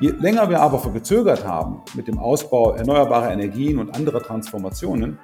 Je 0.00 0.10
länger 0.10 0.50
wir 0.50 0.60
aber 0.60 0.80
verzögert 0.80 1.46
haben 1.46 1.82
mit 1.94 2.08
dem 2.08 2.18
Ausbau 2.18 2.72
erneuerbarer 2.72 3.30
Energien 3.30 3.78
und 3.78 3.94
anderer 3.94 4.20
Transformationen, 4.20 5.18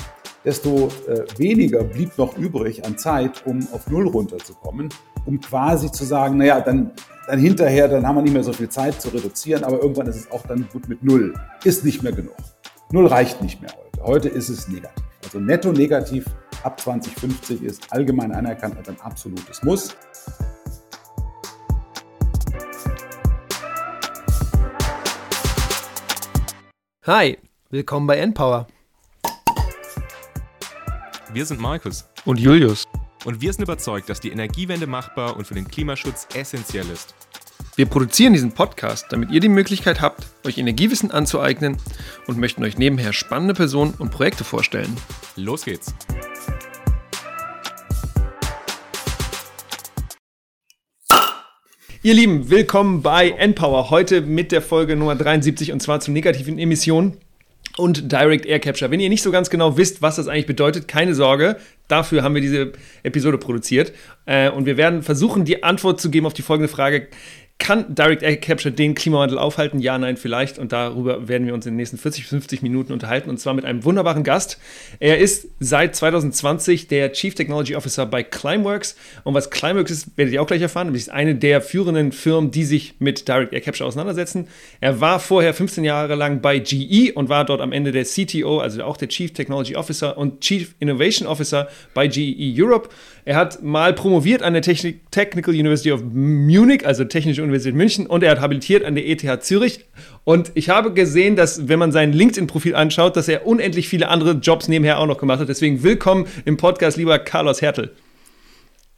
desto 0.45 0.91
äh, 1.09 1.25
weniger 1.39 1.83
blieb 1.83 2.17
noch 2.17 2.39
übrig 2.39 2.85
an 2.87 2.97
Zeit, 2.97 3.45
um 3.47 3.67
auf 3.73 3.91
Null 3.91 4.07
runterzukommen, 4.07 4.89
um 5.27 5.41
quasi 5.41 5.91
zu 5.91 6.05
sagen, 6.05 6.39
naja, 6.39 6.61
dann, 6.61 6.93
dann 7.27 7.41
hinterher, 7.41 7.89
dann 7.89 8.07
haben 8.07 8.17
wir 8.17 8.23
nicht 8.23 8.33
mehr 8.33 8.45
so 8.45 8.53
viel 8.53 8.69
Zeit 8.69 9.01
zu 9.01 9.09
reduzieren, 9.09 9.65
aber 9.65 9.83
irgendwann 9.83 10.07
ist 10.07 10.17
es 10.17 10.31
auch 10.31 10.47
dann 10.47 10.69
gut 10.73 10.89
mit 10.89 11.03
Null. 11.03 11.35
Ist 11.65 11.85
nicht 11.85 12.03
mehr 12.03 12.13
genug. 12.13 12.37
Null 12.93 13.09
reicht 13.09 13.43
nicht 13.43 13.61
mehr 13.61 13.73
heute. 13.73 14.05
Heute 14.05 14.29
ist 14.29 14.49
es 14.49 14.69
negativ. 14.69 15.05
Also 15.25 15.41
netto 15.41 15.73
negativ 15.73 16.25
ab 16.63 16.81
2050 16.81 17.63
ist 17.63 17.93
allgemein 17.93 18.33
anerkannt 18.33 18.77
als 18.79 18.89
ein 18.89 19.01
absolutes 19.01 19.63
Muss. 19.63 19.97
Hi, 27.13 27.37
willkommen 27.71 28.07
bei 28.07 28.19
Endpower. 28.19 28.69
Wir 31.33 31.45
sind 31.45 31.61
Markus 31.61 32.09
und 32.25 32.39
Julius. 32.39 32.85
Und 33.25 33.41
wir 33.41 33.53
sind 33.53 33.65
überzeugt, 33.65 34.09
dass 34.09 34.21
die 34.21 34.31
Energiewende 34.31 34.87
machbar 34.87 35.37
und 35.37 35.45
für 35.45 35.55
den 35.55 35.67
Klimaschutz 35.67 36.29
essentiell 36.37 36.89
ist. 36.89 37.17
Wir 37.75 37.87
produzieren 37.87 38.33
diesen 38.33 38.53
Podcast, 38.53 39.07
damit 39.11 39.33
ihr 39.33 39.41
die 39.41 39.49
Möglichkeit 39.49 40.01
habt, 40.01 40.25
euch 40.47 40.59
Energiewissen 40.59 41.11
anzueignen 41.11 41.79
und 42.29 42.39
möchten 42.39 42.63
euch 42.63 42.79
nebenher 42.79 43.13
spannende 43.13 43.55
Personen 43.55 43.95
und 43.99 44.13
Projekte 44.13 44.45
vorstellen. 44.45 44.97
Los 45.35 45.65
geht's! 45.65 45.93
Ihr 52.03 52.15
Lieben, 52.15 52.49
willkommen 52.49 53.03
bei 53.03 53.29
Endpower. 53.29 53.91
Heute 53.91 54.23
mit 54.23 54.53
der 54.53 54.63
Folge 54.63 54.97
Nummer 54.97 55.17
73 55.17 55.71
und 55.71 55.83
zwar 55.83 56.01
zu 56.01 56.11
negativen 56.11 56.59
Emissionen 56.59 57.19
und 57.77 58.11
Direct 58.11 58.47
Air 58.47 58.59
Capture. 58.59 58.91
Wenn 58.91 59.01
ihr 59.01 59.11
nicht 59.11 59.21
so 59.21 59.31
ganz 59.31 59.51
genau 59.51 59.77
wisst, 59.77 60.01
was 60.01 60.17
das 60.17 60.27
eigentlich 60.27 60.47
bedeutet, 60.47 60.89
keine 60.89 61.15
Sorge. 61.15 61.59
Dafür 61.89 62.23
haben 62.23 62.35
wir 62.35 62.41
diese 62.41 62.73
Episode 63.03 63.37
produziert. 63.37 63.93
Äh, 64.25 64.49
und 64.49 64.65
wir 64.65 64.79
werden 64.79 65.03
versuchen, 65.03 65.45
die 65.45 65.63
Antwort 65.63 66.01
zu 66.01 66.09
geben 66.11 66.25
auf 66.25 66.33
die 66.33 66.41
folgende 66.41 66.69
Frage. 66.69 67.09
Kann 67.61 67.95
Direct 67.95 68.23
Air 68.23 68.39
Capture 68.39 68.73
den 68.73 68.95
Klimawandel 68.95 69.39
aufhalten? 69.39 69.81
Ja, 69.81 69.99
nein, 69.99 70.17
vielleicht. 70.17 70.59
Und 70.59 70.73
darüber 70.73 71.29
werden 71.29 71.47
wir 71.47 71.53
uns 71.53 71.67
in 71.67 71.75
den 71.75 71.77
nächsten 71.77 71.99
40, 71.99 72.25
50 72.25 72.63
Minuten 72.63 72.93
unterhalten. 72.93 73.29
Und 73.29 73.39
zwar 73.39 73.53
mit 73.53 73.67
einem 73.67 73.85
wunderbaren 73.85 74.25
Gast. 74.25 74.59
Er 74.99 75.19
ist 75.19 75.47
seit 75.61 75.95
2020 75.95 76.89
der 76.89 77.13
Chief 77.13 77.35
Technology 77.35 77.77
Officer 77.77 78.07
bei 78.07 78.23
Climeworks. 78.23 78.97
Und 79.25 79.35
was 79.35 79.51
Climeworks 79.51 79.91
ist, 79.91 80.17
werdet 80.17 80.33
ihr 80.33 80.41
auch 80.41 80.47
gleich 80.47 80.63
erfahren. 80.63 80.89
Das 80.89 81.03
ist 81.03 81.11
eine 81.11 81.35
der 81.35 81.61
führenden 81.61 82.13
Firmen, 82.13 82.51
die 82.51 82.65
sich 82.65 82.95
mit 82.99 83.29
Direct 83.29 83.53
Air 83.53 83.61
Capture 83.61 83.87
auseinandersetzen. 83.87 84.49
Er 84.81 85.03
war 85.03 85.21
vorher 85.21 85.53
15 85.53 85.85
Jahre 85.85 86.15
lang 86.15 86.41
bei 86.41 86.61
GE 86.61 87.13
und 87.13 87.29
war 87.29 87.45
dort 87.45 87.61
am 87.61 87.73
Ende 87.73 87.93
der 87.93 88.05
CTO, 88.05 88.61
also 88.61 88.83
auch 88.85 88.97
der 88.97 89.09
Chief 89.09 89.35
Technology 89.35 89.77
Officer 89.77 90.17
und 90.17 90.41
Chief 90.41 90.75
Innovation 90.81 91.29
Officer 91.29 91.69
bei 91.93 92.09
GE 92.09 92.55
Europe. 92.57 92.89
Er 93.25 93.37
hat 93.37 93.63
mal 93.63 93.93
promoviert 93.93 94.43
an 94.43 94.55
der 94.55 94.63
Technical 94.63 95.55
University 95.55 95.93
of 95.93 96.03
Munich, 96.03 96.87
also 96.87 97.05
Technische 97.05 97.43
Universität 97.43 97.75
München, 97.75 98.07
und 98.07 98.23
er 98.23 98.31
hat 98.31 98.41
habilitiert 98.41 98.85
an 98.85 98.95
der 98.95 99.07
ETH 99.07 99.43
Zürich. 99.43 99.85
Und 100.25 100.53
ich 100.55 100.69
habe 100.71 100.93
gesehen, 100.93 101.37
dass, 101.37 101.69
wenn 101.69 101.79
man 101.79 101.93
sein 101.93 102.13
LinkedIn-Profil 102.13 102.75
anschaut, 102.75 103.17
dass 103.17 103.29
er 103.29 103.47
unendlich 103.47 103.89
viele 103.89 104.09
andere 104.09 104.33
Jobs 104.33 104.69
nebenher 104.69 104.99
auch 104.99 105.07
noch 105.07 105.19
gemacht 105.19 105.41
hat. 105.41 105.49
Deswegen 105.49 105.83
willkommen 105.83 106.27
im 106.45 106.57
Podcast, 106.57 106.97
lieber 106.97 107.19
Carlos 107.19 107.61
Hertel. 107.61 107.93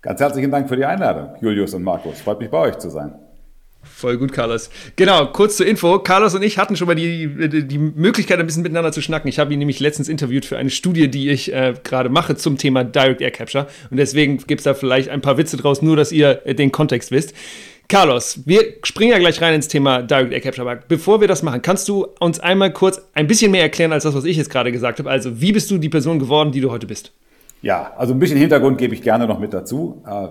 Ganz 0.02 0.20
herzlichen 0.20 0.50
Dank 0.50 0.68
für 0.68 0.76
die 0.76 0.84
Einladung, 0.84 1.36
Julius 1.40 1.74
und 1.74 1.82
Markus. 1.82 2.20
Freut 2.20 2.40
mich, 2.40 2.50
bei 2.50 2.58
euch 2.58 2.78
zu 2.78 2.90
sein. 2.90 3.14
Voll 3.84 4.16
gut, 4.16 4.32
Carlos. 4.32 4.70
Genau, 4.96 5.26
kurz 5.26 5.56
zur 5.56 5.66
Info. 5.66 5.98
Carlos 5.98 6.34
und 6.34 6.42
ich 6.42 6.58
hatten 6.58 6.76
schon 6.76 6.86
mal 6.86 6.94
die, 6.94 7.66
die 7.66 7.78
Möglichkeit, 7.78 8.38
ein 8.38 8.46
bisschen 8.46 8.62
miteinander 8.62 8.92
zu 8.92 9.02
schnacken. 9.02 9.28
Ich 9.28 9.38
habe 9.38 9.52
ihn 9.52 9.58
nämlich 9.58 9.80
letztens 9.80 10.08
interviewt 10.08 10.44
für 10.44 10.56
eine 10.56 10.70
Studie, 10.70 11.08
die 11.08 11.30
ich 11.30 11.52
äh, 11.52 11.74
gerade 11.82 12.08
mache 12.08 12.36
zum 12.36 12.58
Thema 12.58 12.84
Direct 12.84 13.20
Air 13.20 13.32
Capture. 13.32 13.66
Und 13.90 13.96
deswegen 13.96 14.38
gibt 14.38 14.60
es 14.60 14.64
da 14.64 14.74
vielleicht 14.74 15.08
ein 15.08 15.20
paar 15.20 15.36
Witze 15.36 15.56
draus, 15.56 15.82
nur 15.82 15.96
dass 15.96 16.12
ihr 16.12 16.42
äh, 16.44 16.54
den 16.54 16.70
Kontext 16.70 17.10
wisst. 17.10 17.34
Carlos, 17.88 18.40
wir 18.46 18.62
springen 18.84 19.12
ja 19.12 19.18
gleich 19.18 19.40
rein 19.42 19.54
ins 19.54 19.68
Thema 19.68 20.02
Direct 20.02 20.32
Air 20.32 20.40
Capture. 20.40 20.70
Aber 20.70 20.80
bevor 20.86 21.20
wir 21.20 21.28
das 21.28 21.42
machen, 21.42 21.60
kannst 21.60 21.88
du 21.88 22.06
uns 22.20 22.38
einmal 22.38 22.72
kurz 22.72 23.02
ein 23.14 23.26
bisschen 23.26 23.50
mehr 23.50 23.62
erklären 23.62 23.92
als 23.92 24.04
das, 24.04 24.14
was 24.14 24.24
ich 24.24 24.36
jetzt 24.36 24.50
gerade 24.50 24.72
gesagt 24.72 25.00
habe? 25.00 25.10
Also, 25.10 25.40
wie 25.40 25.52
bist 25.52 25.70
du 25.70 25.78
die 25.78 25.88
Person 25.88 26.18
geworden, 26.18 26.52
die 26.52 26.60
du 26.60 26.70
heute 26.70 26.86
bist? 26.86 27.12
Ja, 27.62 27.92
also 27.96 28.12
ein 28.14 28.18
bisschen 28.18 28.38
Hintergrund 28.38 28.78
gebe 28.78 28.94
ich 28.94 29.02
gerne 29.02 29.26
noch 29.26 29.38
mit 29.38 29.54
dazu. 29.54 30.02
Äh, 30.06 30.28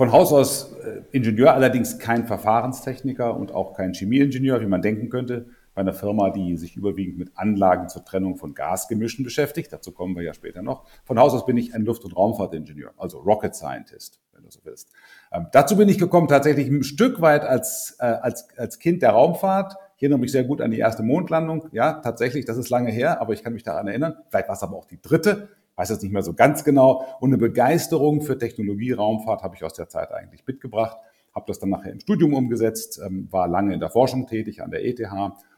von 0.00 0.12
Haus 0.12 0.32
aus 0.32 0.72
äh, 0.82 1.02
Ingenieur, 1.12 1.52
allerdings 1.52 1.98
kein 1.98 2.26
Verfahrenstechniker 2.26 3.36
und 3.36 3.52
auch 3.52 3.74
kein 3.74 3.92
Chemieingenieur, 3.92 4.62
wie 4.62 4.66
man 4.66 4.80
denken 4.80 5.10
könnte, 5.10 5.48
bei 5.74 5.82
einer 5.82 5.92
Firma, 5.92 6.30
die 6.30 6.56
sich 6.56 6.74
überwiegend 6.74 7.18
mit 7.18 7.32
Anlagen 7.34 7.90
zur 7.90 8.02
Trennung 8.02 8.38
von 8.38 8.54
Gasgemischen 8.54 9.26
beschäftigt. 9.26 9.70
Dazu 9.70 9.92
kommen 9.92 10.16
wir 10.16 10.22
ja 10.22 10.32
später 10.32 10.62
noch. 10.62 10.86
Von 11.04 11.18
Haus 11.18 11.34
aus 11.34 11.44
bin 11.44 11.58
ich 11.58 11.74
ein 11.74 11.84
Luft- 11.84 12.06
und 12.06 12.16
Raumfahrtingenieur, 12.16 12.92
also 12.96 13.18
Rocket 13.18 13.54
Scientist, 13.54 14.22
wenn 14.32 14.42
du 14.42 14.50
so 14.50 14.60
willst. 14.64 14.88
Ähm, 15.32 15.48
dazu 15.52 15.76
bin 15.76 15.90
ich 15.90 15.98
gekommen 15.98 16.28
tatsächlich 16.28 16.68
ein 16.68 16.82
Stück 16.82 17.20
weit 17.20 17.44
als, 17.44 17.98
äh, 17.98 18.06
als, 18.06 18.48
als 18.56 18.78
Kind 18.78 19.02
der 19.02 19.10
Raumfahrt. 19.10 19.74
Ich 19.98 20.02
erinnere 20.02 20.20
mich 20.20 20.32
sehr 20.32 20.44
gut 20.44 20.62
an 20.62 20.70
die 20.70 20.78
erste 20.78 21.02
Mondlandung. 21.02 21.68
Ja, 21.72 22.00
tatsächlich, 22.00 22.46
das 22.46 22.56
ist 22.56 22.70
lange 22.70 22.90
her, 22.90 23.20
aber 23.20 23.34
ich 23.34 23.44
kann 23.44 23.52
mich 23.52 23.64
daran 23.64 23.86
erinnern. 23.86 24.14
Vielleicht 24.30 24.48
war 24.48 24.56
es 24.56 24.62
aber 24.62 24.78
auch 24.78 24.86
die 24.86 25.02
dritte 25.02 25.50
weiß 25.80 25.88
das 25.88 26.02
nicht 26.02 26.12
mehr 26.12 26.22
so 26.22 26.34
ganz 26.34 26.62
genau. 26.62 27.06
Und 27.20 27.30
eine 27.30 27.38
Begeisterung 27.38 28.20
für 28.20 28.36
Technologie, 28.36 28.92
Raumfahrt 28.92 29.42
habe 29.42 29.56
ich 29.56 29.64
aus 29.64 29.72
der 29.72 29.88
Zeit 29.88 30.12
eigentlich 30.12 30.46
mitgebracht. 30.46 30.98
Habe 31.34 31.46
das 31.48 31.58
dann 31.58 31.70
nachher 31.70 31.92
im 31.92 32.00
Studium 32.00 32.34
umgesetzt, 32.34 33.00
ähm, 33.04 33.28
war 33.30 33.48
lange 33.48 33.72
in 33.72 33.80
der 33.80 33.88
Forschung 33.88 34.26
tätig 34.26 34.62
an 34.62 34.70
der 34.70 34.84
ETH 34.84 35.00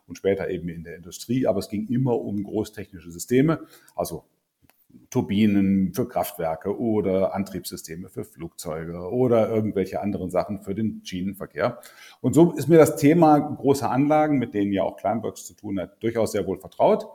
und 0.06 0.16
später 0.16 0.48
eben 0.48 0.68
in 0.68 0.84
der 0.84 0.94
Industrie. 0.94 1.46
Aber 1.48 1.58
es 1.58 1.68
ging 1.68 1.88
immer 1.88 2.20
um 2.20 2.44
großtechnische 2.44 3.10
Systeme, 3.10 3.60
also 3.96 4.24
Turbinen 5.10 5.92
für 5.92 6.06
Kraftwerke 6.06 6.78
oder 6.78 7.34
Antriebssysteme 7.34 8.08
für 8.08 8.24
Flugzeuge 8.24 9.10
oder 9.10 9.48
irgendwelche 9.48 10.00
anderen 10.00 10.30
Sachen 10.30 10.60
für 10.60 10.74
den 10.74 11.00
Schienenverkehr. 11.04 11.80
Und 12.20 12.34
so 12.34 12.52
ist 12.52 12.68
mir 12.68 12.78
das 12.78 12.94
Thema 12.96 13.38
große 13.40 13.88
Anlagen, 13.88 14.38
mit 14.38 14.54
denen 14.54 14.72
ja 14.72 14.84
auch 14.84 14.98
Kleinworks 14.98 15.46
zu 15.46 15.54
tun 15.54 15.80
hat, 15.80 16.00
durchaus 16.00 16.32
sehr 16.32 16.46
wohl 16.46 16.58
vertraut. 16.58 17.08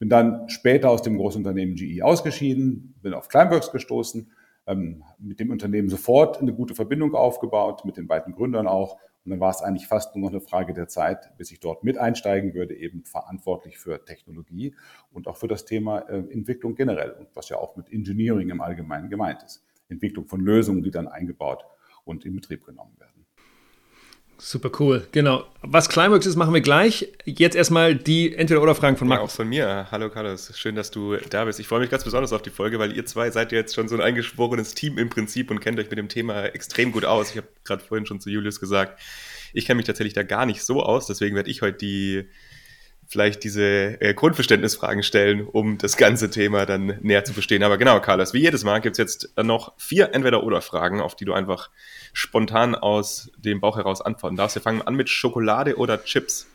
Bin 0.00 0.08
dann 0.08 0.48
später 0.48 0.88
aus 0.88 1.02
dem 1.02 1.18
Großunternehmen 1.18 1.76
GE 1.76 2.02
ausgeschieden, 2.02 2.94
bin 3.02 3.12
auf 3.12 3.28
Climeworks 3.28 3.70
gestoßen, 3.70 4.32
ähm, 4.66 5.04
mit 5.18 5.40
dem 5.40 5.50
Unternehmen 5.50 5.90
sofort 5.90 6.40
eine 6.40 6.54
gute 6.54 6.74
Verbindung 6.74 7.14
aufgebaut, 7.14 7.84
mit 7.84 7.98
den 7.98 8.06
beiden 8.06 8.32
Gründern 8.32 8.66
auch. 8.66 8.96
Und 9.26 9.32
dann 9.32 9.40
war 9.40 9.50
es 9.50 9.60
eigentlich 9.60 9.86
fast 9.86 10.16
nur 10.16 10.24
noch 10.24 10.30
eine 10.30 10.40
Frage 10.40 10.72
der 10.72 10.88
Zeit, 10.88 11.36
bis 11.36 11.52
ich 11.52 11.60
dort 11.60 11.84
mit 11.84 11.98
einsteigen 11.98 12.54
würde, 12.54 12.74
eben 12.74 13.04
verantwortlich 13.04 13.78
für 13.78 14.02
Technologie 14.02 14.74
und 15.12 15.28
auch 15.28 15.36
für 15.36 15.48
das 15.48 15.66
Thema 15.66 15.98
äh, 16.08 16.16
Entwicklung 16.32 16.74
generell 16.74 17.10
und 17.10 17.28
was 17.34 17.50
ja 17.50 17.58
auch 17.58 17.76
mit 17.76 17.92
Engineering 17.92 18.48
im 18.48 18.62
Allgemeinen 18.62 19.10
gemeint 19.10 19.42
ist. 19.42 19.62
Entwicklung 19.90 20.26
von 20.26 20.40
Lösungen, 20.40 20.82
die 20.82 20.90
dann 20.90 21.08
eingebaut 21.08 21.66
und 22.04 22.24
in 22.24 22.34
Betrieb 22.34 22.64
genommen 22.64 22.98
werden. 22.98 23.09
Super 24.42 24.70
cool, 24.80 25.06
genau. 25.12 25.44
Was 25.60 25.90
Climax 25.90 26.24
ist, 26.24 26.36
machen 26.36 26.54
wir 26.54 26.62
gleich. 26.62 27.08
Jetzt 27.26 27.54
erstmal 27.54 27.94
die 27.94 28.34
Entweder-Oder-Fragen 28.34 28.96
von 28.96 29.06
Markus. 29.06 29.28
Ja, 29.28 29.32
auch 29.32 29.36
von 29.36 29.48
mir. 29.48 29.86
Hallo 29.90 30.08
Carlos, 30.08 30.52
schön, 30.56 30.74
dass 30.74 30.90
du 30.90 31.18
da 31.28 31.44
bist. 31.44 31.60
Ich 31.60 31.68
freue 31.68 31.80
mich 31.80 31.90
ganz 31.90 32.04
besonders 32.04 32.32
auf 32.32 32.40
die 32.40 32.48
Folge, 32.48 32.78
weil 32.78 32.96
ihr 32.96 33.04
zwei 33.04 33.30
seid 33.30 33.52
ja 33.52 33.58
jetzt 33.58 33.74
schon 33.74 33.86
so 33.88 33.96
ein 33.96 34.00
eingeschworenes 34.00 34.74
Team 34.74 34.96
im 34.96 35.10
Prinzip 35.10 35.50
und 35.50 35.60
kennt 35.60 35.78
euch 35.78 35.90
mit 35.90 35.98
dem 35.98 36.08
Thema 36.08 36.44
extrem 36.46 36.90
gut 36.90 37.04
aus. 37.04 37.32
Ich 37.32 37.36
habe 37.36 37.48
gerade 37.64 37.84
vorhin 37.84 38.06
schon 38.06 38.18
zu 38.18 38.30
Julius 38.30 38.60
gesagt, 38.60 38.98
ich 39.52 39.66
kenne 39.66 39.76
mich 39.76 39.86
tatsächlich 39.86 40.14
da 40.14 40.22
gar 40.22 40.46
nicht 40.46 40.64
so 40.64 40.82
aus, 40.82 41.06
deswegen 41.06 41.36
werde 41.36 41.50
ich 41.50 41.60
heute 41.60 41.76
die 41.76 42.24
vielleicht 43.10 43.42
diese 43.42 44.00
äh, 44.00 44.14
Grundverständnisfragen 44.14 45.02
stellen, 45.02 45.44
um 45.44 45.78
das 45.78 45.96
ganze 45.96 46.30
Thema 46.30 46.64
dann 46.64 46.96
näher 47.00 47.24
zu 47.24 47.32
verstehen. 47.32 47.64
Aber 47.64 47.76
genau, 47.76 47.98
Carlos, 48.00 48.32
wie 48.32 48.38
jedes 48.38 48.62
Mal 48.62 48.80
gibt 48.80 48.94
es 48.94 48.98
jetzt 48.98 49.36
noch 49.36 49.72
vier 49.76 50.14
Entweder-Oder-Fragen, 50.14 51.00
auf 51.00 51.16
die 51.16 51.24
du 51.24 51.32
einfach 51.32 51.70
spontan 52.12 52.76
aus 52.76 53.32
dem 53.36 53.60
Bauch 53.60 53.76
heraus 53.76 54.00
antworten 54.00 54.36
darfst. 54.36 54.54
Wir 54.54 54.62
fangen 54.62 54.82
an 54.82 54.94
mit 54.94 55.08
Schokolade 55.08 55.76
oder 55.76 56.04
Chips. 56.04 56.46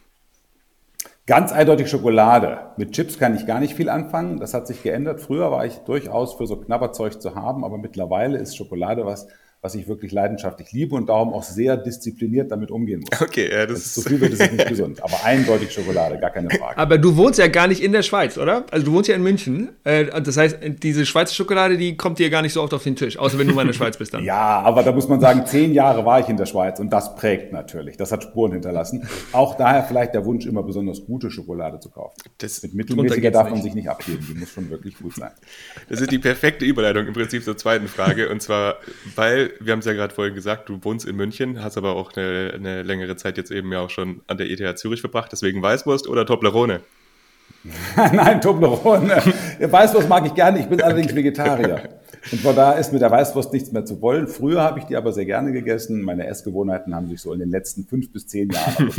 Ganz 1.28 1.52
eindeutig 1.52 1.90
Schokolade. 1.90 2.72
Mit 2.78 2.94
Chips 2.94 3.20
kann 3.20 3.36
ich 3.36 3.46
gar 3.46 3.60
nicht 3.60 3.74
viel 3.74 3.90
anfangen. 3.90 4.40
Das 4.40 4.54
hat 4.54 4.66
sich 4.66 4.82
geändert. 4.82 5.20
Früher 5.20 5.52
war 5.52 5.66
ich 5.66 5.80
durchaus 5.80 6.36
für 6.36 6.48
so 6.48 6.56
Knabberzeug 6.56 7.22
zu 7.22 7.36
haben, 7.36 7.66
aber 7.66 7.78
mittlerweile 7.78 8.38
ist 8.38 8.56
Schokolade 8.56 9.06
was, 9.06 9.28
was 9.66 9.74
ich 9.74 9.88
wirklich 9.88 10.12
leidenschaftlich 10.12 10.72
liebe 10.74 10.94
und 10.96 11.10
darum 11.10 11.34
auch 11.34 11.42
sehr 11.42 11.76
diszipliniert 11.76 12.52
damit 12.52 12.70
umgehen 12.70 13.00
muss. 13.00 13.20
Okay, 13.20 13.50
ja, 13.52 13.66
das 13.66 13.80
ist 13.80 13.96
zu 13.96 14.02
viel 14.04 14.22
wird, 14.22 14.34
ist 14.34 14.52
nicht 14.52 14.68
gesund. 14.68 15.04
Aber 15.04 15.24
eindeutig 15.24 15.72
Schokolade, 15.72 16.20
gar 16.20 16.30
keine 16.30 16.52
Frage. 16.52 16.78
Aber 16.78 17.00
du 17.00 17.18
wohnst 17.18 17.40
ja 17.40 17.48
gar 17.48 17.66
nicht 17.66 17.82
in 17.82 17.92
der 17.92 18.04
Schweiz, 18.04 18.38
oder? 18.38 18.66
Also 18.70 18.86
du 18.86 18.94
wohnst 18.94 19.10
ja 19.10 19.16
in 19.16 19.24
München. 19.24 19.70
Äh, 19.84 20.22
das 20.22 20.38
heißt, 20.38 20.60
diese 20.84 21.08
Schweizer 21.08 21.34
Schokolade, 21.34 21.78
die 21.78 21.98
kommt 21.98 22.20
dir 22.20 22.30
gar 22.30 22.44
nicht 22.44 22.54
so 22.54 22.62
oft 22.62 22.76
auf 22.76 22.84
den 22.84 22.96
Tisch, 22.96 23.18
außer 23.18 23.40
wenn 23.40 23.48
du 23.48 23.56
mal 23.56 23.64
in 23.64 23.70
der 23.70 23.74
Schweiz 23.74 23.98
bist 23.98 24.14
dann. 24.14 24.24
ja, 24.24 24.62
aber 24.62 24.84
da 24.84 24.92
muss 24.92 25.08
man 25.08 25.20
sagen, 25.20 25.48
zehn 25.48 25.74
Jahre 25.74 26.06
war 26.06 26.20
ich 26.20 26.30
in 26.30 26.38
der 26.38 26.46
Schweiz 26.46 26.80
und 26.80 26.94
das 26.94 27.16
prägt 27.16 27.52
natürlich. 27.52 27.98
Das 27.98 28.12
hat 28.12 28.22
Spuren 28.22 28.52
hinterlassen. 28.52 29.08
Auch 29.32 29.58
daher 29.58 29.84
vielleicht 29.84 30.14
der 30.14 30.26
Wunsch, 30.26 30.46
immer 30.46 30.62
besonders 30.62 31.04
gute 31.08 31.32
Schokolade 31.32 31.80
zu 31.80 31.90
kaufen. 31.90 32.22
Das 32.38 32.62
Mit 32.62 32.76
mittelmäßiger 32.76 33.32
darf 33.32 33.50
man 33.50 33.64
sich 33.64 33.74
nicht 33.74 33.90
abgeben. 33.90 34.24
Die 34.30 34.40
muss 34.40 34.50
schon 34.50 34.70
wirklich 34.70 34.96
gut 35.00 35.16
sein. 35.16 35.32
Das 35.90 36.02
ist 36.02 36.12
die 36.12 36.20
perfekte 36.20 36.66
Überleitung 36.66 37.08
im 37.08 37.14
Prinzip 37.14 37.44
zur 37.44 37.58
zweiten 37.58 37.88
Frage. 37.88 38.30
Und 38.30 38.44
zwar, 38.44 38.76
weil 39.16 39.55
wir 39.60 39.72
haben 39.72 39.80
es 39.80 39.86
ja 39.86 39.94
gerade 39.94 40.14
vorhin 40.14 40.36
gesagt, 40.36 40.70
du 40.70 40.84
wohnst 40.84 41.06
in 41.06 41.16
München, 41.16 41.64
hast 41.64 41.78
aber 41.78 41.96
auch 41.96 42.14
eine, 42.16 42.54
eine, 42.54 42.84
längere 42.84 43.16
Zeit 43.16 43.38
jetzt 43.38 43.52
eben 43.52 43.72
ja 43.72 43.80
auch 43.80 43.90
schon 43.90 44.22
an 44.28 44.38
der 44.38 44.50
ETH 44.50 44.78
Zürich 44.78 45.02
verbracht, 45.02 45.32
deswegen 45.32 45.62
Weißwurst 45.62 46.08
oder 46.08 46.26
Toblerone? 46.26 46.82
Nein, 47.96 48.42
Toblerone. 48.42 49.22
Weißwurst 49.60 50.08
mag 50.08 50.26
ich 50.26 50.34
gerne, 50.34 50.60
ich 50.60 50.68
bin 50.68 50.82
allerdings 50.82 51.16
Vegetarier. 51.16 51.90
Und 52.32 52.42
von 52.42 52.56
da 52.56 52.74
ist 52.74 52.92
mit 52.92 53.02
der 53.02 53.12
Weißwurst 53.12 53.54
nichts 53.54 53.72
mehr 53.72 53.86
zu 53.86 54.02
wollen. 54.02 54.28
Früher 54.28 54.62
habe 54.62 54.80
ich 54.80 54.86
die 54.86 54.96
aber 54.96 55.14
sehr 55.14 55.26
gerne 55.26 55.52
gegessen. 55.52 56.02
Meine 56.02 56.26
Essgewohnheiten 56.26 56.96
haben 56.96 57.08
sich 57.08 57.22
so 57.22 57.34
in 57.34 57.40
den 57.40 57.50
letzten 57.50 57.86
fünf 57.86 58.12
bis 58.12 58.28
zehn 58.28 58.50
Jahren 58.50 58.92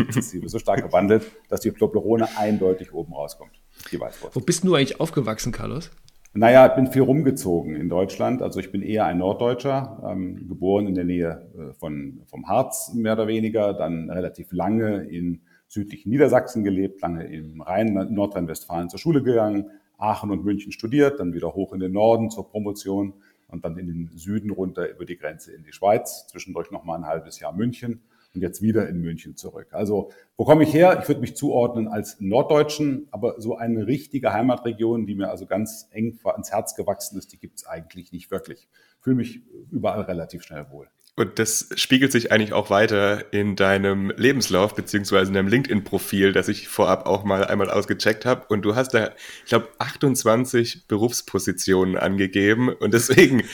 so 0.47 0.59
stark 0.59 0.83
gewandelt, 0.83 1.25
dass 1.49 1.61
die 1.61 1.73
Toblerone 1.73 2.29
eindeutig 2.37 2.93
oben 2.93 3.15
rauskommt, 3.15 3.53
die 3.91 4.01
Weißwurst. 4.01 4.37
Wo 4.37 4.41
bist 4.41 4.65
du 4.65 4.75
eigentlich 4.75 5.01
aufgewachsen, 5.01 5.53
Carlos? 5.53 5.91
Naja, 6.37 6.67
ich 6.67 6.75
bin 6.75 6.87
viel 6.87 7.01
rumgezogen 7.01 7.75
in 7.75 7.89
Deutschland. 7.89 8.43
Also 8.43 8.61
ich 8.61 8.71
bin 8.71 8.83
eher 8.83 9.07
ein 9.07 9.17
Norddeutscher, 9.17 10.03
ähm, 10.07 10.47
geboren 10.47 10.87
in 10.87 10.95
der 10.95 11.05
Nähe 11.05 11.49
äh, 11.57 11.73
von, 11.73 12.21
vom 12.27 12.47
Harz 12.47 12.93
mehr 12.93 13.15
oder 13.15 13.27
weniger, 13.27 13.73
dann 13.73 14.11
relativ 14.11 14.53
lange 14.53 15.05
in 15.05 15.41
südlichen 15.67 16.11
Niedersachsen 16.11 16.63
gelebt, 16.63 17.01
lange 17.01 17.25
im 17.25 17.63
Rhein, 17.63 17.95
Nordrhein-Westfalen 18.11 18.91
zur 18.91 18.99
Schule 18.99 19.23
gegangen, 19.23 19.71
Aachen 19.97 20.31
und 20.31 20.45
München 20.45 20.73
studiert, 20.73 21.21
dann 21.21 21.33
wieder 21.33 21.55
hoch 21.55 21.73
in 21.73 21.81
den 21.81 21.93
Norden 21.93 22.29
zur 22.29 22.51
Promotion 22.51 23.15
und 23.49 23.65
dann 23.65 23.79
in 23.79 23.87
den 23.87 24.11
Süden 24.15 24.51
runter 24.51 24.91
über 24.91 25.07
die 25.07 25.17
Grenze 25.17 25.55
in 25.55 25.65
die 25.65 25.73
Schweiz, 25.73 26.27
zwischendurch 26.29 26.71
nochmal 26.71 26.99
ein 26.99 27.07
halbes 27.07 27.41
Jahr 27.41 27.55
München 27.55 28.03
und 28.37 28.43
jetzt 28.43 28.63
wieder 28.63 28.89
in 28.89 29.01
München 29.01 29.37
zurück. 29.37 29.69
Also 29.73 30.11
wo 30.37 30.45
komme 30.45 30.63
ich 30.63 30.73
her? 30.73 30.99
Ich 31.03 31.09
würde 31.09 31.21
mich 31.21 31.35
zuordnen 31.35 31.89
als 31.89 32.21
Norddeutschen, 32.21 33.09
aber 33.11 33.41
so 33.41 33.57
eine 33.57 33.87
richtige 33.87 34.33
Heimatregion, 34.33 35.07
die 35.07 35.15
mir 35.15 35.31
also 35.31 35.47
ganz 35.47 35.89
eng 35.91 36.19
ans 36.25 36.53
Herz 36.53 36.77
gewachsen 36.77 37.19
ist, 37.19 37.33
die 37.33 37.39
gibt 37.39 37.59
es 37.59 37.67
eigentlich 37.67 38.13
nicht 38.13 38.31
wirklich. 38.31 38.69
Fühle 39.01 39.17
mich 39.17 39.41
überall 39.71 40.03
relativ 40.03 40.43
schnell 40.43 40.67
wohl. 40.71 40.89
Und 41.19 41.39
das 41.39 41.71
spiegelt 41.77 42.13
sich 42.13 42.31
eigentlich 42.31 42.53
auch 42.53 42.69
weiter 42.69 43.33
in 43.33 43.57
deinem 43.57 44.13
Lebenslauf 44.19 44.75
beziehungsweise 44.75 45.29
in 45.29 45.35
deinem 45.35 45.49
LinkedIn-Profil, 45.49 46.35
das 46.35 46.49
ich 46.49 46.69
vorab 46.69 47.07
auch 47.07 47.25
mal 47.25 47.47
einmal 47.47 47.71
ausgecheckt 47.71 48.27
habe. 48.27 48.45
Und 48.49 48.67
du 48.67 48.77
hast 48.77 48.93
da, 48.93 49.13
ich 49.43 49.49
glaube, 49.49 49.69
28 49.79 50.87
Berufspositionen 50.89 51.97
angegeben. 51.97 52.69
Und 52.69 52.93
deswegen, 52.93 53.45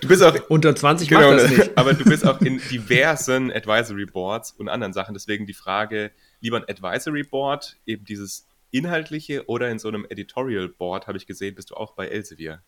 du 0.00 0.08
bist 0.08 0.22
auch 0.22 0.36
unter 0.48 0.74
20 0.74 1.08
genau, 1.08 1.30
macht 1.30 1.44
das 1.44 1.50
nicht. 1.50 1.70
Aber 1.76 1.94
du 1.94 2.04
bist 2.04 2.26
auch 2.26 2.40
in 2.40 2.60
diversen 2.70 3.52
Advisory 3.52 4.06
Boards 4.06 4.52
und 4.52 4.68
anderen 4.68 4.92
Sachen. 4.92 5.14
Deswegen 5.14 5.46
die 5.46 5.54
Frage, 5.54 6.10
lieber 6.40 6.56
ein 6.56 6.64
Advisory 6.68 7.22
Board, 7.22 7.76
eben 7.86 8.04
dieses 8.04 8.46
inhaltliche 8.70 9.46
oder 9.46 9.68
in 9.70 9.78
so 9.78 9.88
einem 9.88 10.06
Editorial 10.08 10.68
Board, 10.68 11.06
habe 11.06 11.18
ich 11.18 11.26
gesehen, 11.26 11.54
bist 11.54 11.70
du 11.70 11.74
auch 11.74 11.94
bei 11.94 12.08
Elsevier. 12.08 12.62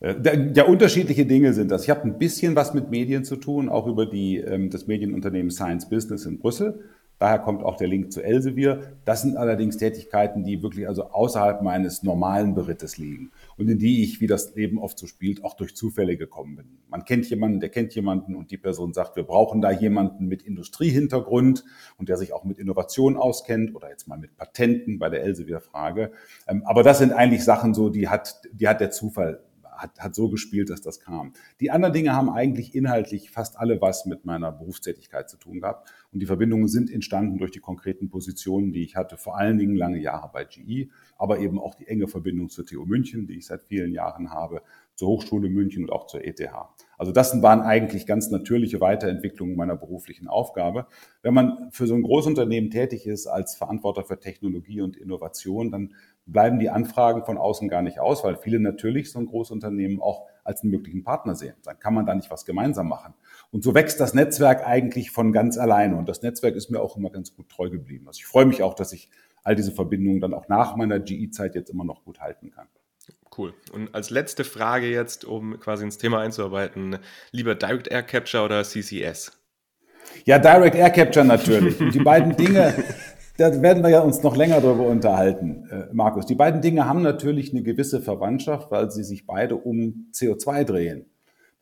Äh, 0.00 0.52
ja, 0.54 0.64
unterschiedliche 0.64 1.26
Dinge 1.26 1.52
sind 1.52 1.70
das. 1.70 1.84
Ich 1.84 1.90
habe 1.90 2.02
ein 2.02 2.18
bisschen 2.18 2.56
was 2.56 2.74
mit 2.74 2.90
Medien 2.90 3.24
zu 3.24 3.36
tun, 3.36 3.68
auch 3.68 3.86
über 3.86 4.06
die, 4.06 4.38
ähm, 4.38 4.70
das 4.70 4.86
Medienunternehmen 4.86 5.50
Science 5.50 5.88
Business 5.88 6.26
in 6.26 6.38
Brüssel. 6.38 6.84
Daher 7.22 7.38
kommt 7.38 7.62
auch 7.62 7.76
der 7.76 7.86
Link 7.86 8.10
zu 8.10 8.20
Elsevier. 8.20 8.96
Das 9.04 9.22
sind 9.22 9.36
allerdings 9.36 9.76
Tätigkeiten, 9.76 10.42
die 10.42 10.60
wirklich 10.60 10.88
also 10.88 11.04
außerhalb 11.04 11.62
meines 11.62 12.02
normalen 12.02 12.56
Berittes 12.56 12.98
liegen 12.98 13.30
und 13.56 13.68
in 13.68 13.78
die 13.78 14.02
ich, 14.02 14.20
wie 14.20 14.26
das 14.26 14.56
Leben 14.56 14.76
oft 14.76 14.98
so 14.98 15.06
spielt, 15.06 15.44
auch 15.44 15.54
durch 15.54 15.76
Zufälle 15.76 16.16
gekommen 16.16 16.56
bin. 16.56 16.78
Man 16.88 17.04
kennt 17.04 17.30
jemanden, 17.30 17.60
der 17.60 17.68
kennt 17.68 17.94
jemanden 17.94 18.34
und 18.34 18.50
die 18.50 18.58
Person 18.58 18.92
sagt, 18.92 19.14
wir 19.14 19.22
brauchen 19.22 19.60
da 19.60 19.70
jemanden 19.70 20.26
mit 20.26 20.42
Industriehintergrund 20.42 21.64
und 21.96 22.08
der 22.08 22.16
sich 22.16 22.32
auch 22.32 22.42
mit 22.42 22.58
Innovation 22.58 23.16
auskennt 23.16 23.76
oder 23.76 23.88
jetzt 23.88 24.08
mal 24.08 24.18
mit 24.18 24.36
Patenten 24.36 24.98
bei 24.98 25.08
der 25.08 25.22
Elsevier-Frage. 25.22 26.10
Ähm, 26.48 26.64
aber 26.66 26.82
das 26.82 26.98
sind 26.98 27.12
eigentlich 27.12 27.44
Sachen 27.44 27.72
so, 27.72 27.88
die 27.88 28.08
hat, 28.08 28.42
die 28.52 28.66
hat 28.66 28.80
der 28.80 28.90
Zufall 28.90 29.44
hat, 29.82 29.98
hat 30.00 30.14
so 30.14 30.28
gespielt, 30.28 30.70
dass 30.70 30.80
das 30.80 31.00
kam. 31.00 31.32
Die 31.60 31.70
anderen 31.70 31.92
Dinge 31.92 32.14
haben 32.14 32.30
eigentlich 32.30 32.74
inhaltlich 32.74 33.30
fast 33.30 33.58
alle 33.58 33.80
was 33.80 34.06
mit 34.06 34.24
meiner 34.24 34.52
Berufstätigkeit 34.52 35.28
zu 35.28 35.36
tun 35.36 35.60
gehabt. 35.60 35.90
Und 36.12 36.20
die 36.20 36.26
Verbindungen 36.26 36.68
sind 36.68 36.90
entstanden 36.90 37.38
durch 37.38 37.50
die 37.50 37.60
konkreten 37.60 38.08
Positionen, 38.08 38.72
die 38.72 38.82
ich 38.82 38.96
hatte, 38.96 39.16
vor 39.16 39.36
allen 39.36 39.58
Dingen 39.58 39.74
lange 39.74 39.98
Jahre 39.98 40.30
bei 40.32 40.44
GE, 40.44 40.88
aber 41.18 41.40
eben 41.40 41.58
auch 41.58 41.74
die 41.74 41.86
enge 41.88 42.08
Verbindung 42.08 42.48
zur 42.48 42.64
TU 42.64 42.84
München, 42.84 43.26
die 43.26 43.38
ich 43.38 43.46
seit 43.46 43.62
vielen 43.62 43.92
Jahren 43.92 44.30
habe, 44.30 44.62
zur 44.94 45.08
Hochschule 45.08 45.48
München 45.48 45.84
und 45.84 45.90
auch 45.90 46.06
zur 46.06 46.24
ETH. 46.24 46.40
Also 47.02 47.10
das 47.10 47.42
waren 47.42 47.62
eigentlich 47.62 48.06
ganz 48.06 48.30
natürliche 48.30 48.80
Weiterentwicklungen 48.80 49.56
meiner 49.56 49.74
beruflichen 49.74 50.28
Aufgabe. 50.28 50.86
Wenn 51.20 51.34
man 51.34 51.68
für 51.72 51.88
so 51.88 51.96
ein 51.96 52.02
Großunternehmen 52.02 52.70
tätig 52.70 53.08
ist 53.08 53.26
als 53.26 53.56
Verantworter 53.56 54.04
für 54.04 54.20
Technologie 54.20 54.82
und 54.82 54.96
Innovation, 54.96 55.72
dann 55.72 55.94
bleiben 56.26 56.60
die 56.60 56.70
Anfragen 56.70 57.24
von 57.24 57.38
außen 57.38 57.68
gar 57.68 57.82
nicht 57.82 57.98
aus, 57.98 58.22
weil 58.22 58.36
viele 58.36 58.60
natürlich 58.60 59.10
so 59.10 59.18
ein 59.18 59.26
Großunternehmen 59.26 60.00
auch 60.00 60.28
als 60.44 60.62
einen 60.62 60.70
möglichen 60.70 61.02
Partner 61.02 61.34
sehen. 61.34 61.56
Dann 61.64 61.80
kann 61.80 61.92
man 61.92 62.06
da 62.06 62.14
nicht 62.14 62.30
was 62.30 62.44
gemeinsam 62.44 62.88
machen. 62.88 63.14
Und 63.50 63.64
so 63.64 63.74
wächst 63.74 63.98
das 63.98 64.14
Netzwerk 64.14 64.64
eigentlich 64.64 65.10
von 65.10 65.32
ganz 65.32 65.58
alleine. 65.58 65.96
Und 65.96 66.08
das 66.08 66.22
Netzwerk 66.22 66.54
ist 66.54 66.70
mir 66.70 66.80
auch 66.80 66.96
immer 66.96 67.10
ganz 67.10 67.34
gut 67.34 67.48
treu 67.48 67.68
geblieben. 67.68 68.06
Also 68.06 68.18
ich 68.18 68.26
freue 68.26 68.46
mich 68.46 68.62
auch, 68.62 68.74
dass 68.74 68.92
ich 68.92 69.10
all 69.42 69.56
diese 69.56 69.72
Verbindungen 69.72 70.20
dann 70.20 70.34
auch 70.34 70.46
nach 70.46 70.76
meiner 70.76 71.00
GE-Zeit 71.00 71.56
jetzt 71.56 71.68
immer 71.70 71.82
noch 71.82 72.04
gut 72.04 72.20
halten 72.20 72.52
kann. 72.52 72.68
Cool. 73.36 73.54
Und 73.72 73.94
als 73.94 74.10
letzte 74.10 74.44
Frage 74.44 74.90
jetzt, 74.90 75.24
um 75.24 75.58
quasi 75.58 75.84
ins 75.84 75.96
Thema 75.96 76.20
einzuarbeiten, 76.20 76.98
lieber 77.30 77.54
Direct 77.54 77.88
Air 77.88 78.02
Capture 78.02 78.44
oder 78.44 78.62
CCS? 78.62 79.32
Ja, 80.26 80.38
Direct 80.38 80.76
Air 80.76 80.90
Capture 80.90 81.24
natürlich. 81.24 81.80
Und 81.80 81.94
die 81.94 82.00
beiden 82.00 82.36
Dinge, 82.36 82.74
da 83.38 83.62
werden 83.62 83.82
wir 83.82 83.90
ja 83.90 84.00
uns 84.00 84.22
noch 84.22 84.36
länger 84.36 84.60
darüber 84.60 84.86
unterhalten, 84.86 85.66
äh, 85.70 85.86
Markus. 85.92 86.26
Die 86.26 86.34
beiden 86.34 86.60
Dinge 86.60 86.86
haben 86.86 87.02
natürlich 87.02 87.52
eine 87.52 87.62
gewisse 87.62 88.02
Verwandtschaft, 88.02 88.70
weil 88.70 88.90
sie 88.90 89.04
sich 89.04 89.26
beide 89.26 89.56
um 89.56 90.08
CO2 90.12 90.64
drehen. 90.64 91.06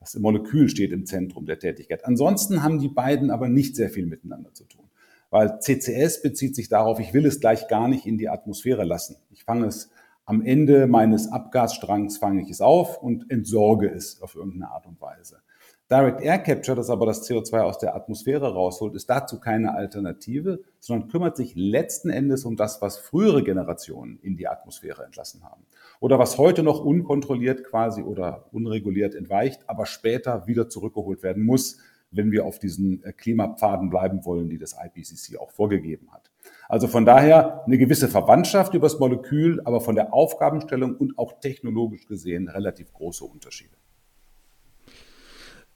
Das 0.01 0.15
Molekül 0.19 0.69
steht 0.69 0.93
im 0.93 1.07
Zentrum 1.07 1.47
der 1.47 1.59
Tätigkeit. 1.59 2.05
Ansonsten 2.05 2.63
haben 2.63 2.81
die 2.81 2.89
beiden 2.89 3.31
aber 3.31 3.49
nicht 3.49 3.77
sehr 3.77 3.91
viel 3.91 4.07
miteinander 4.07 4.53
zu 4.55 4.65
tun. 4.65 4.87
Weil 5.29 5.61
CCS 5.61 6.23
bezieht 6.23 6.57
sich 6.57 6.69
darauf, 6.69 6.99
ich 6.99 7.15
will 7.15 7.27
es 7.27 7.39
gleich 7.39 7.69
gar 7.69 7.87
nicht 7.87 8.07
in 8.07 8.19
die 8.19 8.29
Atmosphäre 8.29 8.85
lassen. 8.85 9.17
Ich 9.31 9.45
fange 9.45 9.67
es 9.67 9.91
am 10.25 10.43
Ende 10.43 10.87
meines 10.87 11.31
Abgasstrangs 11.31 12.19
fange 12.19 12.43
ich 12.43 12.51
es 12.51 12.61
auf 12.61 13.03
und 13.03 13.31
entsorge 13.31 13.89
es 13.89 14.23
auf 14.23 14.35
irgendeine 14.37 14.71
Art 14.71 14.87
und 14.87 15.01
Weise. 15.01 15.43
Direct 15.91 16.21
Air 16.21 16.39
Capture, 16.39 16.77
das 16.77 16.89
aber 16.89 17.05
das 17.05 17.29
CO2 17.29 17.63
aus 17.63 17.79
der 17.79 17.97
Atmosphäre 17.97 18.53
rausholt, 18.53 18.95
ist 18.95 19.11
dazu 19.11 19.41
keine 19.41 19.75
Alternative, 19.75 20.61
sondern 20.79 21.09
kümmert 21.09 21.37
sich 21.37 21.57
letzten 21.57 22.11
Endes 22.11 22.45
um 22.45 22.55
das, 22.55 22.81
was 22.81 22.99
frühere 22.99 23.43
Generationen 23.43 24.21
in 24.23 24.37
die 24.37 24.47
Atmosphäre 24.47 25.05
entlassen 25.05 25.43
haben. 25.43 25.67
Oder 25.99 26.21
was 26.21 26.39
heute 26.39 26.63
noch 26.63 26.85
unkontrolliert 26.85 27.65
quasi 27.65 28.03
oder 28.03 28.47
unreguliert 28.53 29.17
entweicht, 29.17 29.69
aber 29.69 29.85
später 29.85 30.47
wieder 30.47 30.69
zurückgeholt 30.69 31.25
werden 31.25 31.43
muss, 31.43 31.79
wenn 32.13 32.31
wir 32.31 32.45
auf 32.45 32.61
diesen 32.61 33.03
äh, 33.03 33.13
Klimapfaden 33.13 33.91
bleiben 33.91 34.25
wollen, 34.25 34.49
die 34.49 34.59
das 34.59 34.77
IPCC 34.81 35.39
auch 35.39 35.51
vorgegeben 35.51 36.13
hat. 36.13 36.30
Also 36.71 36.87
von 36.87 37.05
daher 37.05 37.65
eine 37.67 37.79
gewisse 37.79 38.07
Verwandtschaft 38.07 38.75
übers 38.75 39.01
Molekül, 39.01 39.61
aber 39.65 39.81
von 39.81 39.97
der 39.97 40.15
Aufgabenstellung 40.15 40.95
und 40.95 41.19
auch 41.19 41.41
technologisch 41.41 42.07
gesehen 42.07 42.49
relativ 42.49 42.93
große 42.93 43.25
Unterschiede. 43.25 43.75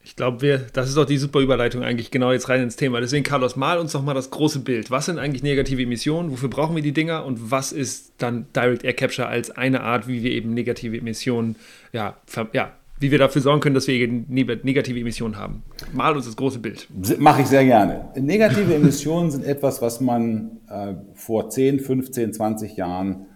Ich 0.04 0.14
glaube, 0.14 0.40
wir, 0.40 0.58
das 0.72 0.88
ist 0.88 0.96
doch 0.96 1.04
die 1.04 1.16
super 1.16 1.40
Überleitung 1.40 1.82
eigentlich 1.82 2.12
genau 2.12 2.30
jetzt 2.30 2.48
rein 2.48 2.62
ins 2.62 2.76
Thema. 2.76 3.00
Deswegen, 3.00 3.24
Carlos, 3.24 3.56
mal 3.56 3.78
uns 3.78 3.90
doch 3.90 4.04
mal 4.04 4.14
das 4.14 4.30
große 4.30 4.60
Bild. 4.60 4.92
Was 4.92 5.06
sind 5.06 5.18
eigentlich 5.18 5.42
negative 5.42 5.82
Emissionen? 5.82 6.30
Wofür 6.30 6.48
brauchen 6.48 6.76
wir 6.76 6.82
die 6.82 6.92
Dinger? 6.92 7.24
Und 7.24 7.50
was 7.50 7.72
ist 7.72 8.12
dann 8.18 8.46
Direct 8.54 8.84
Air 8.84 8.92
Capture 8.92 9.26
als 9.26 9.50
eine 9.50 9.80
Art, 9.80 10.06
wie 10.06 10.22
wir 10.22 10.30
eben 10.30 10.54
negative 10.54 10.96
Emissionen, 10.96 11.56
ja, 11.92 12.16
ja 12.52 12.72
wie 13.04 13.10
wir 13.10 13.18
dafür 13.18 13.42
sorgen 13.42 13.60
können, 13.60 13.74
dass 13.74 13.86
wir 13.86 14.08
negative 14.08 14.98
Emissionen 14.98 15.36
haben? 15.36 15.62
Mal 15.92 16.16
uns 16.16 16.24
das 16.24 16.36
große 16.36 16.58
Bild. 16.58 16.88
Mache 17.18 17.42
ich 17.42 17.48
sehr 17.48 17.62
gerne. 17.62 18.08
Negative 18.18 18.74
Emissionen 18.76 19.30
sind 19.30 19.44
etwas, 19.44 19.82
was 19.82 20.00
man 20.00 20.60
äh, 20.70 20.94
vor 21.12 21.50
10, 21.50 21.80
15, 21.80 22.32
20 22.32 22.78
Jahren 22.78 23.26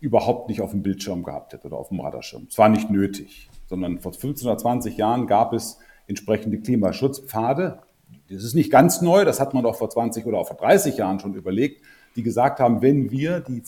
überhaupt 0.00 0.48
nicht 0.48 0.60
auf 0.60 0.72
dem 0.72 0.82
Bildschirm 0.82 1.22
gehabt 1.22 1.52
hätte 1.52 1.68
oder 1.68 1.76
auf 1.76 1.90
dem 1.90 2.00
Radarschirm. 2.00 2.48
Es 2.50 2.58
war 2.58 2.68
nicht 2.68 2.90
nötig, 2.90 3.48
sondern 3.68 4.00
vor 4.00 4.12
15 4.12 4.48
oder 4.48 4.58
20 4.58 4.96
Jahren 4.96 5.28
gab 5.28 5.52
es 5.52 5.78
entsprechende 6.08 6.58
Klimaschutzpfade. 6.58 7.78
Das 8.28 8.42
ist 8.42 8.54
nicht 8.54 8.72
ganz 8.72 9.02
neu, 9.02 9.24
das 9.24 9.38
hat 9.38 9.54
man 9.54 9.62
doch 9.62 9.76
vor 9.76 9.88
20 9.88 10.26
oder 10.26 10.38
auch 10.38 10.48
vor 10.48 10.56
30 10.56 10.96
Jahren 10.96 11.20
schon 11.20 11.34
überlegt, 11.34 11.84
die 12.16 12.24
gesagt 12.24 12.58
haben, 12.58 12.82
wenn 12.82 13.12
wir 13.12 13.38
die 13.38 13.62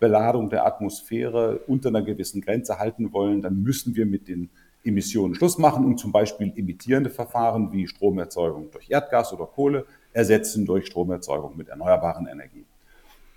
CO2-Beladung 0.00 0.50
der 0.50 0.66
Atmosphäre 0.66 1.60
unter 1.66 1.90
einer 1.90 2.02
gewissen 2.02 2.40
Grenze 2.40 2.78
halten 2.78 3.12
wollen, 3.12 3.42
dann 3.42 3.62
müssen 3.62 3.94
wir 3.94 4.06
mit 4.06 4.28
den 4.28 4.50
Emissionen 4.82 5.34
Schluss 5.34 5.58
machen 5.58 5.84
und 5.84 5.98
zum 5.98 6.10
Beispiel 6.10 6.52
emittierende 6.56 7.10
Verfahren 7.10 7.70
wie 7.72 7.86
Stromerzeugung 7.86 8.70
durch 8.70 8.90
Erdgas 8.90 9.32
oder 9.32 9.44
Kohle 9.44 9.84
ersetzen 10.12 10.64
durch 10.64 10.86
Stromerzeugung 10.86 11.56
mit 11.56 11.68
erneuerbaren 11.68 12.26
Energien. 12.26 12.64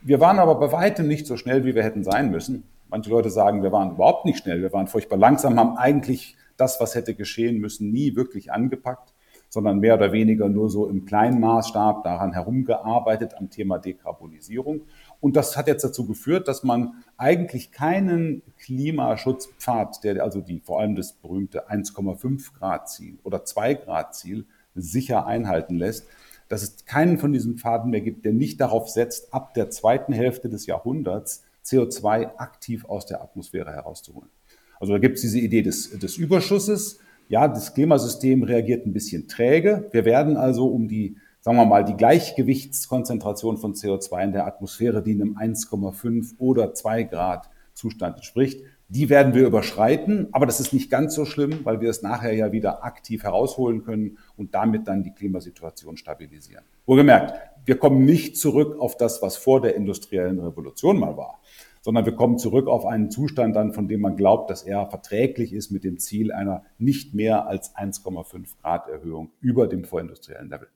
Wir 0.01 0.19
waren 0.19 0.39
aber 0.39 0.55
bei 0.55 0.71
weitem 0.71 1.07
nicht 1.07 1.27
so 1.27 1.37
schnell, 1.37 1.65
wie 1.65 1.75
wir 1.75 1.83
hätten 1.83 2.03
sein 2.03 2.31
müssen. 2.31 2.63
Manche 2.89 3.09
Leute 3.09 3.29
sagen, 3.29 3.63
wir 3.63 3.71
waren 3.71 3.91
überhaupt 3.91 4.25
nicht 4.25 4.39
schnell, 4.39 4.61
wir 4.61 4.71
waren 4.71 4.87
furchtbar 4.87 5.17
langsam, 5.17 5.59
haben 5.59 5.77
eigentlich 5.77 6.37
das, 6.55 6.79
was 6.79 6.95
hätte 6.95 7.13
geschehen 7.13 7.59
müssen, 7.59 7.91
nie 7.91 8.15
wirklich 8.15 8.51
angepackt, 8.51 9.13
sondern 9.49 9.79
mehr 9.79 9.95
oder 9.95 10.11
weniger 10.11 10.47
nur 10.47 10.69
so 10.69 10.87
im 10.87 11.05
kleinen 11.05 11.39
Maßstab 11.39 12.03
daran 12.03 12.33
herumgearbeitet 12.33 13.35
am 13.37 13.49
Thema 13.49 13.79
Dekarbonisierung. 13.79 14.81
Und 15.23 15.37
das 15.37 15.55
hat 15.55 15.67
jetzt 15.67 15.85
dazu 15.85 16.05
geführt, 16.05 16.49
dass 16.49 16.63
man 16.63 16.95
eigentlich 17.15 17.71
keinen 17.71 18.41
Klimaschutzpfad, 18.59 20.03
der 20.03 20.21
also 20.21 20.41
die, 20.41 20.59
vor 20.59 20.81
allem 20.81 20.95
das 20.95 21.13
berühmte 21.13 21.69
1,5 21.69 22.53
Grad 22.59 22.89
Ziel 22.89 23.19
oder 23.23 23.45
2 23.45 23.75
Grad 23.75 24.13
Ziel 24.15 24.45
sicher 24.75 25.25
einhalten 25.25 25.77
lässt, 25.77 26.07
dass 26.49 26.61
es 26.61 26.83
keinen 26.83 27.19
von 27.19 27.31
diesen 27.31 27.57
Pfaden 27.57 27.91
mehr 27.91 28.01
gibt, 28.01 28.25
der 28.25 28.33
nicht 28.33 28.59
darauf 28.59 28.89
setzt, 28.89 29.33
ab 29.33 29.53
der 29.53 29.69
zweiten 29.69 30.11
Hälfte 30.11 30.49
des 30.49 30.65
Jahrhunderts 30.65 31.45
CO2 31.65 32.35
aktiv 32.35 32.83
aus 32.83 33.05
der 33.05 33.21
Atmosphäre 33.21 33.71
herauszuholen. 33.71 34.29
Also 34.77 34.91
da 34.91 34.99
gibt 34.99 35.15
es 35.15 35.21
diese 35.21 35.39
Idee 35.39 35.61
des, 35.61 35.97
des 35.97 36.17
Überschusses. 36.17 36.99
Ja, 37.29 37.47
das 37.47 37.73
Klimasystem 37.73 38.43
reagiert 38.43 38.85
ein 38.85 38.91
bisschen 38.91 39.29
träge. 39.29 39.87
Wir 39.93 40.03
werden 40.03 40.35
also 40.35 40.67
um 40.67 40.89
die 40.89 41.15
sagen 41.43 41.57
wir 41.57 41.65
mal, 41.65 41.83
die 41.83 41.97
Gleichgewichtskonzentration 41.97 43.57
von 43.57 43.73
CO2 43.73 44.23
in 44.23 44.31
der 44.31 44.47
Atmosphäre, 44.47 45.03
die 45.03 45.11
einem 45.11 45.37
1,5 45.37 46.35
oder 46.37 46.73
2 46.73 47.03
Grad 47.03 47.49
Zustand 47.73 48.15
entspricht, 48.15 48.63
die 48.87 49.09
werden 49.09 49.33
wir 49.33 49.45
überschreiten, 49.45 50.29
aber 50.31 50.45
das 50.45 50.61
ist 50.61 50.71
nicht 50.71 50.89
ganz 50.89 51.15
so 51.15 51.25
schlimm, 51.25 51.59
weil 51.65 51.81
wir 51.81 51.89
es 51.89 52.01
nachher 52.01 52.33
ja 52.33 52.53
wieder 52.53 52.85
aktiv 52.85 53.23
herausholen 53.23 53.83
können 53.83 54.19
und 54.37 54.55
damit 54.55 54.87
dann 54.87 55.03
die 55.03 55.11
Klimasituation 55.11 55.97
stabilisieren. 55.97 56.63
Wohlgemerkt, 56.85 57.33
wir 57.65 57.77
kommen 57.77 58.05
nicht 58.05 58.37
zurück 58.37 58.79
auf 58.79 58.95
das, 58.95 59.21
was 59.21 59.35
vor 59.35 59.59
der 59.59 59.75
industriellen 59.75 60.39
Revolution 60.39 60.97
mal 60.97 61.17
war, 61.17 61.41
sondern 61.81 62.05
wir 62.05 62.15
kommen 62.15 62.37
zurück 62.37 62.67
auf 62.67 62.85
einen 62.85 63.11
Zustand 63.11 63.53
dann, 63.57 63.73
von 63.73 63.89
dem 63.89 63.99
man 63.99 64.15
glaubt, 64.15 64.49
dass 64.49 64.63
er 64.63 64.85
verträglich 64.85 65.51
ist 65.51 65.71
mit 65.71 65.83
dem 65.83 65.99
Ziel 65.99 66.31
einer 66.31 66.63
nicht 66.77 67.13
mehr 67.13 67.47
als 67.47 67.75
1,5 67.75 68.61
Grad 68.61 68.87
Erhöhung 68.87 69.31
über 69.41 69.67
dem 69.67 69.83
vorindustriellen 69.83 70.49
Level. 70.49 70.69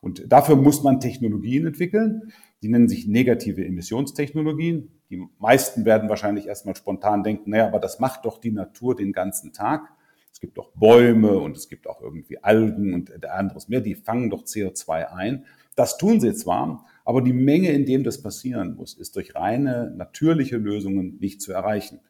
Und 0.00 0.32
dafür 0.32 0.56
muss 0.56 0.82
man 0.82 1.00
Technologien 1.00 1.66
entwickeln. 1.66 2.32
Die 2.62 2.68
nennen 2.68 2.88
sich 2.88 3.06
negative 3.06 3.64
Emissionstechnologien. 3.64 4.90
Die 5.10 5.26
meisten 5.38 5.84
werden 5.84 6.08
wahrscheinlich 6.08 6.46
erstmal 6.46 6.76
spontan 6.76 7.22
denken, 7.22 7.50
naja, 7.50 7.66
aber 7.66 7.80
das 7.80 8.00
macht 8.00 8.24
doch 8.24 8.38
die 8.38 8.52
Natur 8.52 8.96
den 8.96 9.12
ganzen 9.12 9.52
Tag. 9.52 9.92
Es 10.32 10.40
gibt 10.40 10.56
doch 10.56 10.70
Bäume 10.72 11.38
und 11.38 11.56
es 11.56 11.68
gibt 11.68 11.86
auch 11.86 12.00
irgendwie 12.00 12.42
Algen 12.42 12.94
und 12.94 13.26
anderes 13.26 13.68
mehr, 13.68 13.80
die 13.80 13.94
fangen 13.94 14.30
doch 14.30 14.44
CO2 14.44 15.12
ein. 15.12 15.44
Das 15.76 15.98
tun 15.98 16.20
sie 16.20 16.34
zwar, 16.34 16.86
aber 17.04 17.20
die 17.22 17.32
Menge, 17.32 17.70
in 17.72 17.84
dem 17.84 18.04
das 18.04 18.22
passieren 18.22 18.76
muss, 18.76 18.94
ist 18.94 19.16
durch 19.16 19.34
reine 19.34 19.92
natürliche 19.96 20.56
Lösungen 20.56 21.18
nicht 21.20 21.42
zu 21.42 21.52
erreichen. 21.52 22.00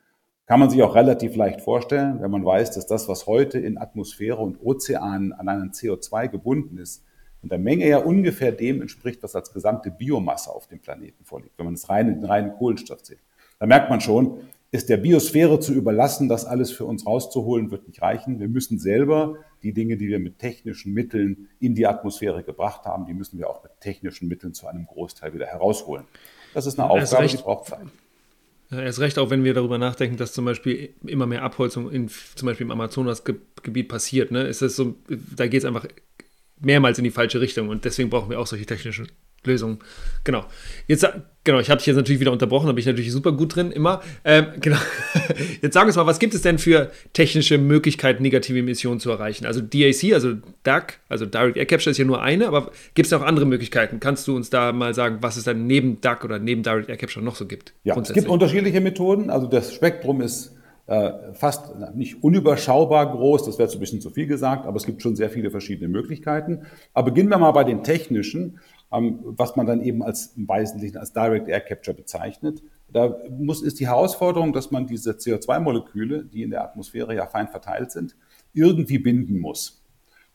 Kann 0.47 0.61
man 0.61 0.71
sich 0.71 0.83
auch 0.83 0.95
relativ 0.95 1.37
leicht 1.37 1.61
vorstellen, 1.61 2.21
wenn 2.21 2.31
man 2.31 2.45
weiß, 2.45 2.73
dass 2.73 2.87
das, 2.87 3.09
was 3.09 3.27
heute 3.27 3.59
in 3.59 3.79
Atmosphäre 3.79 4.39
und 4.39 4.61
Ozeanen 4.61 5.33
an 5.33 5.49
einem 5.49 5.71
CO2 5.71 6.29
gebunden 6.29 6.79
ist, 6.79 7.05
und 7.43 7.51
der 7.51 7.59
Menge 7.59 7.89
ja 7.89 7.99
ungefähr 7.99 8.53
dem 8.53 8.83
entspricht, 8.83 9.23
was 9.23 9.35
als 9.35 9.53
gesamte 9.53 9.91
Biomasse 9.91 10.51
auf 10.51 10.67
dem 10.67 10.81
Planeten 10.81 11.25
vorliegt, 11.25 11.59
wenn 11.59 11.67
man 11.67 11.75
es 11.75 11.89
rein 11.89 12.09
in 12.09 12.25
reinen 12.25 12.53
Kohlenstoff 12.53 13.01
sieht. 13.05 13.21
Da 13.59 13.67
merkt 13.67 13.91
man 13.91 14.01
schon, 14.01 14.41
ist 14.73 14.89
der 14.89 14.99
Biosphäre 14.99 15.59
zu 15.59 15.73
überlassen, 15.73 16.29
das 16.29 16.45
alles 16.45 16.71
für 16.71 16.85
uns 16.85 17.05
rauszuholen, 17.05 17.71
wird 17.71 17.89
nicht 17.89 18.01
reichen. 18.03 18.39
Wir 18.39 18.49
müssen 18.49 18.79
selber 18.79 19.37
die 19.63 19.73
Dinge, 19.73 19.97
die 19.97 20.09
wir 20.09 20.21
mit 20.21 20.39
technischen 20.39 20.95
Mitteln 20.95 21.49
in 21.59 21.75
die 21.75 21.87
Atmosphäre 21.87 22.45
gebracht 22.45 22.85
haben, 22.85 23.05
die 23.07 23.15
müssen 23.15 23.39
wir 23.39 23.51
auch 23.51 23.63
mit 23.63 23.73
technischen 23.81 24.29
Mitteln 24.29 24.55
zu 24.55 24.67
einem 24.69 24.87
Großteil 24.87 25.35
wieder 25.35 25.47
herausholen. 25.47 26.05
Das 26.55 26.67
ist 26.67 26.79
eine 26.79 26.89
Aufgabe, 26.89 27.27
die 27.27 27.37
braucht 27.37 27.67
Zeit. 27.67 27.87
Erst 28.71 29.01
recht 29.01 29.19
auch, 29.19 29.31
wenn 29.31 29.43
wir 29.43 29.53
darüber 29.53 29.79
nachdenken, 29.79 30.17
dass 30.17 30.33
zum 30.33 30.45
Beispiel 30.45 30.95
immer 31.05 31.27
mehr 31.27 31.43
Abholzung 31.43 31.91
in, 31.91 32.09
zum 32.09 32.47
Beispiel 32.47 32.67
im 32.67 32.71
Amazonasgebiet 32.71 33.89
passiert. 33.89 34.31
Ne? 34.31 34.43
Ist 34.43 34.63
das 34.63 34.77
so, 34.77 34.95
da 35.09 35.49
geht 35.49 35.63
es 35.63 35.65
einfach 35.65 35.89
mehrmals 36.61 36.99
in 36.99 37.05
die 37.05 37.11
falsche 37.11 37.41
Richtung 37.41 37.69
und 37.69 37.85
deswegen 37.85 38.11
brauchen 38.11 38.31
wir 38.31 38.39
auch 38.39 38.47
solche 38.47 38.67
technischen 38.67 39.09
Lösungen. 39.45 39.79
Genau. 40.25 40.45
Jetzt, 40.87 41.09
genau, 41.45 41.61
ich 41.61 41.71
habe 41.71 41.79
dich 41.79 41.87
jetzt 41.87 41.97
natürlich 41.97 42.21
wieder 42.21 42.33
unterbrochen, 42.33 42.67
da 42.67 42.73
bin 42.73 42.81
ich 42.81 42.87
natürlich 42.87 43.11
super 43.11 43.33
gut 43.33 43.57
drin, 43.57 43.73
immer. 43.73 44.03
Ähm, 44.23 44.49
genau. 44.61 44.77
Jetzt 45.63 45.73
sag 45.73 45.87
uns 45.87 45.97
mal, 45.97 46.07
was 46.07 46.19
gibt 46.19 46.35
es 46.35 46.43
denn 46.43 46.59
für 46.59 46.91
technische 47.15 47.57
Möglichkeiten, 47.57 48.23
negative 48.23 48.59
Emissionen 48.59 49.01
zu 49.01 49.11
erreichen? 49.11 49.47
Also 49.47 49.63
DAC, 49.63 50.13
also 50.13 50.37
DAC, 50.63 51.01
also 51.09 51.25
Direct 51.25 51.57
Air 51.57 51.67
Capture 51.67 51.91
ist 51.91 51.99
ja 51.99 52.05
nur 52.05 52.21
eine, 52.21 52.49
aber 52.49 52.71
gibt 52.95 53.07
es 53.07 53.13
noch 53.13 53.23
andere 53.23 53.47
Möglichkeiten? 53.47 53.99
Kannst 53.99 54.29
du 54.29 54.37
uns 54.37 54.51
da 54.51 54.73
mal 54.73 54.93
sagen, 54.93 55.19
was 55.23 55.39
es 55.39 55.45
dann 55.45 55.67
neben 55.67 56.03
DAC 56.03 56.25
oder 56.25 56.39
neben 56.39 56.63
Direct 56.63 56.91
Air 56.91 56.99
Capture 56.99 57.25
noch 57.25 57.37
so 57.37 57.47
gibt? 57.47 57.73
Ja, 57.85 57.99
es 57.99 58.13
gibt 58.13 58.29
unterschiedliche 58.29 58.83
Methoden. 58.83 59.31
Also 59.31 59.47
das 59.47 59.75
Spektrum 59.75 60.21
ist 60.21 60.55
fast 61.35 61.95
nicht 61.95 62.25
unüberschaubar 62.25 63.13
groß, 63.13 63.45
das 63.45 63.59
wäre 63.59 63.69
zu 63.69 63.79
ein 63.79 63.81
bisschen 63.81 64.01
zu 64.01 64.11
viel 64.11 64.27
gesagt, 64.27 64.67
aber 64.67 64.77
es 64.77 64.87
gibt 64.87 65.03
schon 65.03 65.15
sehr 65.15 65.31
viele 65.31 65.51
verschiedene 65.51 65.89
Möglichkeiten. 65.89 66.63
Aber 66.93 67.11
beginnen 67.11 67.29
wir 67.29 67.39
mal 67.39 67.53
bei 67.53 67.63
den 67.63 67.85
technischen, 67.85 68.59
ähm, 68.93 69.21
was 69.23 69.55
man 69.55 69.67
dann 69.67 69.83
eben 69.83 70.03
als 70.03 70.35
im 70.37 70.49
Wesentlichen 70.49 70.97
als 70.97 71.13
Direct 71.13 71.49
Air 71.49 71.61
Capture 71.61 71.97
bezeichnet. 71.97 72.63
Da 72.89 73.17
muss, 73.39 73.63
ist 73.63 73.79
die 73.79 73.87
Herausforderung, 73.87 74.53
dass 74.53 74.73
man 74.73 74.89
diese 74.89 75.13
CO2-Moleküle, 75.13 76.25
die 76.25 76.43
in 76.43 76.51
der 76.51 76.65
Atmosphäre 76.65 77.15
ja 77.15 77.27
fein 77.27 77.47
verteilt 77.47 77.93
sind, 77.93 78.17
irgendwie 78.53 78.99
binden 78.99 79.39
muss. 79.39 79.85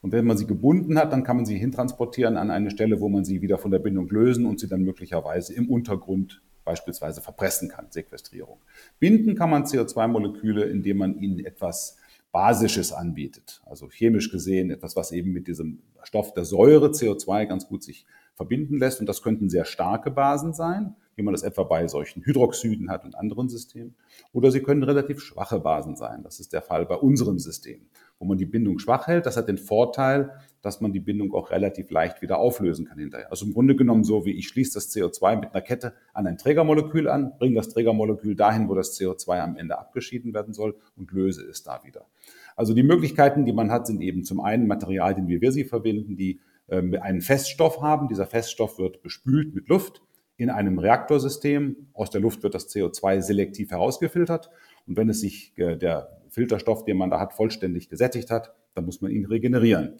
Und 0.01 0.13
wenn 0.13 0.25
man 0.25 0.37
sie 0.37 0.47
gebunden 0.47 0.97
hat, 0.97 1.11
dann 1.11 1.23
kann 1.23 1.35
man 1.35 1.45
sie 1.45 1.57
hintransportieren 1.57 2.37
an 2.37 2.49
eine 2.49 2.71
Stelle, 2.71 3.01
wo 3.01 3.09
man 3.09 3.25
sie 3.25 3.41
wieder 3.41 3.57
von 3.57 3.71
der 3.71 3.79
Bindung 3.79 4.07
lösen 4.07 4.45
und 4.45 4.59
sie 4.59 4.69
dann 4.69 4.83
möglicherweise 4.83 5.53
im 5.53 5.69
Untergrund 5.69 6.41
beispielsweise 6.65 7.21
verpressen 7.21 7.69
kann, 7.69 7.91
Sequestrierung. 7.91 8.59
Binden 8.99 9.35
kann 9.35 9.49
man 9.49 9.63
CO2-Moleküle, 9.63 10.63
indem 10.65 10.97
man 10.97 11.17
ihnen 11.17 11.45
etwas 11.45 11.97
Basisches 12.31 12.91
anbietet. 12.91 13.61
Also 13.65 13.89
chemisch 13.89 14.29
gesehen 14.29 14.69
etwas, 14.69 14.97
was 14.97 15.13
eben 15.13 15.31
mit 15.31 15.47
diesem 15.47 15.79
Stoff 16.03 16.33
der 16.33 16.43
Säure 16.43 16.87
CO2 16.87 17.45
ganz 17.45 17.67
gut 17.67 17.81
sich 17.81 18.05
verbinden 18.33 18.77
lässt. 18.77 18.99
Und 18.99 19.07
das 19.07 19.21
könnten 19.21 19.49
sehr 19.49 19.63
starke 19.63 20.11
Basen 20.11 20.53
sein, 20.53 20.95
wie 21.15 21.23
man 21.23 21.33
das 21.33 21.43
etwa 21.43 21.63
bei 21.63 21.87
solchen 21.87 22.25
Hydroxiden 22.25 22.89
hat 22.89 23.05
und 23.05 23.15
anderen 23.15 23.47
Systemen. 23.47 23.95
Oder 24.33 24.51
sie 24.51 24.61
können 24.61 24.83
relativ 24.83 25.21
schwache 25.21 25.59
Basen 25.59 25.95
sein. 25.95 26.23
Das 26.23 26.41
ist 26.41 26.51
der 26.51 26.61
Fall 26.61 26.85
bei 26.85 26.95
unserem 26.95 27.39
System, 27.39 27.87
wo 28.19 28.25
man 28.25 28.37
die 28.37 28.45
Bindung 28.45 28.79
schwach 28.79 29.07
hält. 29.07 29.25
Das 29.25 29.37
hat 29.37 29.47
den 29.47 29.57
Vorteil, 29.57 30.31
dass 30.65 30.81
man 30.81 30.91
die 30.91 30.99
Bindung 30.99 31.33
auch 31.33 31.51
relativ 31.51 31.91
leicht 31.91 32.21
wieder 32.21 32.39
auflösen 32.39 32.85
kann 32.85 32.97
hinterher. 32.97 33.29
Also 33.29 33.45
im 33.45 33.53
Grunde 33.53 33.75
genommen 33.75 34.03
so, 34.03 34.25
wie 34.25 34.31
ich 34.31 34.47
schließe 34.47 34.73
das 34.73 34.93
CO2 34.93 35.39
mit 35.39 35.53
einer 35.53 35.61
Kette 35.61 35.93
an 36.13 36.25
ein 36.25 36.37
Trägermolekül 36.37 37.07
an, 37.07 37.33
bringe 37.37 37.55
das 37.55 37.69
Trägermolekül 37.69 38.35
dahin, 38.35 38.67
wo 38.67 38.73
das 38.73 38.99
CO2 38.99 39.39
am 39.39 39.57
Ende 39.57 39.77
abgeschieden 39.77 40.33
werden 40.33 40.53
soll 40.53 40.75
und 40.95 41.11
löse 41.11 41.43
es 41.45 41.61
da 41.61 41.83
wieder. 41.83 42.07
Also 42.55 42.73
die 42.73 42.83
Möglichkeiten, 42.83 43.45
die 43.45 43.53
man 43.53 43.71
hat, 43.71 43.85
sind 43.85 44.01
eben 44.01 44.23
zum 44.23 44.39
einen 44.39 44.65
Materialien, 44.65 45.27
wie 45.27 45.39
wir 45.39 45.51
sie 45.51 45.65
verbinden, 45.65 46.15
die 46.15 46.39
äh, 46.67 46.97
einen 46.97 47.21
Feststoff 47.21 47.81
haben. 47.81 48.07
Dieser 48.07 48.25
Feststoff 48.25 48.79
wird 48.79 49.03
bespült 49.03 49.53
mit 49.53 49.67
Luft 49.67 50.01
in 50.37 50.49
einem 50.49 50.79
Reaktorsystem. 50.79 51.89
Aus 51.93 52.09
der 52.09 52.21
Luft 52.21 52.43
wird 52.43 52.55
das 52.55 52.73
CO2 52.73 53.21
selektiv 53.21 53.71
herausgefiltert. 53.71 54.49
Und 54.87 54.97
wenn 54.97 55.09
es 55.09 55.19
sich 55.19 55.53
äh, 55.57 55.77
der 55.77 56.21
Filterstoff, 56.29 56.85
den 56.85 56.97
man 56.97 57.09
da 57.09 57.19
hat, 57.19 57.33
vollständig 57.33 57.89
gesättigt 57.89 58.31
hat, 58.31 58.53
dann 58.73 58.85
muss 58.85 59.01
man 59.01 59.11
ihn 59.11 59.25
regenerieren. 59.25 59.99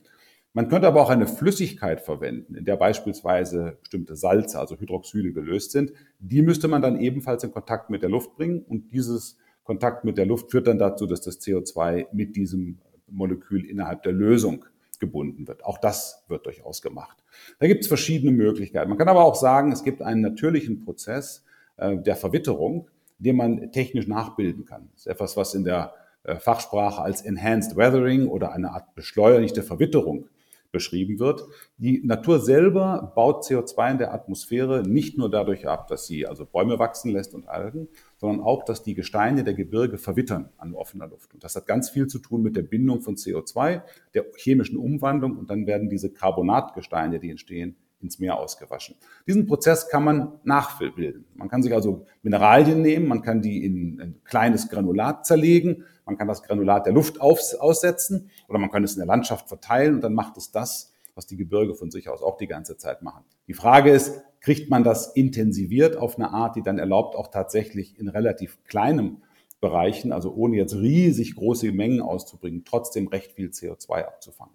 Man 0.56 0.70
könnte 0.70 0.88
aber 0.88 1.02
auch 1.02 1.10
eine 1.10 1.28
Flüssigkeit 1.28 2.00
verwenden, 2.00 2.56
in 2.56 2.64
der 2.64 2.78
beispielsweise 2.78 3.78
bestimmte 3.82 4.16
Salze, 4.16 4.58
also 4.58 4.80
Hydroxyle 4.80 5.34
gelöst 5.34 5.72
sind. 5.72 5.92
Die 6.20 6.42
müsste 6.42 6.70
man 6.70 6.82
dann 6.82 6.98
ebenfalls 6.98 7.44
in 7.44 7.52
Kontakt 7.52 7.90
mit 7.90 8.02
der 8.02 8.10
Luft 8.10 8.38
bringen 8.38 8.62
und 8.62 8.94
dieses 8.94 9.38
Kontakt 9.66 10.06
mit 10.06 10.18
der 10.18 10.26
Luft 10.26 10.52
führt 10.52 10.68
dann 10.68 10.80
dazu, 10.80 11.08
dass 11.08 11.20
das 11.20 11.42
CO2 11.42 12.08
mit 12.14 12.38
diesem 12.38 12.80
Molekül 13.08 13.66
innerhalb 13.66 14.04
der 14.04 14.14
Lösung 14.14 14.64
gebunden 14.98 15.46
wird. 15.46 15.66
Auch 15.66 15.78
das 15.78 16.24
wird 16.30 16.46
durchaus 16.46 16.82
gemacht. 16.82 17.18
Da 17.60 17.68
gibt 17.68 17.82
es 17.82 17.90
verschiedene 17.90 18.32
Möglichkeiten. 18.32 18.88
Man 18.88 18.98
kann 18.98 19.10
aber 19.10 19.26
auch 19.26 19.36
sagen, 19.36 19.74
es 19.74 19.84
gibt 19.84 20.02
einen 20.02 20.22
natürlichen 20.22 20.86
Prozess 20.86 21.44
äh, 21.76 21.98
der 21.98 22.16
Verwitterung, 22.16 22.88
den 23.18 23.36
man 23.36 23.74
technisch 23.74 24.08
nachbilden 24.08 24.64
kann. 24.64 24.88
Das 24.94 25.02
ist 25.02 25.08
etwas, 25.08 25.36
was 25.36 25.54
in 25.54 25.66
der 25.66 25.94
äh, 26.24 26.38
Fachsprache 26.38 27.02
als 27.02 27.24
Enhanced 27.24 27.76
Weathering 27.76 28.28
oder 28.28 28.54
eine 28.54 28.72
Art 28.72 28.96
beschleunigte 28.96 29.62
Verwitterung 29.62 30.30
beschrieben 30.76 31.20
wird. 31.20 31.46
Die 31.78 32.02
Natur 32.04 32.42
selber 32.42 33.14
baut 33.16 33.46
CO2 33.46 33.92
in 33.92 33.98
der 33.98 34.14
Atmosphäre 34.14 34.84
nicht 34.86 35.18
nur 35.18 35.32
dadurch 35.32 35.70
ab, 35.70 35.88
dass 35.88 36.06
sie 36.06 36.28
also 36.28 36.46
Bäume 36.46 36.80
wachsen 36.80 37.12
lässt 37.12 37.34
und 37.34 37.48
Algen, 37.48 37.88
sondern 38.18 38.46
auch, 38.46 38.66
dass 38.66 38.84
die 38.84 38.94
Gesteine 38.94 39.46
der 39.46 39.54
Gebirge 39.54 39.98
verwittern 39.98 40.50
an 40.58 40.74
offener 40.74 41.08
Luft. 41.08 41.34
Und 41.34 41.46
das 41.46 41.56
hat 41.56 41.66
ganz 41.66 41.90
viel 41.90 42.08
zu 42.08 42.20
tun 42.20 42.42
mit 42.42 42.58
der 42.58 42.64
Bindung 42.64 43.00
von 43.00 43.16
CO2, 43.16 43.84
der 44.14 44.26
chemischen 44.36 44.78
Umwandlung 44.78 45.38
und 45.38 45.50
dann 45.50 45.66
werden 45.66 45.90
diese 45.90 46.12
Carbonatgesteine, 46.12 47.20
die 47.20 47.30
entstehen, 47.30 47.78
ins 48.02 48.20
Meer 48.20 48.38
ausgewaschen. 48.38 48.96
Diesen 49.28 49.48
Prozess 49.48 49.90
kann 49.90 50.04
man 50.04 50.40
nachbilden. 50.44 51.26
Man 51.36 51.50
kann 51.50 51.64
sich 51.64 51.74
also 51.74 52.06
Mineralien 52.22 52.82
nehmen, 52.82 53.08
man 53.08 53.22
kann 53.22 53.42
die 53.42 53.66
in 53.66 54.00
ein 54.00 54.22
kleines 54.24 54.70
Granulat 54.70 55.26
zerlegen, 55.26 55.86
man 56.06 56.18
kann 56.18 56.28
das 56.28 56.44
Granulat 56.44 56.86
der 56.86 56.94
Luft 56.94 57.20
aussetzen 57.20 58.30
oder 58.48 58.60
man 58.60 58.70
kann 58.70 58.84
es 58.84 58.94
in 58.94 59.00
der 59.00 59.08
Landschaft 59.08 59.48
verteilen 59.48 59.96
und 59.96 60.02
dann 60.02 60.14
macht 60.14 60.38
es 60.38 60.52
das, 60.52 60.94
was 61.16 61.26
die 61.26 61.38
Gebirge 61.38 61.74
von 61.74 61.90
sich 61.90 62.10
aus 62.10 62.22
auch 62.22 62.38
die 62.38 62.48
ganze 62.48 62.78
Zeit 62.78 63.02
machen. 63.02 63.24
Die 63.48 63.54
Frage 63.54 63.92
ist, 63.92 64.22
kriegt 64.42 64.70
man 64.70 64.84
das 64.84 65.14
intensiviert 65.16 65.98
auf 65.98 66.18
eine 66.18 66.32
Art, 66.32 66.56
die 66.56 66.62
dann 66.62 66.78
erlaubt, 66.78 67.16
auch 67.16 67.30
tatsächlich 67.30 67.98
in 67.98 68.10
relativ 68.10 68.64
kleinem 68.66 69.24
Bereichen, 69.60 70.12
also 70.12 70.34
ohne 70.34 70.58
jetzt 70.58 70.76
riesig 70.76 71.36
große 71.36 71.72
Mengen 71.72 72.02
auszubringen, 72.02 72.64
trotzdem 72.66 73.08
recht 73.08 73.32
viel 73.32 73.50
CO2 73.50 74.04
abzufangen. 74.04 74.54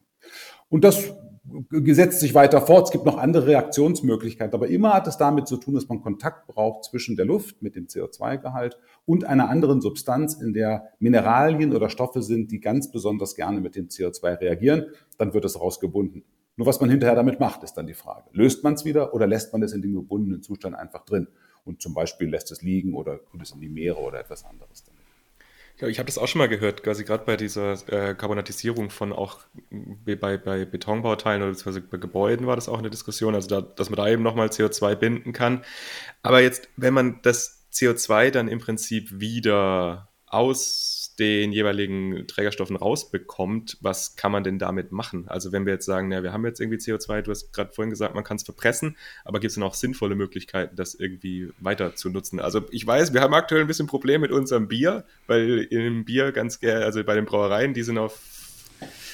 Und 0.69 0.85
das 0.85 1.13
gesetzt 1.71 2.21
sich 2.21 2.35
weiter 2.35 2.61
fort. 2.61 2.87
Es 2.87 2.93
gibt 2.93 3.07
noch 3.07 3.19
andere 3.19 3.47
Reaktionsmöglichkeiten, 3.47 4.55
aber 4.55 4.69
immer 4.69 4.95
hat 4.95 5.07
es 5.07 5.17
damit 5.17 5.49
zu 5.49 5.57
tun, 5.57 5.75
dass 5.75 5.89
man 5.89 6.01
Kontakt 6.01 6.47
braucht 6.47 6.85
zwischen 6.85 7.17
der 7.17 7.27
Luft 7.27 7.63
mit 7.63 7.77
dem 7.77 7.87
CO2-Gehalt 7.87 8.79
und 9.07 9.25
einer 9.25 9.49
anderen 9.49 9.81
Substanz, 9.81 10.35
in 10.35 10.53
der 10.53 10.91
Mineralien 10.99 11.75
oder 11.75 11.89
Stoffe 11.89 12.23
sind, 12.23 12.53
die 12.53 12.61
ganz 12.61 12.91
besonders 12.91 13.35
gerne 13.35 13.61
mit 13.61 13.75
dem 13.75 13.89
CO2 13.89 14.41
reagieren. 14.41 14.87
Dann 15.19 15.35
wird 15.35 15.45
es 15.45 15.61
rausgebunden. 15.61 16.25
Nur 16.57 16.67
was 16.67 16.81
man 16.81 16.91
hinterher 16.91 17.17
damit 17.17 17.41
macht, 17.41 17.63
ist 17.63 17.75
dann 17.75 17.87
die 17.87 17.95
Frage. 17.95 18.29
Löst 18.33 18.63
man 18.63 18.75
es 18.75 18.85
wieder 18.85 19.15
oder 19.15 19.27
lässt 19.27 19.53
man 19.53 19.63
es 19.63 19.73
in 19.73 19.83
dem 19.83 19.95
gebundenen 19.95 20.43
Zustand 20.43 20.77
einfach 20.77 21.05
drin? 21.05 21.29
Und 21.65 21.81
zum 21.83 21.95
Beispiel 21.95 22.29
lässt 22.29 22.53
es 22.53 22.63
liegen 22.63 22.95
oder 22.95 23.25
tut 23.25 23.43
es 23.43 23.53
in 23.53 23.61
die 23.61 23.69
Meere 23.69 23.99
oder 23.99 24.21
etwas 24.21 24.45
anderes 24.45 24.85
damit. 24.85 25.00
Ja, 25.81 25.89
ich 25.89 25.99
habe 25.99 26.07
das 26.07 26.19
auch 26.19 26.29
schon 26.29 26.41
mal 26.41 26.49
gehört, 26.49 26.83
quasi 26.83 27.05
gerade 27.05 27.25
bei 27.25 27.37
dieser 27.37 27.73
äh, 27.89 28.15
Karbonatisierung 28.15 28.91
von 28.91 29.15
auch 29.15 29.41
bei, 30.05 30.37
bei 30.37 30.65
Betonbauteilen 30.67 31.41
oder 31.43 31.53
beziehungsweise 31.53 31.81
bei 31.81 31.97
Gebäuden 31.97 32.47
war 32.47 32.57
das 32.57 32.69
auch 32.69 32.79
eine 32.79 32.91
Diskussion, 32.91 33.35
also 33.35 33.49
da, 33.49 33.63
dass 33.63 33.89
man 33.89 33.97
da 33.97 34.09
eben 34.09 34.23
nochmal 34.23 34.49
CO2 34.49 34.95
binden 34.97 35.33
kann. 35.33 35.65
Aber 36.23 36.43
jetzt, 36.43 36.69
wenn 36.77 36.93
man 36.93 37.21
das 37.23 37.67
CO2 37.73 38.31
dann 38.31 38.49
im 38.49 38.59
Prinzip 38.59 39.21
wieder 39.21 40.09
aus 40.27 40.90
den 41.19 41.53
jeweiligen 41.53 42.27
Trägerstoffen 42.27 42.77
rausbekommt, 42.77 43.79
was 43.81 44.17
kann 44.17 44.33
man 44.33 44.45
denn 44.45 44.59
damit 44.59 44.93
machen? 44.93 45.29
Also 45.29 45.53
wenn 45.53 45.67
wir 45.67 45.75
jetzt 45.75 45.87
sagen, 45.87 46.09
na, 46.09 46.23
wir 46.23 46.33
haben 46.33 46.45
jetzt 46.45 46.61
irgendwie 46.61 46.79
CO2, 46.79 47.23
du 47.23 47.31
hast 47.31 47.53
gerade 47.53 47.73
vorhin 47.73 47.91
gesagt, 47.91 48.15
man 48.15 48.25
kann 48.25 48.37
es 48.37 48.43
verpressen, 48.43 48.97
aber 49.25 49.41
gibt 49.41 49.51
es 49.51 49.55
denn 49.55 49.63
auch 49.63 49.75
sinnvolle 49.75 50.15
Möglichkeiten, 50.15 50.77
das 50.77 50.95
irgendwie 50.95 51.51
weiter 51.59 51.95
zu 51.95 52.11
nutzen? 52.11 52.41
Also 52.41 52.63
ich 52.71 52.87
weiß, 52.87 53.13
wir 53.13 53.21
haben 53.21 53.35
aktuell 53.35 53.61
ein 53.61 53.67
bisschen 53.67 53.87
Problem 53.87 54.21
mit 54.21 54.33
unserem 54.33 54.69
Bier, 54.69 55.05
weil 55.27 55.67
im 55.71 56.05
Bier 56.05 56.33
ganz 56.33 56.61
gerne, 56.61 56.85
also 56.85 57.03
bei 57.05 57.15
den 57.15 57.27
Brauereien, 57.27 57.75
die 57.75 57.83
sind 57.83 57.99
auf, 57.99 58.19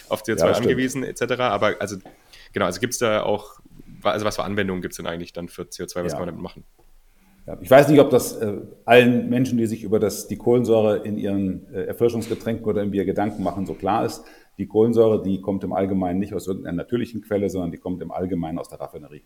auf 0.09 0.23
CO2 0.23 0.39
ja, 0.39 0.53
angewiesen 0.53 1.03
etc. 1.03 1.23
Aber 1.41 1.77
also 1.81 1.97
genau, 2.53 2.67
also 2.67 2.81
gibt 2.81 2.93
es 2.93 2.99
da 2.99 3.23
auch, 3.23 3.61
also 4.03 4.25
was 4.25 4.37
für 4.37 4.45
Anwendungen 4.45 4.83
gibt 4.83 4.93
es 4.93 4.97
denn 4.97 5.07
eigentlich 5.07 5.33
dann 5.33 5.49
für 5.49 5.63
CO2, 5.63 5.83
was 5.83 5.95
ja. 5.95 6.09
kann 6.11 6.19
man 6.21 6.29
damit 6.29 6.43
machen? 6.43 6.65
Ich 7.61 7.71
weiß 7.71 7.89
nicht, 7.89 8.01
ob 8.01 8.11
das 8.11 8.37
äh, 8.37 8.61
allen 8.85 9.29
Menschen, 9.29 9.57
die 9.57 9.67
sich 9.67 9.85
über 9.85 10.01
das, 10.01 10.27
die 10.27 10.37
Kohlensäure 10.37 10.99
in 11.07 11.17
ihren 11.17 11.73
äh, 11.73 11.85
Erfrischungsgetränken 11.85 12.67
oder 12.67 12.83
im 12.83 12.91
Bier 12.91 13.05
Gedanken 13.05 13.45
machen, 13.45 13.67
so 13.67 13.75
klar 13.75 14.05
ist. 14.05 14.25
Die 14.59 14.67
Kohlensäure, 14.67 15.23
die 15.23 15.41
kommt 15.41 15.63
im 15.63 15.73
Allgemeinen 15.73 16.19
nicht 16.19 16.35
aus 16.35 16.49
irgendeiner 16.49 16.79
natürlichen 16.79 17.23
Quelle, 17.23 17.49
sondern 17.49 17.71
die 17.71 17.79
kommt 17.79 18.03
im 18.03 18.11
Allgemeinen 18.11 18.59
aus 18.59 18.69
der 18.69 18.81
Raffinerie. 18.81 19.23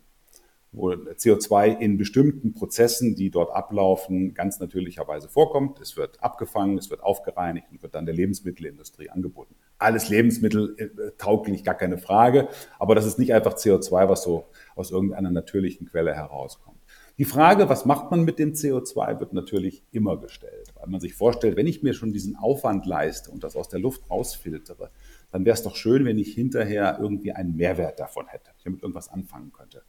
Wo 0.71 0.91
CO2 0.91 1.79
in 1.79 1.97
bestimmten 1.97 2.53
Prozessen, 2.53 3.15
die 3.15 3.31
dort 3.31 3.51
ablaufen, 3.51 4.35
ganz 4.35 4.59
natürlicherweise 4.59 5.27
vorkommt. 5.27 5.81
Es 5.81 5.97
wird 5.97 6.23
abgefangen, 6.23 6.77
es 6.77 6.89
wird 6.89 7.03
aufgereinigt 7.03 7.67
und 7.71 7.81
wird 7.81 7.95
dann 7.95 8.05
der 8.05 8.15
Lebensmittelindustrie 8.15 9.09
angeboten. 9.09 9.55
Alles 9.79 10.09
Lebensmittel 10.09 10.75
äh, 10.77 11.11
tauglich, 11.17 11.63
gar 11.63 11.75
keine 11.75 11.97
Frage. 11.97 12.49
Aber 12.77 12.93
das 12.93 13.05
ist 13.05 13.17
nicht 13.17 13.33
einfach 13.33 13.55
CO2, 13.55 14.07
was 14.07 14.23
so 14.23 14.45
aus 14.75 14.91
irgendeiner 14.91 15.31
natürlichen 15.31 15.87
Quelle 15.87 16.13
herauskommt. 16.13 16.80
Die 17.21 17.25
Frage, 17.25 17.69
was 17.69 17.85
macht 17.85 18.09
man 18.09 18.23
mit 18.23 18.39
dem 18.39 18.53
CO2, 18.53 19.19
wird 19.19 19.31
natürlich 19.31 19.83
immer 19.91 20.17
gestellt, 20.17 20.73
weil 20.73 20.89
man 20.89 20.99
sich 20.99 21.13
vorstellt, 21.13 21.55
wenn 21.55 21.67
ich 21.67 21.83
mir 21.83 21.93
schon 21.93 22.13
diesen 22.13 22.35
Aufwand 22.35 22.87
leiste 22.87 23.29
und 23.29 23.43
das 23.43 23.55
aus 23.55 23.69
der 23.69 23.79
Luft 23.79 24.09
rausfiltere, 24.09 24.89
dann 25.31 25.45
wäre 25.45 25.53
es 25.53 25.61
doch 25.61 25.75
schön, 25.75 26.03
wenn 26.03 26.17
ich 26.17 26.33
hinterher 26.33 26.97
irgendwie 26.99 27.31
einen 27.31 27.55
Mehrwert 27.55 27.99
davon 27.99 28.25
hätte, 28.25 28.49
ich 28.57 28.63
damit 28.63 28.81
irgendwas 28.81 29.07
anfangen 29.07 29.51
könnte. 29.51 29.83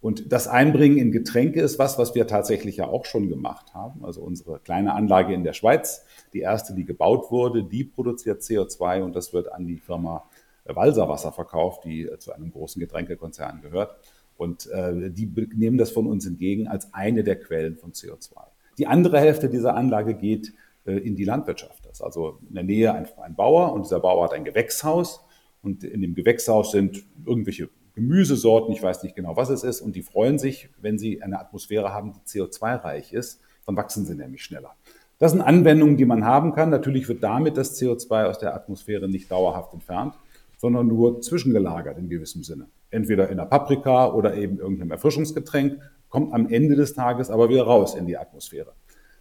Und 0.00 0.32
das 0.32 0.48
Einbringen 0.48 0.98
in 0.98 1.12
Getränke 1.12 1.60
ist 1.60 1.78
was, 1.78 1.98
was 1.98 2.16
wir 2.16 2.26
tatsächlich 2.26 2.78
ja 2.78 2.88
auch 2.88 3.04
schon 3.04 3.28
gemacht 3.28 3.74
haben. 3.74 4.04
Also 4.04 4.20
unsere 4.22 4.58
kleine 4.58 4.94
Anlage 4.94 5.34
in 5.34 5.44
der 5.44 5.52
Schweiz, 5.52 6.04
die 6.32 6.40
erste, 6.40 6.74
die 6.74 6.84
gebaut 6.84 7.30
wurde, 7.30 7.62
die 7.62 7.84
produziert 7.84 8.42
CO2 8.42 9.04
und 9.04 9.14
das 9.14 9.32
wird 9.32 9.52
an 9.52 9.68
die 9.68 9.78
Firma 9.78 10.28
Walserwasser 10.64 11.30
verkauft, 11.30 11.84
die 11.84 12.10
zu 12.18 12.32
einem 12.32 12.50
großen 12.50 12.80
Getränkekonzern 12.80 13.62
gehört. 13.62 13.96
Und 14.42 14.68
äh, 14.70 15.10
die 15.10 15.30
nehmen 15.54 15.78
das 15.78 15.92
von 15.92 16.08
uns 16.08 16.26
entgegen 16.26 16.66
als 16.66 16.92
eine 16.92 17.22
der 17.22 17.38
Quellen 17.38 17.76
von 17.76 17.92
CO2. 17.92 18.32
Die 18.76 18.88
andere 18.88 19.20
Hälfte 19.20 19.48
dieser 19.48 19.76
Anlage 19.76 20.14
geht 20.14 20.52
äh, 20.84 20.94
in 20.94 21.14
die 21.14 21.24
Landwirtschaft. 21.24 21.86
Das 21.86 21.92
ist 21.92 22.02
also 22.02 22.40
in 22.48 22.56
der 22.56 22.64
Nähe 22.64 22.92
ein, 22.92 23.06
ein 23.22 23.36
Bauer 23.36 23.72
und 23.72 23.84
dieser 23.84 24.00
Bauer 24.00 24.24
hat 24.24 24.32
ein 24.32 24.44
Gewächshaus 24.44 25.24
und 25.62 25.84
in 25.84 26.00
dem 26.00 26.16
Gewächshaus 26.16 26.72
sind 26.72 27.04
irgendwelche 27.24 27.68
Gemüsesorten, 27.94 28.74
ich 28.74 28.82
weiß 28.82 29.04
nicht 29.04 29.14
genau, 29.14 29.36
was 29.36 29.48
es 29.48 29.62
ist, 29.62 29.80
und 29.80 29.94
die 29.94 30.02
freuen 30.02 30.40
sich, 30.40 30.70
wenn 30.80 30.98
sie 30.98 31.22
eine 31.22 31.38
Atmosphäre 31.38 31.92
haben, 31.92 32.12
die 32.12 32.40
CO2-reich 32.40 33.12
ist, 33.12 33.40
dann 33.64 33.76
wachsen 33.76 34.04
sie 34.06 34.16
nämlich 34.16 34.42
schneller. 34.42 34.74
Das 35.18 35.30
sind 35.30 35.40
Anwendungen, 35.40 35.96
die 35.96 36.04
man 36.04 36.24
haben 36.24 36.52
kann. 36.52 36.70
Natürlich 36.70 37.06
wird 37.06 37.22
damit 37.22 37.56
das 37.56 37.80
CO2 37.80 38.24
aus 38.24 38.40
der 38.40 38.56
Atmosphäre 38.56 39.08
nicht 39.08 39.30
dauerhaft 39.30 39.72
entfernt, 39.72 40.14
sondern 40.56 40.88
nur 40.88 41.20
zwischengelagert 41.20 41.96
in 41.96 42.08
gewissem 42.08 42.42
Sinne 42.42 42.66
entweder 42.92 43.28
in 43.28 43.38
der 43.38 43.46
Paprika 43.46 44.12
oder 44.12 44.34
eben 44.34 44.58
irgendeinem 44.58 44.92
Erfrischungsgetränk, 44.92 45.80
kommt 46.08 46.32
am 46.32 46.48
Ende 46.48 46.76
des 46.76 46.94
Tages 46.94 47.30
aber 47.30 47.48
wieder 47.48 47.64
raus 47.64 47.94
in 47.94 48.06
die 48.06 48.16
Atmosphäre. 48.16 48.72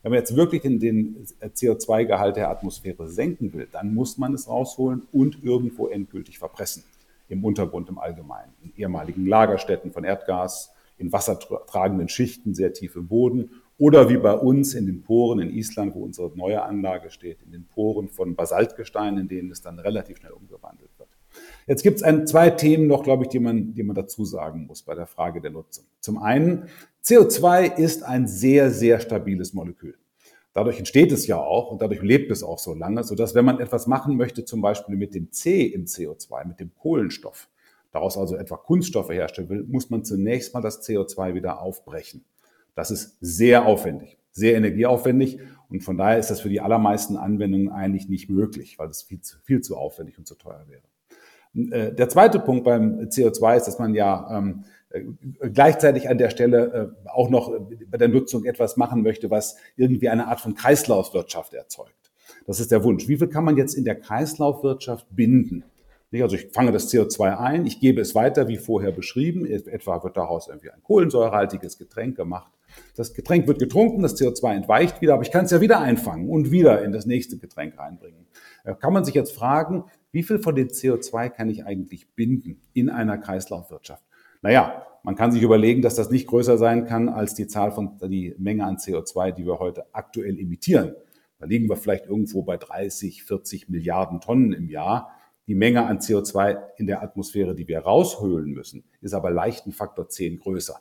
Wenn 0.03 0.12
man 0.12 0.19
jetzt 0.19 0.36
wirklich 0.36 0.62
den, 0.62 0.79
den 0.79 1.25
CO2-Gehalt 1.41 2.36
der 2.36 2.49
Atmosphäre 2.49 3.07
senken 3.07 3.53
will, 3.53 3.67
dann 3.71 3.93
muss 3.93 4.17
man 4.17 4.34
es 4.34 4.47
rausholen 4.47 5.03
und 5.12 5.43
irgendwo 5.43 5.88
endgültig 5.88 6.39
verpressen. 6.39 6.84
Im 7.29 7.45
Untergrund 7.45 7.88
im 7.88 7.97
Allgemeinen. 7.97 8.51
In 8.63 8.73
ehemaligen 8.75 9.25
Lagerstätten 9.25 9.91
von 9.91 10.03
Erdgas, 10.03 10.71
in 10.97 11.12
wassertragenden 11.12 12.10
Schichten 12.10 12.53
sehr 12.53 12.73
tief 12.73 12.95
im 12.95 13.07
Boden 13.07 13.51
oder 13.77 14.10
wie 14.10 14.17
bei 14.17 14.34
uns 14.34 14.73
in 14.73 14.86
den 14.86 15.01
Poren 15.01 15.39
in 15.39 15.49
Island, 15.49 15.95
wo 15.95 16.03
unsere 16.03 16.31
neue 16.36 16.62
Anlage 16.62 17.10
steht, 17.10 17.41
in 17.43 17.51
den 17.51 17.65
Poren 17.65 18.10
von 18.10 18.36
Basaltgestein, 18.36 19.17
in 19.17 19.27
denen 19.27 19.49
es 19.49 19.62
dann 19.62 19.79
relativ 19.79 20.17
schnell 20.17 20.34
umgewandelt 20.34 20.91
wird. 20.97 21.10
Jetzt 21.67 21.84
gibt 21.84 22.02
es 22.02 22.30
zwei 22.30 22.50
Themen 22.50 22.88
noch, 22.88 23.04
glaube 23.04 23.24
ich, 23.24 23.30
die 23.30 23.39
man, 23.39 23.74
die 23.74 23.84
man 23.84 23.96
dazu 23.96 24.26
sagen 24.26 24.65
muss 24.65 24.82
bei 24.82 24.96
der 24.96 25.08
Frage 25.08 25.41
der 25.41 25.52
Nutzung. 25.52 25.86
Zum 26.00 26.17
einen, 26.17 26.67
CO2 27.04 27.78
ist 27.78 28.04
ein 28.04 28.28
sehr, 28.28 28.72
sehr 28.72 29.00
stabiles 29.00 29.54
Molekül. 29.54 29.96
Dadurch 30.54 30.80
entsteht 30.80 31.12
es 31.12 31.28
ja 31.28 31.38
auch 31.38 31.72
und 31.72 31.82
dadurch 31.82 32.02
lebt 32.02 32.30
es 32.30 32.44
auch 32.44 32.60
so 32.60 32.74
lange, 32.74 33.04
sodass 33.04 33.36
wenn 33.36 33.46
man 33.46 33.60
etwas 33.60 33.88
machen 33.88 34.17
möchte, 34.17 34.44
zum 34.44 34.62
Beispiel 34.62 34.98
mit 34.98 35.15
dem 35.15 35.32
C 35.32 35.63
im 35.63 35.86
CO2, 35.86 36.46
mit 36.46 36.60
dem 36.60 36.76
Kohlenstoff, 36.76 37.48
daraus 37.91 38.17
also 38.17 38.36
etwa 38.36 38.58
Kunststoffe 38.58 39.12
herstellen 39.12 39.50
will, 39.50 39.63
muss 39.63 39.89
man 39.89 40.04
zunächst 40.04 40.54
mal 40.54 40.62
das 40.62 40.86
CO2 40.86 41.36
wieder 41.36 41.62
aufbrechen. 41.62 42.26
Das 42.76 42.91
ist 42.91 43.17
sehr 43.22 43.65
aufwendig, 43.65 44.17
sehr 44.32 44.56
energieaufwendig 44.56 45.39
und 45.70 45.84
von 45.84 45.98
daher 45.98 46.20
ist 46.20 46.32
das 46.32 46.41
für 46.41 46.50
die 46.50 46.60
allermeisten 46.60 47.15
Anwendungen 47.15 47.70
eigentlich 47.70 48.10
nicht 48.10 48.30
möglich, 48.30 48.78
weil 48.78 48.89
es 48.89 49.04
viel 49.04 49.22
zu, 49.22 49.38
viel 49.44 49.62
zu 49.62 49.78
aufwendig 49.78 50.17
und 50.17 50.28
zu 50.28 50.36
teuer 50.36 50.65
wäre. 50.67 50.84
Äh, 51.56 51.94
der 51.94 52.10
zweite 52.10 52.40
Punkt 52.40 52.64
beim 52.64 53.00
CO2 53.10 53.58
ist, 53.58 53.66
dass 53.66 53.80
man 53.80 53.94
ja 53.94 54.38
ähm, 54.38 54.64
äh, 54.90 55.04
gleichzeitig 55.50 56.10
an 56.10 56.18
der 56.18 56.30
Stelle 56.30 56.94
äh, 57.06 57.10
auch 57.10 57.30
noch 57.30 57.52
bei 57.90 57.98
der 57.98 58.08
Nutzung 58.08 58.46
etwas 58.46 58.78
machen 58.78 59.04
möchte, 59.04 59.30
was 59.30 59.58
irgendwie 59.76 60.10
eine 60.10 60.28
Art 60.28 60.42
von 60.42 60.56
Kreislaufwirtschaft 60.56 61.54
erzeugt. 61.54 61.94
Das 62.48 62.60
ist 62.60 62.72
der 62.72 62.84
Wunsch. 62.84 63.08
Wie 63.08 63.18
viel 63.18 63.28
kann 63.28 63.44
man 63.44 63.58
jetzt 63.58 63.74
in 63.74 63.86
der 63.86 63.96
Kreislaufwirtschaft 63.96 65.06
binden? 65.12 65.64
Also 66.14 66.36
ich 66.36 66.50
fange 66.52 66.74
das 66.74 66.92
CO2 66.92 67.38
ein, 67.38 67.66
ich 67.66 67.80
gebe 67.80 68.02
es 68.02 68.16
weiter, 68.16 68.50
wie 68.50 68.58
vorher 68.58 68.92
beschrieben. 68.92 69.46
Etwa 69.46 70.04
wird 70.04 70.18
daraus 70.18 70.50
irgendwie 70.50 70.70
ein 70.70 70.84
kohlensäurehaltiges 70.84 71.78
Getränk 71.78 72.18
gemacht. 72.18 72.52
Das 72.98 73.14
Getränk 73.14 73.48
wird 73.48 73.60
getrunken, 73.60 74.02
das 74.02 74.20
CO2 74.20 74.56
entweicht 74.56 75.02
wieder, 75.02 75.14
aber 75.14 75.24
ich 75.24 75.32
kann 75.32 75.46
es 75.46 75.52
ja 75.52 75.62
wieder 75.62 75.80
einfangen 75.80 76.30
und 76.30 76.52
wieder 76.52 76.84
in 76.84 76.92
das 76.92 77.06
nächste 77.06 77.38
Getränk 77.38 77.78
reinbringen. 77.78 78.28
Da 78.66 78.74
kann 78.74 78.92
man 78.92 79.06
sich 79.06 79.16
jetzt 79.16 79.34
fragen, 79.34 79.86
wie 80.12 80.24
viel 80.24 80.39
von 80.39 80.56
dem 80.56 80.67
CO2 80.67 81.30
kann 81.30 81.50
ich 81.50 81.65
eigentlich 81.65 82.13
binden 82.15 82.62
in 82.74 82.89
einer 82.89 83.17
Kreislaufwirtschaft? 83.17 84.04
Naja, 84.41 84.86
man 85.04 85.15
kann 85.15 85.32
sich 85.32 85.41
überlegen, 85.41 85.82
dass 85.82 85.95
das 85.95 86.12
nicht 86.12 86.28
größer 86.28 86.58
sein 86.58 86.86
kann 86.86 87.10
als 87.10 87.34
die 87.34 87.47
Zahl 87.47 87.71
von, 87.71 87.97
die 88.04 88.36
Menge 88.38 88.65
an 88.65 88.78
CO2, 88.78 89.32
die 89.32 89.45
wir 89.45 89.60
heute 89.60 89.86
aktuell 89.93 90.39
emittieren. 90.39 90.95
Da 91.39 91.45
liegen 91.45 91.69
wir 91.69 91.76
vielleicht 91.76 92.06
irgendwo 92.06 92.43
bei 92.43 92.58
30, 92.58 93.24
40 93.24 93.69
Milliarden 93.69 94.21
Tonnen 94.21 94.54
im 94.54 94.69
Jahr. 94.69 95.12
Die 95.47 95.56
Menge 95.56 95.86
an 95.86 96.00
CO2 96.00 96.60
in 96.78 96.86
der 96.86 97.02
Atmosphäre, 97.02 97.56
die 97.56 97.67
wir 97.67 97.80
raushöhlen 97.80 98.52
müssen, 98.52 98.84
ist 99.02 99.13
aber 99.13 99.32
leicht 99.32 99.65
ein 99.65 99.71
Faktor 99.71 100.08
10 100.08 100.39
größer. 100.39 100.80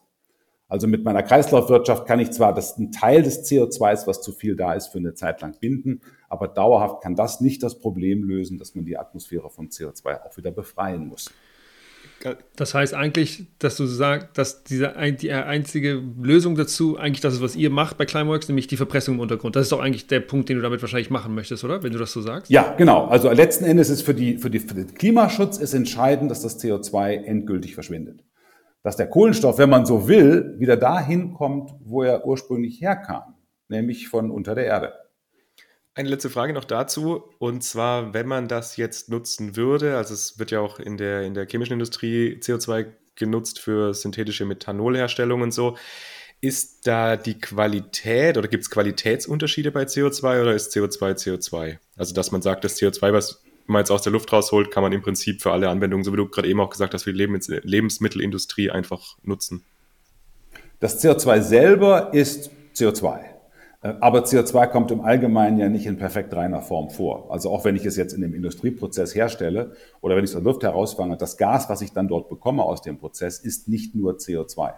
Also 0.70 0.86
mit 0.86 1.04
meiner 1.04 1.24
Kreislaufwirtschaft 1.24 2.06
kann 2.06 2.20
ich 2.20 2.30
zwar 2.30 2.54
das, 2.54 2.78
einen 2.78 2.92
Teil 2.92 3.22
des 3.22 3.44
CO2s, 3.44 4.06
was 4.06 4.22
zu 4.22 4.30
viel 4.30 4.54
da 4.54 4.72
ist, 4.72 4.88
für 4.88 4.98
eine 4.98 5.14
Zeit 5.14 5.40
lang 5.40 5.56
binden, 5.58 6.00
aber 6.28 6.46
dauerhaft 6.46 7.02
kann 7.02 7.16
das 7.16 7.40
nicht 7.40 7.64
das 7.64 7.80
Problem 7.80 8.22
lösen, 8.22 8.56
dass 8.56 8.76
man 8.76 8.84
die 8.84 8.96
Atmosphäre 8.96 9.50
von 9.50 9.68
CO2 9.68 10.22
auch 10.22 10.36
wieder 10.36 10.52
befreien 10.52 11.08
muss. 11.08 11.32
Das 12.54 12.74
heißt 12.74 12.94
eigentlich, 12.94 13.46
dass 13.58 13.76
du 13.76 13.86
sagst, 13.86 14.28
dass 14.34 14.62
diese 14.62 14.94
die 15.20 15.32
einzige 15.32 16.02
Lösung 16.20 16.54
dazu 16.54 16.98
eigentlich 16.98 17.20
das 17.20 17.34
ist, 17.34 17.42
was 17.42 17.56
ihr 17.56 17.70
macht 17.70 17.96
bei 17.96 18.04
Climeworks, 18.04 18.46
nämlich 18.46 18.66
die 18.66 18.76
Verpressung 18.76 19.14
im 19.14 19.20
Untergrund. 19.20 19.56
Das 19.56 19.62
ist 19.62 19.72
doch 19.72 19.80
eigentlich 19.80 20.06
der 20.06 20.20
Punkt, 20.20 20.50
den 20.50 20.56
du 20.56 20.62
damit 20.62 20.82
wahrscheinlich 20.82 21.10
machen 21.10 21.34
möchtest, 21.34 21.64
oder? 21.64 21.82
Wenn 21.82 21.92
du 21.92 21.98
das 21.98 22.12
so 22.12 22.20
sagst. 22.20 22.50
Ja, 22.50 22.74
genau. 22.76 23.06
Also 23.06 23.30
letzten 23.30 23.64
Endes 23.64 23.88
ist 23.88 24.02
für, 24.02 24.14
die, 24.14 24.36
für, 24.36 24.50
die, 24.50 24.60
für 24.60 24.74
den 24.74 24.94
Klimaschutz 24.94 25.56
ist 25.56 25.72
entscheidend, 25.72 26.30
dass 26.30 26.42
das 26.42 26.62
CO2 26.62 27.24
endgültig 27.24 27.74
verschwindet 27.74 28.22
dass 28.82 28.96
der 28.96 29.08
Kohlenstoff, 29.08 29.58
wenn 29.58 29.70
man 29.70 29.86
so 29.86 30.08
will, 30.08 30.54
wieder 30.58 30.76
dahin 30.76 31.34
kommt, 31.34 31.72
wo 31.80 32.02
er 32.02 32.26
ursprünglich 32.26 32.80
herkam, 32.80 33.34
nämlich 33.68 34.08
von 34.08 34.30
unter 34.30 34.54
der 34.54 34.66
Erde. 34.66 34.94
Eine 35.94 36.08
letzte 36.08 36.30
Frage 36.30 36.52
noch 36.52 36.64
dazu. 36.64 37.24
Und 37.38 37.62
zwar, 37.62 38.14
wenn 38.14 38.26
man 38.26 38.48
das 38.48 38.76
jetzt 38.76 39.08
nutzen 39.08 39.56
würde, 39.56 39.96
also 39.96 40.14
es 40.14 40.38
wird 40.38 40.50
ja 40.50 40.60
auch 40.60 40.78
in 40.78 40.96
der, 40.96 41.22
in 41.22 41.34
der 41.34 41.46
chemischen 41.46 41.74
Industrie 41.74 42.38
CO2 42.40 42.86
genutzt 43.16 43.58
für 43.58 43.92
synthetische 43.92 44.46
Methanolherstellung 44.46 45.42
und 45.42 45.52
so. 45.52 45.76
Ist 46.40 46.86
da 46.86 47.18
die 47.18 47.38
Qualität 47.38 48.38
oder 48.38 48.48
gibt 48.48 48.62
es 48.62 48.70
Qualitätsunterschiede 48.70 49.72
bei 49.72 49.82
CO2 49.82 50.40
oder 50.40 50.54
ist 50.54 50.74
CO2 50.74 51.12
CO2? 51.12 51.78
Also, 51.96 52.14
dass 52.14 52.32
man 52.32 52.40
sagt, 52.40 52.64
das 52.64 52.80
CO2, 52.80 53.12
was 53.12 53.42
man 53.70 53.80
jetzt 53.80 53.90
aus 53.90 54.02
der 54.02 54.12
Luft 54.12 54.32
rausholt, 54.32 54.70
kann 54.70 54.82
man 54.82 54.92
im 54.92 55.02
Prinzip 55.02 55.42
für 55.42 55.52
alle 55.52 55.68
Anwendungen, 55.68 56.04
so 56.04 56.12
wie 56.12 56.16
du 56.16 56.28
gerade 56.28 56.48
eben 56.48 56.60
auch 56.60 56.70
gesagt 56.70 56.94
hast, 56.94 57.04
für 57.04 57.12
die 57.12 57.18
Lebensmittelindustrie 57.18 58.70
einfach 58.70 59.16
nutzen. 59.22 59.62
Das 60.80 61.02
CO2 61.02 61.42
selber 61.42 62.12
ist 62.12 62.50
CO2. 62.74 63.20
Äh, 63.82 63.94
aber 64.00 64.24
CO2 64.24 64.66
kommt 64.68 64.90
im 64.90 65.00
Allgemeinen 65.00 65.58
ja 65.58 65.68
nicht 65.68 65.86
in 65.86 65.96
perfekt 65.96 66.34
reiner 66.34 66.62
Form 66.62 66.90
vor. 66.90 67.30
Also 67.30 67.50
auch 67.50 67.64
wenn 67.64 67.76
ich 67.76 67.84
es 67.84 67.96
jetzt 67.96 68.12
in 68.12 68.20
dem 68.20 68.34
Industrieprozess 68.34 69.14
herstelle 69.14 69.72
oder 70.00 70.16
wenn 70.16 70.24
ich 70.24 70.30
es 70.30 70.36
aus 70.36 70.42
der 70.42 70.52
Luft 70.52 70.62
herausfange, 70.62 71.16
das 71.16 71.36
Gas, 71.36 71.68
was 71.68 71.82
ich 71.82 71.92
dann 71.92 72.08
dort 72.08 72.28
bekomme 72.28 72.62
aus 72.62 72.82
dem 72.82 72.98
Prozess, 72.98 73.38
ist 73.38 73.68
nicht 73.68 73.94
nur 73.94 74.14
CO2. 74.14 74.72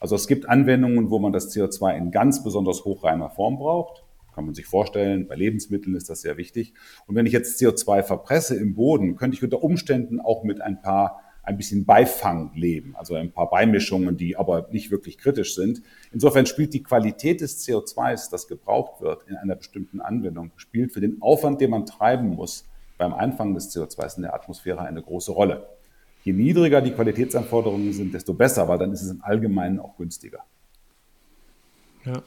Also 0.00 0.16
es 0.16 0.26
gibt 0.26 0.48
Anwendungen, 0.48 1.10
wo 1.10 1.18
man 1.18 1.32
das 1.32 1.54
CO2 1.54 1.96
in 1.96 2.10
ganz 2.10 2.44
besonders 2.44 2.84
hochreiner 2.84 3.30
Form 3.30 3.58
braucht. 3.58 4.03
Kann 4.34 4.46
man 4.46 4.54
sich 4.54 4.66
vorstellen, 4.66 5.28
bei 5.28 5.36
Lebensmitteln 5.36 5.94
ist 5.94 6.10
das 6.10 6.22
sehr 6.22 6.36
wichtig. 6.36 6.74
Und 7.06 7.14
wenn 7.14 7.26
ich 7.26 7.32
jetzt 7.32 7.60
CO2 7.60 8.02
verpresse 8.02 8.56
im 8.56 8.74
Boden, 8.74 9.16
könnte 9.16 9.36
ich 9.36 9.44
unter 9.44 9.62
Umständen 9.62 10.20
auch 10.20 10.42
mit 10.42 10.60
ein 10.60 10.82
paar 10.82 11.20
ein 11.44 11.56
bisschen 11.56 11.84
Beifang 11.84 12.52
leben, 12.54 12.96
also 12.96 13.14
ein 13.14 13.30
paar 13.30 13.50
Beimischungen, 13.50 14.16
die 14.16 14.36
aber 14.36 14.68
nicht 14.72 14.90
wirklich 14.90 15.18
kritisch 15.18 15.54
sind. 15.54 15.82
Insofern 16.10 16.46
spielt 16.46 16.72
die 16.72 16.82
Qualität 16.82 17.42
des 17.42 17.66
CO2s, 17.66 18.30
das 18.30 18.48
gebraucht 18.48 19.02
wird 19.02 19.24
in 19.28 19.36
einer 19.36 19.54
bestimmten 19.54 20.00
Anwendung, 20.00 20.52
spielt 20.56 20.92
für 20.92 21.00
den 21.00 21.20
Aufwand, 21.20 21.60
den 21.60 21.70
man 21.70 21.84
treiben 21.86 22.28
muss 22.28 22.66
beim 22.96 23.12
Einfangen 23.12 23.54
des 23.54 23.74
CO2s 23.74 24.16
in 24.16 24.22
der 24.22 24.34
Atmosphäre 24.34 24.80
eine 24.80 25.02
große 25.02 25.32
Rolle. 25.32 25.68
Je 26.22 26.32
niedriger 26.32 26.80
die 26.80 26.92
Qualitätsanforderungen 26.92 27.92
sind, 27.92 28.14
desto 28.14 28.32
besser, 28.32 28.66
weil 28.66 28.78
dann 28.78 28.92
ist 28.92 29.02
es 29.02 29.10
im 29.10 29.22
Allgemeinen 29.22 29.78
auch 29.78 29.96
günstiger. 29.98 30.38
Ja. 32.06 32.22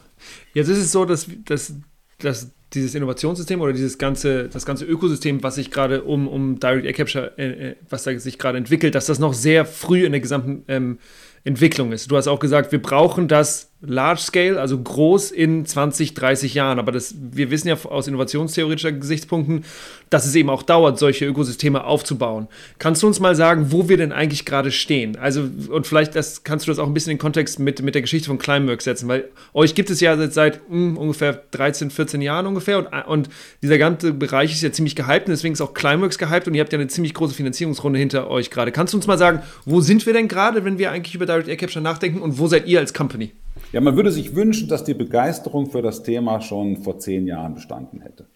Jetzt 0.53 0.67
ist 0.67 0.77
es 0.77 0.91
so, 0.91 1.05
dass, 1.05 1.27
dass, 1.45 1.73
dass 2.19 2.51
dieses 2.73 2.95
Innovationssystem 2.95 3.61
oder 3.61 3.73
dieses 3.73 3.97
ganze, 3.97 4.49
das 4.49 4.65
ganze 4.65 4.85
Ökosystem, 4.85 5.41
was 5.41 5.55
sich 5.55 5.71
gerade 5.71 6.03
um, 6.03 6.27
um 6.27 6.59
Direct 6.59 6.85
Air 6.85 6.93
Capture, 6.93 7.37
äh, 7.37 7.69
äh 7.69 7.75
was 7.89 8.03
da 8.03 8.17
sich 8.19 8.37
gerade 8.37 8.57
entwickelt, 8.57 8.95
dass 8.95 9.05
das 9.05 9.19
noch 9.19 9.33
sehr 9.33 9.65
früh 9.65 10.05
in 10.05 10.11
der 10.11 10.21
gesamten 10.21 10.63
ähm, 10.67 10.99
Entwicklung 11.43 11.93
ist. 11.93 12.11
Du 12.11 12.17
hast 12.17 12.27
auch 12.27 12.39
gesagt, 12.39 12.73
wir 12.73 12.81
brauchen 12.81 13.29
das 13.29 13.71
Large 13.79 14.21
Scale, 14.21 14.59
also 14.59 14.81
groß 14.81 15.29
in 15.29 15.63
20, 15.63 16.15
30 16.15 16.55
Jahren. 16.55 16.79
Aber 16.79 16.91
das, 16.91 17.13
wir 17.19 17.51
wissen 17.51 17.67
ja 17.67 17.77
aus 17.83 18.07
innovationstheoretischer 18.07 18.91
Gesichtspunkten, 18.91 19.65
dass 20.09 20.25
es 20.25 20.33
eben 20.33 20.49
auch 20.49 20.63
dauert, 20.63 20.97
solche 20.97 21.25
Ökosysteme 21.25 21.83
aufzubauen. 21.83 22.47
Kannst 22.79 23.03
du 23.03 23.07
uns 23.07 23.19
mal 23.19 23.35
sagen, 23.35 23.71
wo 23.71 23.87
wir 23.87 23.97
denn 23.97 24.11
eigentlich 24.11 24.45
gerade 24.45 24.71
stehen? 24.71 25.15
Also, 25.17 25.47
und 25.69 25.85
vielleicht 25.85 26.15
das, 26.15 26.43
kannst 26.43 26.65
du 26.65 26.71
das 26.71 26.79
auch 26.79 26.87
ein 26.87 26.93
bisschen 26.95 27.11
in 27.11 27.17
Kontext 27.19 27.59
mit, 27.59 27.81
mit 27.83 27.93
der 27.93 28.01
Geschichte 28.01 28.27
von 28.27 28.39
Climeworks 28.39 28.85
setzen, 28.85 29.07
weil 29.07 29.25
euch 29.53 29.75
gibt 29.75 29.91
es 29.91 30.01
ja 30.01 30.17
seit, 30.17 30.33
seit 30.33 30.69
mh, 30.69 30.75
hm, 30.75 30.97
ungefähr 30.97 31.43
13, 31.51 31.91
14 31.91 32.21
Jahren 32.21 32.47
ungefähr 32.47 32.79
und, 32.79 32.87
und 33.07 33.29
dieser 33.61 33.77
ganze 33.77 34.11
Bereich 34.11 34.53
ist 34.53 34.63
ja 34.63 34.71
ziemlich 34.71 34.95
gehypt 34.95 35.27
und 35.27 35.31
deswegen 35.31 35.53
ist 35.53 35.61
auch 35.61 35.75
Climeworks 35.75 36.17
gehypt 36.17 36.47
und 36.47 36.55
ihr 36.55 36.61
habt 36.61 36.73
ja 36.73 36.79
eine 36.79 36.87
ziemlich 36.87 37.13
große 37.13 37.35
Finanzierungsrunde 37.35 37.99
hinter 37.99 38.29
euch 38.31 38.49
gerade. 38.49 38.71
Kannst 38.71 38.93
du 38.93 38.97
uns 38.97 39.05
mal 39.05 39.19
sagen, 39.19 39.43
wo 39.65 39.81
sind 39.81 40.07
wir 40.07 40.13
denn 40.13 40.27
gerade, 40.27 40.65
wenn 40.65 40.79
wir 40.79 40.91
eigentlich 40.91 41.13
über 41.13 41.27
Direct 41.27 41.47
Air 41.47 41.57
Capture 41.57 41.83
nachdenken 41.83 42.21
und 42.21 42.39
wo 42.39 42.47
seid 42.47 42.65
ihr 42.65 42.79
als 42.79 42.93
Company? 42.93 43.33
Ja, 43.73 43.81
man 43.81 43.97
würde 43.97 44.11
sich 44.11 44.33
wünschen, 44.33 44.69
dass 44.69 44.85
die 44.85 44.93
Begeisterung 44.93 45.65
für 45.65 45.81
das 45.81 46.01
Thema 46.01 46.39
schon 46.39 46.83
vor 46.83 46.99
zehn 46.99 47.27
Jahren 47.27 47.53
bestanden 47.53 47.99
hätte. 47.99 48.27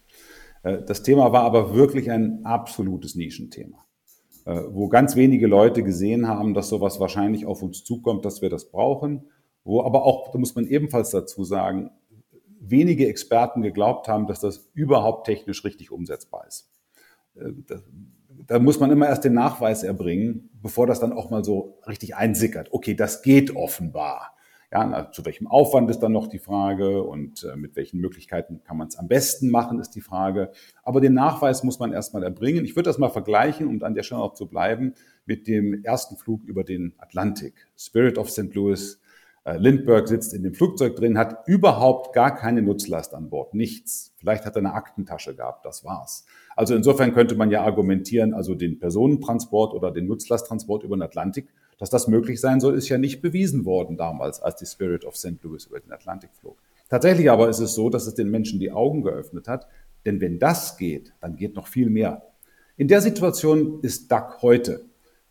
Äh, 0.64 0.80
das 0.86 1.04
Thema 1.04 1.32
war 1.32 1.44
aber 1.44 1.74
wirklich 1.74 2.12
ein 2.12 2.46
absolutes 2.46 3.16
Nischenthema, 3.16 3.86
äh, 4.46 4.62
wo 4.72 4.90
ganz 4.90 5.16
wenige 5.16 5.48
Leute 5.48 5.84
gesehen 5.84 6.28
haben, 6.28 6.54
dass 6.54 6.68
sowas 6.68 7.00
wahrscheinlich 7.00 7.46
auf 7.46 7.64
uns 7.64 7.86
zukommt, 7.86 8.26
dass 8.26 8.42
wir 8.42 8.50
das 8.50 8.72
brauchen, 8.72 9.24
wo 9.64 9.82
aber 9.82 10.04
auch, 10.04 10.32
da 10.32 10.38
muss 10.38 10.56
man 10.56 10.68
ebenfalls 10.68 11.12
dazu 11.12 11.46
sagen, 11.46 11.92
wenige 12.60 13.08
Experten 13.08 13.62
geglaubt 13.62 14.10
haben, 14.10 14.28
dass 14.28 14.42
das 14.42 14.70
überhaupt 14.74 15.28
technisch 15.28 15.64
richtig 15.64 15.92
umsetzbar 15.92 16.46
ist. 16.46 16.70
Äh, 17.36 17.54
da 18.48 18.60
muss 18.60 18.82
man 18.82 18.92
immer 18.92 19.08
erst 19.08 19.24
den 19.24 19.34
Nachweis 19.34 19.84
erbringen, 19.84 20.50
bevor 20.62 20.88
das 20.88 21.00
dann 21.00 21.14
auch 21.14 21.30
mal 21.30 21.46
so 21.46 21.80
richtig 21.88 22.16
einsickert. 22.18 22.74
Okay, 22.74 22.96
das 22.96 23.22
geht 23.22 23.56
offenbar. 23.56 24.36
Ja, 24.74 25.12
zu 25.12 25.26
welchem 25.26 25.48
Aufwand 25.48 25.90
ist 25.90 26.00
dann 26.00 26.14
noch 26.14 26.28
die 26.28 26.40
Frage 26.40 27.04
und 27.04 27.44
äh, 27.44 27.58
mit 27.58 27.76
welchen 27.76 28.00
Möglichkeiten 28.00 28.62
kann 28.64 28.78
man 28.78 28.88
es 28.88 28.98
am 28.98 29.10
besten 29.10 29.50
machen, 29.50 29.80
ist 29.80 29.92
die 29.96 30.02
Frage. 30.02 30.52
Aber 30.84 31.02
den 31.02 31.14
Nachweis 31.14 31.64
muss 31.64 31.78
man 31.80 31.92
erstmal 31.92 32.24
erbringen. 32.24 32.64
Ich 32.64 32.78
würde 32.78 32.90
das 32.90 32.98
mal 32.98 33.10
vergleichen, 33.10 33.68
um 33.68 33.84
an 33.84 33.96
der 33.96 34.04
Stelle 34.04 34.22
auch 34.22 34.34
zu 34.34 34.48
bleiben, 34.48 34.94
mit 35.26 35.48
dem 35.48 35.84
ersten 35.84 36.16
Flug 36.16 36.46
über 36.46 36.64
den 36.64 36.94
Atlantik. 37.00 37.68
Spirit 37.78 38.18
of 38.18 38.30
St. 38.30 38.54
Louis. 38.54 39.02
Äh, 39.44 39.58
Lindbergh 39.58 40.08
sitzt 40.08 40.34
in 40.34 40.44
dem 40.44 40.54
Flugzeug 40.54 40.96
drin, 40.96 41.18
hat 41.18 41.48
überhaupt 41.48 42.14
gar 42.14 42.34
keine 42.34 42.62
Nutzlast 42.62 43.14
an 43.14 43.30
Bord, 43.30 43.54
nichts. 43.54 44.14
Vielleicht 44.18 44.46
hat 44.46 44.56
er 44.56 44.60
eine 44.60 44.74
Aktentasche 44.74 45.36
gehabt, 45.36 45.66
das 45.66 45.84
war's. 45.84 46.26
Also 46.56 46.76
insofern 46.76 47.14
könnte 47.14 47.36
man 47.36 47.50
ja 47.50 47.64
argumentieren, 47.64 48.34
also 48.34 48.56
den 48.56 48.80
Personentransport 48.80 49.74
oder 49.74 49.92
den 49.92 50.06
Nutzlasttransport 50.08 50.84
über 50.84 50.96
den 50.96 51.02
Atlantik 51.02 51.50
dass 51.82 51.90
das 51.90 52.08
möglich 52.08 52.40
sein 52.40 52.60
soll, 52.60 52.76
ist 52.76 52.90
ja 52.90 53.00
nicht 53.00 53.24
bewiesen 53.24 53.66
worden 53.66 53.98
damals, 53.98 54.40
als 54.40 54.58
die 54.58 54.68
Spirit 54.68 55.04
of 55.04 55.18
St. 55.18 55.42
Louis 55.42 55.66
über 55.66 55.80
den 55.80 55.92
Atlantik 55.92 56.30
flog. 56.40 56.56
Tatsächlich 56.92 57.32
aber 57.32 57.50
ist 57.50 57.58
es 57.58 57.74
so, 57.74 57.90
dass 57.90 58.06
es 58.06 58.14
den 58.14 58.30
Menschen 58.30 58.60
die 58.60 58.72
Augen 58.72 59.02
geöffnet 59.02 59.48
hat, 59.48 59.66
denn 60.06 60.22
wenn 60.22 60.38
das 60.38 60.78
geht, 60.78 61.12
dann 61.22 61.36
geht 61.36 61.56
noch 61.56 61.66
viel 61.66 61.90
mehr. 61.90 62.22
In 62.78 62.88
der 62.88 63.02
Situation 63.02 63.80
ist 63.82 64.12
DAC 64.12 64.44
heute. 64.44 64.86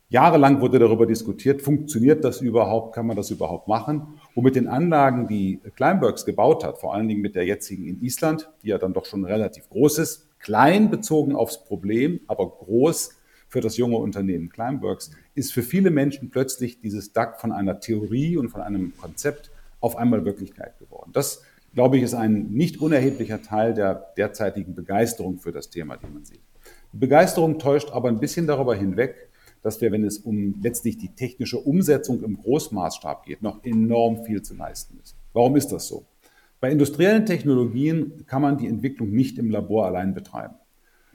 Jahrelang 0.09 0.61
wurde 0.61 0.81
darüber 0.81 1.07
diskutiert, 1.07 1.63
funktioniert 1.63 2.25
das 2.25 2.41
überhaupt, 2.41 2.97
kann 2.97 3.07
man 3.07 3.17
das 3.17 3.31
überhaupt 3.31 3.69
machen? 3.69 4.19
Und 4.35 4.43
mit 4.43 4.57
den 4.57 4.67
Anlagen, 4.67 5.29
die 5.29 5.61
Kleinbergs 5.77 6.25
gebaut 6.25 6.65
hat, 6.65 6.79
vor 6.79 6.95
allen 6.95 7.07
Dingen 7.07 7.21
mit 7.21 7.37
der 7.37 7.47
jetzigen 7.47 7.87
in 7.87 8.03
Island, 8.03 8.51
die 8.65 8.71
ja 8.71 8.79
dann 8.79 8.93
doch 8.93 9.05
schon 9.05 9.25
relativ 9.25 9.69
groß 9.69 9.99
ist, 9.99 10.27
klein 10.41 10.91
bezogen 10.91 11.37
aufs 11.37 11.63
Problem, 11.63 12.19
aber 12.27 12.51
groß 12.51 13.11
für 13.51 13.61
das 13.61 13.77
junge 13.77 13.97
Unternehmen 13.97 14.49
Climeworks, 14.49 15.11
ist 15.40 15.53
für 15.53 15.62
viele 15.62 15.90
Menschen 15.90 16.31
plötzlich 16.31 16.81
dieses 16.81 17.12
DAC 17.12 17.40
von 17.40 17.50
einer 17.50 17.81
Theorie 17.81 18.37
und 18.37 18.50
von 18.50 18.61
einem 18.61 18.92
Konzept 18.98 19.50
auf 19.81 19.96
einmal 19.96 20.24
Wirklichkeit 20.26 20.79
geworden. 20.79 21.11
Das, 21.14 21.42
glaube 21.74 21.96
ich, 21.96 22.03
ist 22.03 22.14
ein 22.14 22.50
nicht 22.50 22.81
unerheblicher 22.81 23.40
Teil 23.42 23.72
der 23.72 24.12
derzeitigen 24.18 24.74
Begeisterung 24.74 25.38
für 25.38 25.50
das 25.50 25.70
Thema, 25.70 25.96
die 25.96 26.07
man 26.12 26.24
sieht. 26.24 26.42
Die 26.92 26.98
Begeisterung 26.98 27.59
täuscht 27.59 27.90
aber 27.90 28.09
ein 28.09 28.20
bisschen 28.20 28.46
darüber 28.46 28.74
hinweg, 28.74 29.31
dass 29.62 29.81
wir, 29.81 29.90
wenn 29.92 30.05
es 30.05 30.18
um 30.18 30.61
letztlich 30.62 30.98
die 30.98 31.14
technische 31.14 31.59
Umsetzung 31.59 32.22
im 32.22 32.37
Großmaßstab 32.37 33.24
geht, 33.24 33.42
noch 33.42 33.64
enorm 33.64 34.24
viel 34.24 34.42
zu 34.42 34.55
leisten 34.55 34.98
ist. 35.03 35.16
Warum 35.33 35.57
ist 35.57 35.68
das 35.72 35.88
so? 35.88 36.05
Bei 36.61 36.70
industriellen 36.70 37.24
Technologien 37.24 38.26
kann 38.26 38.42
man 38.42 38.59
die 38.59 38.66
Entwicklung 38.66 39.11
nicht 39.11 39.38
im 39.38 39.50
Labor 39.50 39.87
allein 39.87 40.12
betreiben. 40.12 40.57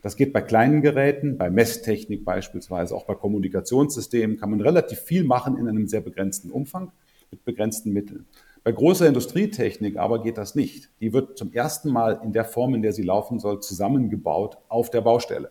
Das 0.05 0.15
geht 0.15 0.33
bei 0.33 0.41
kleinen 0.41 0.83
Geräten, 0.83 1.35
bei 1.35 1.49
Messtechnik 1.49 2.23
beispielsweise, 2.23 2.95
auch 2.95 3.07
bei 3.07 3.15
Kommunikationssystemen 3.15 4.37
kann 4.37 4.51
man 4.51 4.61
relativ 4.61 4.99
viel 4.99 5.23
machen 5.23 5.57
in 5.57 5.67
einem 5.67 5.87
sehr 5.87 6.01
begrenzten 6.01 6.51
Umfang 6.51 6.91
mit 7.31 7.43
begrenzten 7.43 7.91
Mitteln. 7.91 8.27
Bei 8.63 8.71
großer 8.71 9.07
Industrietechnik 9.07 9.97
aber 9.97 10.21
geht 10.21 10.37
das 10.37 10.53
nicht. 10.53 10.91
Die 10.99 11.11
wird 11.11 11.39
zum 11.39 11.51
ersten 11.51 11.89
Mal 11.89 12.19
in 12.23 12.33
der 12.33 12.45
Form, 12.45 12.75
in 12.75 12.83
der 12.83 12.93
sie 12.93 13.01
laufen 13.01 13.39
soll, 13.39 13.61
zusammengebaut 13.61 14.59
auf 14.67 14.91
der 14.91 15.01
Baustelle. 15.01 15.49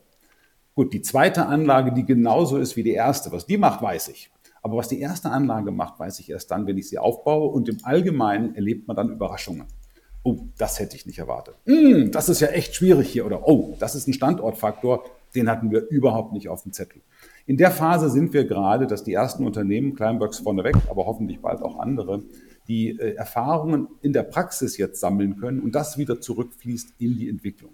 Gut, 0.77 0.93
die 0.93 1.03
zweite 1.03 1.47
Anlage, 1.47 1.93
die 1.93 2.05
genauso 2.05 2.59
ist 2.59 2.77
wie 2.77 2.85
die 2.85 2.95
erste, 2.95 3.33
was 3.33 3.47
die 3.47 3.59
macht, 3.59 3.83
weiß 3.83 4.07
ich. 4.07 4.31
Aber 4.63 4.77
was 4.77 4.87
die 4.87 5.01
erste 5.01 5.31
Anlage 5.31 5.73
macht, 5.73 5.99
weiß 5.99 6.21
ich 6.21 6.31
erst 6.31 6.53
dann, 6.53 6.69
wenn 6.69 6.79
ich 6.79 6.89
sie 6.89 6.99
aufbaue. 6.99 7.49
Und 7.49 7.69
im 7.69 7.79
Allgemeinen 7.83 8.55
erlebt 8.55 8.87
man 8.87 8.97
dann 8.97 9.11
Überraschungen 9.11 9.67
oh, 10.25 10.39
das 10.59 10.81
hätte 10.81 10.97
ich 10.97 11.07
nicht 11.07 11.19
erwartet. 11.19 11.55
Mm, 11.67 12.11
das 12.11 12.29
ist 12.29 12.41
ja 12.41 12.49
echt 12.49 12.75
schwierig 12.75 13.11
hier. 13.11 13.25
Oder, 13.25 13.47
oh, 13.47 13.77
das 13.79 13.95
ist 13.95 14.09
ein 14.09 14.15
Standortfaktor, 14.15 15.05
den 15.35 15.49
hatten 15.49 15.71
wir 15.71 15.87
überhaupt 15.89 16.33
nicht 16.33 16.49
auf 16.49 16.63
dem 16.63 16.73
Zettel. 16.73 17.03
In 17.47 17.59
der 17.59 17.71
Phase 17.71 18.11
sind 18.11 18.33
wir 18.33 18.47
gerade, 18.47 18.87
dass 18.87 19.05
die 19.05 19.13
ersten 19.13 19.47
Unternehmen, 19.47 19.95
Kleinbergs 19.95 20.39
vorneweg, 20.39 20.75
aber 20.89 21.07
hoffentlich 21.07 21.41
bald 21.41 21.63
auch 21.63 21.79
andere, 21.79 22.23
die 22.69 22.99
äh, 22.99 23.15
Erfahrungen 23.15 23.89
in 24.01 24.15
der 24.15 24.23
Praxis 24.23 24.79
jetzt 24.79 24.99
sammeln 24.99 25.37
können 25.37 25.61
und 25.61 25.75
das 25.75 25.99
wieder 25.99 26.21
zurückfließt 26.21 26.95
in 26.99 27.19
die 27.19 27.29
Entwicklung. 27.29 27.73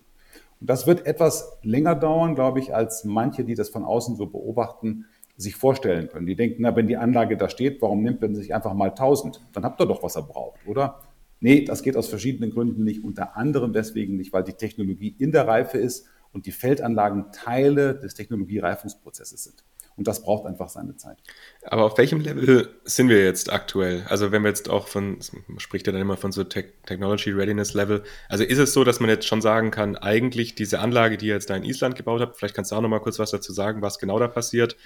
Und 0.60 0.68
das 0.68 0.86
wird 0.86 1.06
etwas 1.06 1.58
länger 1.62 1.94
dauern, 1.94 2.34
glaube 2.34 2.58
ich, 2.58 2.74
als 2.74 3.04
manche, 3.04 3.44
die 3.44 3.54
das 3.54 3.68
von 3.68 3.84
außen 3.84 4.16
so 4.16 4.26
beobachten, 4.26 5.06
sich 5.36 5.54
vorstellen 5.56 6.08
können. 6.08 6.26
Die 6.26 6.36
denken, 6.36 6.62
na, 6.62 6.74
wenn 6.76 6.86
die 6.86 6.96
Anlage 6.96 7.36
da 7.36 7.48
steht, 7.48 7.80
warum 7.80 8.02
nimmt 8.02 8.20
man 8.20 8.34
sich 8.34 8.52
einfach 8.54 8.74
mal 8.74 8.90
1000? 8.90 9.40
Dann 9.52 9.64
habt 9.64 9.80
ihr 9.80 9.86
doch, 9.86 10.02
was 10.02 10.16
er 10.16 10.22
braucht, 10.22 10.66
oder? 10.66 11.00
Nee, 11.40 11.64
das 11.64 11.82
geht 11.82 11.96
aus 11.96 12.08
verschiedenen 12.08 12.50
Gründen 12.50 12.84
nicht. 12.84 13.02
Unter 13.02 13.36
anderem 13.36 13.72
deswegen 13.72 14.16
nicht, 14.16 14.32
weil 14.32 14.44
die 14.44 14.52
Technologie 14.52 15.14
in 15.18 15.32
der 15.32 15.48
Reife 15.48 15.78
ist 15.78 16.06
und 16.32 16.46
die 16.46 16.52
Feldanlagen 16.52 17.32
Teile 17.32 17.98
des 17.98 18.14
Technologiereifungsprozesses 18.14 19.44
sind. 19.44 19.64
Und 19.96 20.08
das 20.08 20.22
braucht 20.22 20.46
einfach 20.46 20.70
seine 20.70 20.96
Zeit. 20.96 21.18
Aber 21.62 21.84
auf 21.84 21.98
welchem 21.98 22.20
Level 22.20 22.70
sind 22.84 23.08
wir 23.10 23.22
jetzt 23.22 23.52
aktuell? 23.52 24.04
Also 24.08 24.32
wenn 24.32 24.42
wir 24.42 24.48
jetzt 24.48 24.70
auch 24.70 24.88
von, 24.88 25.18
man 25.46 25.58
spricht 25.58 25.86
ja 25.86 25.92
dann 25.92 26.00
immer 26.00 26.16
von 26.16 26.32
so 26.32 26.42
Technology 26.42 27.32
Readiness 27.32 27.74
Level. 27.74 28.02
Also 28.28 28.44
ist 28.44 28.56
es 28.56 28.72
so, 28.72 28.82
dass 28.82 29.00
man 29.00 29.10
jetzt 29.10 29.26
schon 29.26 29.42
sagen 29.42 29.70
kann, 29.70 29.96
eigentlich 29.96 30.54
diese 30.54 30.78
Anlage, 30.78 31.18
die 31.18 31.26
ihr 31.26 31.34
jetzt 31.34 31.50
da 31.50 31.56
in 31.56 31.64
Island 31.64 31.96
gebaut 31.96 32.22
habt, 32.22 32.38
vielleicht 32.38 32.54
kannst 32.54 32.72
du 32.72 32.76
auch 32.76 32.80
noch 32.80 32.88
mal 32.88 33.00
kurz 33.00 33.18
was 33.18 33.30
dazu 33.30 33.52
sagen, 33.52 33.82
was 33.82 33.98
genau 33.98 34.18
da 34.18 34.28
passiert, 34.28 34.76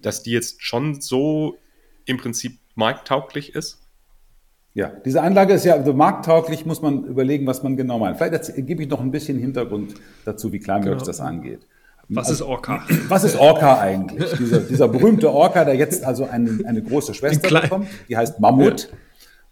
dass 0.00 0.24
die 0.24 0.32
jetzt 0.32 0.62
schon 0.62 1.00
so 1.00 1.56
im 2.04 2.16
Prinzip 2.16 2.58
markttauglich 2.74 3.54
ist? 3.54 3.83
Ja, 4.74 4.88
diese 5.04 5.22
Anlage 5.22 5.52
ist 5.52 5.64
ja 5.64 5.74
also 5.74 5.92
markttauglich, 5.92 6.66
muss 6.66 6.82
man 6.82 7.04
überlegen, 7.04 7.46
was 7.46 7.62
man 7.62 7.76
genau 7.76 8.00
meint. 8.00 8.18
Vielleicht 8.18 8.54
gebe 8.66 8.82
ich 8.82 8.88
noch 8.88 9.00
ein 9.00 9.12
bisschen 9.12 9.38
Hintergrund 9.38 9.94
dazu, 10.24 10.52
wie 10.52 10.58
Climeworks 10.58 11.02
genau. 11.02 11.06
das 11.06 11.20
angeht. 11.20 11.66
Was 12.08 12.28
ist 12.28 12.42
Orca? 12.42 12.82
Was 13.08 13.24
ist 13.24 13.36
Orca 13.38 13.78
eigentlich? 13.78 14.32
dieser, 14.32 14.60
dieser 14.60 14.88
berühmte 14.88 15.32
Orca, 15.32 15.64
der 15.64 15.76
jetzt 15.76 16.04
also 16.04 16.24
eine, 16.24 16.58
eine 16.66 16.82
große 16.82 17.14
Schwester 17.14 17.60
bekommt, 17.60 17.88
die 18.08 18.16
heißt 18.16 18.40
Mammut. 18.40 18.90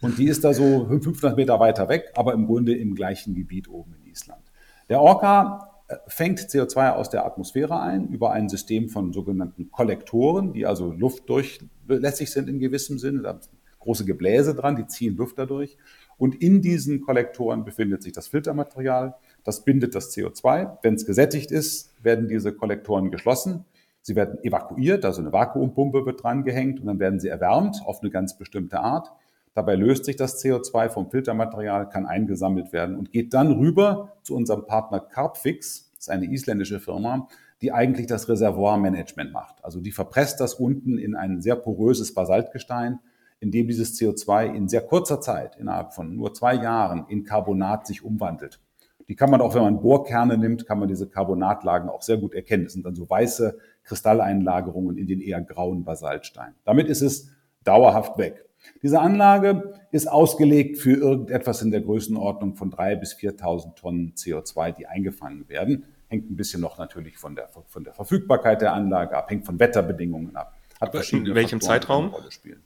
Und 0.03 0.19
die 0.19 0.27
ist 0.27 0.43
da 0.43 0.53
so 0.53 0.87
500 0.89 1.37
Meter 1.37 1.61
weiter 1.61 1.89
weg, 1.89 2.13
aber 2.17 2.35
im 2.35 2.47
Grunde 2.47 2.75
im 2.75 2.97
gleichen 2.97 3.35
Gebiet 3.35 3.69
oben 3.69 3.95
in 3.95 4.11
Island. 4.11 4.43
Der 4.89 5.01
Orca 5.01 5.71
äh, 5.87 5.95
fängt 6.09 6.41
CO2 6.41 6.91
aus 6.91 7.09
der 7.09 7.25
Atmosphäre 7.25 7.81
ein 7.81 8.09
über 8.09 8.33
ein 8.33 8.49
System 8.49 8.89
von 8.89 9.13
sogenannten 9.13 9.71
Kollektoren, 9.71 10.53
die 10.53 10.67
also 10.67 10.91
luftdurchlässig 10.91 12.33
sind 12.33 12.49
in 12.49 12.59
gewissem 12.59 12.99
Sinne. 12.99 13.23
Da 13.23 13.39
große 13.83 14.05
Gebläse 14.05 14.55
dran, 14.55 14.77
die 14.77 14.87
ziehen 14.87 15.17
Luft 15.17 15.39
dadurch. 15.39 15.77
Und 16.19 16.41
in 16.41 16.63
diesen 16.63 17.01
Kollektoren 17.01 17.65
befindet 17.65 18.03
sich 18.03 18.13
das 18.13 18.29
Filtermaterial. 18.29 19.17
Das 19.45 19.65
bindet 19.65 19.95
das 19.95 20.17
CO2. 20.17 20.79
Wenn 20.83 20.95
es 20.95 21.07
gesättigt 21.07 21.51
ist, 21.51 21.93
werden 22.03 22.29
diese 22.29 22.53
Kollektoren 22.53 23.11
geschlossen. 23.11 23.65
Sie 24.03 24.17
werden 24.17 24.43
evakuiert, 24.43 25.05
also 25.05 25.21
eine 25.21 25.33
Vakuumpumpe 25.33 26.05
wird 26.05 26.25
dran 26.25 26.43
gehängt 26.43 26.81
und 26.81 26.87
dann 26.87 26.99
werden 26.99 27.21
sie 27.21 27.29
erwärmt 27.29 27.83
auf 27.85 28.01
eine 28.01 28.11
ganz 28.11 28.37
bestimmte 28.37 28.81
Art. 28.81 29.13
Dabei 29.55 29.75
löst 29.77 30.07
sich 30.07 30.17
das 30.17 30.43
CO2 30.43 30.89
vom 30.89 31.11
Filtermaterial, 31.11 31.89
kann 31.89 32.07
eingesammelt 32.07 32.73
werden 32.73 32.97
und 32.97 33.13
geht 33.13 33.33
dann 33.35 33.53
rüber 33.53 34.13
zu 34.23 34.35
unserem 34.35 34.67
Partner 34.67 34.99
Carbfix. 34.99 35.91
Das 35.93 36.07
ist 36.07 36.11
eine 36.11 36.27
isländische 36.27 36.81
Firma, 36.81 37.29
die 37.61 37.71
eigentlich 37.71 38.07
das 38.07 38.29
Reservoirmanagement 38.29 39.33
macht. 39.33 39.65
Also 39.65 39.81
die 39.81 39.93
verpresst 39.93 40.41
das 40.41 40.55
unten 40.55 40.99
in 40.99 41.15
ein 41.15 41.41
sehr 41.41 41.55
poröses 41.55 42.13
Basaltgestein, 42.13 42.99
in 43.43 43.51
dem 43.51 43.67
dieses 43.67 44.01
CO2 44.01 44.55
in 44.55 44.69
sehr 44.69 44.83
kurzer 44.83 45.21
Zeit, 45.21 45.57
innerhalb 45.57 45.93
von 45.95 46.15
nur 46.15 46.33
zwei 46.33 46.55
Jahren, 46.55 47.07
in 47.09 47.25
Carbonat 47.25 47.89
sich 47.89 48.05
umwandelt. 48.05 48.61
Die 49.09 49.17
kann 49.17 49.31
man 49.31 49.41
auch, 49.41 49.57
wenn 49.57 49.63
man 49.63 49.81
Bohrkerne 49.81 50.39
nimmt, 50.39 50.65
kann 50.65 50.79
man 50.79 50.87
diese 50.87 51.09
Carbonatlagen 51.09 51.91
auch 51.91 52.03
sehr 52.03 52.19
gut 52.19 52.35
erkennen. 52.35 52.65
Das 52.65 52.75
sind 52.75 52.87
dann 52.87 52.95
so 52.95 53.11
weiße 53.11 53.59
Kristalleinlagerungen 53.83 54.97
in 54.97 55.09
den 55.09 55.21
eher 55.21 55.41
grauen 55.43 55.83
Basaltstein. 55.83 56.55
Damit 56.65 56.87
ist 56.87 57.03
es 57.03 57.31
dauerhaft 57.65 58.17
weg. 58.17 58.45
Diese 58.81 59.01
Anlage 59.01 59.75
ist 59.91 60.07
ausgelegt 60.09 60.79
für 60.79 60.97
irgendetwas 60.97 61.63
in 61.63 61.73
der 61.73 61.81
Größenordnung 61.81 62.55
von 62.55 62.71
drei 62.71 62.95
bis 62.95 63.13
4.000 63.15 63.75
Tonnen 63.75 64.13
CO2, 64.17 64.71
die 64.71 64.87
eingefangen 64.87 65.49
werden. 65.49 65.87
Hängt 66.07 66.31
ein 66.31 66.37
bisschen 66.37 66.61
noch 66.61 66.79
natürlich 66.79 67.19
von 67.19 67.35
der, 67.35 67.49
von 67.49 67.83
der 67.83 67.93
Verfügbarkeit 67.93 68.61
der 68.61 68.73
Anlage 68.73 69.17
ab, 69.17 69.29
hängt 69.31 69.47
von 69.47 69.59
Wetterbedingungen 69.59 70.37
ab. 70.37 70.55
Hat 70.83 71.13
in 71.13 71.35
welchem 71.37 71.61
Faktoren, 71.61 72.11
Zeitraum? 72.11 72.15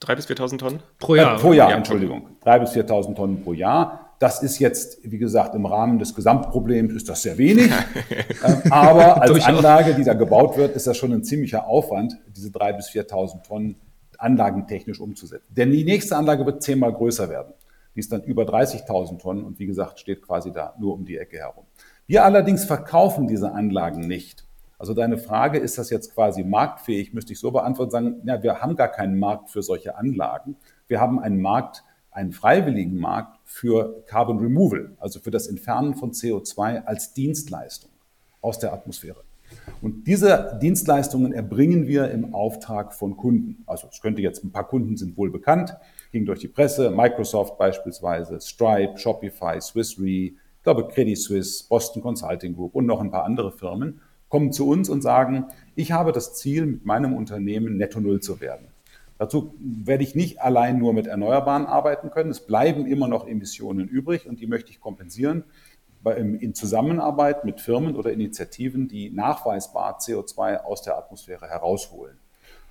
Drei 0.00 0.14
bis 0.14 0.26
4.000 0.26 0.56
Tonnen? 0.56 0.80
Pro 0.98 1.16
Jahr. 1.16 1.36
Äh, 1.36 1.38
pro 1.38 1.52
Jahr, 1.52 1.68
ja, 1.68 1.76
Entschuldigung. 1.76 2.30
Drei 2.40 2.58
bis 2.58 2.70
4.000 2.70 3.14
Tonnen 3.14 3.42
pro 3.42 3.52
Jahr. 3.52 4.14
Das 4.18 4.42
ist 4.42 4.58
jetzt, 4.58 4.98
wie 5.02 5.18
gesagt, 5.18 5.54
im 5.54 5.66
Rahmen 5.66 5.98
des 5.98 6.14
Gesamtproblems 6.14 6.94
ist 6.94 7.10
das 7.10 7.22
sehr 7.22 7.36
wenig. 7.36 7.70
Ähm, 8.44 8.70
aber 8.70 9.22
als 9.22 9.44
Anlage, 9.44 9.94
die 9.94 10.04
da 10.04 10.14
gebaut 10.14 10.56
wird, 10.56 10.76
ist 10.76 10.86
das 10.86 10.96
schon 10.96 11.12
ein 11.12 11.24
ziemlicher 11.24 11.66
Aufwand, 11.66 12.16
diese 12.34 12.50
drei 12.50 12.72
bis 12.72 12.88
4.000 12.88 13.42
Tonnen 13.46 13.76
anlagentechnisch 14.18 15.00
umzusetzen. 15.00 15.52
Denn 15.54 15.72
die 15.72 15.84
nächste 15.84 16.16
Anlage 16.16 16.44
wird 16.46 16.62
zehnmal 16.62 16.92
größer 16.92 17.28
werden. 17.28 17.54
Die 17.94 18.00
ist 18.00 18.12
dann 18.12 18.22
über 18.22 18.44
30.000 18.44 19.18
Tonnen 19.18 19.44
und 19.44 19.58
wie 19.58 19.66
gesagt, 19.66 20.00
steht 20.00 20.22
quasi 20.22 20.52
da 20.52 20.74
nur 20.78 20.94
um 20.94 21.04
die 21.04 21.16
Ecke 21.16 21.38
herum. 21.38 21.64
Wir 22.06 22.24
allerdings 22.24 22.64
verkaufen 22.64 23.26
diese 23.26 23.52
Anlagen 23.52 24.06
nicht. 24.06 24.45
Also 24.78 24.94
deine 24.94 25.18
Frage, 25.18 25.58
ist 25.58 25.78
das 25.78 25.90
jetzt 25.90 26.14
quasi 26.14 26.44
marktfähig, 26.44 27.14
müsste 27.14 27.32
ich 27.32 27.38
so 27.38 27.50
beantworten, 27.50 27.90
sagen, 27.90 28.22
ja, 28.24 28.42
wir 28.42 28.60
haben 28.60 28.76
gar 28.76 28.88
keinen 28.88 29.18
Markt 29.18 29.50
für 29.50 29.62
solche 29.62 29.96
Anlagen. 29.96 30.56
Wir 30.86 31.00
haben 31.00 31.18
einen 31.18 31.40
Markt 31.40 31.82
einen 32.16 32.32
freiwilligen 32.32 32.96
Markt 32.96 33.38
für 33.44 34.02
Carbon 34.06 34.38
Removal, 34.38 34.96
also 34.98 35.20
für 35.20 35.30
das 35.30 35.48
Entfernen 35.48 35.94
von 35.94 36.12
CO2 36.12 36.84
als 36.84 37.12
Dienstleistung 37.12 37.90
aus 38.40 38.58
der 38.58 38.72
Atmosphäre. 38.72 39.22
Und 39.82 40.06
diese 40.06 40.58
Dienstleistungen 40.62 41.32
erbringen 41.32 41.86
wir 41.86 42.10
im 42.10 42.34
Auftrag 42.34 42.94
von 42.94 43.16
Kunden. 43.18 43.62
Also 43.66 43.88
es 43.92 44.00
könnte 44.00 44.22
jetzt, 44.22 44.42
ein 44.42 44.50
paar 44.50 44.66
Kunden 44.66 44.96
sind 44.96 45.16
wohl 45.18 45.30
bekannt, 45.30 45.76
ging 46.10 46.24
durch 46.24 46.40
die 46.40 46.48
Presse, 46.48 46.90
Microsoft 46.90 47.58
beispielsweise, 47.58 48.40
Stripe, 48.40 48.96
Shopify, 48.96 49.60
Swiss 49.60 50.00
Re, 50.00 50.08
ich 50.08 50.62
glaube 50.62 50.88
Credit 50.88 51.18
Suisse, 51.18 51.64
Boston 51.68 52.02
Consulting 52.02 52.54
Group 52.54 52.74
und 52.74 52.86
noch 52.86 53.00
ein 53.00 53.10
paar 53.10 53.24
andere 53.24 53.52
Firmen 53.52 54.00
kommen 54.28 54.52
zu 54.52 54.68
uns 54.68 54.88
und 54.88 55.02
sagen, 55.02 55.46
ich 55.74 55.92
habe 55.92 56.12
das 56.12 56.34
Ziel, 56.34 56.66
mit 56.66 56.86
meinem 56.86 57.14
Unternehmen 57.14 57.76
netto 57.76 58.00
null 58.00 58.20
zu 58.20 58.40
werden. 58.40 58.68
Dazu 59.18 59.54
werde 59.58 60.02
ich 60.02 60.14
nicht 60.14 60.42
allein 60.42 60.78
nur 60.78 60.92
mit 60.92 61.06
Erneuerbaren 61.06 61.66
arbeiten 61.66 62.10
können. 62.10 62.30
Es 62.30 62.46
bleiben 62.46 62.86
immer 62.86 63.08
noch 63.08 63.26
Emissionen 63.26 63.88
übrig 63.88 64.28
und 64.28 64.40
die 64.40 64.46
möchte 64.46 64.70
ich 64.70 64.80
kompensieren 64.80 65.44
in 66.14 66.54
Zusammenarbeit 66.54 67.44
mit 67.44 67.60
Firmen 67.60 67.96
oder 67.96 68.12
Initiativen, 68.12 68.86
die 68.86 69.10
nachweisbar 69.10 69.98
CO2 69.98 70.58
aus 70.58 70.82
der 70.82 70.96
Atmosphäre 70.96 71.48
herausholen. 71.48 72.16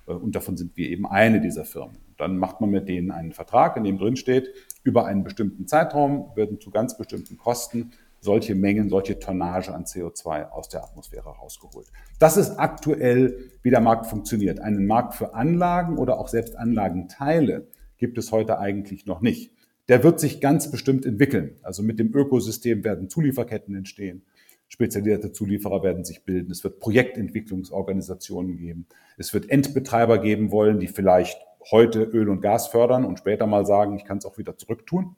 Äh, 0.06 0.12
und 0.12 0.34
davon 0.34 0.56
sind 0.56 0.76
wir 0.76 0.88
eben 0.88 1.06
eine 1.06 1.40
dieser 1.40 1.64
Firmen. 1.64 1.98
Dann 2.16 2.38
macht 2.38 2.60
man 2.60 2.70
mit 2.70 2.88
denen 2.88 3.10
einen 3.10 3.32
Vertrag, 3.32 3.76
in 3.76 3.84
dem 3.84 3.98
drin 3.98 4.16
steht, 4.16 4.48
über 4.84 5.04
einen 5.04 5.22
bestimmten 5.22 5.66
Zeitraum 5.66 6.30
werden 6.34 6.60
zu 6.60 6.70
ganz 6.70 6.96
bestimmten 6.96 7.36
Kosten 7.36 7.92
solche 8.26 8.54
Mengen, 8.54 8.90
solche 8.90 9.18
Tonnage 9.18 9.72
an 9.72 9.84
CO2 9.84 10.50
aus 10.50 10.68
der 10.68 10.84
Atmosphäre 10.84 11.30
rausgeholt. 11.30 11.86
Das 12.18 12.36
ist 12.36 12.58
aktuell, 12.58 13.38
wie 13.62 13.70
der 13.70 13.80
Markt 13.80 14.06
funktioniert. 14.06 14.60
Einen 14.60 14.86
Markt 14.86 15.14
für 15.14 15.32
Anlagen 15.32 15.96
oder 15.96 16.18
auch 16.18 16.28
selbst 16.28 16.56
Anlagenteile 16.56 17.68
gibt 17.96 18.18
es 18.18 18.32
heute 18.32 18.58
eigentlich 18.58 19.06
noch 19.06 19.22
nicht. 19.22 19.52
Der 19.88 20.02
wird 20.02 20.20
sich 20.20 20.40
ganz 20.40 20.70
bestimmt 20.70 21.06
entwickeln. 21.06 21.56
Also 21.62 21.82
mit 21.82 21.98
dem 21.98 22.14
Ökosystem 22.14 22.84
werden 22.84 23.08
Zulieferketten 23.08 23.74
entstehen. 23.74 24.26
Spezialisierte 24.68 25.30
Zulieferer 25.30 25.82
werden 25.84 26.04
sich 26.04 26.24
bilden. 26.24 26.50
Es 26.50 26.64
wird 26.64 26.80
Projektentwicklungsorganisationen 26.80 28.58
geben. 28.58 28.86
Es 29.16 29.32
wird 29.32 29.48
Endbetreiber 29.48 30.18
geben 30.18 30.50
wollen, 30.50 30.80
die 30.80 30.88
vielleicht 30.88 31.38
heute 31.70 32.02
Öl 32.02 32.28
und 32.28 32.40
Gas 32.40 32.66
fördern 32.66 33.04
und 33.04 33.20
später 33.20 33.46
mal 33.46 33.64
sagen, 33.64 33.96
ich 33.96 34.04
kann 34.04 34.18
es 34.18 34.26
auch 34.26 34.36
wieder 34.36 34.56
zurücktun 34.56 35.16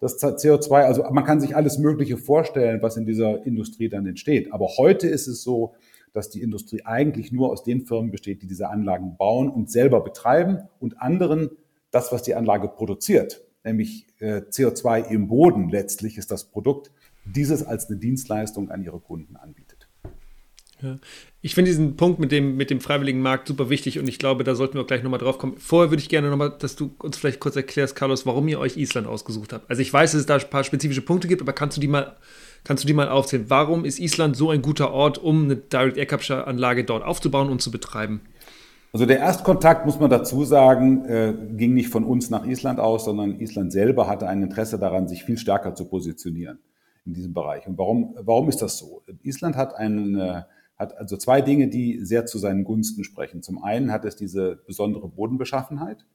das 0.00 0.22
CO2, 0.22 0.84
also 0.84 1.02
man 1.10 1.24
kann 1.24 1.40
sich 1.40 1.56
alles 1.56 1.78
Mögliche 1.78 2.16
vorstellen, 2.16 2.82
was 2.82 2.96
in 2.96 3.04
dieser 3.04 3.44
Industrie 3.44 3.88
dann 3.88 4.06
entsteht. 4.06 4.52
Aber 4.52 4.68
heute 4.78 5.08
ist 5.08 5.26
es 5.26 5.42
so, 5.42 5.74
dass 6.12 6.30
die 6.30 6.42
Industrie 6.42 6.82
eigentlich 6.84 7.32
nur 7.32 7.50
aus 7.50 7.64
den 7.64 7.84
Firmen 7.84 8.10
besteht, 8.10 8.42
die 8.42 8.46
diese 8.46 8.68
Anlagen 8.68 9.16
bauen 9.16 9.48
und 9.50 9.70
selber 9.70 10.00
betreiben 10.00 10.60
und 10.80 11.00
anderen 11.00 11.50
das, 11.90 12.12
was 12.12 12.22
die 12.22 12.34
Anlage 12.34 12.68
produziert, 12.68 13.44
nämlich 13.64 14.06
äh, 14.18 14.42
CO2 14.50 15.08
im 15.08 15.28
Boden 15.28 15.68
letztlich 15.68 16.18
ist 16.18 16.30
das 16.30 16.44
Produkt, 16.44 16.90
dieses 17.24 17.64
als 17.64 17.88
eine 17.88 17.98
Dienstleistung 17.98 18.70
an 18.70 18.82
ihre 18.82 19.00
Kunden 19.00 19.36
anbietet. 19.36 19.67
Ja. 20.82 20.98
Ich 21.40 21.54
finde 21.54 21.70
diesen 21.70 21.96
Punkt 21.96 22.18
mit 22.18 22.32
dem, 22.32 22.56
mit 22.56 22.70
dem 22.70 22.80
freiwilligen 22.80 23.20
Markt 23.20 23.48
super 23.48 23.70
wichtig 23.70 23.98
und 23.98 24.08
ich 24.08 24.18
glaube, 24.18 24.44
da 24.44 24.54
sollten 24.54 24.76
wir 24.76 24.84
gleich 24.84 25.02
nochmal 25.02 25.20
drauf 25.20 25.38
kommen. 25.38 25.56
Vorher 25.58 25.90
würde 25.90 26.02
ich 26.02 26.08
gerne 26.08 26.30
nochmal, 26.30 26.54
dass 26.58 26.76
du 26.76 26.90
uns 26.98 27.16
vielleicht 27.16 27.40
kurz 27.40 27.56
erklärst, 27.56 27.96
Carlos, 27.96 28.26
warum 28.26 28.48
ihr 28.48 28.58
euch 28.58 28.76
Island 28.76 29.06
ausgesucht 29.06 29.52
habt. 29.52 29.68
Also 29.70 29.82
ich 29.82 29.92
weiß, 29.92 30.12
dass 30.12 30.20
es 30.20 30.26
da 30.26 30.36
ein 30.36 30.50
paar 30.50 30.64
spezifische 30.64 31.02
Punkte 31.02 31.28
gibt, 31.28 31.42
aber 31.42 31.52
kannst 31.52 31.76
du 31.76 31.80
die 31.80 31.88
mal, 31.88 32.16
kannst 32.64 32.84
du 32.84 32.86
die 32.86 32.94
mal 32.94 33.08
aufzählen? 33.08 33.46
Warum 33.48 33.84
ist 33.84 33.98
Island 33.98 34.36
so 34.36 34.50
ein 34.50 34.62
guter 34.62 34.92
Ort, 34.92 35.18
um 35.18 35.44
eine 35.44 35.56
Direct 35.56 35.96
Air 35.96 36.06
Capture 36.06 36.46
Anlage 36.46 36.84
dort 36.84 37.04
aufzubauen 37.04 37.50
und 37.50 37.62
zu 37.62 37.70
betreiben? 37.70 38.20
Also 38.92 39.04
der 39.04 39.18
Erstkontakt, 39.18 39.84
muss 39.84 40.00
man 40.00 40.10
dazu 40.10 40.44
sagen, 40.44 41.04
äh, 41.04 41.34
ging 41.56 41.74
nicht 41.74 41.88
von 41.88 42.04
uns 42.04 42.30
nach 42.30 42.46
Island 42.46 42.80
aus, 42.80 43.04
sondern 43.04 43.38
Island 43.38 43.70
selber 43.70 44.08
hatte 44.08 44.26
ein 44.26 44.42
Interesse 44.42 44.78
daran, 44.78 45.08
sich 45.08 45.24
viel 45.24 45.36
stärker 45.36 45.74
zu 45.74 45.84
positionieren 45.84 46.58
in 47.04 47.12
diesem 47.12 47.34
Bereich. 47.34 47.66
Und 47.66 47.76
warum, 47.78 48.16
warum 48.20 48.48
ist 48.48 48.62
das 48.62 48.78
so? 48.78 49.02
Island 49.22 49.56
hat 49.56 49.74
einen 49.76 50.44
hat 50.78 50.96
also 50.96 51.16
zwei 51.16 51.40
Dinge, 51.40 51.68
die 51.68 52.04
sehr 52.04 52.26
zu 52.26 52.38
seinen 52.38 52.64
Gunsten 52.64 53.04
sprechen. 53.04 53.42
Zum 53.42 53.62
einen 53.62 53.90
hat 53.90 54.04
es 54.04 54.16
diese 54.16 54.62
besondere 54.66 55.08
Bodenbeschaffenheit, 55.08 56.06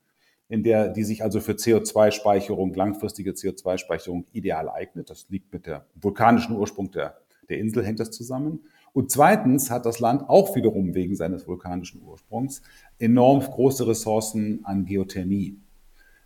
in 0.48 0.64
der 0.64 0.90
die 0.90 1.04
sich 1.04 1.24
also 1.24 1.42
für 1.42 1.54
CO2-Speicherung, 1.54 2.74
langfristige 2.74 3.32
CO2-Speicherung 3.32 4.26
ideal 4.32 4.70
eignet. 4.70 5.10
Das 5.10 5.28
liegt 5.30 5.52
mit 5.52 5.66
der 5.66 5.86
vulkanischen 5.96 6.56
Ursprung 6.56 6.92
der, 6.92 7.18
der 7.50 7.58
Insel, 7.58 7.84
hängt 7.84 8.00
das 8.00 8.12
zusammen. 8.12 8.62
Und 8.94 9.12
zweitens 9.12 9.70
hat 9.72 9.86
das 9.86 10.00
Land 10.00 10.30
auch 10.30 10.56
wiederum 10.56 10.94
wegen 10.94 11.16
seines 11.16 11.48
vulkanischen 11.48 12.02
Ursprungs 12.04 12.62
enorm 13.00 13.42
große 13.42 13.88
Ressourcen 13.88 14.62
an 14.64 14.86
Geothermie. 14.86 15.58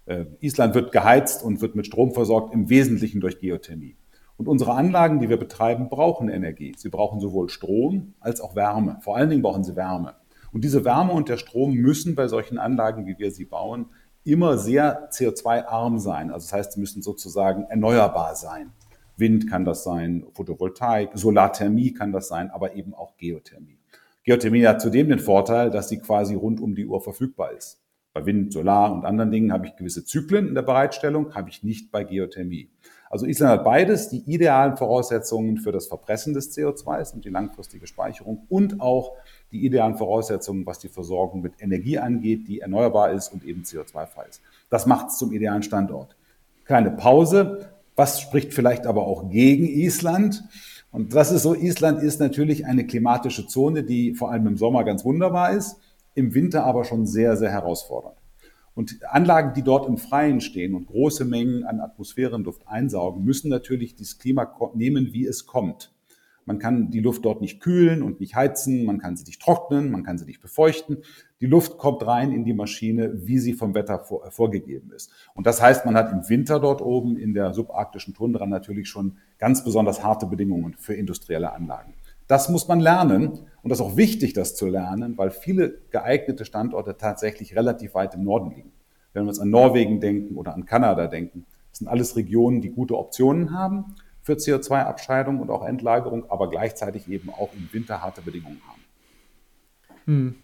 Äh, 0.05 0.25
Island 0.41 0.75
wird 0.75 0.91
geheizt 0.91 1.43
und 1.43 1.61
wird 1.61 1.75
mit 1.75 1.87
Strom 1.87 2.13
versorgt, 2.13 2.53
im 2.53 2.69
Wesentlichen 2.69 3.21
durch 3.21 3.39
Geothermie. 3.39 3.95
Und 4.37 4.47
unsere 4.47 4.73
Anlagen, 4.73 5.19
die 5.19 5.29
wir 5.29 5.37
betreiben, 5.37 5.89
brauchen 5.89 6.29
Energie. 6.29 6.73
Sie 6.77 6.89
brauchen 6.89 7.19
sowohl 7.19 7.49
Strom 7.49 8.13
als 8.19 8.39
auch 8.39 8.55
Wärme. 8.55 8.99
Vor 9.01 9.17
allen 9.17 9.29
Dingen 9.29 9.41
brauchen 9.41 9.63
sie 9.63 9.75
Wärme. 9.75 10.15
Und 10.53 10.63
diese 10.63 10.85
Wärme 10.85 11.11
und 11.11 11.27
der 11.27 11.37
Strom 11.37 11.73
müssen 11.73 12.15
bei 12.15 12.27
solchen 12.27 12.59
Anlagen, 12.59 13.05
wie 13.07 13.17
wir 13.17 13.31
sie 13.31 13.45
bauen, 13.45 13.87
immer 14.23 14.57
sehr 14.57 15.09
CO2-arm 15.11 15.99
sein. 15.99 16.31
Also 16.31 16.45
das 16.45 16.53
heißt, 16.53 16.73
sie 16.73 16.79
müssen 16.79 17.01
sozusagen 17.01 17.63
erneuerbar 17.63 18.35
sein. 18.35 18.71
Wind 19.15 19.49
kann 19.49 19.65
das 19.65 19.83
sein, 19.83 20.25
Photovoltaik, 20.33 21.11
Solarthermie 21.15 21.93
kann 21.93 22.11
das 22.11 22.27
sein, 22.27 22.51
aber 22.51 22.75
eben 22.75 22.93
auch 22.93 23.17
Geothermie. 23.17 23.79
Geothermie 24.23 24.67
hat 24.67 24.81
zudem 24.81 25.09
den 25.09 25.19
Vorteil, 25.19 25.71
dass 25.71 25.89
sie 25.89 25.97
quasi 25.97 26.35
rund 26.35 26.59
um 26.59 26.75
die 26.75 26.85
Uhr 26.85 27.01
verfügbar 27.01 27.53
ist. 27.53 27.81
Bei 28.13 28.25
Wind, 28.25 28.51
Solar 28.53 28.91
und 28.91 29.05
anderen 29.05 29.31
Dingen 29.31 29.53
habe 29.53 29.65
ich 29.65 29.75
gewisse 29.75 30.05
Zyklen 30.05 30.49
in 30.49 30.55
der 30.55 30.61
Bereitstellung, 30.61 31.33
habe 31.33 31.49
ich 31.49 31.63
nicht 31.63 31.91
bei 31.91 32.03
Geothermie. 32.03 32.69
Also 33.09 33.25
Island 33.25 33.51
hat 33.51 33.63
beides, 33.63 34.09
die 34.09 34.19
idealen 34.25 34.75
Voraussetzungen 34.75 35.57
für 35.57 35.71
das 35.71 35.87
Verpressen 35.87 36.33
des 36.33 36.55
CO2s 36.55 37.13
und 37.13 37.23
die 37.25 37.29
langfristige 37.29 37.87
Speicherung 37.87 38.43
und 38.49 38.81
auch 38.81 39.13
die 39.51 39.65
idealen 39.65 39.95
Voraussetzungen, 39.95 40.65
was 40.65 40.79
die 40.79 40.89
Versorgung 40.89 41.41
mit 41.41 41.53
Energie 41.59 41.99
angeht, 41.99 42.47
die 42.47 42.59
erneuerbar 42.59 43.11
ist 43.11 43.31
und 43.31 43.45
eben 43.45 43.63
CO2-frei 43.63 44.25
ist. 44.29 44.41
Das 44.69 44.85
macht 44.85 45.09
es 45.09 45.17
zum 45.17 45.31
idealen 45.31 45.63
Standort. 45.63 46.15
Kleine 46.65 46.91
Pause. 46.91 47.69
Was 47.95 48.21
spricht 48.21 48.53
vielleicht 48.53 48.85
aber 48.85 49.07
auch 49.07 49.29
gegen 49.29 49.65
Island? 49.65 50.43
Und 50.91 51.15
das 51.15 51.31
ist 51.31 51.43
so, 51.43 51.55
Island 51.55 52.03
ist 52.03 52.19
natürlich 52.19 52.65
eine 52.65 52.85
klimatische 52.85 53.47
Zone, 53.47 53.83
die 53.83 54.13
vor 54.13 54.31
allem 54.31 54.47
im 54.47 54.57
Sommer 54.57 54.83
ganz 54.83 55.03
wunderbar 55.05 55.51
ist, 55.51 55.77
im 56.13 56.33
Winter 56.33 56.63
aber 56.63 56.83
schon 56.83 57.05
sehr, 57.05 57.37
sehr 57.37 57.51
herausfordernd. 57.51 58.17
Und 58.77 59.03
Anlagen, 59.09 59.55
die 59.55 59.63
dort 59.63 59.87
im 59.87 59.97
Freien 59.97 60.39
stehen 60.39 60.75
und 60.75 60.85
große 60.85 61.25
Mengen 61.25 61.63
an 61.63 61.79
Atmosphärenluft 61.79 62.67
einsaugen, 62.67 63.23
müssen 63.23 63.49
natürlich 63.49 63.95
das 63.95 64.19
Klima 64.19 64.55
nehmen, 64.75 65.13
wie 65.13 65.25
es 65.25 65.47
kommt. 65.47 65.91
Man 66.45 66.59
kann 66.59 66.91
die 66.91 66.99
Luft 66.99 67.25
dort 67.25 67.41
nicht 67.41 67.59
kühlen 67.59 68.03
und 68.03 68.19
nicht 68.19 68.35
heizen, 68.35 68.85
man 68.85 68.99
kann 68.99 69.17
sie 69.17 69.23
nicht 69.23 69.41
trocknen, 69.41 69.89
man 69.89 70.03
kann 70.03 70.19
sie 70.19 70.25
nicht 70.25 70.41
befeuchten. 70.41 70.97
Die 71.41 71.47
Luft 71.47 71.79
kommt 71.79 72.05
rein 72.05 72.31
in 72.31 72.45
die 72.45 72.53
Maschine, 72.53 73.13
wie 73.25 73.39
sie 73.39 73.53
vom 73.53 73.73
Wetter 73.73 73.97
vor, 73.97 74.29
vorgegeben 74.29 74.91
ist. 74.91 75.11
Und 75.33 75.47
das 75.47 75.59
heißt, 75.59 75.83
man 75.87 75.95
hat 75.95 76.11
im 76.11 76.29
Winter 76.29 76.59
dort 76.59 76.83
oben 76.83 77.17
in 77.17 77.33
der 77.33 77.55
subarktischen 77.55 78.13
Tundra 78.13 78.45
natürlich 78.45 78.89
schon 78.89 79.17
ganz 79.39 79.63
besonders 79.63 80.03
harte 80.03 80.27
Bedingungen 80.27 80.75
für 80.77 80.93
industrielle 80.93 81.51
Anlagen. 81.51 81.95
Das 82.27 82.49
muss 82.49 82.67
man 82.67 82.81
lernen 82.81 83.39
und 83.63 83.69
das 83.69 83.79
ist 83.79 83.85
auch 83.85 83.95
wichtig, 83.95 84.33
das 84.33 84.55
zu 84.55 84.67
lernen, 84.67 85.17
weil 85.17 85.31
viele 85.31 85.79
geeignete 85.91 86.43
Standorte 86.43 86.97
tatsächlich 86.97 87.55
relativ 87.55 87.95
weit 87.95 88.15
im 88.15 88.23
Norden 88.23 88.51
liegen. 88.51 88.71
Wenn 89.13 89.23
wir 89.23 89.29
uns 89.29 89.39
an 89.39 89.49
Norwegen 89.49 90.01
denken 90.01 90.35
oder 90.35 90.53
an 90.53 90.65
Kanada 90.65 91.07
denken, 91.07 91.45
das 91.71 91.79
sind 91.79 91.87
alles 91.87 92.15
Regionen, 92.15 92.61
die 92.61 92.69
gute 92.69 92.97
Optionen 92.97 93.51
haben 93.51 93.95
für 94.21 94.33
CO2-Abscheidung 94.33 95.39
und 95.39 95.49
auch 95.49 95.65
Endlagerung, 95.65 96.29
aber 96.29 96.49
gleichzeitig 96.49 97.07
eben 97.07 97.29
auch 97.29 97.53
im 97.53 97.69
Winter 97.71 98.01
harte 98.01 98.21
Bedingungen 98.21 98.61
haben. 98.67 98.76
Hm. 100.07 100.35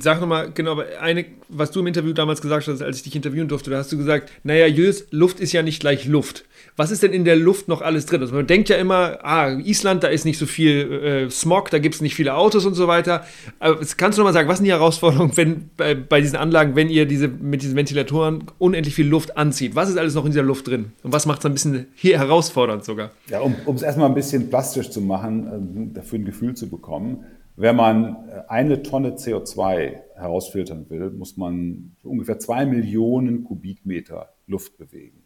Sag 0.00 0.20
nochmal, 0.20 0.50
genau, 0.54 0.80
eine, 1.00 1.24
was 1.48 1.70
du 1.70 1.80
im 1.80 1.86
Interview 1.86 2.12
damals 2.12 2.40
gesagt 2.40 2.68
hast, 2.68 2.82
als 2.82 2.98
ich 2.98 3.02
dich 3.02 3.16
interviewen 3.16 3.48
durfte, 3.48 3.70
da 3.70 3.78
hast 3.78 3.90
du 3.90 3.96
gesagt, 3.96 4.30
naja, 4.44 4.66
Julius, 4.66 5.06
Luft 5.10 5.40
ist 5.40 5.52
ja 5.52 5.62
nicht 5.62 5.80
gleich 5.80 6.06
Luft. 6.06 6.44
Was 6.76 6.90
ist 6.90 7.02
denn 7.02 7.12
in 7.12 7.24
der 7.24 7.34
Luft 7.34 7.66
noch 7.66 7.80
alles 7.80 8.06
drin? 8.06 8.20
Also 8.20 8.34
man 8.34 8.46
denkt 8.46 8.68
ja 8.68 8.76
immer, 8.76 9.18
ah, 9.22 9.50
Island, 9.58 10.04
da 10.04 10.08
ist 10.08 10.24
nicht 10.24 10.38
so 10.38 10.46
viel 10.46 10.92
äh, 10.92 11.30
Smog, 11.30 11.70
da 11.70 11.78
gibt 11.78 11.96
es 11.96 12.00
nicht 12.00 12.14
viele 12.14 12.34
Autos 12.34 12.66
und 12.66 12.74
so 12.74 12.86
weiter. 12.86 13.24
Aber 13.58 13.80
kannst 13.96 14.18
du 14.18 14.20
nochmal 14.20 14.34
sagen, 14.34 14.48
was 14.48 14.58
sind 14.58 14.66
die 14.66 14.72
Herausforderungen 14.72 15.32
wenn, 15.36 15.70
bei, 15.76 15.94
bei, 15.94 16.20
diesen 16.20 16.36
Anlagen, 16.36 16.76
wenn 16.76 16.90
ihr 16.90 17.06
diese, 17.06 17.26
mit 17.26 17.62
diesen 17.62 17.74
Ventilatoren 17.74 18.44
unendlich 18.58 18.94
viel 18.94 19.08
Luft 19.08 19.36
anzieht? 19.36 19.74
Was 19.74 19.88
ist 19.88 19.98
alles 19.98 20.14
noch 20.14 20.24
in 20.24 20.30
dieser 20.30 20.44
Luft 20.44 20.68
drin? 20.68 20.92
Und 21.02 21.12
was 21.12 21.26
macht 21.26 21.40
es 21.40 21.46
ein 21.46 21.54
bisschen 21.54 21.86
hier 21.94 22.18
herausfordernd 22.18 22.84
sogar? 22.84 23.10
Ja, 23.28 23.40
um 23.40 23.74
es 23.74 23.82
erstmal 23.82 24.08
ein 24.08 24.14
bisschen 24.14 24.48
plastisch 24.48 24.90
zu 24.90 25.00
machen, 25.00 25.90
äh, 25.92 25.94
dafür 25.94 26.20
ein 26.20 26.24
Gefühl 26.24 26.54
zu 26.54 26.68
bekommen 26.68 27.24
wenn 27.60 27.74
man 27.74 28.30
eine 28.46 28.82
Tonne 28.84 29.16
CO2 29.16 29.96
herausfiltern 30.14 30.88
will, 30.90 31.10
muss 31.10 31.36
man 31.36 31.96
ungefähr 32.04 32.38
zwei 32.38 32.64
Millionen 32.64 33.42
Kubikmeter 33.42 34.28
Luft 34.46 34.78
bewegen. 34.78 35.24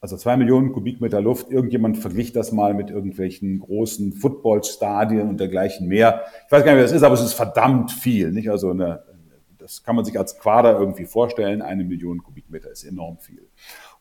Also 0.00 0.16
zwei 0.16 0.36
Millionen 0.36 0.72
Kubikmeter 0.72 1.20
Luft. 1.20 1.50
Irgendjemand 1.50 1.98
verglich 1.98 2.32
das 2.32 2.50
mal 2.50 2.74
mit 2.74 2.90
irgendwelchen 2.90 3.60
großen 3.60 4.12
Footballstadien 4.12 5.28
und 5.28 5.38
dergleichen 5.38 5.86
mehr. 5.86 6.24
Ich 6.46 6.52
weiß 6.52 6.64
gar 6.64 6.72
nicht, 6.72 6.80
wie 6.80 6.84
das 6.84 6.92
ist, 6.92 7.04
aber 7.04 7.14
es 7.14 7.22
ist 7.22 7.34
verdammt 7.34 7.92
viel. 7.92 8.32
Nicht? 8.32 8.50
Also 8.50 8.70
eine, 8.70 9.04
das 9.58 9.84
kann 9.84 9.94
man 9.94 10.04
sich 10.04 10.18
als 10.18 10.38
Quader 10.38 10.78
irgendwie 10.78 11.04
vorstellen. 11.04 11.62
Eine 11.62 11.84
Million 11.84 12.24
Kubikmeter 12.24 12.72
ist 12.72 12.84
enorm 12.84 13.18
viel. 13.18 13.47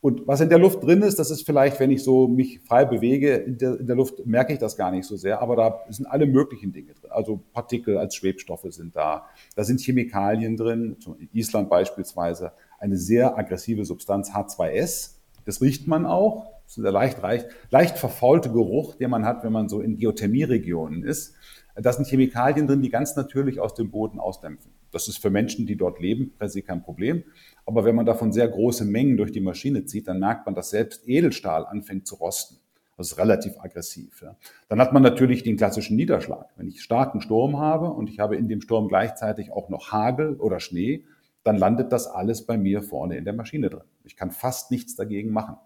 Und 0.07 0.25
was 0.25 0.39
in 0.39 0.47
der 0.47 0.57
Luft 0.57 0.81
drin 0.85 1.01
ist, 1.01 1.19
das 1.19 1.31
ist 1.31 1.45
vielleicht, 1.45 1.81
wenn 1.81 1.91
ich 1.91 2.01
so 2.01 2.29
mich 2.29 2.61
frei 2.61 2.85
bewege 2.85 3.35
in 3.35 3.57
der, 3.57 3.77
in 3.77 3.87
der, 3.87 3.95
Luft, 3.97 4.25
merke 4.25 4.53
ich 4.53 4.59
das 4.59 4.77
gar 4.77 4.89
nicht 4.89 5.05
so 5.05 5.17
sehr, 5.17 5.41
aber 5.41 5.57
da 5.57 5.83
sind 5.89 6.05
alle 6.05 6.25
möglichen 6.25 6.71
Dinge 6.71 6.93
drin. 6.93 7.11
Also 7.11 7.41
Partikel 7.51 7.97
als 7.97 8.15
Schwebstoffe 8.15 8.67
sind 8.69 8.95
da, 8.95 9.25
da 9.57 9.65
sind 9.65 9.81
Chemikalien 9.81 10.55
drin, 10.55 10.95
in 11.19 11.27
Island 11.33 11.69
beispielsweise 11.69 12.53
eine 12.79 12.95
sehr 12.95 13.37
aggressive 13.37 13.83
Substanz 13.83 14.31
H2S, 14.31 15.15
das 15.43 15.61
riecht 15.61 15.87
man 15.87 16.05
auch, 16.05 16.53
das 16.63 16.77
ist 16.77 16.83
der 16.85 16.93
leicht, 16.93 17.21
leicht, 17.21 17.47
leicht 17.69 17.97
verfaulte 17.97 18.49
Geruch, 18.49 18.95
den 18.95 19.09
man 19.09 19.25
hat, 19.25 19.43
wenn 19.43 19.51
man 19.51 19.67
so 19.67 19.81
in 19.81 19.97
Geothermieregionen 19.97 21.03
ist. 21.03 21.35
Da 21.75 21.91
sind 21.91 22.07
Chemikalien 22.07 22.65
drin, 22.65 22.81
die 22.81 22.89
ganz 22.89 23.17
natürlich 23.17 23.59
aus 23.59 23.73
dem 23.73 23.91
Boden 23.91 24.21
ausdämpfen. 24.21 24.71
Das 24.91 25.07
ist 25.07 25.17
für 25.17 25.29
Menschen, 25.29 25.65
die 25.65 25.75
dort 25.75 25.99
leben, 25.99 26.33
per 26.37 26.49
se 26.49 26.61
kein 26.61 26.81
Problem. 26.81 27.23
Aber 27.65 27.85
wenn 27.85 27.95
man 27.95 28.05
davon 28.05 28.31
sehr 28.31 28.47
große 28.47 28.85
Mengen 28.85 29.17
durch 29.17 29.31
die 29.31 29.41
Maschine 29.41 29.85
zieht, 29.85 30.07
dann 30.07 30.19
merkt 30.19 30.45
man, 30.45 30.55
dass 30.55 30.69
selbst 30.69 31.07
Edelstahl 31.07 31.65
anfängt 31.65 32.07
zu 32.07 32.15
rosten. 32.15 32.57
Das 32.97 33.11
ist 33.11 33.17
relativ 33.19 33.59
aggressiv. 33.59 34.21
Ja. 34.23 34.35
Dann 34.69 34.79
hat 34.79 34.91
man 34.91 35.03
natürlich 35.03 35.43
den 35.43 35.55
klassischen 35.55 35.95
Niederschlag. 35.95 36.47
Wenn 36.55 36.67
ich 36.67 36.81
starken 36.81 37.21
Sturm 37.21 37.59
habe 37.59 37.91
und 37.91 38.09
ich 38.09 38.19
habe 38.19 38.35
in 38.35 38.47
dem 38.47 38.61
Sturm 38.61 38.87
gleichzeitig 38.87 39.51
auch 39.51 39.69
noch 39.69 39.91
Hagel 39.91 40.35
oder 40.37 40.59
Schnee, 40.59 41.03
dann 41.43 41.57
landet 41.57 41.91
das 41.91 42.07
alles 42.07 42.45
bei 42.45 42.57
mir 42.57 42.81
vorne 42.81 43.15
in 43.15 43.23
der 43.23 43.33
Maschine 43.33 43.69
drin. 43.69 43.83
Ich 44.03 44.15
kann 44.15 44.31
fast 44.31 44.71
nichts 44.71 44.95
dagegen 44.95 45.31
machen. 45.31 45.57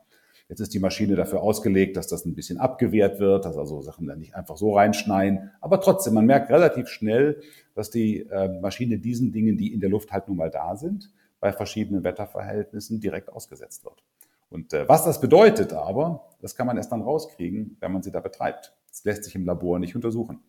Jetzt 0.51 0.59
ist 0.59 0.73
die 0.73 0.79
Maschine 0.79 1.15
dafür 1.15 1.41
ausgelegt, 1.41 1.95
dass 1.95 2.07
das 2.07 2.25
ein 2.25 2.35
bisschen 2.35 2.57
abgewehrt 2.57 3.21
wird, 3.21 3.45
dass 3.45 3.55
also 3.55 3.81
Sachen 3.81 4.05
dann 4.05 4.19
nicht 4.19 4.35
einfach 4.35 4.57
so 4.57 4.75
reinschneien. 4.75 5.49
Aber 5.61 5.79
trotzdem, 5.79 6.13
man 6.13 6.25
merkt 6.25 6.49
relativ 6.49 6.89
schnell, 6.89 7.41
dass 7.73 7.89
die 7.89 8.27
äh, 8.27 8.59
Maschine 8.59 8.97
diesen 8.97 9.31
Dingen, 9.31 9.57
die 9.57 9.71
in 9.73 9.79
der 9.79 9.89
Luft 9.89 10.11
halt 10.11 10.27
nun 10.27 10.35
mal 10.35 10.49
da 10.49 10.75
sind, 10.75 11.09
bei 11.39 11.53
verschiedenen 11.53 12.03
Wetterverhältnissen 12.03 12.99
direkt 12.99 13.29
ausgesetzt 13.29 13.85
wird. 13.85 14.03
Und 14.49 14.73
äh, 14.73 14.89
was 14.89 15.05
das 15.05 15.21
bedeutet 15.21 15.71
aber, 15.71 16.27
das 16.41 16.53
kann 16.53 16.67
man 16.67 16.75
erst 16.75 16.91
dann 16.91 17.01
rauskriegen, 17.01 17.77
wenn 17.79 17.93
man 17.93 18.03
sie 18.03 18.11
da 18.11 18.19
betreibt. 18.19 18.73
Das 18.89 19.05
lässt 19.05 19.23
sich 19.23 19.35
im 19.35 19.45
Labor 19.45 19.79
nicht 19.79 19.95
untersuchen. 19.95 20.41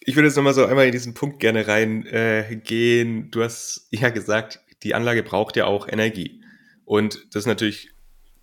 Ich 0.00 0.16
würde 0.16 0.28
jetzt 0.28 0.36
nochmal 0.36 0.54
so 0.54 0.64
einmal 0.64 0.86
in 0.86 0.92
diesen 0.92 1.12
Punkt 1.12 1.38
gerne 1.38 1.68
reingehen. 1.68 3.24
Äh, 3.26 3.28
du 3.30 3.42
hast 3.42 3.88
ja 3.90 4.08
gesagt, 4.08 4.60
die 4.82 4.94
Anlage 4.94 5.22
braucht 5.22 5.56
ja 5.56 5.66
auch 5.66 5.86
Energie. 5.86 6.42
Und 6.86 7.34
das 7.34 7.42
ist 7.42 7.46
natürlich, 7.46 7.90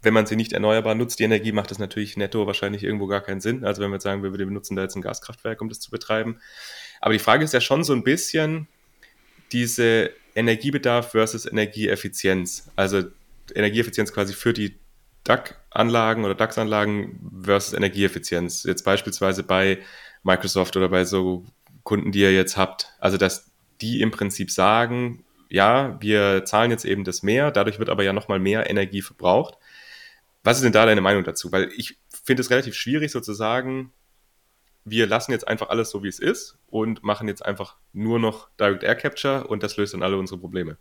wenn 0.07 0.13
man 0.13 0.25
sie 0.25 0.37
nicht 0.37 0.53
erneuerbar 0.53 0.95
nutzt, 0.95 1.19
die 1.19 1.25
Energie, 1.25 1.51
macht 1.51 1.69
das 1.69 1.79
natürlich 1.79 2.15
netto 2.15 2.47
wahrscheinlich 2.47 2.81
irgendwo 2.81 3.07
gar 3.07 3.19
keinen 3.19 3.41
Sinn. 3.41 3.65
Also 3.65 3.81
wenn 3.81 3.89
wir 3.89 3.95
jetzt 3.95 4.03
sagen, 4.03 4.23
wir 4.23 4.31
benutzen 4.31 4.77
da 4.77 4.83
jetzt 4.83 4.95
ein 4.95 5.01
Gaskraftwerk, 5.01 5.59
um 5.59 5.67
das 5.67 5.81
zu 5.81 5.91
betreiben. 5.91 6.39
Aber 7.01 7.11
die 7.11 7.19
Frage 7.19 7.43
ist 7.43 7.53
ja 7.53 7.59
schon 7.59 7.83
so 7.83 7.91
ein 7.91 8.05
bisschen 8.05 8.69
diese 9.51 10.11
Energiebedarf 10.33 11.11
versus 11.11 11.45
Energieeffizienz. 11.45 12.71
Also 12.77 13.03
Energieeffizienz 13.53 14.13
quasi 14.13 14.33
für 14.33 14.53
die 14.53 14.77
DAC-Anlagen 15.25 16.23
oder 16.23 16.35
DAX-Anlagen 16.35 17.43
versus 17.43 17.73
Energieeffizienz. 17.73 18.63
Jetzt 18.63 18.85
beispielsweise 18.85 19.43
bei 19.43 19.79
Microsoft 20.23 20.77
oder 20.77 20.87
bei 20.87 21.03
so 21.03 21.43
Kunden, 21.83 22.13
die 22.13 22.21
ihr 22.21 22.31
jetzt 22.31 22.55
habt. 22.55 22.93
Also 22.99 23.17
dass 23.17 23.51
die 23.81 23.99
im 23.99 24.11
Prinzip 24.11 24.51
sagen, 24.51 25.25
ja, 25.49 25.97
wir 25.99 26.45
zahlen 26.45 26.71
jetzt 26.71 26.85
eben 26.85 27.03
das 27.03 27.23
mehr, 27.23 27.51
dadurch 27.51 27.77
wird 27.77 27.89
aber 27.89 28.03
ja 28.03 28.13
nochmal 28.13 28.39
mehr 28.39 28.69
Energie 28.69 29.01
verbraucht. 29.01 29.57
Was 30.47 30.55
ist 30.55 30.63
denn 30.63 30.71
da 30.71 30.85
deine 30.85 31.01
Meinung 31.01 31.25
dazu? 31.25 31.51
Weil 31.51 31.67
ich 31.75 31.99
finde 32.23 32.39
es 32.39 32.49
relativ 32.49 32.73
schwierig 32.73 33.11
sozusagen, 33.11 33.91
wir 34.85 35.05
lassen 35.05 35.33
jetzt 35.33 35.45
einfach 35.45 35.67
alles 35.67 35.89
so, 35.89 36.03
wie 36.03 36.07
es 36.07 36.19
ist 36.19 36.57
und 36.67 37.03
machen 37.03 37.27
jetzt 37.27 37.45
einfach 37.45 37.75
nur 37.91 38.17
noch 38.17 38.47
Direct 38.57 38.81
Air 38.83 38.95
Capture 38.95 39.45
und 39.47 39.61
das 39.61 39.75
löst 39.75 39.93
dann 39.93 40.03
alle 40.03 40.17
unsere 40.17 40.39
Probleme. 40.39 40.77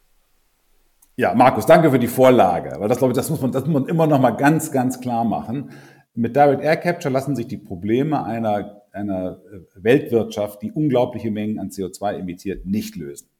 Ja, 1.16 1.34
Markus, 1.34 1.66
danke 1.66 1.90
für 1.90 1.98
die 1.98 2.06
Vorlage, 2.06 2.76
weil 2.78 2.88
das 2.88 2.98
glaube 2.98 3.10
ich, 3.10 3.16
das 3.16 3.28
muss 3.28 3.40
man, 3.40 3.50
das 3.50 3.66
muss 3.66 3.82
man 3.82 3.88
immer 3.88 4.06
noch 4.06 4.20
mal 4.20 4.36
ganz, 4.36 4.70
ganz 4.70 5.00
klar 5.00 5.24
machen. 5.24 5.72
Mit 6.14 6.36
Direct 6.36 6.62
Air 6.62 6.76
Capture 6.76 7.12
lassen 7.12 7.34
sich 7.34 7.48
die 7.48 7.58
Probleme 7.58 8.24
einer, 8.24 8.82
einer 8.92 9.40
Weltwirtschaft, 9.74 10.62
die 10.62 10.70
unglaubliche 10.70 11.32
Mengen 11.32 11.58
an 11.58 11.70
CO2 11.70 12.20
emittiert, 12.20 12.66
nicht 12.66 12.94
lösen. 12.94 13.30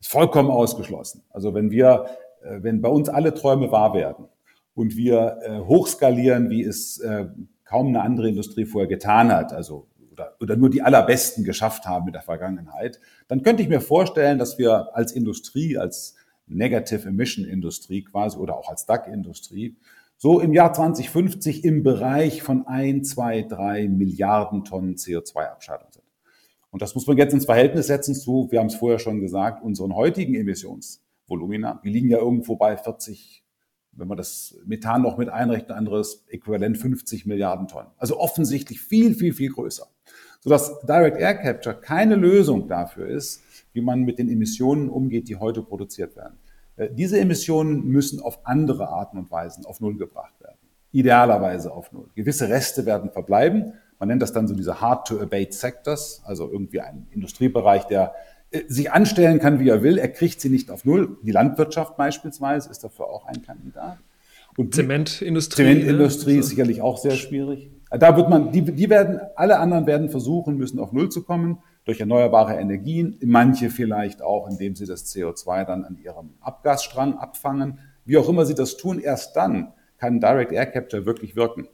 Ist 0.00 0.10
vollkommen 0.10 0.50
ausgeschlossen. 0.50 1.22
Also 1.30 1.54
wenn 1.54 1.70
wir, 1.70 2.06
äh, 2.42 2.60
wenn 2.60 2.82
bei 2.82 2.88
uns 2.88 3.08
alle 3.08 3.34
Träume 3.34 3.70
wahr 3.70 3.94
werden 3.94 4.26
und 4.80 4.96
wir 4.96 5.38
äh, 5.42 5.58
hochskalieren, 5.58 6.48
wie 6.48 6.62
es 6.64 6.98
äh, 7.00 7.26
kaum 7.64 7.88
eine 7.88 8.00
andere 8.00 8.30
Industrie 8.30 8.64
vorher 8.64 8.88
getan 8.88 9.30
hat, 9.30 9.52
also 9.52 9.88
oder, 10.10 10.34
oder 10.40 10.56
nur 10.56 10.70
die 10.70 10.80
allerbesten 10.80 11.44
geschafft 11.44 11.84
haben 11.84 12.06
in 12.06 12.14
der 12.14 12.22
Vergangenheit, 12.22 12.98
dann 13.28 13.42
könnte 13.42 13.62
ich 13.62 13.68
mir 13.68 13.82
vorstellen, 13.82 14.38
dass 14.38 14.58
wir 14.58 14.96
als 14.96 15.12
Industrie, 15.12 15.76
als 15.76 16.16
Negative 16.46 17.06
Emission 17.06 17.44
Industrie 17.44 18.02
quasi 18.02 18.38
oder 18.38 18.56
auch 18.56 18.70
als 18.70 18.86
DAC-Industrie 18.86 19.76
so 20.16 20.40
im 20.40 20.54
Jahr 20.54 20.72
2050 20.72 21.62
im 21.64 21.82
Bereich 21.82 22.42
von 22.42 22.66
ein, 22.66 23.04
zwei, 23.04 23.42
drei 23.42 23.86
Milliarden 23.86 24.64
Tonnen 24.64 24.96
CO2-Abscheidung 24.96 25.88
sind. 25.92 26.04
Und 26.70 26.80
das 26.80 26.94
muss 26.94 27.06
man 27.06 27.18
jetzt 27.18 27.34
ins 27.34 27.44
Verhältnis 27.44 27.86
setzen 27.86 28.14
zu, 28.14 28.48
wir 28.50 28.60
haben 28.60 28.68
es 28.68 28.76
vorher 28.76 28.98
schon 28.98 29.20
gesagt, 29.20 29.62
unseren 29.62 29.94
heutigen 29.94 30.34
Emissionsvolumina. 30.34 31.80
Die 31.84 31.90
liegen 31.90 32.08
ja 32.08 32.18
irgendwo 32.18 32.56
bei 32.56 32.78
40, 32.78 33.39
wenn 33.92 34.08
man 34.08 34.16
das 34.16 34.56
Methan 34.66 35.02
noch 35.02 35.18
mit 35.18 35.28
einrechnet, 35.28 35.72
anderes 35.72 36.24
Äquivalent 36.28 36.78
50 36.78 37.26
Milliarden 37.26 37.68
Tonnen. 37.68 37.90
Also 37.98 38.18
offensichtlich 38.18 38.80
viel, 38.80 39.14
viel, 39.14 39.32
viel 39.32 39.50
größer. 39.50 39.86
Sodass 40.40 40.80
Direct 40.80 41.18
Air 41.18 41.34
Capture 41.34 41.74
keine 41.74 42.14
Lösung 42.14 42.66
dafür 42.66 43.06
ist, 43.06 43.42
wie 43.72 43.80
man 43.80 44.02
mit 44.02 44.18
den 44.18 44.30
Emissionen 44.30 44.88
umgeht, 44.88 45.28
die 45.28 45.36
heute 45.36 45.62
produziert 45.62 46.16
werden. 46.16 46.38
Äh, 46.76 46.88
diese 46.92 47.20
Emissionen 47.20 47.86
müssen 47.86 48.20
auf 48.20 48.46
andere 48.46 48.88
Arten 48.88 49.18
und 49.18 49.30
Weisen 49.30 49.66
auf 49.66 49.80
Null 49.80 49.96
gebracht 49.96 50.40
werden. 50.40 50.56
Idealerweise 50.92 51.72
auf 51.72 51.92
Null. 51.92 52.08
Gewisse 52.14 52.48
Reste 52.48 52.86
werden 52.86 53.10
verbleiben, 53.10 53.74
man 54.00 54.08
nennt 54.08 54.22
das 54.22 54.32
dann 54.32 54.48
so 54.48 54.54
diese 54.54 54.80
Hard-to-Abate 54.80 55.52
Sectors, 55.52 56.22
also 56.24 56.50
irgendwie 56.50 56.80
ein 56.80 57.06
Industriebereich, 57.10 57.84
der 57.84 58.14
sich 58.68 58.92
anstellen 58.92 59.38
kann, 59.38 59.60
wie 59.60 59.68
er 59.68 59.82
will. 59.82 59.98
Er 59.98 60.08
kriegt 60.08 60.40
sie 60.40 60.48
nicht 60.48 60.70
auf 60.70 60.84
Null. 60.84 61.18
Die 61.22 61.30
Landwirtschaft 61.30 61.96
beispielsweise 61.96 62.70
ist 62.70 62.82
dafür 62.82 63.06
auch 63.06 63.26
ein 63.26 63.42
Kandidat. 63.42 63.98
Und 64.56 64.74
Zementindustrie. 64.74 65.62
Zementindustrie 65.62 66.34
ne? 66.34 66.40
ist 66.40 66.48
sicherlich 66.48 66.82
auch 66.82 66.98
sehr 66.98 67.12
schwierig. 67.12 67.70
Da 67.90 68.16
wird 68.16 68.28
man, 68.28 68.52
die, 68.52 68.62
die 68.62 68.90
werden, 68.90 69.20
alle 69.36 69.58
anderen 69.58 69.86
werden 69.86 70.10
versuchen 70.10 70.56
müssen, 70.56 70.78
auf 70.78 70.92
Null 70.92 71.08
zu 71.08 71.22
kommen 71.22 71.58
durch 71.84 72.00
erneuerbare 72.00 72.54
Energien. 72.54 73.16
Manche 73.24 73.70
vielleicht 73.70 74.22
auch, 74.22 74.48
indem 74.48 74.74
sie 74.74 74.86
das 74.86 75.06
CO2 75.06 75.64
dann 75.64 75.84
an 75.84 75.98
ihrem 76.02 76.30
Abgasstrang 76.40 77.18
abfangen. 77.18 77.78
Wie 78.04 78.16
auch 78.16 78.28
immer 78.28 78.44
sie 78.46 78.54
das 78.54 78.76
tun, 78.76 79.00
erst 79.00 79.36
dann 79.36 79.72
kann 79.98 80.20
Direct 80.20 80.52
Air 80.52 80.66
Capture 80.66 81.06
wirklich 81.06 81.36
wirken 81.36 81.68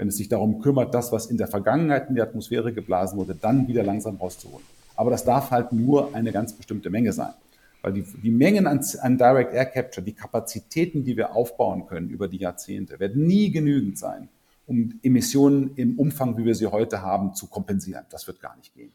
wenn 0.00 0.08
es 0.08 0.16
sich 0.16 0.30
darum 0.30 0.62
kümmert, 0.62 0.94
das, 0.94 1.12
was 1.12 1.26
in 1.26 1.36
der 1.36 1.46
Vergangenheit 1.46 2.08
in 2.08 2.14
die 2.14 2.22
Atmosphäre 2.22 2.72
geblasen 2.72 3.18
wurde, 3.18 3.34
dann 3.34 3.68
wieder 3.68 3.82
langsam 3.82 4.16
rauszuholen. 4.16 4.64
Aber 5.00 5.10
das 5.10 5.24
darf 5.24 5.50
halt 5.50 5.72
nur 5.72 6.14
eine 6.14 6.30
ganz 6.30 6.52
bestimmte 6.52 6.90
Menge 6.90 7.14
sein. 7.14 7.32
Weil 7.80 7.94
die, 7.94 8.02
die 8.02 8.30
Mengen 8.30 8.66
an, 8.66 8.84
an 9.00 9.16
Direct 9.16 9.54
Air 9.54 9.64
Capture, 9.64 10.04
die 10.04 10.12
Kapazitäten, 10.12 11.04
die 11.04 11.16
wir 11.16 11.34
aufbauen 11.34 11.86
können 11.86 12.10
über 12.10 12.28
die 12.28 12.36
Jahrzehnte, 12.36 13.00
werden 13.00 13.26
nie 13.26 13.50
genügend 13.50 13.96
sein, 13.96 14.28
um 14.66 15.00
Emissionen 15.02 15.70
im 15.76 15.98
Umfang, 15.98 16.36
wie 16.36 16.44
wir 16.44 16.54
sie 16.54 16.66
heute 16.66 17.00
haben, 17.00 17.34
zu 17.34 17.46
kompensieren. 17.46 18.04
Das 18.10 18.26
wird 18.26 18.42
gar 18.42 18.54
nicht 18.58 18.74
gehen. 18.74 18.92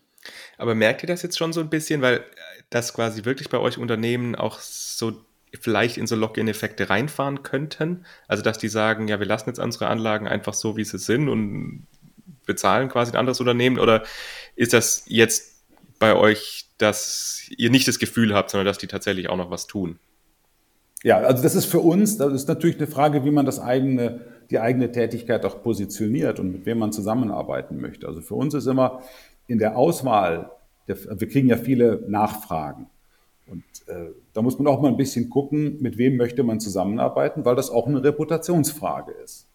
Aber 0.59 0.75
merkt 0.75 1.01
ihr 1.01 1.07
das 1.07 1.23
jetzt 1.23 1.39
schon 1.39 1.53
so 1.53 1.59
ein 1.59 1.71
bisschen, 1.71 2.03
weil 2.03 2.23
das 2.69 2.93
quasi 2.93 3.25
wirklich 3.25 3.49
bei 3.49 3.57
euch 3.57 3.79
Unternehmen 3.79 4.35
auch 4.35 4.59
so 4.59 5.13
vielleicht 5.59 5.97
in 5.97 6.05
so 6.05 6.15
Login-Effekte 6.15 6.87
reinfahren 6.87 7.41
könnten. 7.41 8.05
Also 8.27 8.43
dass 8.43 8.59
die 8.59 8.67
sagen, 8.67 9.07
ja, 9.07 9.19
wir 9.19 9.25
lassen 9.25 9.49
jetzt 9.49 9.59
unsere 9.59 9.87
Anlagen 9.87 10.27
einfach 10.27 10.53
so, 10.53 10.77
wie 10.77 10.85
sie 10.85 10.99
sind 10.99 11.29
und 11.29 11.87
bezahlen 12.45 12.89
quasi 12.89 13.11
ein 13.11 13.17
anderes 13.17 13.39
Unternehmen. 13.39 13.79
Oder 13.79 14.03
ist 14.55 14.73
das 14.73 15.05
jetzt 15.07 15.54
bei 15.99 16.15
euch, 16.15 16.65
dass 16.77 17.49
ihr 17.57 17.69
nicht 17.69 17.87
das 17.87 17.99
Gefühl 17.99 18.33
habt, 18.33 18.51
sondern 18.51 18.65
dass 18.65 18.77
die 18.77 18.87
tatsächlich 18.87 19.29
auch 19.29 19.37
noch 19.37 19.49
was 19.49 19.67
tun? 19.67 19.99
Ja, 21.03 21.19
also 21.19 21.43
das 21.43 21.55
ist 21.55 21.65
für 21.65 21.79
uns, 21.79 22.17
das 22.17 22.33
ist 22.33 22.47
natürlich 22.47 22.77
eine 22.77 22.87
Frage, 22.87 23.23
wie 23.25 23.31
man 23.31 23.45
das 23.45 23.59
eigene, 23.59 24.21
die 24.49 24.59
eigene 24.59 24.91
Tätigkeit 24.91 25.45
auch 25.45 25.61
positioniert 25.61 26.39
und 26.39 26.51
mit 26.51 26.65
wem 26.65 26.79
man 26.79 26.91
zusammenarbeiten 26.91 27.79
möchte. 27.79 28.07
Also 28.07 28.21
für 28.21 28.35
uns 28.35 28.53
ist 28.53 28.65
immer 28.65 29.03
in 29.47 29.59
der 29.59 29.77
Auswahl, 29.77 30.51
der, 30.87 30.97
wir 31.19 31.29
kriegen 31.29 31.47
ja 31.47 31.57
viele 31.57 32.03
Nachfragen. 32.07 32.87
Und 33.47 33.63
äh, 33.87 34.11
da 34.33 34.41
muss 34.41 34.57
man 34.57 34.67
auch 34.67 34.81
mal 34.81 34.87
ein 34.87 34.97
bisschen 34.97 35.29
gucken, 35.29 35.77
mit 35.79 35.97
wem 35.97 36.17
möchte 36.17 36.41
man 36.43 36.59
zusammenarbeiten, 36.59 37.45
weil 37.45 37.55
das 37.55 37.69
auch 37.69 37.87
eine 37.87 38.03
Reputationsfrage 38.03 39.11
ist. 39.23 39.47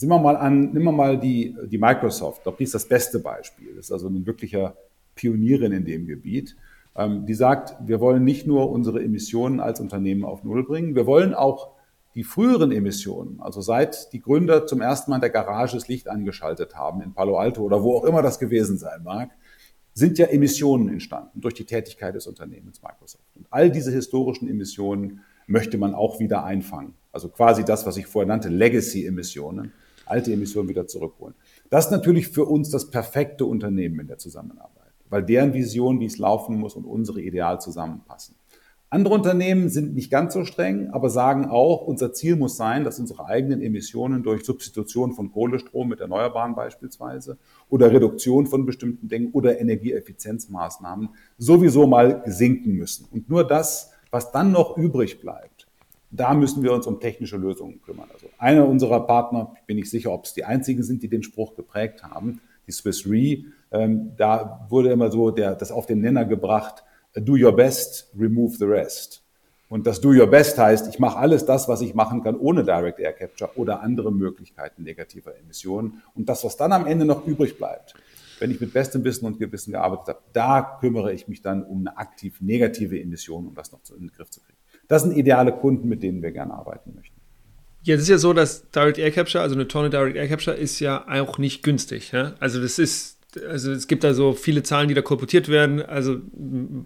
Nehmen 0.00 0.12
wir 0.12 0.18
mal 0.18 0.36
an, 0.36 0.72
nehmen 0.72 0.84
wir 0.84 0.92
mal 0.92 1.18
die, 1.18 1.56
die 1.64 1.78
Microsoft, 1.78 2.46
doch 2.46 2.56
die 2.56 2.64
ist 2.64 2.74
das 2.74 2.86
beste 2.86 3.18
Beispiel. 3.18 3.74
Das 3.76 3.86
ist 3.86 3.92
also 3.92 4.08
ein 4.08 4.26
wirklicher 4.26 4.74
Pionierin 5.16 5.72
in 5.72 5.84
dem 5.84 6.06
Gebiet. 6.06 6.56
Ähm, 6.94 7.26
die 7.26 7.34
sagt, 7.34 7.74
wir 7.84 8.00
wollen 8.00 8.22
nicht 8.22 8.46
nur 8.46 8.70
unsere 8.70 9.02
Emissionen 9.02 9.58
als 9.58 9.80
Unternehmen 9.80 10.24
auf 10.24 10.44
Null 10.44 10.64
bringen, 10.64 10.94
wir 10.94 11.06
wollen 11.06 11.34
auch 11.34 11.74
die 12.14 12.24
früheren 12.24 12.72
Emissionen, 12.72 13.40
also 13.40 13.60
seit 13.60 14.12
die 14.14 14.20
Gründer 14.20 14.66
zum 14.66 14.80
ersten 14.80 15.10
Mal 15.10 15.16
in 15.16 15.20
der 15.20 15.30
Garage 15.30 15.76
das 15.76 15.86
Licht 15.88 16.08
angeschaltet 16.08 16.74
haben 16.74 17.02
in 17.02 17.12
Palo 17.12 17.36
Alto 17.36 17.62
oder 17.62 17.82
wo 17.82 17.94
auch 17.94 18.04
immer 18.04 18.22
das 18.22 18.38
gewesen 18.38 18.78
sein 18.78 19.02
mag, 19.02 19.30
sind 19.92 20.18
ja 20.18 20.26
Emissionen 20.26 20.88
entstanden 20.88 21.40
durch 21.40 21.54
die 21.54 21.64
Tätigkeit 21.64 22.14
des 22.14 22.26
Unternehmens 22.26 22.82
Microsoft. 22.82 23.24
Und 23.34 23.46
all 23.50 23.70
diese 23.70 23.90
historischen 23.90 24.48
Emissionen 24.48 25.20
möchte 25.46 25.78
man 25.78 25.94
auch 25.94 26.20
wieder 26.20 26.44
einfangen. 26.44 26.94
Also 27.12 27.28
quasi 27.28 27.64
das, 27.64 27.86
was 27.86 27.96
ich 27.96 28.06
vorher 28.06 28.28
nannte, 28.28 28.48
Legacy-Emissionen, 28.48 29.72
alte 30.04 30.32
Emissionen 30.32 30.68
wieder 30.68 30.86
zurückholen. 30.86 31.34
Das 31.70 31.86
ist 31.86 31.90
natürlich 31.90 32.28
für 32.28 32.44
uns 32.44 32.70
das 32.70 32.90
perfekte 32.90 33.46
Unternehmen 33.46 34.00
in 34.00 34.06
der 34.06 34.18
Zusammenarbeit, 34.18 34.75
weil 35.10 35.22
deren 35.22 35.54
Vision, 35.54 36.00
wie 36.00 36.06
es 36.06 36.18
laufen 36.18 36.58
muss 36.58 36.74
und 36.74 36.84
unsere 36.84 37.20
Ideal 37.20 37.60
zusammenpassen. 37.60 38.36
Andere 38.88 39.14
Unternehmen 39.14 39.68
sind 39.68 39.94
nicht 39.94 40.12
ganz 40.12 40.32
so 40.32 40.44
streng, 40.44 40.90
aber 40.90 41.10
sagen 41.10 41.46
auch, 41.46 41.82
unser 41.82 42.12
Ziel 42.12 42.36
muss 42.36 42.56
sein, 42.56 42.84
dass 42.84 43.00
unsere 43.00 43.26
eigenen 43.26 43.60
Emissionen 43.60 44.22
durch 44.22 44.44
Substitution 44.44 45.12
von 45.12 45.32
Kohlestrom 45.32 45.88
mit 45.88 46.00
Erneuerbaren 46.00 46.54
beispielsweise 46.54 47.36
oder 47.68 47.90
Reduktion 47.90 48.46
von 48.46 48.64
bestimmten 48.64 49.08
Dingen 49.08 49.32
oder 49.32 49.60
Energieeffizienzmaßnahmen 49.60 51.08
sowieso 51.36 51.88
mal 51.88 52.22
sinken 52.26 52.74
müssen. 52.74 53.08
Und 53.10 53.28
nur 53.28 53.44
das, 53.44 53.90
was 54.12 54.30
dann 54.30 54.52
noch 54.52 54.76
übrig 54.76 55.20
bleibt, 55.20 55.66
da 56.12 56.32
müssen 56.32 56.62
wir 56.62 56.72
uns 56.72 56.86
um 56.86 57.00
technische 57.00 57.36
Lösungen 57.36 57.82
kümmern. 57.82 58.08
Also 58.12 58.28
einer 58.38 58.68
unserer 58.68 59.00
Partner, 59.00 59.54
bin 59.66 59.78
ich 59.78 59.90
sicher, 59.90 60.12
ob 60.12 60.26
es 60.26 60.34
die 60.34 60.44
einzigen 60.44 60.84
sind, 60.84 61.02
die 61.02 61.08
den 61.08 61.24
Spruch 61.24 61.56
geprägt 61.56 62.04
haben, 62.04 62.40
die 62.68 62.72
Swiss 62.72 63.04
Re, 63.04 63.44
ähm, 63.70 64.12
da 64.16 64.66
wurde 64.68 64.90
immer 64.90 65.10
so 65.10 65.30
der, 65.30 65.54
das 65.54 65.72
auf 65.72 65.86
den 65.86 66.00
Nenner 66.00 66.24
gebracht, 66.24 66.84
do 67.14 67.32
your 67.32 67.54
best, 67.54 68.10
remove 68.18 68.56
the 68.56 68.64
rest. 68.64 69.22
Und 69.68 69.86
das 69.86 70.00
do 70.00 70.10
your 70.10 70.28
best 70.28 70.58
heißt, 70.58 70.88
ich 70.88 70.98
mache 70.98 71.18
alles 71.18 71.44
das, 71.44 71.68
was 71.68 71.80
ich 71.80 71.94
machen 71.94 72.22
kann 72.22 72.36
ohne 72.36 72.62
Direct 72.62 73.00
Air 73.00 73.12
Capture 73.12 73.50
oder 73.56 73.80
andere 73.80 74.12
Möglichkeiten 74.12 74.84
negativer 74.84 75.36
Emissionen. 75.36 76.02
Und 76.14 76.28
das, 76.28 76.44
was 76.44 76.56
dann 76.56 76.72
am 76.72 76.86
Ende 76.86 77.04
noch 77.04 77.26
übrig 77.26 77.58
bleibt, 77.58 77.94
wenn 78.38 78.50
ich 78.50 78.60
mit 78.60 78.72
bestem 78.72 79.02
Wissen 79.02 79.26
und 79.26 79.38
Gewissen 79.38 79.72
gearbeitet 79.72 80.08
habe, 80.08 80.20
da 80.32 80.78
kümmere 80.80 81.12
ich 81.12 81.26
mich 81.26 81.42
dann 81.42 81.64
um 81.64 81.80
eine 81.80 81.96
aktiv 81.98 82.40
negative 82.40 83.00
Emission, 83.00 83.48
um 83.48 83.54
das 83.54 83.72
noch 83.72 83.80
in 83.90 84.06
den 84.06 84.12
Griff 84.12 84.30
zu 84.30 84.40
kriegen. 84.40 84.58
Das 84.88 85.02
sind 85.02 85.16
ideale 85.16 85.52
Kunden, 85.52 85.88
mit 85.88 86.02
denen 86.02 86.22
wir 86.22 86.30
gerne 86.30 86.54
arbeiten 86.54 86.94
möchten. 86.94 87.16
Es 87.88 88.02
ist 88.02 88.08
ja 88.08 88.18
so, 88.18 88.32
dass 88.32 88.68
Direct 88.70 88.98
Air 88.98 89.12
Capture, 89.12 89.42
also 89.42 89.54
eine 89.54 89.68
Tonne 89.68 89.90
Direct 89.90 90.16
Air 90.16 90.28
Capture, 90.28 90.56
ist 90.56 90.80
ja 90.80 91.06
auch 91.08 91.38
nicht 91.38 91.62
günstig. 91.62 92.12
Ja? 92.12 92.34
Also 92.40 92.60
das 92.60 92.78
ist 92.78 93.15
also 93.48 93.72
es 93.72 93.86
gibt 93.86 94.04
da 94.04 94.14
so 94.14 94.32
viele 94.32 94.62
Zahlen, 94.62 94.88
die 94.88 94.94
da 94.94 95.02
kolportiert 95.02 95.48
werden, 95.48 95.82
also 95.82 96.16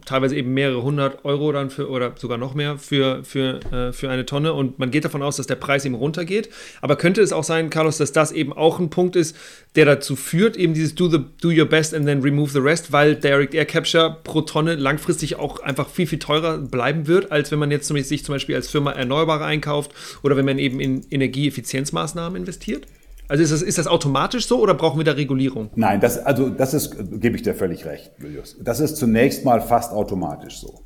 teilweise 0.05 0.36
eben 0.36 0.53
mehrere 0.53 0.82
hundert 0.82 1.24
Euro 1.24 1.53
dann 1.53 1.70
für 1.70 1.88
oder 1.88 2.12
sogar 2.16 2.38
noch 2.38 2.55
mehr 2.55 2.78
für, 2.78 3.24
für, 3.24 3.61
äh, 3.72 3.92
für 3.92 4.11
eine 4.11 4.26
Tonne 4.26 4.53
und 4.53 4.78
man 4.78 4.90
geht 4.90 5.05
davon 5.05 5.22
aus, 5.22 5.36
dass 5.36 5.46
der 5.46 5.57
Preis 5.57 5.84
eben 5.84 5.94
runtergeht. 5.94 6.48
Aber 6.80 6.96
könnte 6.96 7.20
es 7.20 7.32
auch 7.32 7.44
sein, 7.44 7.70
Carlos, 7.70 7.98
dass 7.98 8.12
das 8.12 8.32
eben 8.32 8.53
auch 8.53 8.78
ein 8.78 8.90
Punkt 8.90 9.16
ist, 9.16 9.36
der 9.76 9.84
dazu 9.84 10.16
führt, 10.16 10.57
eben 10.57 10.74
dieses 10.74 10.94
do, 10.94 11.09
the, 11.09 11.18
do 11.40 11.48
your 11.48 11.66
best 11.66 11.94
and 11.94 12.07
then 12.07 12.22
remove 12.22 12.51
the 12.53 12.59
rest, 12.59 12.92
weil 12.92 13.16
Direct 13.16 13.55
Air 13.55 13.66
Capture 13.66 14.18
pro 14.24 14.42
Tonne 14.42 14.74
langfristig 14.74 15.36
auch 15.36 15.61
einfach 15.61 15.88
viel, 15.88 16.07
viel 16.07 16.18
teurer 16.18 16.59
bleiben 16.59 17.07
wird, 17.07 17.30
als 17.30 17.51
wenn 17.51 17.59
man 17.59 17.70
jetzt 17.70 17.88
sich 17.88 18.24
zum 18.24 18.34
Beispiel 18.34 18.55
als 18.55 18.68
Firma 18.68 18.92
Erneuerbare 18.92 19.44
einkauft 19.44 19.92
oder 20.22 20.36
wenn 20.36 20.44
man 20.44 20.59
eben 20.59 20.80
in 20.80 21.07
Energieeffizienzmaßnahmen 21.11 22.40
investiert? 22.40 22.86
Also 23.31 23.45
ist 23.45 23.53
das, 23.53 23.62
ist 23.62 23.78
das 23.78 23.87
automatisch 23.87 24.49
so 24.49 24.61
oder 24.61 24.74
brauchen 24.74 24.99
wir 24.99 25.05
da 25.05 25.12
Regulierung? 25.12 25.70
Nein, 25.76 26.01
das, 26.01 26.18
also 26.18 26.51
das 26.51 26.74
ist, 26.74 26.97
gebe 27.20 27.37
ich 27.37 27.43
dir 27.43 27.55
völlig 27.55 27.87
recht, 27.87 28.11
Julius. 28.18 28.57
Das 28.61 28.81
ist 28.81 28.97
zunächst 28.97 29.45
mal 29.45 29.61
fast 29.61 29.93
automatisch 29.93 30.59
so. 30.59 30.81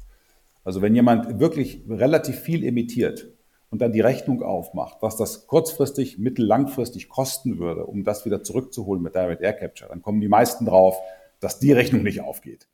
Also 0.63 0.83
wenn 0.83 0.95
jemand 0.95 1.41
wirklich 1.41 1.85
relativ 1.89 2.39
viel 2.39 2.63
emittiert 2.63 3.29
und 3.71 3.81
dann 3.81 3.93
die 3.93 4.03
Rechnung 4.03 4.43
aufmacht, 4.43 4.99
was 5.01 5.17
das 5.17 5.47
kurzfristig, 5.47 6.19
mittellangfristig 6.19 7.09
kosten 7.09 7.59
würde, 7.59 7.87
um 7.87 8.05
das 8.05 8.27
wieder 8.27 8.43
zurückzuholen 8.43 9.03
mit 9.03 9.15
Direct 9.15 9.41
Air 9.41 9.55
Capture, 9.55 9.89
dann 9.89 10.03
kommen 10.03 10.21
die 10.21 10.29
meisten 10.29 10.67
drauf, 10.67 10.99
dass 11.41 11.61
die 11.61 11.73
Rechnung 11.73 12.03
nicht 12.03 12.21
aufgeht. 12.21 12.69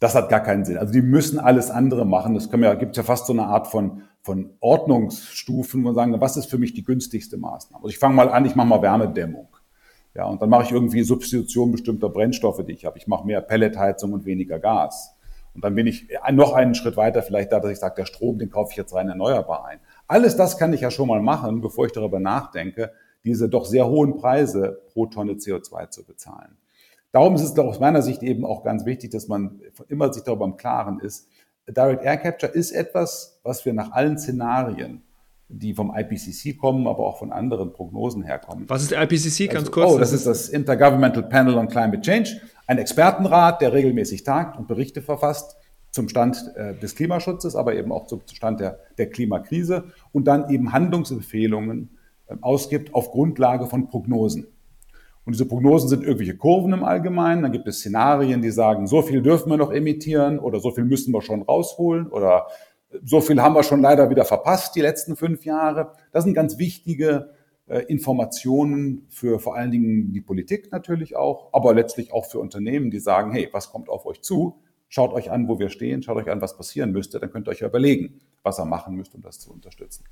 Das 0.00 0.14
hat 0.14 0.28
gar 0.28 0.42
keinen 0.42 0.66
Sinn. 0.66 0.76
Also 0.76 0.92
die 0.92 1.00
müssen 1.00 1.38
alles 1.38 1.70
andere 1.70 2.04
machen. 2.04 2.36
Es 2.36 2.50
ja, 2.52 2.74
gibt 2.74 2.94
ja 2.98 3.02
fast 3.02 3.24
so 3.24 3.32
eine 3.32 3.46
Art 3.46 3.68
von, 3.68 4.02
von 4.24 4.54
Ordnungsstufen, 4.60 5.82
man 5.82 5.94
sagen, 5.94 6.18
was 6.18 6.38
ist 6.38 6.46
für 6.46 6.56
mich 6.56 6.72
die 6.72 6.82
günstigste 6.82 7.36
Maßnahme? 7.36 7.84
Also 7.84 7.90
ich 7.90 7.98
fange 7.98 8.14
mal 8.14 8.30
an, 8.30 8.46
ich 8.46 8.54
mache 8.54 8.66
mal 8.66 8.80
Wärmedämmung. 8.80 9.48
Ja, 10.14 10.24
und 10.24 10.40
dann 10.40 10.48
mache 10.48 10.62
ich 10.64 10.72
irgendwie 10.72 11.02
Substitution 11.02 11.72
bestimmter 11.72 12.08
Brennstoffe, 12.08 12.64
die 12.64 12.72
ich 12.72 12.86
habe. 12.86 12.96
Ich 12.96 13.06
mache 13.06 13.26
mehr 13.26 13.42
Pelletheizung 13.42 14.14
und 14.14 14.24
weniger 14.24 14.58
Gas. 14.58 15.14
Und 15.54 15.62
dann 15.62 15.74
bin 15.74 15.86
ich 15.86 16.08
noch 16.32 16.54
einen 16.54 16.74
Schritt 16.74 16.96
weiter 16.96 17.22
vielleicht 17.22 17.52
da, 17.52 17.60
dass 17.60 17.72
ich 17.72 17.78
sage, 17.78 17.96
der 17.98 18.06
Strom, 18.06 18.38
den 18.38 18.50
kaufe 18.50 18.70
ich 18.70 18.78
jetzt 18.78 18.94
rein 18.94 19.10
erneuerbar 19.10 19.66
ein. 19.66 19.78
Alles 20.08 20.36
das 20.36 20.56
kann 20.56 20.72
ich 20.72 20.80
ja 20.80 20.90
schon 20.90 21.08
mal 21.08 21.20
machen, 21.20 21.60
bevor 21.60 21.84
ich 21.84 21.92
darüber 21.92 22.18
nachdenke, 22.18 22.92
diese 23.24 23.50
doch 23.50 23.66
sehr 23.66 23.86
hohen 23.86 24.16
Preise 24.16 24.80
pro 24.92 25.04
Tonne 25.04 25.34
CO2 25.34 25.90
zu 25.90 26.02
bezahlen. 26.02 26.56
Darum 27.12 27.34
ist 27.34 27.42
es 27.42 27.58
aus 27.58 27.78
meiner 27.78 28.00
Sicht 28.00 28.22
eben 28.22 28.46
auch 28.46 28.64
ganz 28.64 28.86
wichtig, 28.86 29.10
dass 29.10 29.28
man 29.28 29.60
immer 29.88 30.12
sich 30.12 30.22
darüber 30.22 30.46
im 30.46 30.56
Klaren 30.56 30.98
ist. 30.98 31.28
Direct 31.68 32.04
Air 32.04 32.18
Capture 32.18 32.52
ist 32.52 32.72
etwas, 32.72 33.40
was 33.42 33.64
wir 33.64 33.72
nach 33.72 33.92
allen 33.92 34.18
Szenarien 34.18 35.02
die 35.48 35.74
vom 35.74 35.94
IPCC 35.94 36.58
kommen, 36.58 36.86
aber 36.86 37.00
auch 37.00 37.18
von 37.18 37.32
anderen 37.32 37.72
Prognosen 37.72 38.22
herkommen. 38.22 38.64
Was 38.68 38.82
ist 38.82 38.90
der 38.90 39.02
IPCC, 39.02 39.50
ganz 39.50 39.68
also, 39.68 39.70
kurz? 39.70 39.92
Oh, 39.92 39.98
das, 39.98 40.12
ist 40.12 40.26
das 40.26 40.48
Intergovernmental 40.48 41.24
Panel 41.24 41.54
on 41.56 41.68
Climate 41.68 42.00
Change, 42.00 42.40
ein 42.66 42.78
Expertenrat, 42.78 43.60
der 43.60 43.72
regelmäßig 43.72 44.24
tagt 44.24 44.58
und 44.58 44.66
Berichte 44.66 45.02
verfasst 45.02 45.56
zum 45.90 46.08
Stand 46.08 46.52
äh, 46.56 46.74
des 46.74 46.96
Klimaschutzes, 46.96 47.54
aber 47.54 47.74
eben 47.74 47.92
auch 47.92 48.06
zum 48.06 48.22
Stand 48.32 48.60
der, 48.60 48.80
der 48.98 49.10
Klimakrise 49.10 49.84
und 50.12 50.24
dann 50.26 50.50
eben 50.50 50.72
Handlungsempfehlungen 50.72 51.90
äh, 52.26 52.36
ausgibt 52.40 52.94
auf 52.94 53.10
Grundlage 53.10 53.66
von 53.66 53.86
Prognosen. 53.86 54.46
Und 55.24 55.34
diese 55.34 55.46
Prognosen 55.46 55.88
sind 55.88 56.02
irgendwelche 56.02 56.36
Kurven 56.36 56.72
im 56.72 56.84
Allgemeinen. 56.84 57.42
Dann 57.42 57.52
gibt 57.52 57.66
es 57.66 57.78
Szenarien, 57.78 58.42
die 58.42 58.50
sagen, 58.50 58.86
so 58.86 59.02
viel 59.02 59.22
dürfen 59.22 59.50
wir 59.50 59.56
noch 59.56 59.72
emittieren 59.72 60.38
oder 60.38 60.60
so 60.60 60.70
viel 60.70 60.84
müssen 60.84 61.12
wir 61.12 61.22
schon 61.22 61.42
rausholen 61.42 62.08
oder 62.08 62.46
so 63.02 63.20
viel 63.20 63.40
haben 63.40 63.54
wir 63.54 63.62
schon 63.62 63.80
leider 63.80 64.10
wieder 64.10 64.24
verpasst 64.24 64.76
die 64.76 64.80
letzten 64.80 65.16
fünf 65.16 65.44
Jahre. 65.44 65.92
Das 66.12 66.24
sind 66.24 66.34
ganz 66.34 66.58
wichtige 66.58 67.30
äh, 67.66 67.80
Informationen 67.86 69.06
für 69.08 69.40
vor 69.40 69.56
allen 69.56 69.70
Dingen 69.70 70.12
die 70.12 70.20
Politik 70.20 70.70
natürlich 70.70 71.16
auch, 71.16 71.48
aber 71.52 71.74
letztlich 71.74 72.12
auch 72.12 72.26
für 72.26 72.38
Unternehmen, 72.38 72.90
die 72.90 73.00
sagen, 73.00 73.32
hey, 73.32 73.48
was 73.52 73.70
kommt 73.70 73.88
auf 73.88 74.06
euch 74.06 74.20
zu? 74.22 74.60
Schaut 74.88 75.12
euch 75.12 75.30
an, 75.30 75.48
wo 75.48 75.58
wir 75.58 75.70
stehen, 75.70 76.02
schaut 76.02 76.18
euch 76.18 76.30
an, 76.30 76.40
was 76.40 76.56
passieren 76.56 76.92
müsste, 76.92 77.18
dann 77.18 77.30
könnt 77.30 77.48
ihr 77.48 77.52
euch 77.52 77.62
überlegen, 77.62 78.20
was 78.42 78.60
ihr 78.60 78.64
machen 78.64 78.94
müsst, 78.94 79.14
um 79.14 79.22
das 79.22 79.40
zu 79.40 79.50
unterstützen. 79.50 80.04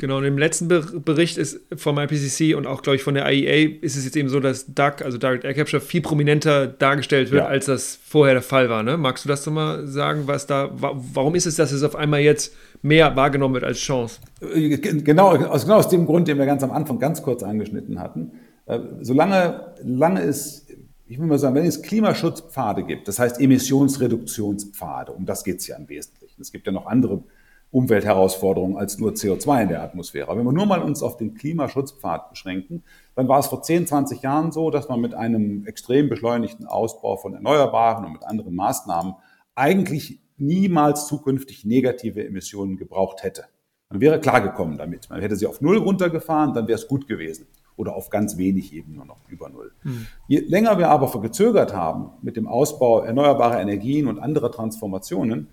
Genau, 0.00 0.16
und 0.16 0.24
im 0.24 0.38
letzten 0.38 0.66
Bericht 0.66 1.36
ist 1.36 1.60
vom 1.76 1.98
IPCC 1.98 2.56
und 2.56 2.66
auch, 2.66 2.80
glaube 2.80 2.96
ich, 2.96 3.02
von 3.02 3.12
der 3.12 3.30
IEA 3.30 3.80
ist 3.82 3.98
es 3.98 4.06
jetzt 4.06 4.16
eben 4.16 4.30
so, 4.30 4.40
dass 4.40 4.72
DAC, 4.74 5.02
also 5.04 5.18
Direct 5.18 5.44
Air 5.44 5.52
Capture, 5.52 5.78
viel 5.78 6.00
prominenter 6.00 6.68
dargestellt 6.68 7.30
wird, 7.30 7.42
ja. 7.42 7.46
als 7.46 7.66
das 7.66 7.98
vorher 8.02 8.32
der 8.32 8.42
Fall 8.42 8.70
war. 8.70 8.82
Ne? 8.82 8.96
Magst 8.96 9.26
du 9.26 9.28
das 9.28 9.44
nochmal 9.44 9.86
sagen, 9.86 10.22
was 10.24 10.46
da, 10.46 10.70
warum 10.72 11.34
ist 11.34 11.44
es, 11.44 11.56
dass 11.56 11.70
es 11.70 11.82
auf 11.82 11.96
einmal 11.96 12.20
jetzt 12.20 12.54
mehr 12.80 13.14
wahrgenommen 13.14 13.52
wird 13.52 13.64
als 13.64 13.78
Chance? 13.78 14.20
Äh, 14.40 14.78
genau, 14.78 15.36
aus, 15.36 15.64
genau 15.64 15.76
aus 15.76 15.90
dem 15.90 16.06
Grund, 16.06 16.28
den 16.28 16.38
wir 16.38 16.46
ganz 16.46 16.62
am 16.62 16.70
Anfang 16.70 16.98
ganz 16.98 17.20
kurz 17.20 17.42
angeschnitten 17.42 18.00
hatten. 18.00 18.32
Äh, 18.64 18.78
solange 19.02 19.74
lange 19.84 20.22
es, 20.22 20.66
ich 21.08 21.18
will 21.18 21.26
mal 21.26 21.38
sagen, 21.38 21.56
wenn 21.56 21.66
es 21.66 21.82
Klimaschutzpfade 21.82 22.84
gibt, 22.84 23.06
das 23.06 23.18
heißt 23.18 23.38
Emissionsreduktionspfade, 23.38 25.12
um 25.12 25.26
das 25.26 25.44
geht 25.44 25.58
es 25.58 25.66
ja 25.66 25.76
im 25.76 25.90
Wesentlichen. 25.90 26.40
Es 26.40 26.50
gibt 26.52 26.64
ja 26.64 26.72
noch 26.72 26.86
andere 26.86 27.22
Umweltherausforderungen 27.72 28.76
als 28.76 28.98
nur 28.98 29.12
CO2 29.12 29.62
in 29.62 29.68
der 29.68 29.82
Atmosphäre. 29.82 30.36
wenn 30.36 30.44
wir 30.44 30.52
nur 30.52 30.66
mal 30.66 30.82
uns 30.82 31.02
auf 31.02 31.16
den 31.16 31.34
Klimaschutzpfad 31.34 32.30
beschränken, 32.30 32.82
dann 33.14 33.28
war 33.28 33.38
es 33.38 33.46
vor 33.46 33.62
10, 33.62 33.86
20 33.86 34.22
Jahren 34.22 34.50
so, 34.50 34.70
dass 34.70 34.88
man 34.88 35.00
mit 35.00 35.14
einem 35.14 35.64
extrem 35.66 36.08
beschleunigten 36.08 36.66
Ausbau 36.66 37.16
von 37.16 37.34
Erneuerbaren 37.34 38.04
und 38.04 38.12
mit 38.12 38.24
anderen 38.24 38.56
Maßnahmen 38.56 39.14
eigentlich 39.54 40.20
niemals 40.36 41.06
zukünftig 41.06 41.64
negative 41.64 42.26
Emissionen 42.26 42.76
gebraucht 42.76 43.22
hätte. 43.22 43.44
Man 43.88 44.00
wäre 44.00 44.20
klargekommen 44.20 44.78
damit. 44.78 45.08
Man 45.10 45.20
hätte 45.20 45.36
sie 45.36 45.46
auf 45.46 45.60
Null 45.60 45.78
runtergefahren, 45.78 46.54
dann 46.54 46.66
wäre 46.66 46.78
es 46.78 46.88
gut 46.88 47.06
gewesen. 47.06 47.46
Oder 47.76 47.94
auf 47.94 48.10
ganz 48.10 48.36
wenig 48.36 48.74
eben 48.74 48.94
nur 48.94 49.04
noch 49.04 49.18
über 49.28 49.48
Null. 49.48 49.72
Hm. 49.82 50.06
Je 50.28 50.40
länger 50.40 50.78
wir 50.78 50.90
aber 50.90 51.08
gezögert 51.20 51.74
haben 51.74 52.10
mit 52.22 52.36
dem 52.36 52.46
Ausbau 52.46 53.00
erneuerbarer 53.00 53.60
Energien 53.60 54.06
und 54.06 54.18
anderer 54.18 54.50
Transformationen, 54.50 55.48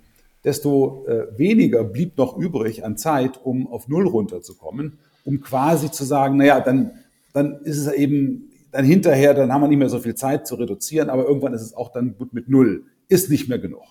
desto 0.48 1.06
äh, 1.08 1.38
weniger 1.38 1.84
blieb 1.84 2.18
noch 2.18 2.38
übrig 2.38 2.86
an 2.86 2.96
Zeit, 2.96 3.44
um 3.44 3.68
auf 3.68 3.90
Null 3.90 4.08
runterzukommen, 4.08 4.98
um 5.26 5.42
quasi 5.42 5.92
zu 5.92 6.06
sagen, 6.06 6.38
naja, 6.38 6.62
dann, 6.62 6.92
dann 7.34 7.60
ist 7.66 7.78
es 7.78 7.92
eben, 7.92 8.50
dann 8.72 8.86
hinterher, 8.86 9.34
dann 9.34 9.52
haben 9.52 9.60
wir 9.60 9.68
nicht 9.68 9.78
mehr 9.78 9.90
so 9.90 10.00
viel 10.00 10.16
Zeit 10.16 10.48
zu 10.48 10.56
reduzieren, 10.56 11.10
aber 11.10 11.26
irgendwann 11.26 11.54
ist 11.54 11.64
es 11.64 11.74
auch 11.74 11.92
dann 11.92 12.16
gut 12.18 12.34
mit 12.34 12.48
Null. 12.48 12.86
Ist 13.10 13.30
nicht 13.30 13.50
mehr 13.50 13.60
genug. 13.60 13.84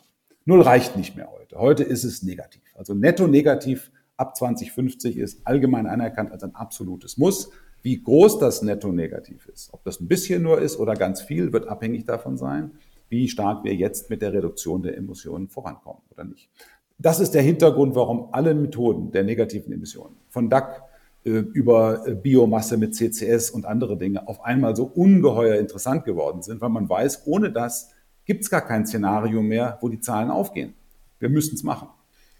Null 0.47 0.63
reicht 0.63 0.97
nicht 0.97 1.15
mehr 1.15 1.31
heute. 1.31 1.59
Heute 1.59 1.85
ist 1.85 2.05
es 2.05 2.23
negativ. 2.23 2.63
Also 2.75 2.95
netto 2.95 3.27
negativ 3.27 3.91
ab 4.17 4.35
2050 4.35 5.19
ist 5.19 5.47
allgemein 5.47 5.87
anerkannt 5.87 6.33
als 6.33 6.43
ein 6.43 6.55
absolutes 6.55 7.19
Muss. 7.19 7.51
Wie 7.83 8.03
groß 8.03 8.39
das 8.39 8.63
netto 8.63 8.93
negativ 8.93 9.47
ist, 9.53 9.75
ob 9.75 9.85
das 9.85 10.01
ein 10.01 10.09
bisschen 10.09 10.43
nur 10.43 10.59
ist 10.63 10.79
oder 10.79 10.95
ganz 10.95 11.21
viel, 11.21 11.53
wird 11.53 11.69
abhängig 11.69 12.07
davon 12.07 12.39
sein 12.39 12.71
wie 13.09 13.29
stark 13.29 13.65
wir 13.65 13.75
jetzt 13.75 14.11
mit 14.11 14.23
der 14.23 14.33
Reduktion 14.33 14.83
der 14.83 14.97
Emissionen 14.97 15.49
vorankommen 15.49 16.03
oder 16.11 16.25
nicht. 16.25 16.51
Das 16.99 17.21
ist 17.21 17.33
der 17.33 17.43
Hintergrund, 17.43 17.95
warum 17.95 18.29
alle 18.33 18.55
Methoden 18.55 19.13
der 19.13 19.25
negativen 19.25 19.73
Emissionen 19.73 20.17
von 20.29 20.49
DAC 20.49 20.83
äh, 21.25 21.31
über 21.31 22.07
äh, 22.07 22.15
Biomasse 22.15 22.77
mit 22.77 22.95
CCS 22.95 23.51
und 23.51 23.67
andere 23.67 23.99
Dinge 23.99 24.27
auf 24.29 24.45
einmal 24.45 24.75
so 24.77 24.85
ungeheuer 24.85 25.59
interessant 25.59 26.05
geworden 26.05 26.43
sind, 26.43 26.61
weil 26.61 26.71
man 26.71 26.89
weiß, 26.89 27.27
ohne 27.27 27.53
das 27.53 27.91
gibt 28.25 28.45
es 28.45 28.51
gar 28.51 28.63
kein 28.63 28.87
Szenario 28.87 29.43
mehr, 29.43 29.79
wo 29.81 29.89
die 29.89 30.01
Zahlen 30.01 30.31
aufgehen. 30.31 30.75
Wir 31.19 31.29
müssen 31.29 31.55
es 31.55 31.63
machen. 31.63 31.89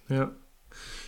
Ja. 0.09 0.33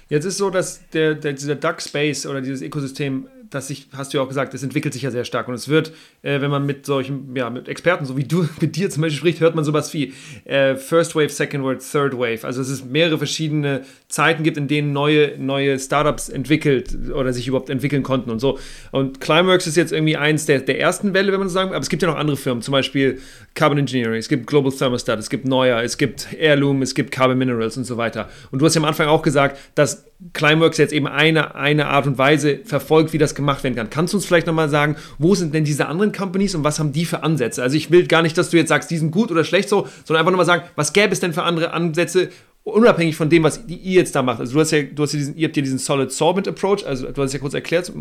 Jetzt 0.09 0.24
ist 0.24 0.38
so, 0.38 0.50
dass 0.50 0.88
der, 0.90 1.14
der, 1.14 1.34
dieser 1.34 1.54
Duck 1.54 1.80
Space 1.82 2.26
oder 2.26 2.40
dieses 2.40 2.62
Ökosystem 2.62 3.28
das 3.51 3.68
sich, 3.68 3.88
hast 3.96 4.12
du 4.12 4.18
ja 4.18 4.24
auch 4.24 4.28
gesagt, 4.28 4.55
es 4.55 4.62
entwickelt 4.62 4.94
sich 4.94 5.03
ja 5.03 5.11
sehr 5.11 5.24
stark. 5.24 5.49
Und 5.49 5.55
es 5.55 5.68
wird, 5.68 5.92
äh, 6.22 6.40
wenn 6.40 6.51
man 6.51 6.66
mit 6.66 6.86
solchen, 6.86 7.34
ja, 7.34 7.51
mit 7.51 7.68
Experten, 7.68 8.05
so 8.05 8.16
wie 8.16 8.24
du 8.24 8.49
mit 8.61 8.76
dir 8.76 8.90
zum 8.90 9.03
Beispiel 9.03 9.18
spricht, 9.18 9.40
hört 9.40 9.55
man 9.55 9.64
sowas 9.64 9.92
wie 9.94 10.12
äh, 10.44 10.76
First 10.76 11.14
Wave, 11.14 11.30
Second 11.30 11.64
Wave, 11.64 11.78
Third 11.78 12.14
Wave. 12.14 12.44
Also 12.44 12.61
es 12.61 12.68
ist 12.68 12.90
mehrere 12.90 13.18
verschiedene 13.18 13.82
Zeiten 14.09 14.42
gibt, 14.42 14.57
in 14.57 14.68
denen 14.68 14.92
neue, 14.92 15.38
neue 15.38 15.78
Startups 15.78 16.28
entwickelt 16.28 16.96
oder 17.12 17.32
sich 17.32 17.49
überhaupt 17.49 17.70
entwickeln 17.70 18.03
konnten 18.03 18.30
und 18.30 18.40
so. 18.40 18.59
Und 18.90 19.20
Climeworks 19.20 19.66
ist 19.66 19.76
jetzt 19.76 19.92
irgendwie 19.92 20.16
eins 20.16 20.46
der, 20.46 20.61
der 20.61 20.80
ersten 20.80 21.14
Welle, 21.14 21.32
wenn 21.32 21.40
man 21.40 21.49
so 21.49 21.55
sagen 21.55 21.70
aber 21.70 21.80
es 21.80 21.88
gibt 21.88 22.03
ja 22.03 22.09
noch 22.09 22.16
andere 22.16 22.36
Firmen, 22.36 22.62
zum 22.62 22.72
Beispiel 22.72 23.20
Carbon 23.55 23.78
Engineering, 23.78 24.18
es 24.18 24.28
gibt 24.28 24.46
Global 24.46 24.72
Thermostat, 24.72 25.18
es 25.18 25.30
gibt 25.30 25.46
Neuer, 25.46 25.82
es 25.82 25.99
gibt 25.99 26.28
Heirloom, 26.32 26.82
es 26.82 26.94
gibt 26.94 27.11
Carbon 27.11 27.38
Minerals 27.38 27.76
und 27.76 27.84
so 27.84 27.96
weiter. 27.96 28.28
Und 28.51 28.61
du 28.61 28.66
hast 28.66 28.74
ja 28.74 28.80
am 28.80 28.86
Anfang 28.86 29.09
auch 29.09 29.22
gesagt, 29.22 29.59
dass 29.74 30.05
Climeworks 30.33 30.79
jetzt 30.79 30.93
eben 30.93 31.07
eine, 31.07 31.55
eine 31.55 31.87
Art 31.87 32.09
und 32.09 32.19
Weise 32.19 32.59
verfolgt, 32.64 33.12
wie 33.12 33.19
das 33.19 33.37
gemacht 33.37 33.62
werden 33.62 33.77
kann. 33.77 33.89
Kannst 33.89 34.12
du 34.12 34.16
uns 34.16 34.27
vielleicht 34.27 34.49
nochmal 34.49 34.69
sagen, 34.69 34.97
wo 35.19 35.37
sind 35.37 35.55
denn 35.55 35.62
diese 35.62 35.87
anderen 35.87 36.11
Companies 36.11 36.57
und 36.57 36.64
was 36.64 36.81
haben 36.81 36.93
die 36.93 37.05
für 37.05 37.23
Ansätze? 37.23 37.62
Also 37.62 37.77
ich 37.77 37.93
will 37.93 38.07
gar 38.07 38.23
nicht, 38.23 38.37
dass 38.37 38.51
du 38.51 38.57
jetzt 38.57 38.69
sagst, 38.69 38.91
die 38.91 38.99
sind 38.99 39.12
gut 39.12 39.31
oder 39.31 39.45
schlecht 39.45 39.69
so, 39.69 39.87
sondern 40.05 40.23
einfach 40.23 40.33
nochmal 40.33 40.47
sagen, 40.47 40.64
was 40.75 40.93
gäbe 40.93 41.12
es 41.12 41.21
denn 41.21 41.33
für 41.33 41.45
andere 41.45 41.73
Ansätze, 41.73 42.31
unabhängig 42.75 43.16
von 43.16 43.29
dem, 43.31 43.43
was 43.43 43.66
ihr 43.66 44.01
jetzt 44.01 44.14
da 44.14 44.23
macht. 44.23 44.41
Also 44.41 44.55
du 44.55 44.61
hast 44.61 44.71
ja, 44.71 44.83
du 44.83 45.03
hast 45.03 45.12
ja 45.12 45.19
diesen, 45.19 45.37
ihr 45.37 45.49
habt 45.49 45.57
ja 45.57 45.62
diesen 45.62 45.79
Solid 45.79 46.11
Solvent 46.12 46.49
Approach, 46.49 46.87
also 46.87 47.11
du 47.11 47.23
hast 47.23 47.33
ja 47.33 47.39
kurz 47.39 47.55
erklärt 47.55 47.93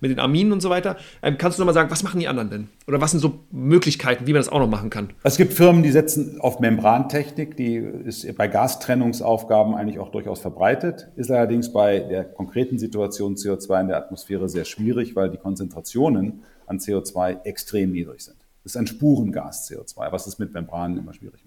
mit 0.00 0.10
den 0.10 0.18
Aminen 0.18 0.52
und 0.52 0.60
so 0.60 0.70
weiter. 0.70 0.96
Ähm, 1.22 1.36
kannst 1.38 1.58
du 1.58 1.62
nochmal 1.62 1.74
sagen, 1.74 1.90
was 1.90 2.02
machen 2.02 2.20
die 2.20 2.28
anderen 2.28 2.50
denn? 2.50 2.68
Oder 2.86 3.00
was 3.00 3.12
sind 3.12 3.20
so 3.20 3.40
Möglichkeiten, 3.50 4.26
wie 4.26 4.32
man 4.32 4.40
das 4.40 4.48
auch 4.48 4.58
noch 4.58 4.68
machen 4.68 4.90
kann? 4.90 5.10
Es 5.22 5.36
gibt 5.36 5.52
Firmen, 5.52 5.82
die 5.82 5.90
setzen 5.90 6.40
auf 6.40 6.60
Membrantechnik, 6.60 7.56
die 7.56 7.76
ist 7.76 8.34
bei 8.36 8.48
Gastrennungsaufgaben 8.48 9.74
eigentlich 9.74 9.98
auch 9.98 10.10
durchaus 10.10 10.40
verbreitet, 10.40 11.08
ist 11.16 11.30
allerdings 11.30 11.72
bei 11.72 12.00
der 12.00 12.24
konkreten 12.24 12.78
Situation 12.78 13.36
CO2 13.36 13.82
in 13.82 13.88
der 13.88 13.98
Atmosphäre 13.98 14.48
sehr 14.48 14.64
schwierig, 14.64 15.16
weil 15.16 15.30
die 15.30 15.38
Konzentrationen 15.38 16.42
an 16.66 16.78
CO2 16.78 17.44
extrem 17.44 17.92
niedrig 17.92 18.22
sind. 18.22 18.36
Das 18.62 18.72
ist 18.72 18.76
ein 18.78 18.86
Spurengas 18.86 19.70
CO2, 19.70 20.10
was 20.10 20.26
es 20.26 20.38
mit 20.38 20.54
Membranen 20.54 20.96
immer 20.96 21.12
schwierig. 21.12 21.43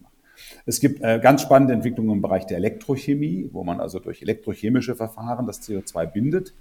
Es 0.66 0.80
gibt 0.80 1.02
äh, 1.02 1.20
ganz 1.20 1.42
spannende 1.42 1.74
Entwicklungen 1.74 2.12
im 2.12 2.22
Bereich 2.22 2.46
der 2.46 2.58
Elektrochemie, 2.58 3.50
wo 3.52 3.64
man 3.64 3.80
also 3.80 4.00
durch 4.00 4.22
elektrochemische 4.22 4.96
Verfahren 4.96 5.46
das 5.46 5.62
CO2 5.62 6.06
bindet, 6.06 6.54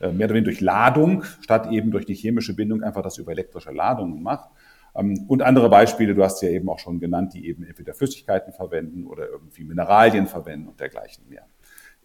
äh, 0.00 0.12
mehr 0.12 0.26
oder 0.26 0.34
weniger 0.34 0.50
durch 0.50 0.60
Ladung, 0.60 1.24
statt 1.40 1.70
eben 1.70 1.90
durch 1.90 2.06
die 2.06 2.14
chemische 2.14 2.54
Bindung 2.54 2.82
einfach 2.82 3.02
das 3.02 3.18
über 3.18 3.32
elektrische 3.32 3.72
Ladungen 3.72 4.22
macht. 4.22 4.50
Ähm, 4.94 5.24
und 5.28 5.42
andere 5.42 5.68
Beispiele, 5.68 6.14
du 6.14 6.22
hast 6.22 6.42
ja 6.42 6.50
eben 6.50 6.68
auch 6.68 6.78
schon 6.78 7.00
genannt, 7.00 7.34
die 7.34 7.46
eben 7.46 7.64
entweder 7.64 7.94
Flüssigkeiten 7.94 8.52
verwenden 8.52 9.06
oder 9.06 9.28
irgendwie 9.28 9.64
Mineralien 9.64 10.26
verwenden 10.26 10.68
und 10.68 10.80
dergleichen 10.80 11.28
mehr. 11.28 11.46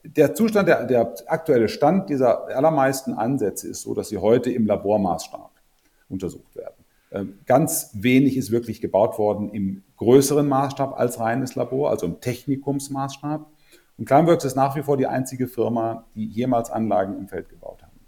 Der 0.03 0.35
Zustand, 0.35 0.67
der, 0.67 0.85
der 0.85 1.13
aktuelle 1.27 1.69
Stand 1.69 2.09
dieser 2.09 2.47
allermeisten 2.47 3.13
Ansätze 3.13 3.69
ist 3.69 3.83
so, 3.83 3.93
dass 3.93 4.09
sie 4.09 4.17
heute 4.17 4.51
im 4.51 4.65
Labormaßstab 4.65 5.51
untersucht 6.09 6.55
werden. 6.55 6.72
Ähm, 7.13 7.35
ganz 7.45 7.91
wenig 7.93 8.37
ist 8.37 8.51
wirklich 8.51 8.81
gebaut 8.81 9.19
worden 9.19 9.49
im 9.49 9.83
größeren 9.97 10.47
Maßstab 10.47 10.99
als 10.99 11.19
reines 11.19 11.53
Labor, 11.55 11.91
also 11.91 12.07
im 12.07 12.19
Technikumsmaßstab. 12.19 13.47
Und 13.97 14.05
Climeworks 14.05 14.45
ist 14.45 14.55
nach 14.55 14.75
wie 14.75 14.81
vor 14.81 14.97
die 14.97 15.05
einzige 15.05 15.47
Firma, 15.47 16.07
die 16.15 16.25
jemals 16.25 16.71
Anlagen 16.71 17.17
im 17.19 17.27
Feld 17.27 17.49
gebaut 17.49 17.83
haben. 17.83 17.99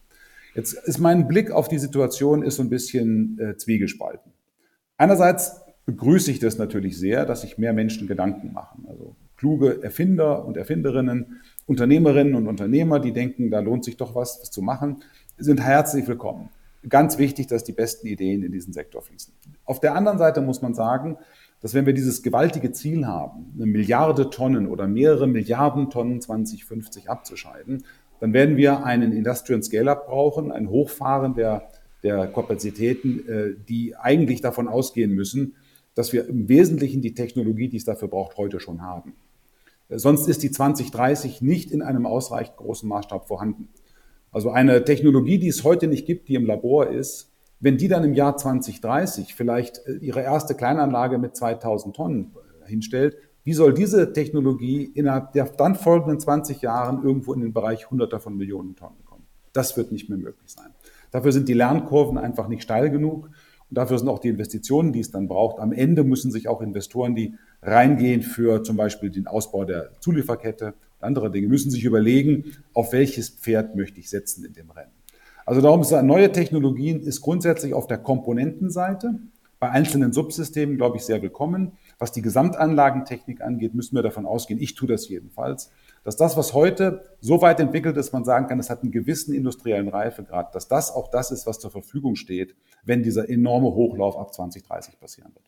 Jetzt 0.56 0.74
ist 0.74 0.98
mein 0.98 1.28
Blick 1.28 1.52
auf 1.52 1.68
die 1.68 1.78
Situation 1.78 2.42
ist 2.42 2.56
so 2.56 2.64
ein 2.64 2.70
bisschen 2.70 3.38
äh, 3.40 3.58
zwiegespalten. 3.58 4.32
Einerseits 4.98 5.62
begrüße 5.86 6.32
ich 6.32 6.40
das 6.40 6.58
natürlich 6.58 6.98
sehr, 6.98 7.26
dass 7.26 7.42
sich 7.42 7.60
mehr 7.60 7.74
Menschen 7.74 8.08
Gedanken 8.08 8.54
machen. 8.54 8.86
Also 8.90 9.16
kluge 9.38 9.84
Erfinder 9.84 10.46
und 10.46 10.58
Erfinderinnen, 10.58 11.42
Unternehmerinnen 11.68 12.34
und 12.34 12.48
Unternehmer, 12.48 13.00
die 13.00 13.12
denken, 13.12 13.52
da 13.52 13.60
lohnt 13.60 13.84
sich 13.84 13.98
doch 13.98 14.16
was, 14.16 14.40
was 14.42 14.50
zu 14.50 14.64
machen, 14.64 15.04
sind 15.38 15.62
herzlich 15.62 16.08
willkommen 16.08 16.50
ganz 16.90 17.18
wichtig, 17.18 17.48
dass 17.48 17.64
die 17.64 17.72
besten 17.72 18.08
Ideen 18.08 18.44
in 18.44 18.52
diesen 18.52 18.74
Sektor 18.74 19.02
fließen. 19.02 19.34
Auf 19.66 19.80
der 19.80 19.96
anderen 19.96 20.18
Seite 20.18 20.42
muss 20.42 20.62
man 20.62 20.74
sagen, 20.74 21.18
dass 21.62 21.74
wenn 21.74 21.86
wir 21.86 21.94
dieses 21.94 22.22
gewaltige 22.22 22.72
Ziel 22.72 23.08
haben, 23.08 23.54
eine 23.56 23.66
Milliarde 23.66 24.30
Tonnen 24.30 24.68
oder 24.68 24.88
mehrere 24.88 25.28
Milliarden 25.28 25.90
Tonnen 25.90 26.22
2050 26.22 27.10
abzuscheiden, 27.10 27.84
dann 28.20 28.34
werden 28.34 28.58
wir 28.58 28.86
einen 28.86 29.12
Industrial 29.12 29.62
Scale-Up 29.62 30.08
brauchen, 30.08 30.52
ein 30.52 30.70
Hochfahren 30.70 31.34
der, 31.34 31.70
der 32.04 32.28
Kapazitäten, 32.28 33.28
äh, 33.28 33.56
die 33.68 33.96
eigentlich 33.96 34.42
davon 34.42 34.68
ausgehen 34.68 35.12
müssen, 35.12 35.56
dass 35.96 36.14
wir 36.14 36.28
im 36.28 36.50
Wesentlichen 36.50 37.02
die 37.02 37.14
Technologie, 37.14 37.70
die 37.70 37.78
es 37.78 37.86
dafür 37.86 38.10
braucht, 38.10 38.38
heute 38.38 38.60
schon 38.60 38.82
haben. 38.82 39.14
Sonst 39.90 40.28
ist 40.28 40.44
die 40.44 40.52
2030 40.52 41.42
nicht 41.42 41.72
in 41.72 41.82
einem 41.82 42.06
ausreichend 42.06 42.58
großen 42.58 42.90
Maßstab 42.90 43.28
vorhanden. 43.28 43.70
Also 44.36 44.50
eine 44.50 44.84
Technologie, 44.84 45.40
die 45.40 45.48
es 45.48 45.64
heute 45.64 45.88
nicht 45.88 46.06
gibt, 46.06 46.28
die 46.28 46.36
im 46.36 46.46
Labor 46.46 46.90
ist, 46.90 47.32
wenn 47.62 47.78
die 47.78 47.88
dann 47.88 48.04
im 48.04 48.14
Jahr 48.14 48.36
2030 48.36 49.34
vielleicht 49.34 49.80
äh, 49.88 49.94
ihre 49.94 50.24
erste 50.24 50.56
Kleinanlage 50.56 51.18
mit 51.18 51.38
2000 51.38 51.96
Tonnen 51.96 52.34
äh, 52.66 52.68
hinstellt, 52.68 53.16
wie 53.46 53.54
soll 53.54 53.74
diese 53.74 54.12
Technologie 54.12 54.84
innerhalb 54.84 55.32
der 55.32 55.46
dann 55.46 55.76
folgenden 55.76 56.20
20 56.20 56.62
Jahren 56.62 57.02
irgendwo 57.02 57.34
in 57.34 57.40
den 57.40 57.54
Bereich 57.54 57.90
Hunderter 57.90 58.20
von 58.20 58.36
Millionen 58.36 58.76
Tonnen 58.76 59.06
kommen? 59.06 59.24
Das 59.54 59.78
wird 59.78 59.94
nicht 59.94 60.10
mehr 60.10 60.18
möglich 60.18 60.52
sein. 60.52 60.74
Dafür 61.12 61.32
sind 61.32 61.48
die 61.48 61.54
Lernkurven 61.54 62.18
einfach 62.18 62.50
nicht 62.50 62.64
steil 62.64 62.90
genug. 62.90 63.30
Und 63.70 63.78
dafür 63.78 63.98
sind 63.98 64.10
auch 64.10 64.20
die 64.20 64.28
Investitionen, 64.28 64.92
die 64.92 65.00
es 65.00 65.12
dann 65.12 65.30
braucht. 65.30 65.62
Am 65.62 65.72
Ende 65.72 66.04
müssen 66.04 66.30
sich 66.30 66.50
auch 66.50 66.62
Investoren, 66.62 67.16
die 67.16 67.36
reingehen 67.62 68.22
für 68.22 68.64
zum 68.64 68.76
Beispiel 68.76 69.12
den 69.12 69.28
Ausbau 69.28 69.64
der 69.64 69.92
Zulieferkette 70.02 70.74
andere 71.06 71.32
Dinge, 71.32 71.48
müssen 71.48 71.72
sich 71.72 71.84
überlegen, 71.84 72.46
auf 72.74 72.92
welches 72.92 73.30
Pferd 73.30 73.76
möchte 73.76 74.00
ich 74.00 74.10
setzen 74.10 74.44
in 74.46 74.54
dem 74.54 74.72
Rennen. 74.72 74.92
Also 75.46 75.62
darum 75.62 75.82
ist 75.82 75.92
neue 75.92 76.32
Technologien 76.32 77.02
ist 77.02 77.22
grundsätzlich 77.22 77.74
auf 77.74 77.88
der 77.88 78.00
Komponentenseite 78.00 79.20
bei 79.60 79.70
einzelnen 79.70 80.12
Subsystemen, 80.12 80.78
glaube 80.78 80.98
ich, 80.98 81.04
sehr 81.04 81.22
willkommen. 81.22 81.74
Was 81.98 82.12
die 82.12 82.22
Gesamtanlagentechnik 82.22 83.42
angeht, 83.42 83.74
müssen 83.74 83.96
wir 83.96 84.04
davon 84.04 84.26
ausgehen, 84.26 84.60
ich 84.60 84.76
tue 84.76 84.88
das 84.88 85.08
jedenfalls, 85.08 85.72
dass 86.04 86.18
das, 86.18 86.36
was 86.36 86.54
heute 86.54 87.04
so 87.22 87.42
weit 87.42 87.60
entwickelt 87.60 87.96
ist, 87.98 88.12
man 88.12 88.26
sagen 88.26 88.48
kann, 88.48 88.60
es 88.60 88.70
hat 88.70 88.84
einen 88.84 88.92
gewissen 88.92 89.34
industriellen 89.34 89.88
Reifegrad, 89.88 90.54
dass 90.54 90.68
das 90.68 90.92
auch 90.92 91.10
das 91.10 91.32
ist, 91.32 91.48
was 91.48 91.60
zur 91.60 91.72
Verfügung 91.72 92.16
steht, 92.16 92.56
wenn 92.84 93.02
dieser 93.02 93.30
enorme 93.30 93.74
Hochlauf 93.74 94.18
ab 94.18 94.34
2030 94.34 95.00
passieren 95.00 95.34
wird. 95.34 95.46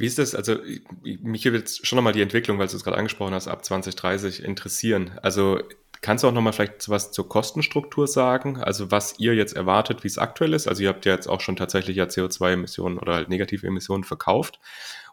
Wie 0.00 0.06
ist 0.06 0.18
das? 0.18 0.34
Also, 0.34 0.56
mich 1.02 1.44
würde 1.44 1.58
jetzt 1.58 1.86
schon 1.86 1.96
nochmal 1.96 2.12
die 2.12 2.22
Entwicklung, 2.22 2.58
weil 2.58 2.66
du 2.66 2.76
es 2.76 2.84
gerade 2.84 2.96
angesprochen 2.96 3.34
hast, 3.34 3.48
ab 3.48 3.64
2030 3.64 4.42
interessieren. 4.42 5.12
Also, 5.22 5.60
kannst 6.00 6.24
du 6.24 6.28
auch 6.28 6.32
nochmal 6.32 6.52
vielleicht 6.52 6.88
was 6.88 7.12
zur 7.12 7.28
Kostenstruktur 7.28 8.06
sagen? 8.06 8.56
Also, 8.56 8.90
was 8.90 9.18
ihr 9.18 9.34
jetzt 9.34 9.54
erwartet, 9.54 10.02
wie 10.02 10.08
es 10.08 10.18
aktuell 10.18 10.54
ist? 10.54 10.66
Also, 10.66 10.82
ihr 10.82 10.88
habt 10.88 11.04
ja 11.06 11.14
jetzt 11.14 11.28
auch 11.28 11.40
schon 11.40 11.56
tatsächlich 11.56 11.96
ja 11.96 12.04
CO2-Emissionen 12.04 12.98
oder 12.98 13.14
halt 13.14 13.28
negative 13.28 13.66
Emissionen 13.66 14.04
verkauft. 14.04 14.58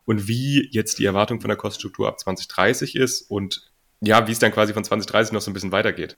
Und 0.05 0.27
wie 0.27 0.69
jetzt 0.71 0.99
die 0.99 1.05
Erwartung 1.05 1.41
von 1.41 1.49
der 1.49 1.57
Kostenstruktur 1.57 2.07
ab 2.07 2.19
2030 2.19 2.95
ist 2.95 3.21
und 3.29 3.69
ja, 3.99 4.25
wie 4.27 4.31
es 4.31 4.39
dann 4.39 4.53
quasi 4.53 4.73
von 4.73 4.83
2030 4.83 5.33
noch 5.33 5.41
so 5.41 5.51
ein 5.51 5.53
bisschen 5.53 5.73
weitergeht. 5.73 6.17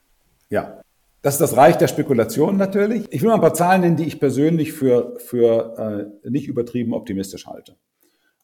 Ja, 0.50 0.82
das 1.22 1.36
ist 1.36 1.42
das 1.42 1.58
Reich 1.58 1.78
der 1.78 1.88
Spekulation 1.88 2.56
natürlich. 2.56 3.08
Ich 3.10 3.22
will 3.22 3.30
mal 3.30 3.36
ein 3.36 3.42
paar 3.42 3.54
Zahlen 3.54 3.82
nennen, 3.82 3.98
die 3.98 4.06
ich 4.06 4.20
persönlich 4.20 4.72
für, 4.72 5.18
für 5.20 6.12
äh, 6.24 6.30
nicht 6.30 6.48
übertrieben 6.48 6.94
optimistisch 6.94 7.46
halte. 7.46 7.76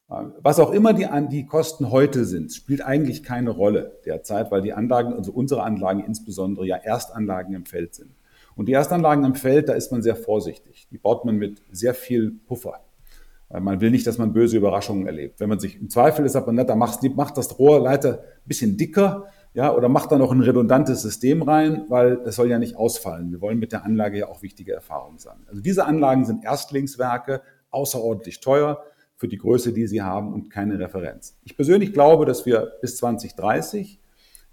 Was 0.08 0.60
auch 0.60 0.70
immer 0.70 0.92
die, 0.92 1.08
die 1.30 1.46
Kosten 1.46 1.90
heute 1.90 2.24
sind, 2.24 2.52
spielt 2.52 2.80
eigentlich 2.80 3.24
keine 3.24 3.50
Rolle 3.50 3.98
derzeit, 4.04 4.52
weil 4.52 4.62
die 4.62 4.72
Anlagen, 4.72 5.12
also 5.14 5.32
unsere 5.32 5.64
Anlagen 5.64 6.04
insbesondere 6.04 6.64
ja 6.64 6.76
Erstanlagen 6.76 7.54
im 7.54 7.66
Feld 7.66 7.94
sind. 7.94 8.14
Und 8.54 8.66
die 8.66 8.72
Erstanlagen 8.72 9.24
im 9.24 9.34
Feld, 9.34 9.68
da 9.68 9.72
ist 9.72 9.90
man 9.90 10.02
sehr 10.02 10.14
vorsichtig. 10.14 10.86
Die 10.92 10.98
baut 10.98 11.24
man 11.24 11.36
mit 11.36 11.60
sehr 11.72 11.92
viel 11.92 12.30
Puffer. 12.46 12.80
Man 13.50 13.80
will 13.80 13.90
nicht, 13.90 14.06
dass 14.06 14.18
man 14.18 14.32
böse 14.32 14.56
Überraschungen 14.56 15.06
erlebt. 15.06 15.40
Wenn 15.40 15.48
man 15.48 15.58
sich 15.58 15.80
im 15.80 15.90
Zweifel 15.90 16.24
ist, 16.24 16.36
aber 16.36 16.52
netter, 16.52 16.76
macht, 16.76 17.02
macht 17.16 17.36
das 17.36 17.58
Rohrleiter 17.58 18.20
ein 18.20 18.48
bisschen 18.48 18.76
dicker, 18.76 19.26
ja, 19.54 19.74
oder 19.74 19.88
macht 19.88 20.12
da 20.12 20.18
noch 20.18 20.32
ein 20.32 20.40
redundantes 20.40 21.02
System 21.02 21.42
rein, 21.42 21.86
weil 21.88 22.18
das 22.18 22.36
soll 22.36 22.50
ja 22.50 22.58
nicht 22.58 22.76
ausfallen. 22.76 23.30
Wir 23.32 23.40
wollen 23.40 23.58
mit 23.58 23.72
der 23.72 23.84
Anlage 23.84 24.18
ja 24.18 24.28
auch 24.28 24.42
wichtige 24.42 24.72
Erfahrungen 24.72 25.18
sammeln. 25.18 25.46
Also 25.48 25.62
diese 25.62 25.86
Anlagen 25.86 26.24
sind 26.26 26.44
Erstlingswerke, 26.44 27.40
außerordentlich 27.70 28.40
teuer 28.40 28.82
für 29.16 29.28
die 29.28 29.38
Größe, 29.38 29.72
die 29.72 29.86
sie 29.86 30.02
haben 30.02 30.32
und 30.32 30.50
keine 30.50 30.78
Referenz. 30.78 31.38
Ich 31.44 31.56
persönlich 31.56 31.92
glaube, 31.92 32.26
dass 32.26 32.46
wir 32.46 32.72
bis 32.80 32.96
2030 32.96 33.98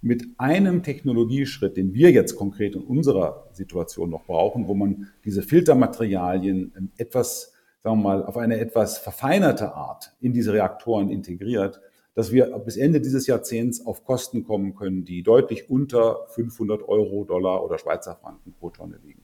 mit 0.01 0.26
einem 0.38 0.84
Technologieschritt, 0.84 1.78
den 1.78 1.93
wir 1.93 2.11
jetzt 2.11 2.36
konkret 2.36 2.76
in 2.76 2.82
unserer 2.82 3.47
Situation 3.53 4.09
noch 4.09 4.26
brauchen, 4.26 4.68
wo 4.68 4.74
man 4.74 5.07
diese 5.24 5.43
Filtermaterialien 5.43 6.91
etwas 6.97 7.53
sagen 7.84 7.97
wir 7.97 8.03
mal, 8.03 8.26
auf 8.26 8.38
eine 8.38 8.59
etwas 8.59 8.97
verfeinerte 8.97 9.74
Art 9.74 10.14
in 10.22 10.34
diese 10.34 10.53
Reaktoren 10.53 11.09
integriert, 11.09 11.82
dass 12.16 12.32
wir 12.32 12.45
bis 12.59 12.78
Ende 12.78 13.01
dieses 13.01 13.28
Jahrzehnts 13.28 13.86
auf 13.86 14.05
Kosten 14.05 14.45
kommen 14.45 14.76
können, 14.76 15.03
die 15.03 15.22
deutlich 15.22 15.70
unter 15.70 16.26
500 16.30 16.88
Euro, 16.88 17.26
Dollar 17.26 17.64
oder 17.64 17.78
Schweizer 17.78 18.16
Franken 18.16 18.53
pro 18.53 18.70
Tonne 18.70 18.99
liegen. 19.03 19.22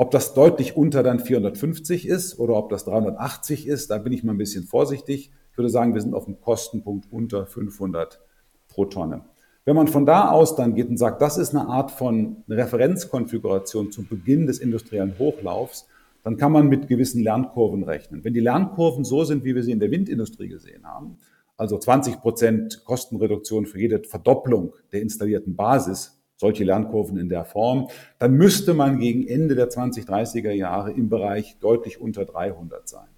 Ob 0.00 0.10
das 0.12 0.32
deutlich 0.32 0.78
unter 0.78 1.02
dann 1.02 1.20
450 1.20 2.08
ist 2.08 2.38
oder 2.38 2.54
ob 2.54 2.70
das 2.70 2.86
380 2.86 3.66
ist, 3.66 3.90
da 3.90 3.98
bin 3.98 4.14
ich 4.14 4.24
mal 4.24 4.32
ein 4.32 4.38
bisschen 4.38 4.64
vorsichtig. 4.64 5.30
Ich 5.52 5.58
würde 5.58 5.68
sagen, 5.68 5.92
wir 5.92 6.00
sind 6.00 6.14
auf 6.14 6.24
dem 6.24 6.40
Kostenpunkt 6.40 7.12
unter 7.12 7.44
500 7.44 8.18
pro 8.66 8.86
Tonne. 8.86 9.26
Wenn 9.66 9.76
man 9.76 9.88
von 9.88 10.06
da 10.06 10.30
aus 10.30 10.56
dann 10.56 10.74
geht 10.74 10.88
und 10.88 10.96
sagt, 10.96 11.20
das 11.20 11.36
ist 11.36 11.54
eine 11.54 11.68
Art 11.68 11.90
von 11.90 12.44
Referenzkonfiguration 12.48 13.92
zum 13.92 14.08
Beginn 14.08 14.46
des 14.46 14.58
industriellen 14.58 15.18
Hochlaufs, 15.18 15.86
dann 16.24 16.38
kann 16.38 16.52
man 16.52 16.70
mit 16.70 16.88
gewissen 16.88 17.22
Lernkurven 17.22 17.82
rechnen. 17.82 18.24
Wenn 18.24 18.32
die 18.32 18.40
Lernkurven 18.40 19.04
so 19.04 19.24
sind, 19.24 19.44
wie 19.44 19.54
wir 19.54 19.62
sie 19.62 19.72
in 19.72 19.80
der 19.80 19.90
Windindustrie 19.90 20.48
gesehen 20.48 20.86
haben, 20.86 21.18
also 21.58 21.76
20 21.76 22.22
Prozent 22.22 22.86
Kostenreduktion 22.86 23.66
für 23.66 23.78
jede 23.78 24.02
Verdopplung 24.04 24.72
der 24.92 25.02
installierten 25.02 25.56
Basis, 25.56 26.19
solche 26.40 26.64
Lernkurven 26.64 27.18
in 27.18 27.28
der 27.28 27.44
Form, 27.44 27.88
dann 28.18 28.32
müsste 28.32 28.72
man 28.72 28.98
gegen 28.98 29.28
Ende 29.28 29.54
der 29.54 29.68
2030er 29.68 30.52
Jahre 30.52 30.90
im 30.90 31.10
Bereich 31.10 31.58
deutlich 31.60 32.00
unter 32.00 32.24
300 32.24 32.88
sein. 32.88 33.08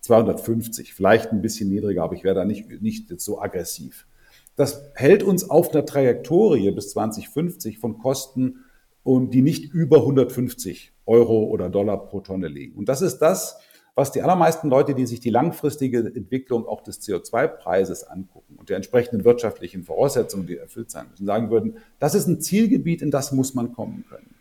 250, 0.00 0.94
vielleicht 0.94 1.32
ein 1.32 1.42
bisschen 1.42 1.68
niedriger, 1.70 2.04
aber 2.04 2.14
ich 2.14 2.22
wäre 2.22 2.36
da 2.36 2.44
nicht, 2.44 2.80
nicht 2.80 3.20
so 3.20 3.40
aggressiv. 3.42 4.06
Das 4.54 4.92
hält 4.94 5.24
uns 5.24 5.50
auf 5.50 5.74
einer 5.74 5.84
Trajektorie 5.84 6.70
bis 6.70 6.90
2050 6.90 7.78
von 7.78 7.98
Kosten, 7.98 8.60
die 9.04 9.42
nicht 9.42 9.72
über 9.72 9.98
150 9.98 10.92
Euro 11.06 11.44
oder 11.44 11.70
Dollar 11.70 12.06
pro 12.06 12.20
Tonne 12.20 12.46
liegen. 12.46 12.78
Und 12.78 12.88
das 12.88 13.02
ist 13.02 13.18
das, 13.18 13.58
was 13.98 14.12
die 14.12 14.22
allermeisten 14.22 14.68
Leute, 14.68 14.94
die 14.94 15.06
sich 15.06 15.18
die 15.18 15.28
langfristige 15.28 15.98
Entwicklung 15.98 16.68
auch 16.68 16.82
des 16.82 17.02
CO2-Preises 17.02 18.04
angucken 18.04 18.54
und 18.56 18.68
der 18.68 18.76
entsprechenden 18.76 19.24
wirtschaftlichen 19.24 19.82
Voraussetzungen, 19.82 20.46
die 20.46 20.56
erfüllt 20.56 20.88
sein 20.88 21.06
müssen, 21.10 21.26
sagen 21.26 21.50
würden, 21.50 21.78
das 21.98 22.14
ist 22.14 22.28
ein 22.28 22.40
Zielgebiet, 22.40 23.02
in 23.02 23.10
das 23.10 23.32
muss 23.32 23.54
man 23.54 23.72
kommen 23.72 24.04
können. 24.08 24.36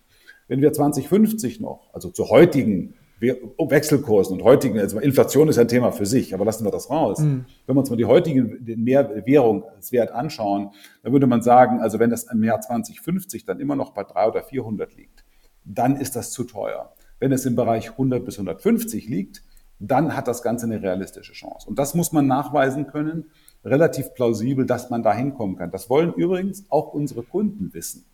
Wenn 0.48 0.62
wir 0.62 0.72
2050 0.72 1.60
noch, 1.60 1.92
also 1.92 2.12
zu 2.12 2.30
heutigen 2.30 2.94
Wechselkursen 3.20 4.38
und 4.38 4.44
heutigen, 4.44 4.78
also 4.78 5.00
Inflation 5.00 5.48
ist 5.48 5.58
ein 5.58 5.68
Thema 5.68 5.92
für 5.92 6.06
sich, 6.06 6.36
aber 6.36 6.46
lassen 6.46 6.64
wir 6.64 6.72
das 6.72 6.92
raus. 6.92 7.18
Mhm. 7.18 7.46
Wenn 7.66 7.76
wir 7.76 7.80
uns 7.80 7.90
mal 7.90 7.96
die 7.96 8.06
heutige 8.06 8.60
Währung 8.62 9.64
als 9.76 9.92
Wert 9.92 10.12
anschauen, 10.12 10.70
dann 11.02 11.14
würde 11.14 11.26
man 11.26 11.42
sagen, 11.42 11.80
also 11.80 11.98
wenn 11.98 12.12
das 12.12 12.26
im 12.26 12.44
Jahr 12.44 12.62
2050 12.62 13.44
dann 13.46 13.60
immer 13.60 13.76
noch 13.76 13.90
bei 13.90 14.04
300 14.04 14.36
oder 14.36 14.44
400 14.44 14.96
liegt, 14.96 15.26
dann 15.66 16.00
ist 16.00 16.16
das 16.16 16.30
zu 16.30 16.44
teuer. 16.44 16.94
Wenn 17.20 17.32
es 17.32 17.48
im 17.48 17.56
Bereich 17.56 17.90
100 17.90 18.24
bis 18.24 18.36
150 18.36 19.08
liegt, 19.08 19.42
dann 19.80 20.16
hat 20.16 20.28
das 20.28 20.42
Ganze 20.42 20.66
eine 20.66 20.82
realistische 20.82 21.34
Chance. 21.34 21.70
Und 21.70 21.78
das 21.80 21.94
muss 21.94 22.12
man 22.12 22.28
nachweisen 22.28 22.88
können, 22.88 23.26
relativ 23.64 24.14
plausibel, 24.14 24.66
dass 24.66 24.90
man 24.90 25.04
da 25.04 25.14
hinkommen 25.14 25.58
kann. 25.58 25.72
Das 25.72 25.90
wollen 25.90 26.14
übrigens 26.14 26.66
auch 26.70 26.94
unsere 26.94 27.24
Kunden 27.24 27.74
wissen. 27.74 28.06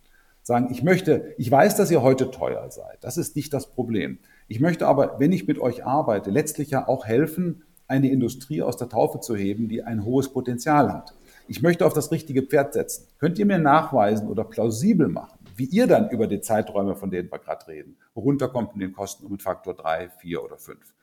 Sagen, 0.42 0.68
ich 0.70 0.82
möchte, 0.82 1.34
ich 1.38 1.50
weiß, 1.50 1.76
dass 1.76 1.90
ihr 1.90 2.02
heute 2.02 2.30
teuer 2.30 2.70
seid. 2.70 2.98
Das 3.02 3.16
ist 3.16 3.34
nicht 3.34 3.52
das 3.54 3.66
Problem. 3.66 4.18
Ich 4.46 4.60
möchte 4.60 4.86
aber, 4.86 5.18
wenn 5.18 5.32
ich 5.32 5.46
mit 5.46 5.58
euch 5.58 5.86
arbeite, 5.86 6.30
letztlich 6.30 6.70
ja 6.70 6.86
auch 6.86 7.06
helfen, 7.06 7.62
eine 7.86 8.10
Industrie 8.10 8.62
aus 8.62 8.76
der 8.76 8.88
Taufe 8.88 9.20
zu 9.20 9.36
heben, 9.36 9.68
die 9.68 9.82
ein 9.82 10.04
hohes 10.04 10.30
Potenzial 10.30 10.92
hat. 10.92 11.14
Ich 11.48 11.62
möchte 11.62 11.86
auf 11.86 11.92
das 11.92 12.10
richtige 12.10 12.42
Pferd 12.42 12.72
setzen. 12.74 13.06
Könnt 13.18 13.38
ihr 13.38 13.46
mir 13.46 13.58
nachweisen 13.58 14.28
oder 14.28 14.44
plausibel 14.44 15.08
machen, 15.08 15.38
wie 15.56 15.66
ihr 15.66 15.86
dann 15.86 16.10
über 16.10 16.26
die 16.26 16.40
Zeiträume, 16.40 16.94
von 16.94 17.10
denen 17.10 17.30
wir 17.30 17.38
gerade 17.38 17.66
reden, 17.68 17.96
runterkommt 18.16 18.74
in 18.74 18.80
den 18.80 18.92
Kosten 18.92 19.26
um 19.26 19.32
einen 19.32 19.40
Faktor 19.40 19.74
drei, 19.74 20.08
vier 20.08 20.42
oder 20.42 20.56
fünf? 20.56 20.94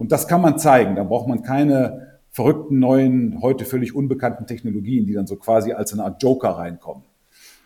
Und 0.00 0.12
das 0.12 0.26
kann 0.26 0.40
man 0.40 0.58
zeigen. 0.58 0.96
Da 0.96 1.04
braucht 1.04 1.28
man 1.28 1.42
keine 1.42 2.18
verrückten 2.30 2.78
neuen, 2.78 3.42
heute 3.42 3.66
völlig 3.66 3.94
unbekannten 3.94 4.46
Technologien, 4.46 5.04
die 5.04 5.12
dann 5.12 5.26
so 5.26 5.36
quasi 5.36 5.72
als 5.74 5.92
eine 5.92 6.04
Art 6.04 6.22
Joker 6.22 6.48
reinkommen. 6.48 7.04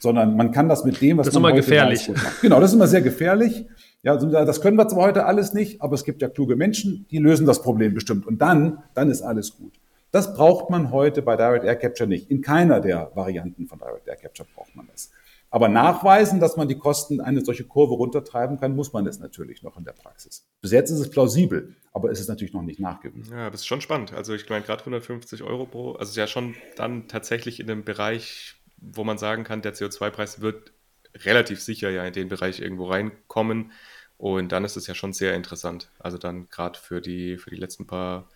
Sondern 0.01 0.37
man 0.37 0.51
kann 0.51 0.68
das 0.68 0.85
mit 0.85 1.01
dem, 1.01 1.18
was 1.18 1.26
das 1.26 1.35
man 1.35 1.53
heute 1.53 1.61
gefährlich. 1.61 2.09
Macht. 2.09 2.41
Genau, 2.41 2.59
das 2.59 2.70
ist 2.70 2.74
immer 2.74 2.89
sehr 2.89 3.03
gefährlich. 3.03 3.66
Ja, 4.03 4.16
das 4.16 4.61
können 4.61 4.76
wir 4.76 4.89
zwar 4.89 5.05
heute 5.05 5.26
alles 5.26 5.55
nicht, 5.55 5.80
aber 5.80 5.95
es 5.95 6.05
gibt 6.05 6.22
ja 6.22 6.28
kluge 6.28 6.57
Menschen, 6.57 7.07
die 7.09 7.18
lösen 7.18 7.47
das 7.47 7.62
Problem 7.62 7.95
bestimmt. 7.95 8.26
Und 8.26 8.43
dann, 8.43 8.82
dann 8.95 9.11
ist 9.11 9.22
alles 9.22 9.57
gut. 9.57 9.74
Das 10.11 10.35
braucht 10.35 10.70
man 10.70 10.91
heute 10.91 11.22
bei 11.22 11.37
Direct 11.37 11.64
Air 11.64 11.76
Capture 11.76 12.09
nicht. 12.09 12.32
In 12.32 12.43
keiner 12.43 12.80
der 12.80 13.12
Varianten 13.14 13.68
von 13.68 13.78
Direct 13.78 14.09
Air 14.09 14.16
Capture 14.16 14.49
braucht 14.57 14.74
man 14.74 14.89
das. 14.91 15.12
Aber 15.55 15.68
nachweisen, 15.68 16.40
dass 16.40 16.57
man 16.57 16.66
die 16.66 16.76
Kosten 16.76 17.20
eine 17.20 17.44
solche 17.44 17.62
Kurve 17.62 17.94
runtertreiben 17.94 18.59
kann, 18.59 18.74
muss 18.74 18.92
man 18.92 19.07
es 19.07 19.20
natürlich 19.20 19.62
noch 19.62 19.76
in 19.76 19.84
der 19.84 19.92
Praxis. 19.92 20.48
Bis 20.61 20.72
jetzt 20.72 20.90
ist 20.90 20.98
es 20.98 21.11
plausibel, 21.11 21.76
aber 21.92 22.11
es 22.11 22.18
ist 22.18 22.26
natürlich 22.26 22.52
noch 22.52 22.62
nicht 22.62 22.80
nachgewiesen. 22.80 23.32
Ja, 23.32 23.50
das 23.50 23.61
ist 23.61 23.68
schon 23.68 23.80
spannend. 23.80 24.12
Also 24.12 24.34
ich 24.34 24.48
meine, 24.48 24.64
gerade 24.64 24.80
150 24.80 25.44
Euro 25.44 25.66
pro, 25.66 25.92
also 25.92 26.11
ist 26.11 26.16
ja 26.16 26.26
schon 26.26 26.57
dann 26.74 27.07
tatsächlich 27.07 27.61
in 27.61 27.70
einem 27.70 27.84
Bereich, 27.84 28.57
wo 28.78 29.05
man 29.05 29.16
sagen 29.16 29.44
kann, 29.44 29.62
der 29.62 29.76
CO2-Preis 29.76 30.40
wird 30.40 30.72
relativ 31.18 31.61
sicher 31.61 31.88
ja 31.88 32.05
in 32.05 32.12
den 32.12 32.28
Bereich 32.28 32.59
irgendwo 32.59 32.86
reinkommen. 32.86 33.70
Und 34.18 34.50
dann 34.50 34.64
ist 34.64 34.76
es 34.76 34.88
ja 34.88 34.96
schon 34.96 35.12
sehr 35.12 35.36
interessant. 35.36 35.88
Also 36.00 36.18
dann 36.18 36.48
gerade 36.50 36.80
für 36.80 37.00
die, 37.00 37.38
für 37.38 37.50
die 37.50 37.59
letzten 37.59 37.86
paar 37.86 38.28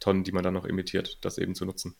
Tonnen, 0.00 0.24
die 0.24 0.32
man 0.32 0.42
dann 0.42 0.54
noch 0.54 0.64
emittiert, 0.64 1.18
das 1.20 1.36
eben 1.36 1.54
zu 1.54 1.66
nutzen. 1.66 1.96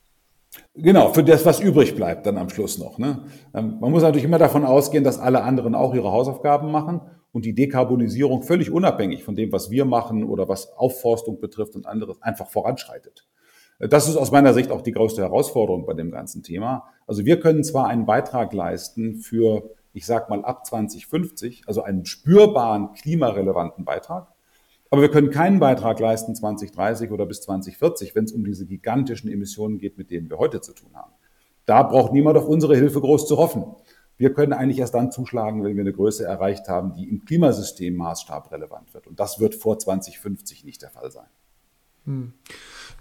Genau, 0.75 1.13
für 1.13 1.25
das, 1.25 1.45
was 1.45 1.61
übrig 1.61 1.95
bleibt 1.97 2.27
dann 2.27 2.39
am 2.39 2.49
Schluss 2.49 2.79
noch. 2.79 2.99
Ne? 2.99 3.25
Ähm, 3.55 3.79
man 3.81 3.91
muss 3.91 4.03
natürlich 4.03 4.25
immer 4.25 4.39
davon 4.39 4.65
ausgehen, 4.65 5.05
dass 5.05 5.19
alle 5.19 5.43
anderen 5.43 5.75
auch 5.75 5.95
ihre 5.95 6.13
Hausaufgaben 6.13 6.71
machen 6.71 7.01
und 7.33 7.45
die 7.45 7.55
Dekarbonisierung 7.55 8.43
völlig 8.43 8.71
unabhängig 8.71 9.25
von 9.25 9.35
dem, 9.35 9.53
was 9.53 9.71
wir 9.71 9.85
machen 9.85 10.25
oder 10.25 10.49
was 10.49 10.73
Aufforstung 10.73 11.41
betrifft 11.41 11.75
und 11.75 11.87
anderes, 11.87 12.21
einfach 12.23 12.49
voranschreitet. 12.51 13.27
Das 13.79 14.09
ist 14.09 14.17
aus 14.17 14.31
meiner 14.31 14.55
Sicht 14.55 14.71
auch 14.71 14.83
die 14.83 14.93
größte 14.93 15.23
Herausforderung 15.23 15.87
bei 15.87 15.95
dem 15.95 16.11
ganzen 16.11 16.43
Thema. 16.43 16.89
Also 17.07 17.25
wir 17.25 17.41
können 17.41 17.65
zwar 17.65 17.89
einen 17.89 18.07
Beitrag 18.07 18.53
leisten 18.53 19.17
für, 19.17 19.71
ich 19.93 20.07
sag 20.07 20.31
mal, 20.31 20.45
ab 20.45 20.65
2050, 20.65 21.65
also 21.67 21.83
einen 21.83 22.05
spürbaren 22.05 22.93
klimarelevanten 22.93 23.85
Beitrag, 23.85 24.32
aber 24.93 25.01
wir 25.01 25.11
können 25.11 25.31
keinen 25.31 25.59
Beitrag 25.59 25.99
leisten 26.01 26.35
2030 26.35 27.11
oder 27.13 27.25
bis 27.25 27.41
2040, 27.41 28.15
wenn 28.15 28.25
es 28.25 28.33
um 28.33 28.45
diese 28.45 28.67
gigantischen 28.67 29.33
Emissionen 29.33 29.79
geht, 29.79 29.97
mit 29.97 30.11
denen 30.11 30.29
wir 30.29 30.37
heute 30.37 30.61
zu 30.61 30.75
tun 30.75 30.91
haben. 30.93 31.15
Da 31.65 31.83
braucht 31.83 32.13
niemand 32.13 32.37
auf 32.37 32.47
unsere 32.47 32.77
Hilfe 32.77 33.01
groß 33.01 33.27
zu 33.27 33.39
hoffen. 33.39 33.65
Wir 34.19 34.35
können 34.35 34.53
eigentlich 34.53 34.81
erst 34.81 34.93
dann 34.93 35.11
zuschlagen, 35.11 35.65
wenn 35.65 35.77
wir 35.77 35.81
eine 35.81 35.95
Größe 35.95 36.27
erreicht 36.27 36.69
haben, 36.69 36.93
die 36.93 37.09
im 37.09 37.25
Klimasystemmaßstab 37.25 38.53
relevant 38.53 38.93
wird. 38.93 39.07
Und 39.07 39.19
das 39.19 39.41
wird 39.41 39.55
vor 39.55 39.79
2050 39.79 40.67
nicht 40.67 40.83
der 40.83 40.91
Fall 40.91 41.11
sein. 41.11 41.29
Hm. 42.05 42.35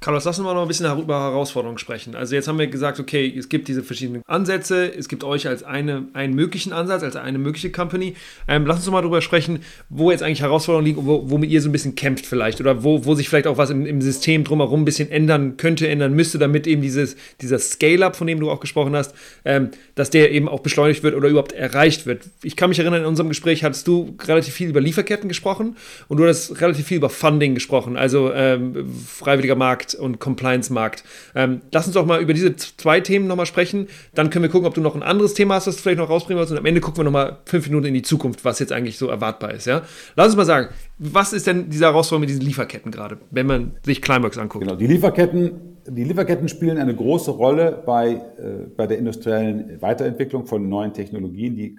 Carlos, 0.04 0.26
lass 0.26 0.40
uns 0.40 0.46
mal 0.48 0.56
noch 0.56 0.64
ein 0.64 0.68
bisschen 0.68 1.00
über 1.00 1.20
Herausforderungen 1.20 1.78
sprechen. 1.78 2.16
Also 2.16 2.34
jetzt 2.34 2.48
haben 2.48 2.58
wir 2.58 2.66
gesagt, 2.66 3.00
okay, 3.00 3.32
es 3.38 3.50
gibt 3.50 3.68
diese 3.68 3.84
verschiedenen 3.84 4.24
Ansätze, 4.26 4.92
es 4.92 5.08
gibt 5.08 5.24
euch 5.24 5.48
als 5.48 5.62
eine, 5.62 6.08
einen 6.14 6.34
möglichen 6.34 6.74
Ansatz, 6.74 7.04
als 7.04 7.16
eine 7.16 7.38
mögliche 7.38 7.72
Company. 7.72 8.16
Ähm, 8.48 8.66
lass 8.66 8.78
uns 8.78 8.90
mal 8.90 9.02
darüber 9.02 9.22
sprechen, 9.22 9.60
wo 9.90 10.10
jetzt 10.10 10.24
eigentlich 10.24 10.42
Herausforderungen 10.42 10.88
liegen 10.88 10.98
und 10.98 11.06
wo, 11.06 11.30
womit 11.30 11.52
ihr 11.52 11.62
so 11.62 11.70
ein 11.70 11.72
bisschen 11.72 11.94
kämpft 11.94 12.26
vielleicht 12.26 12.60
oder 12.60 12.84
wo, 12.84 13.06
wo 13.06 13.14
sich 13.14 13.30
vielleicht 13.30 13.46
auch 13.46 13.60
was 13.60 13.70
im, 13.70 13.86
im 13.86 14.02
System 14.02 14.44
drumherum 14.44 14.82
ein 14.82 14.86
bisschen 14.86 15.12
ändern 15.12 15.58
könnte, 15.58 15.88
ändern 15.88 16.14
müsste, 16.14 16.40
damit 16.40 16.66
eben 16.66 16.82
dieses, 16.82 17.16
dieser 17.40 17.60
Scale-Up, 17.60 18.16
von 18.16 18.26
dem 18.26 18.40
du 18.40 18.50
auch 18.50 18.60
gesprochen 18.60 18.96
hast, 18.96 19.14
ähm, 19.46 19.70
dass 19.94 20.10
der 20.10 20.32
eben 20.32 20.50
auch 20.50 20.62
beschleunigt 20.62 21.04
wird 21.04 21.14
oder 21.14 21.30
überhaupt 21.30 21.52
erreicht 21.52 22.08
wird. 22.08 22.24
Ich 22.42 22.56
kann 22.56 22.70
mich 22.70 22.80
erinnern, 22.80 23.02
in 23.02 23.08
unserem 23.08 23.30
Gespräch 23.30 23.64
hattest 23.64 23.88
du 23.88 24.18
relativ 24.24 24.56
viel 24.56 24.70
über 24.70 24.82
Lieferketten 24.82 25.28
gesprochen 25.28 25.78
und 26.08 26.18
du 26.18 26.26
hast 26.26 26.60
relativ 26.60 26.88
viel 26.88 26.98
über 26.98 27.12
Funding 27.12 27.54
gesprochen, 27.54 27.98
also 27.98 28.34
ähm, 28.34 28.92
freiwilliger 29.06 29.54
Markt, 29.54 29.91
und 29.96 30.20
Compliance-Markt. 30.20 31.04
Ähm, 31.36 31.62
lass 31.72 31.86
uns 31.88 31.96
doch 31.96 32.06
mal 32.06 32.22
über 32.22 32.34
diese 32.34 32.56
zwei 32.56 33.00
Themen 33.00 33.28
nochmal 33.28 33.46
sprechen. 33.46 33.88
Dann 34.14 34.30
können 34.30 34.44
wir 34.44 34.50
gucken, 34.50 34.68
ob 34.68 34.74
du 34.74 34.82
noch 34.82 34.96
ein 34.96 35.04
anderes 35.04 35.34
Thema 35.34 35.56
hast, 35.56 35.68
das 35.68 35.76
du 35.76 35.82
vielleicht 35.82 36.00
noch 36.00 36.10
rausbringen 36.10 36.40
willst. 36.40 36.52
Und 36.52 36.58
am 36.58 36.66
Ende 36.66 36.82
gucken 36.82 37.00
wir 37.00 37.04
nochmal 37.04 37.38
fünf 37.46 37.68
Minuten 37.68 37.88
in 37.88 37.94
die 37.94 38.02
Zukunft, 38.02 38.46
was 38.46 38.60
jetzt 38.60 38.72
eigentlich 38.72 38.98
so 38.98 39.08
erwartbar 39.08 39.54
ist. 39.54 39.66
Ja? 39.66 39.84
Lass 40.16 40.28
uns 40.28 40.36
mal 40.36 40.46
sagen, 40.46 40.70
was 40.98 41.34
ist 41.34 41.48
denn 41.48 41.70
diese 41.70 41.86
Herausforderung 41.86 42.22
mit 42.22 42.30
diesen 42.30 42.44
Lieferketten 42.44 42.92
gerade, 42.92 43.18
wenn 43.32 43.48
man 43.48 43.72
sich 43.84 44.02
Climeworks 44.02 44.38
anguckt? 44.38 44.64
Genau, 44.64 44.76
die 44.76 44.88
Lieferketten, 44.88 45.78
die 45.88 46.04
Lieferketten 46.04 46.48
spielen 46.48 46.78
eine 46.78 46.96
große 46.96 47.32
Rolle 47.32 47.82
bei, 47.86 48.12
äh, 48.12 48.68
bei 48.76 48.88
der 48.88 48.98
industriellen 48.98 49.82
Weiterentwicklung 49.82 50.46
von 50.46 50.68
neuen 50.70 50.94
Technologien, 50.94 51.56
die, 51.56 51.76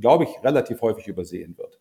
glaube 0.00 0.24
ich, 0.24 0.30
relativ 0.44 0.80
häufig 0.82 1.06
übersehen 1.06 1.56
wird. 1.56 1.78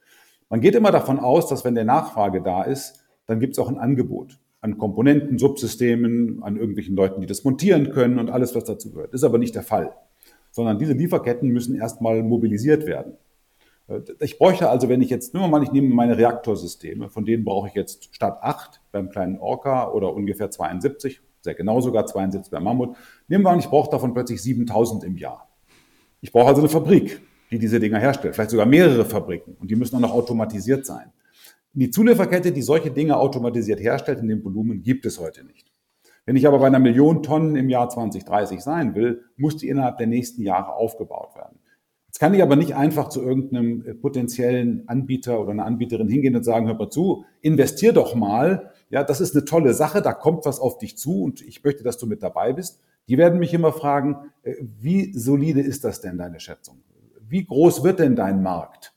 Man 0.50 0.62
geht 0.62 0.76
immer 0.76 0.92
davon 0.92 1.20
aus, 1.20 1.48
dass 1.48 1.66
wenn 1.66 1.76
der 1.76 1.84
Nachfrage 1.84 2.42
da 2.42 2.64
ist, 2.64 3.04
dann 3.26 3.40
gibt 3.40 3.54
es 3.54 3.60
auch 3.60 3.68
ein 3.68 3.78
Angebot 3.78 4.40
an 4.68 4.78
Komponenten, 4.78 5.38
Subsystemen, 5.38 6.44
an 6.44 6.58
irgendwelchen 6.58 6.96
Leuten, 6.96 7.22
die 7.22 7.28
das 7.28 7.44
montieren 7.44 7.92
können 7.92 8.20
und 8.20 8.30
alles, 8.30 8.54
was 8.54 8.66
dazu 8.66 8.92
gehört. 8.92 9.14
Das 9.14 9.22
ist 9.22 9.26
aber 9.26 9.38
nicht 9.38 9.56
der 9.56 9.64
Fall, 9.64 9.96
sondern 10.52 10.78
diese 10.78 10.94
Lieferketten 10.94 11.50
müssen 11.50 11.76
erstmal 11.76 12.22
mobilisiert 12.22 12.86
werden. 12.86 13.14
Äh, 13.88 14.02
ich 14.20 14.38
bräuchte 14.38 14.70
also, 14.70 14.90
wenn 14.90 15.02
ich 15.02 15.10
jetzt, 15.10 15.34
nehmen 15.34 15.46
wir 15.46 15.50
mal, 15.50 15.64
ich 15.64 15.72
nehme 15.72 15.94
meine 15.94 16.18
Reaktorsysteme, 16.18 17.10
von 17.10 17.26
denen 17.26 17.46
brauche 17.46 17.70
ich 17.70 17.74
jetzt 17.74 18.14
statt 18.14 18.40
8 18.42 18.82
beim 18.92 19.10
kleinen 19.10 19.40
Orca 19.40 19.90
oder 19.92 20.14
ungefähr 20.14 20.52
72, 20.52 21.22
sehr 21.42 21.56
genau 21.56 21.80
sogar 21.80 22.06
72 22.06 22.52
beim 22.52 22.64
Mammut, 22.64 22.96
nehmen 23.30 23.46
wir 23.46 23.52
an, 23.52 23.60
ich 23.60 23.70
brauche 23.70 23.90
davon 23.90 24.14
plötzlich 24.14 24.42
7000 24.42 25.06
im 25.06 25.18
Jahr. 25.18 25.48
Ich 26.20 26.32
brauche 26.32 26.48
also 26.48 26.62
eine 26.62 26.70
Fabrik, 26.70 27.22
die 27.52 27.60
diese 27.60 27.80
Dinger 27.80 28.00
herstellt, 28.00 28.36
vielleicht 28.36 28.52
sogar 28.52 28.66
mehrere 28.66 29.06
Fabriken 29.06 29.56
und 29.60 29.72
die 29.72 29.76
müssen 29.76 29.96
auch 29.96 30.02
noch 30.02 30.14
automatisiert 30.14 30.86
sein. 30.86 31.14
Die 31.80 31.92
Zulieferkette, 31.92 32.52
die 32.52 32.64
solche 32.64 32.90
Dinge 32.90 33.18
automatisiert 33.18 33.80
herstellt, 33.80 34.18
in 34.18 34.28
dem 34.28 34.44
Volumen 34.44 34.82
gibt 34.82 35.06
es 35.06 35.20
heute 35.20 35.44
nicht. 35.44 35.72
Wenn 36.26 36.36
ich 36.36 36.48
aber 36.48 36.58
bei 36.58 36.66
einer 36.66 36.80
Million 36.80 37.22
Tonnen 37.22 37.56
im 37.56 37.70
Jahr 37.70 37.88
2030 37.88 38.62
sein 38.62 38.96
will, 38.96 39.26
muss 39.36 39.58
die 39.58 39.70
innerhalb 39.70 40.00
der 40.00 40.08
nächsten 40.08 40.42
Jahre 40.42 40.74
aufgebaut 40.74 41.36
werden. 41.36 41.60
Jetzt 42.08 42.18
kann 42.18 42.34
ich 42.34 42.42
aber 42.42 42.56
nicht 42.56 42.76
einfach 42.76 43.10
zu 43.10 43.22
irgendeinem 43.22 43.86
äh, 43.86 43.94
potenziellen 43.94 44.88
Anbieter 44.88 45.40
oder 45.40 45.52
einer 45.52 45.66
Anbieterin 45.66 46.10
hingehen 46.10 46.36
und 46.36 46.44
sagen, 46.44 46.66
hör 46.66 46.74
mal 46.74 46.90
zu, 46.90 47.26
investier 47.42 47.94
doch 47.94 48.16
mal. 48.16 48.72
Ja, 48.90 49.04
das 49.04 49.22
ist 49.22 49.36
eine 49.36 49.46
tolle 49.46 49.76
Sache, 49.76 50.02
da 50.02 50.14
kommt 50.14 50.48
was 50.48 50.60
auf 50.60 50.80
dich 50.80 50.98
zu 50.98 51.22
und 51.22 51.44
ich 51.44 51.64
möchte, 51.64 51.84
dass 51.84 52.00
du 52.00 52.08
mit 52.08 52.24
dabei 52.24 52.54
bist. 52.54 52.82
Die 53.08 53.20
werden 53.20 53.38
mich 53.38 53.54
immer 53.54 53.72
fragen, 53.72 54.32
äh, 54.42 54.56
wie 54.80 55.14
solide 55.14 55.62
ist 55.62 55.84
das 55.84 56.02
denn, 56.02 56.18
deine 56.18 56.40
Schätzung? 56.40 56.82
Wie 57.30 57.46
groß 57.46 57.84
wird 57.84 58.00
denn 58.00 58.16
dein 58.16 58.42
Markt? 58.42 58.97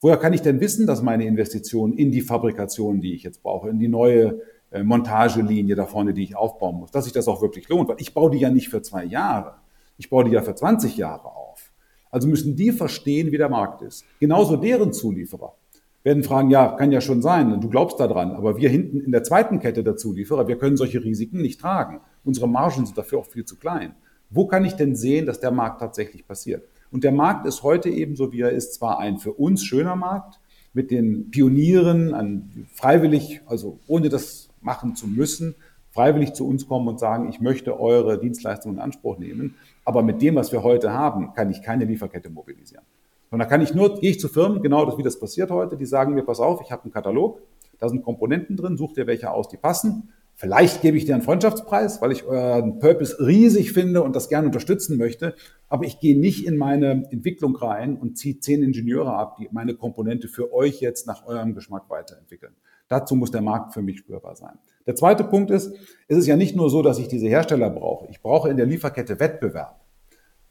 Woher 0.00 0.18
kann 0.18 0.32
ich 0.32 0.42
denn 0.42 0.60
wissen, 0.60 0.86
dass 0.86 1.02
meine 1.02 1.24
Investition 1.24 1.92
in 1.94 2.10
die 2.10 2.20
Fabrikation, 2.20 3.00
die 3.00 3.14
ich 3.14 3.22
jetzt 3.22 3.42
brauche, 3.42 3.70
in 3.70 3.78
die 3.78 3.88
neue 3.88 4.40
äh, 4.70 4.82
Montagelinie 4.82 5.74
da 5.74 5.86
vorne, 5.86 6.12
die 6.12 6.22
ich 6.22 6.36
aufbauen 6.36 6.76
muss, 6.76 6.90
dass 6.90 7.04
sich 7.04 7.12
das 7.12 7.28
auch 7.28 7.40
wirklich 7.40 7.68
lohnt? 7.68 7.88
Weil 7.88 7.96
ich 7.98 8.12
baue 8.12 8.30
die 8.30 8.38
ja 8.38 8.50
nicht 8.50 8.68
für 8.68 8.82
zwei 8.82 9.04
Jahre. 9.04 9.54
Ich 9.96 10.10
baue 10.10 10.24
die 10.24 10.32
ja 10.32 10.42
für 10.42 10.54
20 10.54 10.96
Jahre 10.98 11.24
auf. 11.24 11.72
Also 12.10 12.28
müssen 12.28 12.56
die 12.56 12.72
verstehen, 12.72 13.32
wie 13.32 13.38
der 13.38 13.48
Markt 13.48 13.82
ist. 13.82 14.04
Genauso 14.20 14.56
deren 14.56 14.92
Zulieferer 14.92 15.54
werden 16.04 16.22
fragen, 16.22 16.50
ja, 16.50 16.68
kann 16.68 16.92
ja 16.92 17.00
schon 17.00 17.20
sein, 17.20 17.60
du 17.60 17.68
glaubst 17.68 17.98
daran, 17.98 18.30
aber 18.30 18.58
wir 18.58 18.68
hinten 18.68 19.00
in 19.00 19.10
der 19.10 19.24
zweiten 19.24 19.58
Kette 19.58 19.82
der 19.82 19.96
Zulieferer, 19.96 20.46
wir 20.46 20.56
können 20.56 20.76
solche 20.76 21.02
Risiken 21.02 21.42
nicht 21.42 21.60
tragen. 21.60 22.00
Unsere 22.22 22.48
Margen 22.48 22.86
sind 22.86 22.96
dafür 22.96 23.18
auch 23.18 23.26
viel 23.26 23.44
zu 23.44 23.56
klein. 23.56 23.96
Wo 24.30 24.46
kann 24.46 24.64
ich 24.64 24.74
denn 24.74 24.94
sehen, 24.94 25.26
dass 25.26 25.40
der 25.40 25.50
Markt 25.50 25.80
tatsächlich 25.80 26.26
passiert? 26.26 26.68
Und 26.90 27.04
der 27.04 27.12
Markt 27.12 27.46
ist 27.46 27.62
heute 27.62 27.88
ebenso, 27.88 28.32
wie 28.32 28.40
er 28.40 28.50
ist, 28.50 28.74
zwar 28.74 28.98
ein 28.98 29.18
für 29.18 29.32
uns 29.32 29.64
schöner 29.64 29.96
Markt 29.96 30.40
mit 30.72 30.90
den 30.90 31.30
Pionieren, 31.30 32.14
an 32.14 32.66
freiwillig, 32.72 33.40
also 33.46 33.78
ohne 33.86 34.08
das 34.08 34.50
machen 34.60 34.94
zu 34.94 35.06
müssen, 35.06 35.54
freiwillig 35.90 36.34
zu 36.34 36.46
uns 36.46 36.68
kommen 36.68 36.88
und 36.88 37.00
sagen, 37.00 37.28
ich 37.30 37.40
möchte 37.40 37.80
eure 37.80 38.18
Dienstleistungen 38.18 38.76
in 38.76 38.82
Anspruch 38.82 39.18
nehmen. 39.18 39.54
Aber 39.84 40.02
mit 40.02 40.20
dem, 40.20 40.34
was 40.34 40.52
wir 40.52 40.62
heute 40.62 40.92
haben, 40.92 41.32
kann 41.32 41.50
ich 41.50 41.62
keine 41.62 41.86
Lieferkette 41.86 42.28
mobilisieren. 42.28 42.84
Und 43.30 43.38
da 43.38 43.46
kann 43.46 43.62
ich 43.62 43.74
nur, 43.74 43.98
gehe 43.98 44.10
ich 44.10 44.20
zu 44.20 44.28
Firmen, 44.28 44.62
genau 44.62 44.84
das, 44.84 44.98
wie 44.98 45.02
das 45.02 45.18
passiert 45.18 45.50
heute, 45.50 45.76
die 45.76 45.86
sagen 45.86 46.14
mir, 46.14 46.22
pass 46.22 46.40
auf, 46.40 46.60
ich 46.60 46.70
habe 46.70 46.84
einen 46.84 46.92
Katalog, 46.92 47.40
da 47.78 47.88
sind 47.88 48.02
Komponenten 48.02 48.56
drin, 48.56 48.76
such 48.76 48.92
dir 48.92 49.06
welche 49.06 49.30
aus, 49.30 49.48
die 49.48 49.56
passen. 49.56 50.10
Vielleicht 50.38 50.82
gebe 50.82 50.98
ich 50.98 51.06
dir 51.06 51.14
einen 51.14 51.24
Freundschaftspreis, 51.24 52.02
weil 52.02 52.12
ich 52.12 52.24
euren 52.24 52.78
Purpose 52.78 53.16
riesig 53.18 53.72
finde 53.72 54.02
und 54.02 54.14
das 54.14 54.28
gerne 54.28 54.46
unterstützen 54.46 54.98
möchte. 54.98 55.34
Aber 55.70 55.86
ich 55.86 55.98
gehe 55.98 56.18
nicht 56.18 56.46
in 56.46 56.58
meine 56.58 57.08
Entwicklung 57.10 57.56
rein 57.56 57.96
und 57.96 58.18
ziehe 58.18 58.38
zehn 58.38 58.62
Ingenieure 58.62 59.14
ab, 59.14 59.38
die 59.38 59.48
meine 59.50 59.74
Komponente 59.74 60.28
für 60.28 60.52
euch 60.52 60.80
jetzt 60.82 61.06
nach 61.06 61.24
eurem 61.26 61.54
Geschmack 61.54 61.88
weiterentwickeln. 61.88 62.52
Dazu 62.88 63.16
muss 63.16 63.30
der 63.30 63.40
Markt 63.40 63.72
für 63.72 63.80
mich 63.80 63.98
spürbar 63.98 64.36
sein. 64.36 64.58
Der 64.86 64.94
zweite 64.94 65.24
Punkt 65.24 65.50
ist, 65.50 65.72
es 66.06 66.18
ist 66.18 66.26
ja 66.26 66.36
nicht 66.36 66.54
nur 66.54 66.68
so, 66.68 66.82
dass 66.82 66.98
ich 66.98 67.08
diese 67.08 67.26
Hersteller 67.26 67.70
brauche. 67.70 68.06
Ich 68.10 68.20
brauche 68.20 68.50
in 68.50 68.58
der 68.58 68.66
Lieferkette 68.66 69.18
Wettbewerb. 69.18 69.80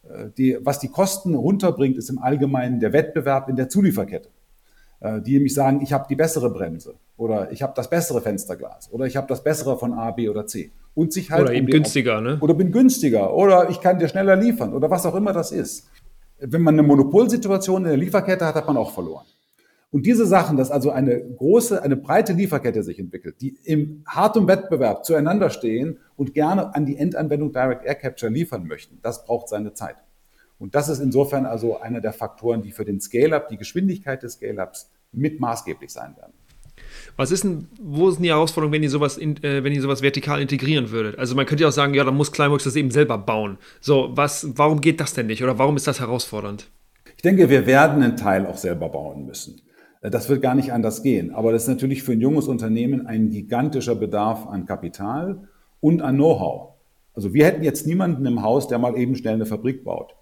Äh, 0.09 0.29
die, 0.35 0.57
was 0.61 0.79
die 0.79 0.89
Kosten 0.89 1.35
runterbringt, 1.35 1.97
ist 1.97 2.09
im 2.09 2.17
Allgemeinen 2.17 2.79
der 2.79 2.91
Wettbewerb 2.91 3.49
in 3.49 3.55
der 3.55 3.69
Zulieferkette. 3.69 4.29
Äh, 5.05 5.21
die 5.21 5.33
nämlich 5.33 5.53
sagen, 5.53 5.81
ich 5.83 5.93
habe 5.93 6.05
die 6.09 6.15
bessere 6.15 6.49
Bremse 6.49 6.95
oder 7.15 7.51
ich 7.51 7.61
habe 7.61 7.73
das 7.75 7.91
bessere 7.91 8.21
Fensterglas 8.21 8.91
oder 8.91 9.05
ich 9.05 9.15
habe 9.15 9.27
das 9.27 9.43
bessere 9.43 9.77
von 9.77 9.93
A, 9.93 10.09
B 10.09 10.29
oder 10.29 10.47
C. 10.47 10.71
Und 10.95 11.13
sich 11.13 11.29
halt 11.29 11.43
oder 11.43 11.53
eben 11.53 11.67
um 11.67 11.71
günstiger, 11.71 12.21
ne? 12.21 12.39
Oder 12.41 12.55
bin 12.55 12.71
günstiger 12.71 13.35
oder 13.35 13.69
ich 13.69 13.81
kann 13.81 13.99
dir 13.99 14.07
schneller 14.07 14.35
liefern 14.35 14.73
oder 14.73 14.89
was 14.89 15.05
auch 15.05 15.13
immer 15.13 15.31
das 15.31 15.51
ist. 15.51 15.91
Wenn 16.39 16.63
man 16.63 16.73
eine 16.73 16.81
Monopolsituation 16.81 17.83
in 17.83 17.89
der 17.89 17.97
Lieferkette 17.97 18.45
hat, 18.45 18.55
hat 18.55 18.65
man 18.65 18.77
auch 18.77 18.91
verloren. 18.91 19.25
Und 19.91 20.07
diese 20.07 20.25
Sachen, 20.25 20.57
dass 20.57 20.71
also 20.71 20.89
eine 20.89 21.21
große, 21.21 21.83
eine 21.83 21.97
breite 21.97 22.33
Lieferkette 22.33 22.81
sich 22.81 22.97
entwickelt, 22.97 23.35
die 23.41 23.55
im 23.63 24.03
harten 24.07 24.47
Wettbewerb 24.47 25.05
zueinander 25.05 25.51
stehen 25.51 25.99
und 26.15 26.33
gerne 26.33 26.73
an 26.73 26.87
die 26.87 26.97
Endanwendung 26.97 27.51
Direct 27.53 27.85
Air 27.85 27.95
Capture 27.95 28.31
liefern 28.31 28.65
möchten, 28.65 28.97
das 29.03 29.23
braucht 29.23 29.49
seine 29.49 29.73
Zeit. 29.73 29.97
Und 30.57 30.73
das 30.73 30.89
ist 30.89 30.99
insofern 30.99 31.45
also 31.45 31.79
einer 31.79 32.01
der 32.01 32.13
Faktoren, 32.13 32.63
die 32.63 32.71
für 32.71 32.85
den 32.85 32.99
Scale-up, 32.99 33.49
die 33.49 33.57
Geschwindigkeit 33.57 34.23
des 34.23 34.33
Scale-ups 34.33 34.89
mit 35.17 35.39
maßgeblich 35.39 35.91
sein 35.91 36.15
werden. 36.17 36.33
Was 37.17 37.31
ist 37.31 37.43
denn, 37.43 37.67
wo 37.81 38.09
ist 38.09 38.15
denn 38.15 38.23
die 38.23 38.29
Herausforderung, 38.29 38.73
wenn 38.73 38.83
ihr 38.83 38.89
sowas, 38.89 39.17
in, 39.17 39.41
äh, 39.43 39.63
wenn 39.63 39.73
ihr 39.73 39.81
sowas 39.81 40.01
vertikal 40.01 40.41
integrieren 40.41 40.91
würdet? 40.91 41.17
Also 41.17 41.35
man 41.35 41.45
könnte 41.45 41.63
ja 41.63 41.69
auch 41.69 41.73
sagen, 41.73 41.93
ja, 41.93 42.03
dann 42.03 42.15
muss 42.15 42.31
Climeworks 42.31 42.65
das 42.65 42.75
eben 42.75 42.91
selber 42.91 43.17
bauen. 43.17 43.57
So, 43.79 44.09
was, 44.11 44.47
warum 44.55 44.81
geht 44.81 44.99
das 44.99 45.13
denn 45.13 45.27
nicht 45.27 45.43
oder 45.43 45.57
warum 45.57 45.77
ist 45.77 45.87
das 45.87 45.99
herausfordernd? 45.99 46.69
Ich 47.15 47.21
denke, 47.21 47.49
wir 47.49 47.65
werden 47.65 48.03
einen 48.03 48.17
Teil 48.17 48.45
auch 48.45 48.57
selber 48.57 48.89
bauen 48.89 49.25
müssen. 49.25 49.61
Äh, 50.01 50.09
das 50.09 50.29
wird 50.29 50.41
gar 50.41 50.55
nicht 50.55 50.73
anders 50.73 51.03
gehen. 51.03 51.33
Aber 51.33 51.51
das 51.51 51.63
ist 51.63 51.69
natürlich 51.69 52.03
für 52.03 52.11
ein 52.11 52.21
junges 52.21 52.47
Unternehmen 52.47 53.07
ein 53.07 53.29
gigantischer 53.29 53.95
Bedarf 53.95 54.47
an 54.47 54.65
Kapital 54.65 55.47
und 55.79 56.01
an 56.01 56.15
Know-how. 56.15 56.73
Also 57.13 57.33
wir 57.33 57.45
hätten 57.45 57.63
jetzt 57.63 57.87
niemanden 57.87 58.25
im 58.25 58.41
Haus, 58.41 58.67
der 58.67 58.77
mal 58.77 58.97
eben 58.97 59.15
schnell 59.15 59.35
eine 59.35 59.45
Fabrik 59.45 59.83
baut. 59.85 60.15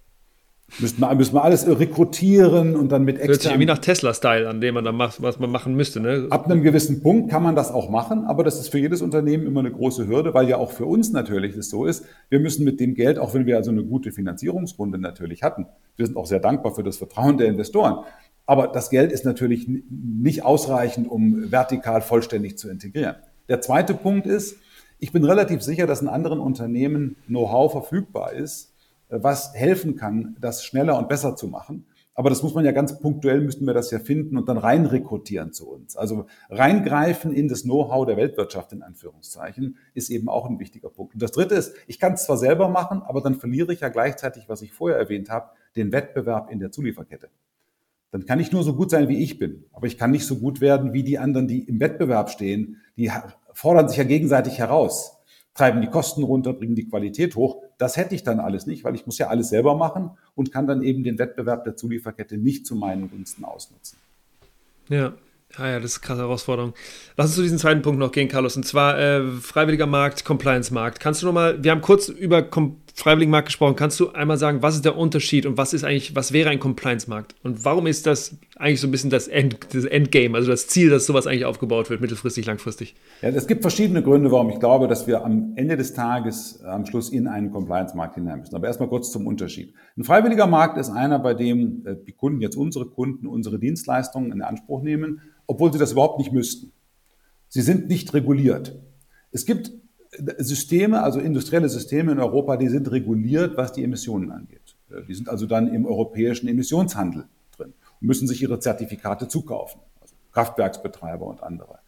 Müssen 0.80 1.00
wir, 1.00 1.14
müssen 1.16 1.36
wir 1.36 1.44
alles 1.44 1.68
rekrutieren 1.68 2.76
und 2.76 2.92
dann 2.92 3.04
mit 3.04 3.16
externen... 3.16 3.32
Hört 3.32 3.42
sich 3.42 3.52
irgendwie 3.52 3.66
nach 3.68 3.78
Tesla-Style 3.78 4.50
an, 4.50 4.60
dem 4.60 4.74
man 4.74 4.84
dann 4.84 4.96
macht, 4.96 5.22
was 5.22 5.40
man 5.40 5.52
machen 5.52 5.76
müsste. 5.76 6.00
Ne? 6.00 6.28
Ab 6.30 6.46
einem 6.46 6.64
gewissen 6.64 7.02
Punkt 7.04 7.30
kann 7.30 7.44
man 7.44 7.56
das 7.56 7.72
auch 7.72 7.90
machen, 7.90 8.26
aber 8.26 8.44
das 8.44 8.60
ist 8.60 8.70
für 8.70 8.80
jedes 8.80 9.02
Unternehmen 9.02 9.46
immer 9.46 9.60
eine 9.60 9.72
große 9.72 10.08
Hürde, 10.08 10.34
weil 10.34 10.50
ja 10.50 10.58
auch 10.58 10.72
für 10.72 10.86
uns 10.86 11.12
natürlich 11.12 11.56
es 11.56 11.70
so 11.70 11.86
ist, 11.86 12.06
wir 12.30 12.40
müssen 12.40 12.66
mit 12.66 12.80
dem 12.80 12.96
Geld, 12.96 13.20
auch 13.20 13.34
wenn 13.34 13.46
wir 13.46 13.58
also 13.58 13.72
eine 13.72 13.84
gute 13.84 14.12
Finanzierungsrunde 14.12 14.98
natürlich 14.98 15.44
hatten, 15.44 15.68
wir 15.96 16.06
sind 16.06 16.18
auch 16.18 16.26
sehr 16.26 16.40
dankbar 16.40 16.74
für 16.74 16.84
das 16.84 16.98
Vertrauen 16.98 17.38
der 17.38 17.48
Investoren, 17.48 18.04
aber 18.46 18.68
das 18.68 18.90
Geld 18.90 19.12
ist 19.12 19.26
natürlich 19.26 19.70
nicht 19.90 20.44
ausreichend, 20.44 21.10
um 21.10 21.52
vertikal 21.52 22.02
vollständig 22.02 22.58
zu 22.58 22.70
integrieren. 22.70 23.16
Der 23.48 23.62
zweite 23.62 23.94
Punkt 23.94 24.26
ist, 24.26 24.58
ich 25.00 25.12
bin 25.12 25.24
relativ 25.24 25.62
sicher, 25.62 25.86
dass 25.86 26.02
in 26.02 26.08
anderen 26.08 26.40
Unternehmen 26.40 27.18
Know-how 27.28 27.72
verfügbar 27.72 28.34
ist, 28.34 28.73
was 29.22 29.54
helfen 29.54 29.96
kann, 29.96 30.36
das 30.40 30.66
schneller 30.66 30.98
und 30.98 31.10
besser 31.10 31.36
zu 31.36 31.48
machen. 31.48 31.86
Aber 32.16 32.30
das 32.30 32.44
muss 32.44 32.54
man 32.54 32.64
ja 32.64 32.72
ganz 32.72 33.00
punktuell, 33.00 33.42
müssten 33.42 33.66
wir 33.66 33.74
das 33.74 33.90
ja 33.90 33.98
finden 33.98 34.38
und 34.38 34.48
dann 34.48 34.58
rein 34.58 34.86
rekrutieren 34.86 35.52
zu 35.52 35.70
uns. 35.70 35.96
Also 35.96 36.28
reingreifen 36.50 37.34
in 37.34 37.48
das 37.48 37.64
Know-how 37.64 38.06
der 38.06 38.18
Weltwirtschaft 38.18 38.72
in 38.72 38.84
Anführungszeichen 38.84 39.78
ist 39.96 40.12
eben 40.12 40.30
auch 40.30 40.48
ein 40.48 40.60
wichtiger 40.60 40.90
Punkt. 40.90 41.16
Und 41.16 41.24
das 41.24 41.32
Dritte 41.32 41.56
ist, 41.56 41.74
ich 41.88 42.00
kann 42.00 42.14
es 42.14 42.26
zwar 42.26 42.38
selber 42.38 42.70
machen, 42.70 43.02
aber 43.02 43.22
dann 43.22 43.36
verliere 43.40 43.74
ich 43.74 43.80
ja 43.80 43.90
gleichzeitig, 43.90 44.48
was 44.48 44.62
ich 44.62 44.74
vorher 44.74 45.00
erwähnt 45.00 45.30
habe, 45.32 45.50
den 45.76 45.92
Wettbewerb 45.92 46.52
in 46.52 46.60
der 46.60 46.72
Zulieferkette. 46.72 47.30
Dann 48.12 48.28
kann 48.28 48.40
ich 48.40 48.52
nur 48.52 48.62
so 48.62 48.76
gut 48.76 48.92
sein, 48.92 49.08
wie 49.08 49.24
ich 49.24 49.40
bin, 49.40 49.66
aber 49.74 49.88
ich 49.88 49.98
kann 49.98 50.12
nicht 50.12 50.28
so 50.28 50.38
gut 50.38 50.62
werden 50.62 50.94
wie 50.94 51.02
die 51.02 51.18
anderen, 51.18 51.48
die 51.48 51.64
im 51.64 51.80
Wettbewerb 51.80 52.30
stehen. 52.30 52.78
Die 52.96 53.12
fordern 53.54 53.90
sich 53.90 53.98
ja 53.98 54.04
gegenseitig 54.04 54.60
heraus 54.60 55.24
treiben 55.54 55.82
die 55.82 55.88
Kosten 55.88 56.24
runter, 56.24 56.54
bringen 56.54 56.76
die 56.76 56.88
Qualität 56.88 57.36
hoch. 57.36 57.63
Das 57.78 57.98
hätte 57.98 58.16
ich 58.16 58.24
dann 58.24 58.40
alles 58.40 58.66
nicht, 58.66 58.84
weil 58.84 58.96
ich 58.96 59.06
muss 59.06 59.18
ja 59.18 59.28
alles 59.28 59.50
selber 59.50 59.76
machen 59.76 60.12
und 60.36 60.52
kann 60.52 60.68
dann 60.68 60.84
eben 60.84 61.04
den 61.04 61.20
Wettbewerb 61.20 61.64
der 61.64 61.76
Zulieferkette 61.76 62.38
nicht 62.38 62.66
zu 62.66 62.76
meinen 62.76 63.10
Gunsten 63.10 63.46
ausnutzen. 63.46 63.98
Ja, 64.90 65.14
Ah 65.58 65.70
ja, 65.70 65.80
das 65.80 65.92
ist 65.92 65.98
eine 65.98 66.08
krasse 66.08 66.22
Herausforderung. 66.22 66.74
Lass 67.16 67.28
uns 67.28 67.36
zu 67.36 67.44
diesem 67.44 67.60
zweiten 67.60 67.84
Punkt 67.84 68.00
noch 68.00 68.12
gehen, 68.12 68.28
Carlos. 68.28 68.56
Und 68.58 68.66
zwar 68.66 68.98
äh, 68.98 69.28
freiwilliger 69.40 69.86
Markt, 69.86 70.26
Compliance-Markt. 70.26 71.00
Kannst 71.00 71.22
du 71.22 71.28
nochmal, 71.28 71.64
wir 71.64 71.72
haben 71.72 71.82
kurz 71.82 72.10
über 72.10 72.42
Com 72.42 72.78
freiwilligen 72.94 73.32
Markt 73.32 73.48
gesprochen. 73.48 73.76
Kannst 73.76 74.00
du 74.00 74.12
einmal 74.12 74.38
sagen, 74.38 74.62
was 74.62 74.76
ist 74.76 74.86
der 74.86 74.98
Unterschied 74.98 75.46
und 75.46 75.58
was 75.58 75.74
ist 75.74 75.84
eigentlich, 75.84 76.16
was 76.16 76.32
wäre 76.32 76.50
ein 76.50 76.60
Compliance-Markt? 76.60 77.36
Und 77.44 77.66
warum 77.66 77.88
ist 77.88 78.06
das 78.06 78.38
eigentlich 78.56 78.82
so 78.82 78.88
ein 78.88 78.92
bisschen 78.92 79.10
das, 79.10 79.28
End, 79.28 79.58
das 79.74 79.86
Endgame, 79.86 80.38
also 80.38 80.52
das 80.52 80.68
Ziel, 80.68 80.90
dass 80.90 81.06
sowas 81.06 81.28
eigentlich 81.28 81.46
aufgebaut 81.46 81.90
wird, 81.90 82.02
mittelfristig, 82.02 82.46
langfristig? 82.46 82.96
Ja, 83.22 83.30
es 83.30 83.48
gibt 83.48 83.62
verschiedene 83.62 84.04
Gründe, 84.04 84.32
warum 84.32 84.50
ich 84.50 84.60
glaube, 84.60 84.88
dass 84.88 85.08
wir 85.08 85.26
am 85.26 85.54
Ende 85.56 85.76
des 85.76 85.94
Tages 85.94 86.64
am 86.64 86.86
Schluss 86.86 87.10
in 87.10 87.28
einen 87.28 87.52
Compliance-Markt 87.52 88.16
hinein 88.16 88.40
müssen. 88.40 88.56
Aber 88.56 88.68
erstmal 88.68 88.90
kurz 88.90 89.12
zum 89.12 89.28
Unterschied. 89.28 89.74
Ein 89.98 90.04
freiwilliger 90.04 90.48
Markt 90.48 90.78
ist 90.78 90.90
einer, 90.90 91.20
bei 91.20 91.34
dem 91.34 91.86
äh, 91.86 91.96
die 92.06 92.14
Kunden, 92.14 92.42
jetzt 92.42 92.56
unsere 92.56 92.86
Kunden, 92.86 93.28
unsere 93.28 93.60
Dienstleistungen 93.60 94.32
in 94.32 94.42
Anspruch 94.42 94.82
nehmen 94.82 95.22
obwohl 95.48 95.72
sie 95.72 95.80
das 95.80 95.92
überhaupt 95.92 96.20
nicht 96.20 96.32
müssten. 96.32 96.72
Sie 97.48 97.62
sind 97.62 97.88
nicht 97.88 98.14
reguliert. 98.14 98.80
Es 99.32 99.46
gibt 99.46 99.72
Systeme, 100.38 101.02
also 101.02 101.20
industrielle 101.20 101.70
Systeme 101.70 102.12
in 102.12 102.20
Europa, 102.20 102.58
die 102.58 102.70
sind 102.70 102.92
reguliert, 102.92 103.58
was 103.58 103.74
die 103.74 103.84
Emissionen 103.84 104.32
angeht. 104.32 104.76
Die 105.08 105.14
sind 105.14 105.30
also 105.30 105.46
dann 105.46 105.74
im 105.74 105.86
europäischen 105.86 106.48
Emissionshandel 106.48 107.26
drin 107.56 107.74
und 108.02 108.08
müssen 108.08 108.28
sich 108.28 108.42
ihre 108.42 108.60
Zertifikate 108.60 109.28
zukaufen, 109.28 109.82
also 110.00 110.16
Kraftwerksbetreiber 110.32 111.26
und 111.26 111.42
andere. 111.42 111.80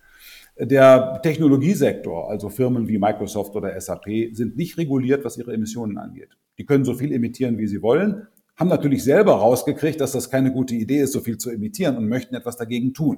Der 0.57 1.19
Technologiesektor, 1.21 2.29
also 2.29 2.49
Firmen 2.49 2.87
wie 2.87 2.97
Microsoft 2.97 3.55
oder 3.55 3.79
SAP, 3.79 4.05
sind 4.31 4.55
nicht 4.55 4.77
reguliert, 4.77 5.25
was 5.25 5.37
ihre 5.37 5.53
Emissionen 5.53 5.97
angeht. 5.97 6.29
Die 6.57 6.65
können 6.65 6.85
so 6.85 6.93
viel 6.93 7.11
emittieren, 7.11 7.57
wie 7.57 7.67
sie 7.67 7.81
wollen, 7.81 8.27
haben 8.55 8.69
natürlich 8.69 9.03
selber 9.03 9.33
rausgekriegt, 9.33 9.99
dass 9.99 10.13
das 10.13 10.29
keine 10.29 10.53
gute 10.53 10.73
Idee 10.75 11.01
ist, 11.01 11.11
so 11.11 11.19
viel 11.19 11.37
zu 11.37 11.49
emittieren 11.49 11.97
und 11.97 12.07
möchten 12.07 12.35
etwas 12.35 12.55
dagegen 12.55 12.93
tun. 12.93 13.17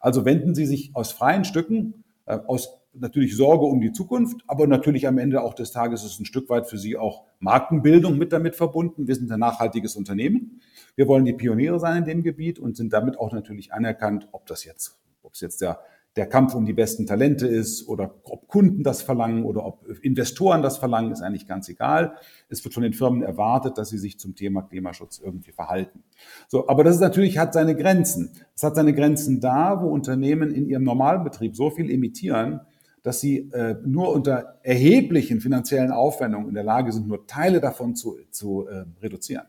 Also 0.00 0.24
wenden 0.24 0.54
Sie 0.54 0.64
sich 0.64 0.90
aus 0.94 1.12
freien 1.12 1.44
Stücken, 1.44 2.02
äh, 2.24 2.38
aus 2.46 2.79
natürlich 2.92 3.36
Sorge 3.36 3.64
um 3.64 3.80
die 3.80 3.92
Zukunft, 3.92 4.42
aber 4.46 4.66
natürlich 4.66 5.06
am 5.06 5.18
Ende 5.18 5.42
auch 5.42 5.54
des 5.54 5.72
Tages 5.72 6.04
ist 6.04 6.20
ein 6.20 6.24
Stück 6.24 6.48
weit 6.48 6.66
für 6.66 6.78
Sie 6.78 6.96
auch 6.96 7.24
Markenbildung 7.38 8.18
mit 8.18 8.32
damit 8.32 8.56
verbunden. 8.56 9.06
Wir 9.06 9.14
sind 9.14 9.30
ein 9.30 9.40
nachhaltiges 9.40 9.96
Unternehmen. 9.96 10.60
Wir 10.96 11.06
wollen 11.08 11.24
die 11.24 11.32
Pioniere 11.32 11.78
sein 11.78 11.98
in 11.98 12.04
dem 12.04 12.22
Gebiet 12.22 12.58
und 12.58 12.76
sind 12.76 12.92
damit 12.92 13.18
auch 13.18 13.32
natürlich 13.32 13.72
anerkannt, 13.72 14.28
ob 14.32 14.46
das 14.46 14.64
jetzt, 14.64 14.98
ob 15.22 15.34
es 15.34 15.40
jetzt 15.40 15.60
der 15.60 15.80
der 16.16 16.26
Kampf 16.26 16.54
um 16.54 16.66
die 16.66 16.72
besten 16.72 17.06
Talente 17.06 17.46
ist 17.46 17.86
oder 17.86 18.16
ob 18.24 18.48
Kunden 18.48 18.82
das 18.82 19.00
verlangen 19.00 19.44
oder 19.44 19.64
ob 19.64 19.86
Investoren 20.02 20.60
das 20.60 20.76
verlangen, 20.76 21.12
ist 21.12 21.22
eigentlich 21.22 21.46
ganz 21.46 21.68
egal. 21.68 22.16
Es 22.48 22.64
wird 22.64 22.74
von 22.74 22.82
den 22.82 22.92
Firmen 22.92 23.22
erwartet, 23.22 23.78
dass 23.78 23.90
sie 23.90 23.98
sich 23.98 24.18
zum 24.18 24.34
Thema 24.34 24.62
Klimaschutz 24.62 25.20
irgendwie 25.24 25.52
verhalten. 25.52 26.02
So, 26.48 26.68
aber 26.68 26.82
das 26.82 26.96
ist 26.96 27.00
natürlich 27.00 27.38
hat 27.38 27.52
seine 27.52 27.76
Grenzen. 27.76 28.32
Es 28.56 28.64
hat 28.64 28.74
seine 28.74 28.92
Grenzen 28.92 29.40
da, 29.40 29.80
wo 29.82 29.88
Unternehmen 29.88 30.50
in 30.50 30.68
ihrem 30.68 30.82
normalen 30.82 31.22
Betrieb 31.22 31.54
so 31.54 31.70
viel 31.70 31.88
emittieren, 31.90 32.60
dass 33.02 33.20
sie 33.20 33.50
äh, 33.52 33.76
nur 33.84 34.12
unter 34.12 34.58
erheblichen 34.62 35.40
finanziellen 35.40 35.90
Aufwendungen 35.90 36.48
in 36.48 36.54
der 36.54 36.64
Lage 36.64 36.92
sind, 36.92 37.08
nur 37.08 37.26
Teile 37.26 37.60
davon 37.60 37.96
zu, 37.96 38.18
zu 38.30 38.66
äh, 38.68 38.84
reduzieren. 39.02 39.46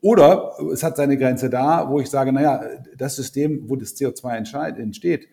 Oder 0.00 0.52
es 0.72 0.82
hat 0.82 0.96
seine 0.96 1.16
Grenze 1.16 1.50
da, 1.50 1.90
wo 1.90 1.98
ich 1.98 2.08
sage, 2.08 2.32
naja, 2.32 2.62
das 2.96 3.16
System, 3.16 3.68
wo 3.68 3.74
das 3.76 3.96
CO2 3.96 4.76
entsteht, 4.78 5.26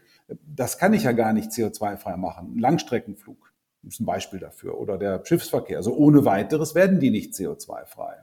das 0.44 0.78
kann 0.78 0.94
ich 0.94 1.04
ja 1.04 1.12
gar 1.12 1.34
nicht 1.34 1.52
CO2-frei 1.52 2.18
machen. 2.18 2.56
Ein 2.56 2.60
Langstreckenflug 2.60 3.54
ist 3.88 4.00
ein 4.00 4.06
Beispiel 4.06 4.40
dafür 4.40 4.80
oder 4.80 4.98
der 4.98 5.24
Schiffsverkehr. 5.24 5.78
Also 5.78 5.96
ohne 5.96 6.26
weiteres 6.26 6.76
werden 6.76 7.00
die 7.00 7.12
nicht 7.12 7.34
CO2-frei. 7.34 8.16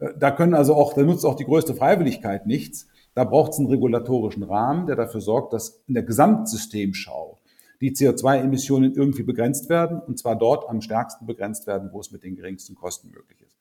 Äh, 0.00 0.08
da 0.18 0.30
können 0.30 0.54
also 0.54 0.74
auch, 0.74 0.94
da 0.94 1.02
nutzt 1.02 1.24
auch 1.24 1.36
die 1.36 1.44
größte 1.44 1.74
Freiwilligkeit 1.74 2.46
nichts. 2.46 2.88
Da 3.14 3.24
braucht 3.24 3.52
es 3.52 3.58
einen 3.58 3.68
regulatorischen 3.68 4.42
Rahmen, 4.42 4.86
der 4.86 4.96
dafür 4.96 5.20
sorgt, 5.20 5.52
dass 5.52 5.82
in 5.86 5.94
der 5.94 6.04
Gesamtsystemschau 6.04 7.37
die 7.80 7.92
CO2-Emissionen 7.92 8.94
irgendwie 8.94 9.22
begrenzt 9.22 9.68
werden 9.68 10.00
und 10.00 10.18
zwar 10.18 10.36
dort 10.36 10.68
am 10.68 10.80
stärksten 10.80 11.26
begrenzt 11.26 11.66
werden, 11.66 11.90
wo 11.92 12.00
es 12.00 12.10
mit 12.10 12.24
den 12.24 12.36
geringsten 12.36 12.74
Kosten 12.74 13.10
möglich 13.10 13.40
ist. 13.42 13.56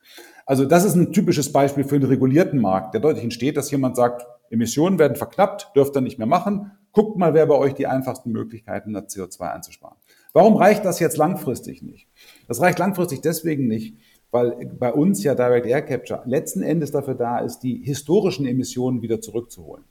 Also 0.46 0.66
das 0.66 0.86
ist 0.86 0.96
ein 0.96 1.12
typisches 1.12 1.52
Beispiel 1.52 1.84
für 1.84 1.96
einen 1.96 2.06
regulierten 2.06 2.60
Markt, 2.60 2.94
der 2.94 3.02
deutlich 3.02 3.24
entsteht, 3.24 3.58
dass 3.58 3.72
jemand 3.72 3.96
sagt, 3.96 4.26
Emissionen 4.50 4.98
werden 4.98 5.18
verknappt, 5.18 5.72
dürft 5.76 5.96
ihr 5.96 6.02
nicht 6.02 6.18
mehr 6.18 6.28
machen, 6.28 6.72
Guckt 6.98 7.16
mal, 7.16 7.36
wer 7.36 7.46
bei 7.46 7.54
euch 7.54 7.76
die 7.76 7.86
einfachsten 7.86 8.32
Möglichkeiten 8.32 8.98
hat, 8.98 9.10
CO2 9.10 9.52
einzusparen. 9.52 9.98
Warum 10.34 10.56
reicht 10.56 10.84
das 10.84 11.00
jetzt 11.00 11.16
langfristig 11.16 11.84
nicht? 11.84 12.08
Das 12.48 12.60
reicht 12.60 12.80
langfristig 12.80 13.22
deswegen 13.22 13.68
nicht, 13.68 13.96
weil 14.32 14.66
bei 14.80 14.92
uns 14.92 15.24
ja 15.24 15.36
Direct 15.36 15.68
Air 15.68 15.84
Capture 15.84 16.24
letzten 16.26 16.64
Endes 16.64 16.90
dafür 16.90 17.14
da 17.14 17.38
ist, 17.38 17.60
die 17.60 17.84
historischen 17.84 18.48
Emissionen 18.48 19.04
wieder 19.04 19.22
zurückzuholen. 19.22 19.84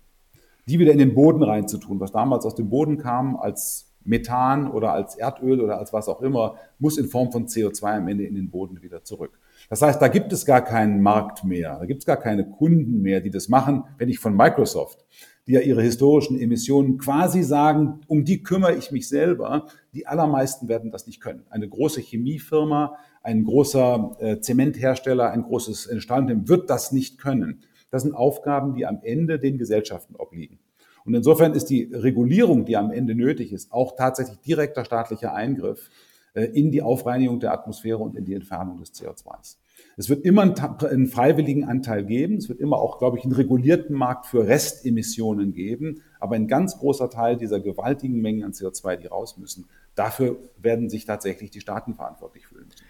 Die 0.66 0.80
wieder 0.80 0.90
in 0.90 0.98
den 0.98 1.14
Boden 1.14 1.44
reinzutun. 1.44 2.00
Was 2.00 2.10
damals 2.10 2.44
aus 2.44 2.56
dem 2.56 2.70
Boden 2.70 2.98
kam 2.98 3.36
als 3.36 3.85
Methan 4.06 4.70
oder 4.70 4.92
als 4.92 5.16
Erdöl 5.16 5.60
oder 5.60 5.78
als 5.78 5.92
was 5.92 6.08
auch 6.08 6.22
immer, 6.22 6.56
muss 6.78 6.98
in 6.98 7.06
Form 7.06 7.32
von 7.32 7.46
CO2 7.46 7.98
am 7.98 8.08
Ende 8.08 8.24
in 8.24 8.34
den 8.34 8.50
Boden 8.50 8.82
wieder 8.82 9.04
zurück. 9.04 9.38
Das 9.68 9.82
heißt, 9.82 10.00
da 10.00 10.08
gibt 10.08 10.32
es 10.32 10.44
gar 10.44 10.62
keinen 10.62 11.02
Markt 11.02 11.44
mehr, 11.44 11.78
da 11.78 11.86
gibt 11.86 12.02
es 12.02 12.06
gar 12.06 12.18
keine 12.18 12.48
Kunden 12.48 13.02
mehr, 13.02 13.20
die 13.20 13.30
das 13.30 13.48
machen. 13.48 13.84
Wenn 13.98 14.08
ich 14.08 14.18
von 14.18 14.36
Microsoft 14.36 15.04
die 15.46 15.52
ja 15.52 15.60
ihre 15.60 15.82
historischen 15.82 16.38
Emissionen 16.38 16.98
quasi 16.98 17.42
sagen, 17.42 18.00
um 18.08 18.24
die 18.24 18.42
kümmere 18.42 18.74
ich 18.74 18.90
mich 18.90 19.08
selber. 19.08 19.66
Die 19.94 20.06
allermeisten 20.06 20.68
werden 20.68 20.90
das 20.90 21.06
nicht 21.06 21.20
können. 21.20 21.44
Eine 21.50 21.68
große 21.68 22.00
Chemiefirma, 22.00 22.96
ein 23.22 23.44
großer 23.44 24.16
äh, 24.18 24.40
Zementhersteller, 24.40 25.30
ein 25.30 25.42
großes 25.42 25.88
Stahlunternehmen 25.98 26.48
wird 26.48 26.68
das 26.68 26.90
nicht 26.90 27.18
können. 27.18 27.62
Das 27.90 28.02
sind 28.02 28.14
Aufgaben, 28.14 28.74
die 28.74 28.86
am 28.86 28.98
Ende 29.02 29.38
den 29.38 29.58
Gesellschaften 29.58 30.16
obliegen. 30.16 30.58
Und 31.06 31.14
insofern 31.14 31.54
ist 31.54 31.66
die 31.66 31.84
Regulierung, 31.84 32.64
die 32.64 32.76
am 32.76 32.90
Ende 32.90 33.14
nötig 33.14 33.52
ist, 33.52 33.72
auch 33.72 33.96
tatsächlich 33.96 34.38
direkter 34.40 34.84
staatlicher 34.84 35.32
Eingriff 35.32 35.88
äh, 36.34 36.44
in 36.44 36.70
die 36.70 36.82
Aufreinigung 36.82 37.40
der 37.40 37.52
Atmosphäre 37.52 37.98
und 37.98 38.16
in 38.16 38.24
die 38.24 38.34
Entfernung 38.34 38.78
des 38.78 38.92
CO2s. 38.92 39.56
Es 39.96 40.10
wird 40.10 40.24
immer 40.24 40.42
einen, 40.42 41.06
freiwilligen 41.06 41.64
Anteil 41.64 42.04
geben. 42.04 42.36
Es 42.36 42.48
wird 42.48 42.60
immer 42.60 42.78
auch, 42.78 42.98
glaube 42.98 43.18
ich, 43.18 43.24
einen 43.24 43.32
regulierten 43.32 43.96
Markt 43.96 44.26
für 44.26 44.46
Restemissionen 44.46 45.52
geben. 45.52 46.02
Aber 46.20 46.34
ein 46.34 46.48
ganz 46.48 46.78
großer 46.78 47.08
Teil 47.08 47.36
dieser 47.36 47.60
gewaltigen 47.60 48.20
Mengen 48.20 48.44
an 48.44 48.52
CO2, 48.52 48.96
die 48.96 49.06
raus 49.06 49.38
müssen, 49.38 49.66
dafür 49.94 50.38
werden 50.58 50.90
sich 50.90 51.06
tatsächlich 51.06 51.50
die 51.50 51.60
Staaten 51.60 51.94
verantwortlich 51.94 52.46
fühlen 52.46 52.66
müssen. 52.66 52.85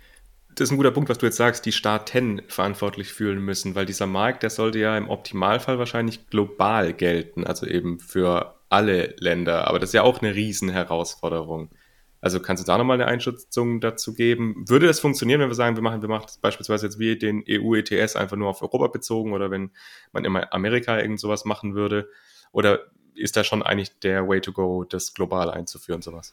Das 0.56 0.68
ist 0.68 0.72
ein 0.72 0.78
guter 0.78 0.90
Punkt, 0.90 1.10
was 1.10 1.18
du 1.18 1.26
jetzt 1.26 1.36
sagst, 1.36 1.66
die 1.66 1.72
Staaten 1.72 2.40
verantwortlich 2.48 3.12
fühlen 3.12 3.40
müssen, 3.40 3.74
weil 3.74 3.84
dieser 3.84 4.06
Markt, 4.06 4.42
der 4.42 4.48
sollte 4.48 4.78
ja 4.78 4.96
im 4.96 5.10
Optimalfall 5.10 5.78
wahrscheinlich 5.78 6.30
global 6.30 6.94
gelten, 6.94 7.44
also 7.44 7.66
eben 7.66 8.00
für 8.00 8.58
alle 8.70 9.14
Länder. 9.18 9.68
Aber 9.68 9.78
das 9.78 9.90
ist 9.90 9.94
ja 9.94 10.02
auch 10.02 10.22
eine 10.22 10.34
Riesenherausforderung. 10.34 11.68
Also 12.22 12.40
kannst 12.40 12.62
du 12.62 12.66
da 12.66 12.78
nochmal 12.78 12.98
eine 12.98 13.06
Einschätzung 13.06 13.82
dazu 13.82 14.14
geben? 14.14 14.64
Würde 14.66 14.86
das 14.86 14.98
funktionieren, 14.98 15.42
wenn 15.42 15.50
wir 15.50 15.54
sagen, 15.54 15.76
wir 15.76 15.82
machen, 15.82 16.00
wir 16.00 16.08
machen 16.08 16.26
beispielsweise 16.40 16.86
jetzt 16.86 16.98
wie 16.98 17.18
den 17.18 17.44
EU-ETS 17.46 18.16
einfach 18.16 18.38
nur 18.38 18.48
auf 18.48 18.62
Europa 18.62 18.86
bezogen 18.86 19.34
oder 19.34 19.50
wenn 19.50 19.72
man 20.12 20.24
immer 20.24 20.54
Amerika 20.54 20.98
irgend 20.98 21.20
sowas 21.20 21.44
machen 21.44 21.74
würde? 21.74 22.08
Oder 22.50 22.80
ist 23.14 23.36
da 23.36 23.44
schon 23.44 23.62
eigentlich 23.62 23.98
der 23.98 24.26
Way 24.26 24.40
to 24.40 24.52
go, 24.52 24.84
das 24.84 25.12
global 25.12 25.50
einzuführen, 25.50 26.00
sowas? 26.00 26.32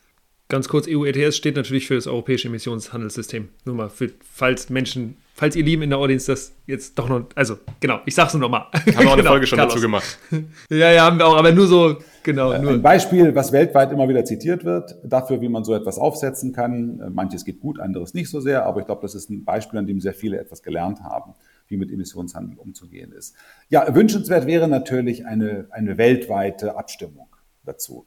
Ganz 0.49 0.67
kurz, 0.67 0.87
EU 0.87 1.05
ETS 1.05 1.37
steht 1.37 1.55
natürlich 1.55 1.87
für 1.87 1.95
das 1.95 2.05
europäische 2.05 2.47
Emissionshandelssystem. 2.47 3.49
Nur 3.65 3.75
mal, 3.75 3.89
für, 3.89 4.11
falls 4.23 4.69
Menschen, 4.69 5.17
falls 5.33 5.55
ihr 5.55 5.63
Lieben 5.63 5.81
in 5.81 5.89
der 5.89 5.99
Audience 5.99 6.31
das 6.31 6.53
jetzt 6.67 6.99
doch 6.99 7.09
noch, 7.09 7.25
also 7.33 7.57
genau, 7.79 8.01
ich 8.05 8.13
sag's 8.13 8.33
nur 8.33 8.41
nochmal. 8.41 8.67
Haben 8.73 8.85
wir 8.85 8.93
auch 8.99 9.13
eine 9.13 9.15
genau, 9.17 9.31
Folge 9.31 9.47
schon 9.47 9.57
Carlos. 9.57 9.73
dazu 9.73 9.81
gemacht. 9.81 10.19
ja, 10.69 10.91
ja, 10.91 11.05
haben 11.05 11.17
wir 11.17 11.25
auch, 11.25 11.37
aber 11.37 11.51
nur 11.51 11.65
so, 11.65 11.97
genau. 12.21 12.51
Äh, 12.51 12.59
nur. 12.59 12.71
Ein 12.71 12.81
Beispiel, 12.81 13.33
was 13.33 13.51
weltweit 13.51 13.91
immer 13.91 14.07
wieder 14.07 14.25
zitiert 14.25 14.63
wird, 14.63 14.95
dafür, 15.03 15.41
wie 15.41 15.49
man 15.49 15.63
so 15.63 15.73
etwas 15.73 15.97
aufsetzen 15.97 16.53
kann. 16.53 16.99
Äh, 16.99 17.09
manches 17.09 17.45
geht 17.45 17.59
gut, 17.59 17.79
anderes 17.79 18.13
nicht 18.13 18.29
so 18.29 18.39
sehr, 18.39 18.65
aber 18.65 18.81
ich 18.81 18.85
glaube, 18.85 19.01
das 19.01 19.15
ist 19.15 19.29
ein 19.29 19.45
Beispiel, 19.45 19.79
an 19.79 19.87
dem 19.87 20.01
sehr 20.01 20.13
viele 20.13 20.39
etwas 20.39 20.61
gelernt 20.61 21.01
haben 21.01 21.33
wie 21.67 21.77
mit 21.77 21.91
Emissionshandel 21.91 22.57
umzugehen 22.59 23.11
ist. 23.11 23.35
Ja, 23.69 23.95
wünschenswert 23.95 24.45
wäre 24.45 24.67
natürlich 24.67 25.25
eine, 25.25 25.67
eine 25.71 25.97
weltweite 25.97 26.75
Abstimmung 26.77 27.27
dazu. 27.65 28.05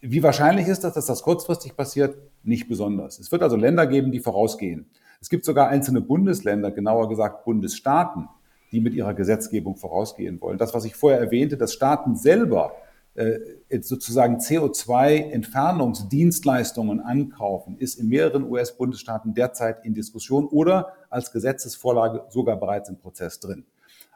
Wie 0.00 0.22
wahrscheinlich 0.22 0.68
ist 0.68 0.84
das, 0.84 0.94
dass 0.94 1.06
das 1.06 1.22
kurzfristig 1.22 1.76
passiert? 1.76 2.16
Nicht 2.42 2.68
besonders. 2.68 3.18
Es 3.18 3.32
wird 3.32 3.42
also 3.42 3.56
Länder 3.56 3.86
geben, 3.86 4.12
die 4.12 4.20
vorausgehen. 4.20 4.86
Es 5.20 5.28
gibt 5.28 5.44
sogar 5.44 5.68
einzelne 5.68 6.00
Bundesländer, 6.00 6.70
genauer 6.70 7.08
gesagt 7.08 7.44
Bundesstaaten, 7.44 8.28
die 8.72 8.80
mit 8.80 8.94
ihrer 8.94 9.14
Gesetzgebung 9.14 9.76
vorausgehen 9.76 10.40
wollen. 10.40 10.58
Das, 10.58 10.74
was 10.74 10.84
ich 10.84 10.94
vorher 10.94 11.18
erwähnte, 11.20 11.56
dass 11.56 11.72
Staaten 11.72 12.16
selber 12.16 12.72
äh, 13.14 13.38
sozusagen 13.80 14.36
CO2-Entfernungsdienstleistungen 14.36 17.00
ankaufen, 17.00 17.76
ist 17.78 17.98
in 17.98 18.08
mehreren 18.08 18.44
US-Bundesstaaten 18.44 19.34
derzeit 19.34 19.84
in 19.84 19.94
Diskussion 19.94 20.46
oder 20.46 20.92
als 21.10 21.32
Gesetzesvorlage 21.32 22.26
sogar 22.28 22.56
bereits 22.56 22.88
im 22.88 22.98
Prozess 22.98 23.40
drin. 23.40 23.64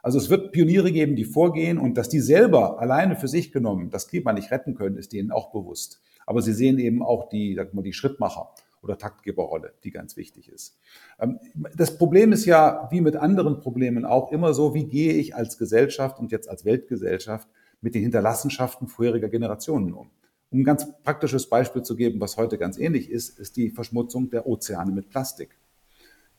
Also 0.03 0.17
es 0.17 0.29
wird 0.29 0.51
Pioniere 0.51 0.91
geben, 0.91 1.15
die 1.15 1.23
vorgehen 1.23 1.77
und 1.77 1.97
dass 1.97 2.09
die 2.09 2.19
selber 2.19 2.79
alleine 2.79 3.15
für 3.15 3.29
sich 3.29 3.53
genommen 3.53 3.89
das 3.89 4.09
Klima 4.09 4.33
nicht 4.33 4.51
retten 4.51 4.75
können, 4.75 4.97
ist 4.97 5.13
denen 5.13 5.31
auch 5.31 5.51
bewusst. 5.51 6.01
Aber 6.25 6.41
sie 6.41 6.53
sehen 6.53 6.77
eben 6.77 7.01
auch 7.01 7.29
die, 7.29 7.55
sag 7.55 7.73
mal, 7.73 7.83
die 7.83 7.93
Schrittmacher 7.93 8.53
oder 8.81 8.97
Taktgeberrolle, 8.97 9.73
die 9.85 9.91
ganz 9.91 10.17
wichtig 10.17 10.49
ist. 10.49 10.77
Ähm, 11.19 11.39
das 11.75 11.97
Problem 11.97 12.33
ist 12.33 12.43
ja, 12.45 12.89
wie 12.91 12.99
mit 12.99 13.15
anderen 13.15 13.61
Problemen 13.61 14.03
auch 14.03 14.33
immer 14.33 14.53
so, 14.53 14.73
wie 14.73 14.85
gehe 14.85 15.13
ich 15.13 15.35
als 15.35 15.57
Gesellschaft 15.57 16.19
und 16.19 16.33
jetzt 16.33 16.49
als 16.49 16.65
Weltgesellschaft 16.65 17.47
mit 17.79 17.95
den 17.95 18.01
Hinterlassenschaften 18.01 18.89
vorheriger 18.89 19.29
Generationen 19.29 19.93
um? 19.93 20.09
Um 20.51 20.59
ein 20.59 20.63
ganz 20.65 20.85
praktisches 21.03 21.49
Beispiel 21.49 21.81
zu 21.81 21.95
geben, 21.95 22.19
was 22.19 22.35
heute 22.35 22.57
ganz 22.57 22.77
ähnlich 22.77 23.09
ist, 23.09 23.39
ist 23.39 23.55
die 23.55 23.71
Verschmutzung 23.71 24.29
der 24.29 24.45
Ozeane 24.47 24.91
mit 24.91 25.09
Plastik. 25.09 25.57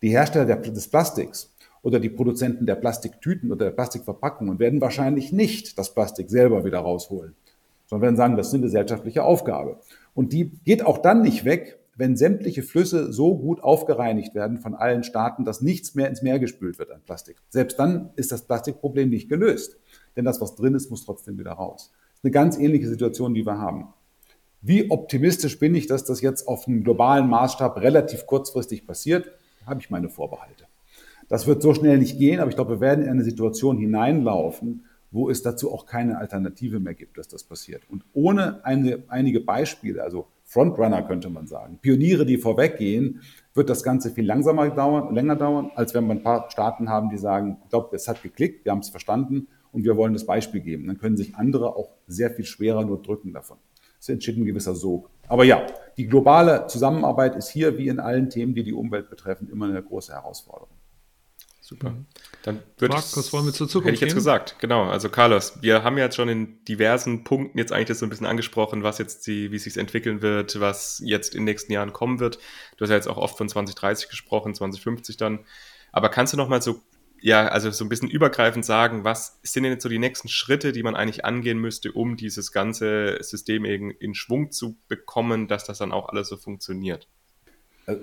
Die 0.03 0.11
Hersteller 0.11 0.57
des 0.57 0.89
Plastiks 0.89 1.54
oder 1.85 2.01
die 2.01 2.09
Produzenten 2.09 2.67
der 2.67 2.75
Plastiktüten 2.77 3.53
oder 3.53 3.67
der 3.67 3.73
Plastikverpackungen 3.73 4.59
werden 4.59 4.81
wahrscheinlich 4.81 5.33
nicht 5.33 5.79
das 5.79 5.95
Plastik 5.95 6.31
selber 6.31 6.65
wieder 6.65 6.79
rausholen, 6.79 7.35
sondern 7.87 8.03
werden 8.03 8.17
sagen, 8.17 8.37
das 8.37 8.49
ist 8.49 8.55
eine 8.55 8.63
gesellschaftliche 8.63 9.23
Aufgabe. 9.23 9.79
Und 10.15 10.33
die 10.33 10.51
geht 10.65 10.85
auch 10.85 10.99
dann 10.99 11.21
nicht 11.21 11.45
weg, 11.45 11.79
wenn 11.95 12.17
sämtliche 12.17 12.63
Flüsse 12.63 13.13
so 13.13 13.37
gut 13.37 13.63
aufgereinigt 13.63 14.35
werden 14.35 14.59
von 14.59 14.75
allen 14.75 15.05
Staaten, 15.05 15.45
dass 15.45 15.61
nichts 15.61 15.95
mehr 15.95 16.09
ins 16.09 16.23
Meer 16.23 16.39
gespült 16.39 16.79
wird 16.79 16.91
an 16.91 17.03
Plastik. 17.05 17.37
Selbst 17.51 17.79
dann 17.79 18.11
ist 18.17 18.33
das 18.33 18.47
Plastikproblem 18.47 19.11
nicht 19.11 19.29
gelöst, 19.29 19.77
denn 20.17 20.25
das, 20.25 20.41
was 20.41 20.57
drin 20.57 20.75
ist, 20.75 20.91
muss 20.91 21.05
trotzdem 21.05 21.39
wieder 21.39 21.53
raus. 21.53 21.93
Das 21.93 22.19
ist 22.21 22.25
eine 22.25 22.33
ganz 22.33 22.59
ähnliche 22.59 22.89
Situation, 22.89 23.35
die 23.35 23.47
wir 23.47 23.59
haben. 23.59 23.89
Wie 24.63 24.91
optimistisch 24.91 25.59
bin 25.59 25.75
ich, 25.75 25.87
dass 25.87 26.05
das 26.05 26.23
jetzt 26.23 26.49
auf 26.49 26.67
einem 26.67 26.83
globalen 26.83 27.29
Maßstab 27.29 27.77
relativ 27.83 28.25
kurzfristig 28.27 28.87
passiert? 28.87 29.31
Habe 29.67 29.81
ich 29.81 29.91
meine 29.91 30.09
Vorbehalte. 30.09 30.65
Das 31.29 31.47
wird 31.47 31.63
so 31.63 31.75
schnell 31.75 31.99
nicht 31.99 32.19
gehen, 32.19 32.41
aber 32.41 32.51
ich 32.51 32.57
glaube, 32.57 32.75
wir 32.77 32.81
werden 32.81 33.05
in 33.05 33.11
eine 33.11 33.25
Situation 33.25 33.79
hineinlaufen, 33.79 34.85
wo 35.11 35.31
es 35.31 35.43
dazu 35.43 35.73
auch 35.73 35.87
keine 35.87 36.19
Alternative 36.19 36.81
mehr 36.81 36.95
gibt, 36.95 37.19
dass 37.19 37.29
das 37.29 37.45
passiert. 37.45 37.83
Und 37.89 38.05
ohne 38.13 38.65
eine, 38.65 39.05
einige 39.09 39.41
Beispiele, 39.41 40.03
also 40.03 40.27
Frontrunner 40.45 41.03
könnte 41.03 41.31
man 41.31 41.47
sagen, 41.47 41.79
Pioniere, 41.81 42.27
die 42.27 42.37
vorweggehen, 42.37 43.21
wird 43.55 43.71
das 43.71 43.83
Ganze 43.85 44.11
viel 44.11 44.27
langsamer 44.27 44.69
dauern, 44.71 45.15
länger 45.15 45.37
dauern, 45.37 45.71
als 45.77 45.95
wenn 45.95 46.07
wir 46.07 46.15
ein 46.15 46.23
paar 46.23 46.51
Staaten 46.51 46.89
haben, 46.89 47.11
die 47.11 47.17
sagen, 47.17 47.59
ich 47.63 47.71
glaube, 47.71 47.95
es 47.95 48.09
hat 48.09 48.23
geklickt, 48.23 48.65
wir 48.65 48.73
haben 48.73 48.81
es 48.81 48.89
verstanden 48.89 49.47
und 49.71 49.85
wir 49.85 49.97
wollen 49.97 50.13
das 50.13 50.27
Beispiel 50.27 50.61
geben. 50.61 50.87
Dann 50.89 50.99
können 50.99 51.17
sich 51.17 51.37
andere 51.37 51.77
auch 51.77 51.91
sehr 52.07 52.31
viel 52.31 52.45
schwerer 52.45 52.85
nur 52.85 53.01
drücken 53.01 53.33
davon. 53.33 53.59
Das 53.99 54.09
entsteht 54.09 54.37
ein 54.37 54.45
gewisser 54.45 54.75
Sog. 54.75 55.11
Aber 55.29 55.45
ja, 55.45 55.67
die 55.97 56.07
globale 56.07 56.67
Zusammenarbeit 56.67 57.37
ist 57.37 57.49
hier 57.49 57.79
wie 57.79 57.89
in 57.89 58.01
allen 58.01 58.29
Themen, 58.31 58.55
die 58.55 58.65
die 58.65 58.75
Umwelt 58.75 59.09
betreffen, 59.09 59.49
immer 59.51 59.67
eine 59.67 59.83
große 59.83 60.13
Herausforderung. 60.13 60.75
Super. 61.67 61.93
Mhm. 61.93 62.07
Dann 62.43 62.63
würde 62.77 62.95
Markus, 62.95 63.33
wollen 63.33 63.47
wir 63.47 63.55
zur 63.55 63.67
Zukunft 63.67 63.87
Hätte 63.87 63.95
ich 63.95 64.01
jetzt 64.03 64.11
gehen? 64.11 64.17
gesagt, 64.17 64.57
genau. 64.59 64.85
Also 64.85 65.09
Carlos, 65.09 65.63
wir 65.63 65.83
haben 65.83 65.97
ja 65.97 66.05
jetzt 66.05 66.17
schon 66.17 66.29
in 66.29 66.63
diversen 66.67 67.25
Punkten 67.25 67.57
jetzt 67.57 67.73
eigentlich 67.73 67.89
das 67.89 68.01
so 68.01 68.07
ein 68.07 68.11
bisschen 68.11 68.27
angesprochen, 68.27 68.83
was 68.83 68.99
jetzt 68.99 69.27
die, 69.27 69.51
wie 69.51 69.57
es 69.57 69.63
sich 69.63 69.79
entwickeln 69.79 70.21
wird, 70.21 70.61
was 70.61 71.01
jetzt 71.03 71.35
in 71.35 71.41
den 71.41 71.45
nächsten 71.47 71.73
Jahren 71.73 71.95
kommen 71.95 72.21
wird. 72.21 72.39
Du 72.77 72.83
hast 72.83 72.91
ja 72.91 72.97
jetzt 72.97 73.09
auch 73.09 73.17
oft 73.17 73.39
von 73.39 73.49
2030 73.49 74.11
gesprochen, 74.11 74.55
2050 74.55 75.17
dann. 75.17 75.47
Aber 75.91 76.11
kannst 76.11 76.35
du 76.35 76.37
noch 76.37 76.49
mal 76.49 76.61
so, 76.61 76.83
ja, 77.19 77.49
also 77.49 77.71
so 77.71 77.83
ein 77.83 77.89
bisschen 77.89 78.11
übergreifend 78.11 78.67
sagen, 78.67 79.05
was 79.05 79.41
sind 79.43 79.63
denn 79.63 79.73
jetzt 79.73 79.85
so 79.85 79.89
die 79.89 79.99
nächsten 79.99 80.29
Schritte, 80.29 80.73
die 80.73 80.83
man 80.83 80.95
eigentlich 80.95 81.25
angehen 81.25 81.59
müsste, 81.59 81.93
um 81.93 82.19
dieses 82.19 82.53
ganze 82.53 83.17
System 83.23 83.65
in, 83.65 83.91
in 83.91 84.15
Schwung 84.15 84.51
zu 84.51 84.77
bekommen, 84.87 85.49
dass 85.49 85.65
das 85.65 85.79
dann 85.79 85.93
auch 85.93 86.11
alles 86.11 86.29
so 86.29 86.37
funktioniert? 86.37 87.09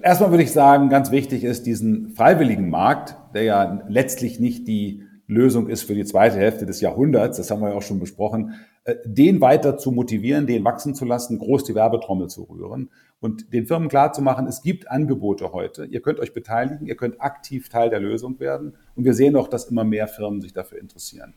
Erstmal 0.01 0.31
würde 0.31 0.43
ich 0.43 0.51
sagen, 0.51 0.89
ganz 0.89 1.11
wichtig 1.11 1.43
ist 1.43 1.65
diesen 1.65 2.09
freiwilligen 2.09 2.69
Markt, 2.69 3.15
der 3.33 3.43
ja 3.43 3.83
letztlich 3.87 4.39
nicht 4.39 4.67
die 4.67 5.03
Lösung 5.25 5.69
ist 5.69 5.83
für 5.83 5.95
die 5.95 6.03
zweite 6.05 6.37
Hälfte 6.37 6.65
des 6.65 6.81
Jahrhunderts, 6.81 7.37
das 7.37 7.49
haben 7.49 7.61
wir 7.61 7.69
ja 7.69 7.75
auch 7.75 7.81
schon 7.81 7.99
besprochen, 7.99 8.53
äh, 8.83 8.95
den 9.05 9.41
weiter 9.41 9.77
zu 9.77 9.91
motivieren, 9.91 10.45
den 10.45 10.65
wachsen 10.65 10.93
zu 10.93 11.05
lassen, 11.05 11.39
groß 11.39 11.63
die 11.63 11.73
Werbetrommel 11.73 12.27
zu 12.27 12.43
rühren 12.43 12.89
und 13.21 13.53
den 13.53 13.65
Firmen 13.65 13.87
klarzumachen, 13.87 14.45
es 14.45 14.61
gibt 14.61 14.91
Angebote 14.91 15.53
heute. 15.53 15.85
Ihr 15.85 16.01
könnt 16.01 16.19
euch 16.19 16.33
beteiligen, 16.33 16.85
ihr 16.85 16.95
könnt 16.95 17.21
aktiv 17.21 17.69
Teil 17.69 17.89
der 17.89 18.01
Lösung 18.01 18.39
werden 18.39 18.75
und 18.95 19.05
wir 19.05 19.13
sehen 19.13 19.35
auch, 19.35 19.47
dass 19.47 19.65
immer 19.65 19.85
mehr 19.85 20.07
Firmen 20.07 20.41
sich 20.41 20.53
dafür 20.53 20.79
interessieren. 20.79 21.33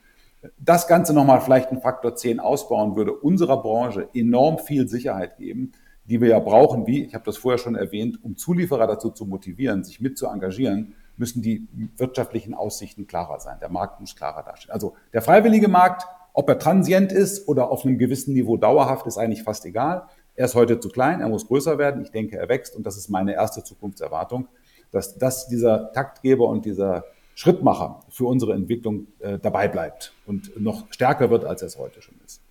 Das 0.59 0.89
Ganze 0.89 1.15
nochmal 1.15 1.41
vielleicht 1.41 1.71
einen 1.71 1.81
Faktor 1.81 2.17
10 2.17 2.41
ausbauen 2.41 2.97
würde 2.97 3.13
unserer 3.13 3.63
Branche 3.63 4.09
enorm 4.13 4.59
viel 4.59 4.89
Sicherheit 4.89 5.39
geben, 5.39 5.73
die 6.07 6.21
wir 6.21 6.29
ja 6.29 6.39
brauchen, 6.39 6.87
wie, 6.87 7.05
ich 7.05 7.15
habe 7.15 7.25
das 7.25 7.37
vorher 7.37 7.59
schon 7.59 7.75
erwähnt, 7.75 8.19
um 8.23 8.37
Zulieferer 8.37 8.87
dazu 8.87 9.11
zu 9.11 9.25
motivieren, 9.25 9.85
sich 9.85 10.01
mit 10.01 10.19
zu 10.19 10.27
engagieren, 10.27 10.95
müssen 11.17 11.43
die 11.43 11.67
wirtschaftlichen 11.97 12.55
Aussichten 12.55 13.07
klarer 13.07 13.41
sein. 13.41 13.59
Der 13.61 13.71
Markt 13.71 14.01
muss 14.01 14.17
klarer 14.17 14.43
dastehen. 14.43 14.73
Also 14.73 14.95
der 15.13 15.23
freiwillige 15.23 15.69
Markt, 15.69 16.07
ob 16.33 16.49
er 16.49 16.59
transient 16.59 17.13
ist 17.13 17.49
oder 17.49 17.71
auf 17.71 17.85
einem 17.85 17.99
gewissen 17.99 18.35
Niveau 18.35 18.57
dauerhaft, 18.57 19.07
ist 19.07 19.17
eigentlich 19.17 19.45
fast 19.45 19.65
egal. 19.65 20.09
Er 20.35 20.47
ist 20.47 20.57
heute 20.57 20.81
zu 20.81 20.89
klein, 20.89 21.21
er 21.21 21.29
muss 21.29 21.47
größer 21.47 21.79
werden. 21.79 22.03
Ich 22.03 22.11
denke, 22.11 22.37
er 22.37 22.49
wächst 22.49 22.75
und 22.75 22.85
das 22.85 22.97
ist 22.97 23.09
meine 23.09 23.35
erste 23.35 23.63
Zukunftserwartung, 23.63 24.49
dass, 24.91 25.17
dass 25.17 25.47
dieser 25.47 25.93
Taktgeber 25.93 26.49
und 26.49 26.65
dieser 26.65 27.05
Schrittmacher 27.37 28.01
für 28.11 28.27
unsere 28.27 28.55
Entwicklung 28.55 29.07
äh, 29.21 29.39
dabei 29.39 29.69
bleibt 29.69 30.13
und 30.27 30.61
noch 30.61 30.93
stärker 30.93 31.31
wird, 31.31 31.45
als 31.45 31.63
er 31.63 31.67
es 31.67 31.79
heute 31.79 32.03
schon 32.03 32.15
ist. 32.25 32.44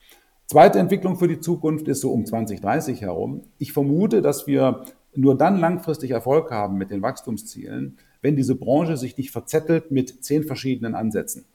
Zweite 0.54 0.78
Entwicklung 0.78 1.16
für 1.16 1.28
die 1.28 1.40
Zukunft 1.40 1.88
ist 1.88 2.02
so 2.02 2.12
um 2.12 2.28
2030 2.28 3.02
herum. 3.02 3.42
Ich 3.58 3.74
vermute, 3.74 4.22
dass 4.22 4.46
wir 4.46 4.84
nur 5.16 5.36
dann 5.36 5.60
langfristig 5.60 6.12
Erfolg 6.12 6.52
haben 6.52 6.78
mit 6.78 6.92
den 6.92 7.02
Wachstumszielen, 7.02 7.98
wenn 8.22 8.36
diese 8.36 8.54
Branche 8.54 8.96
sich 8.96 9.18
nicht 9.18 9.32
verzettelt 9.32 9.90
mit 9.90 10.24
zehn 10.24 10.44
verschiedenen 10.44 10.94
Ansätzen. 10.94 11.46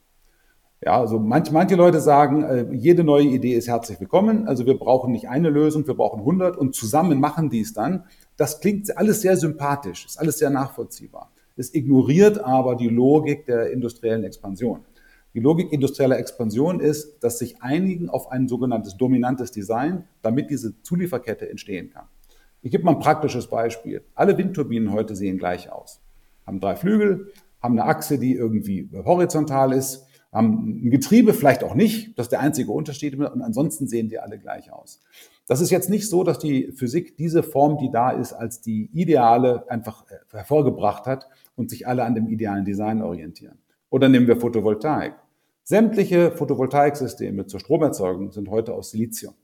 Ja, 0.85 0.99
also 0.99 1.21
manche, 1.21 1.53
manche 1.53 1.77
Leute 1.77 2.01
sagen, 2.01 2.43
äh, 2.43 2.67
jede 2.73 3.05
neue 3.05 3.27
Idee 3.27 3.55
ist 3.55 3.69
herzlich 3.69 4.01
willkommen. 4.01 4.49
Also 4.49 4.67
wir 4.67 4.77
brauchen 4.77 5.13
nicht 5.13 5.29
eine 5.29 5.51
Lösung, 5.51 5.87
wir 5.87 5.95
brauchen 5.95 6.19
100 6.19 6.57
und 6.57 6.75
zusammen 6.75 7.21
machen 7.21 7.51
die 7.51 7.61
es 7.61 7.73
dann. 7.73 8.03
Das 8.37 8.61
klingt 8.61 8.99
alles 8.99 9.21
sehr 9.21 9.37
sympathisch, 9.37 10.07
ist 10.07 10.19
alles 10.19 10.39
sehr 10.39 10.51
nachvollziehbar. 10.51 11.31
Es 11.57 11.73
ignoriert 11.73 12.45
aber 12.45 12.75
die 12.75 12.89
Logik 12.89 13.47
der 13.47 13.71
industriellen 13.71 14.25
Expansion. 14.25 14.81
Die 15.39 15.45
Logik 15.45 15.73
industrieller 15.73 16.19
Expansion 16.19 16.81
ist, 16.81 17.23
dass 17.23 17.39
sich 17.39 17.63
einigen 17.63 18.09
auf 18.09 18.33
ein 18.33 18.49
sogenanntes 18.49 18.97
dominantes 18.97 19.53
Design, 19.53 20.03
damit 20.21 20.51
diese 20.51 20.83
Zulieferkette 20.83 21.49
entstehen 21.49 21.91
kann. 21.91 22.07
Ich 22.61 22.73
gebe 22.73 22.83
mal 22.83 22.97
ein 22.97 22.99
praktisches 22.99 23.47
Beispiel. 23.47 24.03
Alle 24.17 24.37
Windturbinen 24.37 24.91
heute 24.91 25.15
sehen 25.15 25.39
gleich 25.39 25.71
aus. 25.71 26.01
Haben 26.45 26.59
drei 26.59 26.75
Flügel, 26.75 27.29
haben 27.63 27.79
eine 27.79 27.89
Achse, 27.89 28.19
die 28.19 28.35
irgendwie 28.35 28.91
horizontal 28.93 29.73
ist, 29.73 30.09
haben 30.33 30.83
ein 30.85 30.91
Getriebe 30.91 31.33
vielleicht 31.33 31.63
auch 31.63 31.77
nicht, 31.77 32.19
das 32.19 32.27
ist 32.27 32.33
der 32.33 32.41
einzige 32.41 32.73
Unterschied, 32.73 33.15
und 33.15 33.41
ansonsten 33.41 33.87
sehen 33.87 34.09
die 34.09 34.19
alle 34.19 34.41
gleich 34.41 34.73
aus. 34.73 35.01
Das 35.47 35.61
ist 35.61 35.71
jetzt 35.71 35.89
nicht 35.89 36.09
so, 36.09 36.25
dass 36.25 36.41
die 36.41 36.73
Physik 36.73 37.17
diese 37.17 37.45
Form, 37.45 37.79
die 37.79 37.93
da 37.93 38.11
ist, 38.11 38.33
als 38.33 38.61
die 38.61 38.91
ideale 38.93 39.71
einfach 39.71 40.05
hervorgebracht 40.33 41.07
hat 41.07 41.29
und 41.55 41.71
sich 41.71 41.87
alle 41.87 42.03
an 42.03 42.17
dem 42.17 42.27
idealen 42.27 42.65
Design 42.65 43.03
orientieren. 43.03 43.59
Oder 43.89 44.09
nehmen 44.09 44.27
wir 44.27 44.37
Photovoltaik. 44.37 45.15
Sämtliche 45.71 46.31
Photovoltaiksysteme 46.31 47.45
zur 47.45 47.61
Stromerzeugung 47.61 48.33
sind 48.33 48.49
heute 48.49 48.73
aus 48.73 48.91
Silizium. 48.91 49.35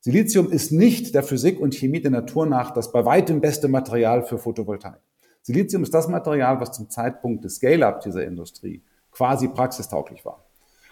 Silizium 0.00 0.52
ist 0.52 0.70
nicht 0.70 1.14
der 1.14 1.22
Physik 1.22 1.58
und 1.60 1.74
Chemie 1.74 2.02
der 2.02 2.10
Natur 2.10 2.44
nach 2.44 2.72
das 2.72 2.92
bei 2.92 3.06
weitem 3.06 3.40
beste 3.40 3.66
Material 3.66 4.22
für 4.22 4.36
Photovoltaik. 4.36 5.00
Silizium 5.40 5.82
ist 5.82 5.94
das 5.94 6.08
Material, 6.08 6.60
was 6.60 6.72
zum 6.72 6.90
Zeitpunkt 6.90 7.42
des 7.42 7.54
Scale-up 7.54 8.02
dieser 8.02 8.26
Industrie 8.26 8.82
quasi 9.10 9.48
praxistauglich 9.48 10.26
war 10.26 10.44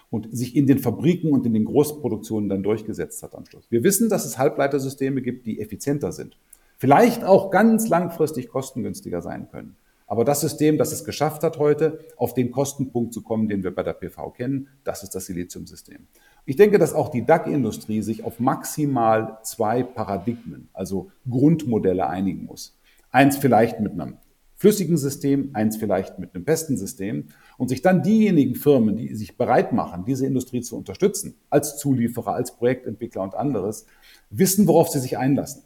und 0.09 0.35
sich 0.35 0.55
in 0.55 0.65
den 0.65 0.79
Fabriken 0.79 1.31
und 1.31 1.45
in 1.45 1.53
den 1.53 1.65
Großproduktionen 1.65 2.49
dann 2.49 2.63
durchgesetzt 2.63 3.21
hat 3.21 3.35
am 3.35 3.45
Schluss. 3.45 3.69
Wir 3.69 3.83
wissen, 3.83 4.09
dass 4.09 4.25
es 4.25 4.39
Halbleitersysteme 4.39 5.21
gibt, 5.21 5.45
die 5.45 5.61
effizienter 5.61 6.11
sind. 6.11 6.39
vielleicht 6.77 7.23
auch 7.23 7.51
ganz 7.51 7.87
langfristig 7.87 8.49
kostengünstiger 8.49 9.21
sein 9.21 9.47
können. 9.51 9.75
Aber 10.07 10.23
das 10.23 10.41
System, 10.41 10.77
das 10.77 10.91
es 10.91 11.03
geschafft 11.03 11.43
hat 11.43 11.57
heute, 11.57 11.99
auf 12.15 12.33
den 12.33 12.51
Kostenpunkt 12.51 13.13
zu 13.13 13.23
kommen, 13.23 13.47
den 13.47 13.63
wir 13.63 13.73
bei 13.73 13.83
der 13.83 13.93
PV 13.93 14.31
kennen, 14.31 14.67
das 14.83 15.01
ist 15.03 15.15
das 15.15 15.25
Siliziumsystem. 15.25 16.07
Ich 16.45 16.55
denke, 16.55 16.77
dass 16.77 16.93
auch 16.93 17.09
die 17.09 17.25
DAC-Industrie 17.25 18.01
sich 18.01 18.23
auf 18.23 18.39
maximal 18.39 19.39
zwei 19.41 19.81
Paradigmen, 19.81 20.69
also 20.73 21.09
Grundmodelle 21.27 22.07
einigen 22.07 22.45
muss. 22.45 22.77
Eins 23.11 23.37
vielleicht 23.37 23.79
mit 23.79 23.93
einem 23.93 24.17
flüssigen 24.55 24.97
System, 24.97 25.49
eins 25.53 25.77
vielleicht 25.77 26.19
mit 26.19 26.33
einem 26.33 26.45
festen 26.45 26.77
System 26.77 27.25
und 27.57 27.69
sich 27.69 27.81
dann 27.81 28.03
diejenigen 28.03 28.55
Firmen, 28.55 28.95
die 28.95 29.13
sich 29.15 29.37
bereit 29.37 29.73
machen, 29.73 30.05
diese 30.05 30.25
Industrie 30.25 30.61
zu 30.61 30.77
unterstützen, 30.77 31.35
als 31.49 31.77
Zulieferer, 31.77 32.33
als 32.33 32.55
Projektentwickler 32.55 33.23
und 33.23 33.35
anderes, 33.35 33.85
wissen, 34.29 34.67
worauf 34.67 34.89
sie 34.89 34.99
sich 34.99 35.17
einlassen. 35.17 35.63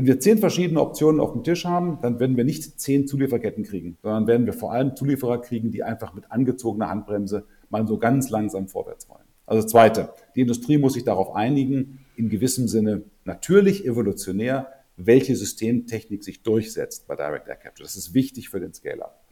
Wenn 0.00 0.06
wir 0.06 0.18
zehn 0.18 0.38
verschiedene 0.38 0.80
Optionen 0.80 1.20
auf 1.20 1.32
dem 1.32 1.44
Tisch 1.44 1.66
haben, 1.66 1.98
dann 2.00 2.18
werden 2.20 2.34
wir 2.34 2.44
nicht 2.44 2.80
zehn 2.80 3.06
Zulieferketten 3.06 3.64
kriegen, 3.64 3.98
sondern 4.00 4.26
werden 4.26 4.46
wir 4.46 4.54
vor 4.54 4.72
allem 4.72 4.96
Zulieferer 4.96 5.42
kriegen, 5.42 5.72
die 5.72 5.82
einfach 5.82 6.14
mit 6.14 6.32
angezogener 6.32 6.88
Handbremse 6.88 7.44
mal 7.68 7.86
so 7.86 7.98
ganz 7.98 8.30
langsam 8.30 8.66
vorwärts 8.66 9.10
wollen. 9.10 9.26
Also 9.44 9.68
Zweite, 9.68 10.08
die 10.34 10.40
Industrie 10.40 10.78
muss 10.78 10.94
sich 10.94 11.04
darauf 11.04 11.34
einigen, 11.36 11.98
in 12.16 12.30
gewissem 12.30 12.66
Sinne 12.66 13.02
natürlich 13.26 13.84
evolutionär, 13.84 14.68
welche 14.96 15.36
Systemtechnik 15.36 16.24
sich 16.24 16.42
durchsetzt 16.42 17.06
bei 17.06 17.14
Direct 17.14 17.48
Air 17.48 17.56
Capture. 17.56 17.84
Das 17.84 17.94
ist 17.94 18.14
wichtig 18.14 18.48
für 18.48 18.58
den 18.58 18.72
Scale-Up. 18.72 19.22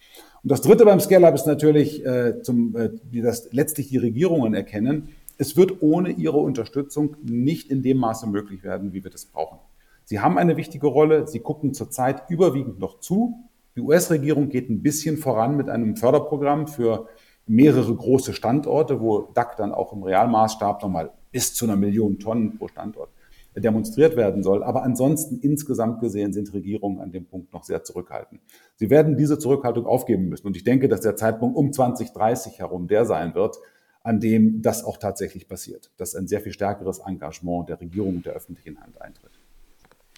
Und 0.42 0.52
das 0.52 0.60
Dritte 0.60 0.84
beim 0.84 1.00
Scale-Up 1.00 1.34
ist 1.34 1.46
natürlich, 1.46 2.04
äh, 2.04 2.42
zum, 2.42 2.76
äh, 2.76 2.90
wie 3.10 3.22
das 3.22 3.50
letztlich 3.52 3.88
die 3.88 3.96
Regierungen 3.96 4.52
erkennen, 4.52 5.08
es 5.38 5.56
wird 5.56 5.80
ohne 5.80 6.10
ihre 6.10 6.36
Unterstützung 6.36 7.16
nicht 7.22 7.70
in 7.70 7.80
dem 7.80 7.96
Maße 7.96 8.26
möglich 8.26 8.64
werden, 8.64 8.92
wie 8.92 9.02
wir 9.02 9.10
das 9.10 9.24
brauchen. 9.24 9.60
Sie 10.08 10.20
haben 10.20 10.38
eine 10.38 10.56
wichtige 10.56 10.86
Rolle. 10.86 11.26
Sie 11.26 11.40
gucken 11.40 11.74
zurzeit 11.74 12.30
überwiegend 12.30 12.78
noch 12.78 12.98
zu. 12.98 13.44
Die 13.76 13.82
US-Regierung 13.82 14.48
geht 14.48 14.70
ein 14.70 14.80
bisschen 14.80 15.18
voran 15.18 15.54
mit 15.54 15.68
einem 15.68 15.96
Förderprogramm 15.96 16.66
für 16.66 17.08
mehrere 17.46 17.94
große 17.94 18.32
Standorte, 18.32 19.02
wo 19.02 19.28
DAC 19.34 19.58
dann 19.58 19.70
auch 19.70 19.92
im 19.92 20.02
Realmaßstab 20.02 20.82
nochmal 20.82 21.10
bis 21.30 21.52
zu 21.52 21.66
einer 21.66 21.76
Million 21.76 22.18
Tonnen 22.18 22.56
pro 22.56 22.68
Standort 22.68 23.10
demonstriert 23.54 24.16
werden 24.16 24.42
soll. 24.42 24.62
Aber 24.62 24.82
ansonsten 24.82 25.40
insgesamt 25.40 26.00
gesehen 26.00 26.32
sind 26.32 26.54
Regierungen 26.54 27.00
an 27.00 27.12
dem 27.12 27.26
Punkt 27.26 27.52
noch 27.52 27.64
sehr 27.64 27.84
zurückhaltend. 27.84 28.40
Sie 28.76 28.88
werden 28.88 29.18
diese 29.18 29.38
Zurückhaltung 29.38 29.84
aufgeben 29.84 30.30
müssen. 30.30 30.46
Und 30.46 30.56
ich 30.56 30.64
denke, 30.64 30.88
dass 30.88 31.02
der 31.02 31.16
Zeitpunkt 31.16 31.54
um 31.54 31.70
2030 31.70 32.60
herum 32.60 32.88
der 32.88 33.04
sein 33.04 33.34
wird, 33.34 33.58
an 34.02 34.20
dem 34.20 34.62
das 34.62 34.84
auch 34.84 34.96
tatsächlich 34.96 35.48
passiert, 35.48 35.90
dass 35.98 36.14
ein 36.14 36.28
sehr 36.28 36.40
viel 36.40 36.52
stärkeres 36.52 37.00
Engagement 37.00 37.68
der 37.68 37.78
Regierung 37.78 38.16
und 38.16 38.24
der 38.24 38.32
öffentlichen 38.32 38.80
Hand 38.80 39.02
eintritt. 39.02 39.37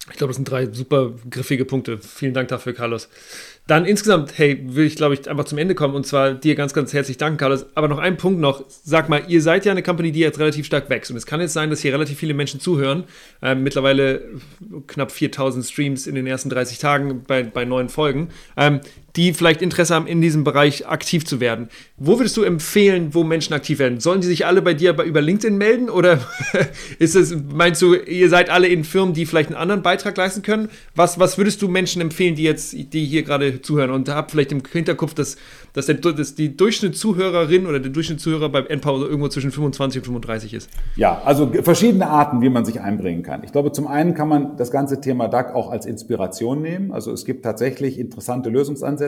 Ich 0.09 0.17
glaube, 0.17 0.31
das 0.31 0.37
sind 0.37 0.51
drei 0.51 0.67
super 0.73 1.13
griffige 1.29 1.65
Punkte. 1.65 1.99
Vielen 1.99 2.33
Dank 2.33 2.49
dafür, 2.49 2.73
Carlos. 2.73 3.09
Dann 3.67 3.85
insgesamt, 3.85 4.37
hey, 4.39 4.59
will 4.63 4.87
ich, 4.87 4.97
glaube 4.97 5.15
ich, 5.15 5.29
einfach 5.29 5.45
zum 5.45 5.59
Ende 5.59 5.75
kommen 5.75 5.95
und 5.95 6.07
zwar 6.07 6.33
dir 6.35 6.55
ganz, 6.55 6.73
ganz 6.73 6.93
herzlich 6.93 7.19
danken, 7.19 7.37
Carlos. 7.37 7.67
Aber 7.75 7.87
noch 7.87 7.99
ein 7.99 8.17
Punkt 8.17 8.41
noch. 8.41 8.65
Sag 8.69 9.09
mal, 9.09 9.23
ihr 9.29 9.43
seid 9.43 9.65
ja 9.65 9.73
eine 9.73 9.83
Company, 9.83 10.11
die 10.11 10.21
jetzt 10.21 10.39
relativ 10.39 10.67
stark 10.67 10.89
wächst. 10.89 11.11
Und 11.11 11.19
es 11.19 11.27
kann 11.27 11.41
jetzt 11.41 11.53
sein, 11.53 11.71
dass 11.71 11.81
hier 11.81 11.93
relativ 11.93 12.19
viele 12.19 12.35
Menschen 12.35 12.61
zuhören. 12.61 13.05
Äh, 13.43 13.55
mittlerweile 13.55 14.23
knapp 14.87 15.13
4000 15.13 15.65
Streams 15.65 16.07
in 16.07 16.15
den 16.15 16.27
ersten 16.27 16.49
30 16.49 16.79
Tagen 16.79 17.23
bei, 17.25 17.43
bei 17.43 17.65
neuen 17.65 17.91
Folgen. 17.91 18.31
Ähm, 18.57 18.81
die 19.17 19.33
vielleicht 19.33 19.63
Interesse 19.63 19.95
haben, 19.95 20.07
in 20.07 20.21
diesem 20.21 20.45
Bereich 20.45 20.87
aktiv 20.87 21.25
zu 21.25 21.41
werden. 21.41 21.69
Wo 21.97 22.19
würdest 22.19 22.37
du 22.37 22.43
empfehlen, 22.43 23.15
wo 23.15 23.25
Menschen 23.25 23.55
aktiv 23.55 23.79
werden? 23.79 24.01
Sollen 24.01 24.21
die 24.21 24.27
sich 24.27 24.47
alle 24.47 24.63
bei 24.63 24.75
dir 24.75 24.97
über 25.03 25.21
LinkedIn 25.21 25.59
melden? 25.59 25.91
Oder 25.91 26.21
ist 26.99 27.17
es, 27.17 27.37
meinst 27.53 27.83
du, 27.83 27.95
ihr 27.95 28.29
seid 28.29 28.51
alle 28.51 28.69
in 28.69 28.85
Firmen, 28.85 29.15
die 29.15 29.27
vielleicht 29.27 29.51
einen 29.51 29.59
anderen 29.59 29.83
Beitrag 29.83 30.17
leisten 30.17 30.43
können? 30.43 30.69
Was, 30.95 31.19
was 31.19 31.39
würdest 31.39 31.61
du 31.63 31.69
Menschen 31.69 32.01
empfehlen, 32.01 32.37
die 32.37 32.45
jetzt, 32.45 32.73
die 32.73 33.05
hier 33.05 33.23
gerade 33.23 33.63
zuhören 33.63 33.91
und 33.91 34.09
habt 34.09 34.31
vielleicht 34.31 34.53
im 34.53 34.63
Hinterkopf, 34.71 35.15
dass, 35.15 35.37
dass, 35.73 35.87
der, 35.87 35.97
dass 35.97 36.35
die 36.35 36.57
Durchschnittszuhörerin 36.57 37.67
oder 37.67 37.81
der 37.81 37.91
Durchschnittszuhörer 37.91 38.49
beim 38.49 38.67
Endpower 38.67 39.03
irgendwo 39.03 39.29
zwischen 39.29 39.51
25 39.51 40.03
und 40.03 40.07
35 40.07 40.55
ist? 40.55 40.71
Ja, 40.97 41.21
also 41.25 41.51
verschiedene 41.63 42.07
Arten, 42.07 42.43
wie 42.43 42.49
man 42.49 42.65
sich 42.65 42.81
einbringen 42.81 43.23
kann. 43.23 43.43
Ich 43.45 43.53
glaube, 43.53 43.73
zum 43.73 43.89
einen 43.89 44.15
kann 44.15 44.29
man 44.29 44.57
das 44.57 44.71
ganze 44.71 45.01
Thema 45.01 45.29
DAC 45.29 45.55
auch 45.55 45.71
als 45.71 45.87
Inspiration 45.87 46.63
nehmen. 46.63 46.93
Also 46.93 47.13
es 47.13 47.25
gibt 47.25 47.45
tatsächlich 47.45 47.99
interessante 47.99 48.51
Lösungsansätze. 48.51 49.00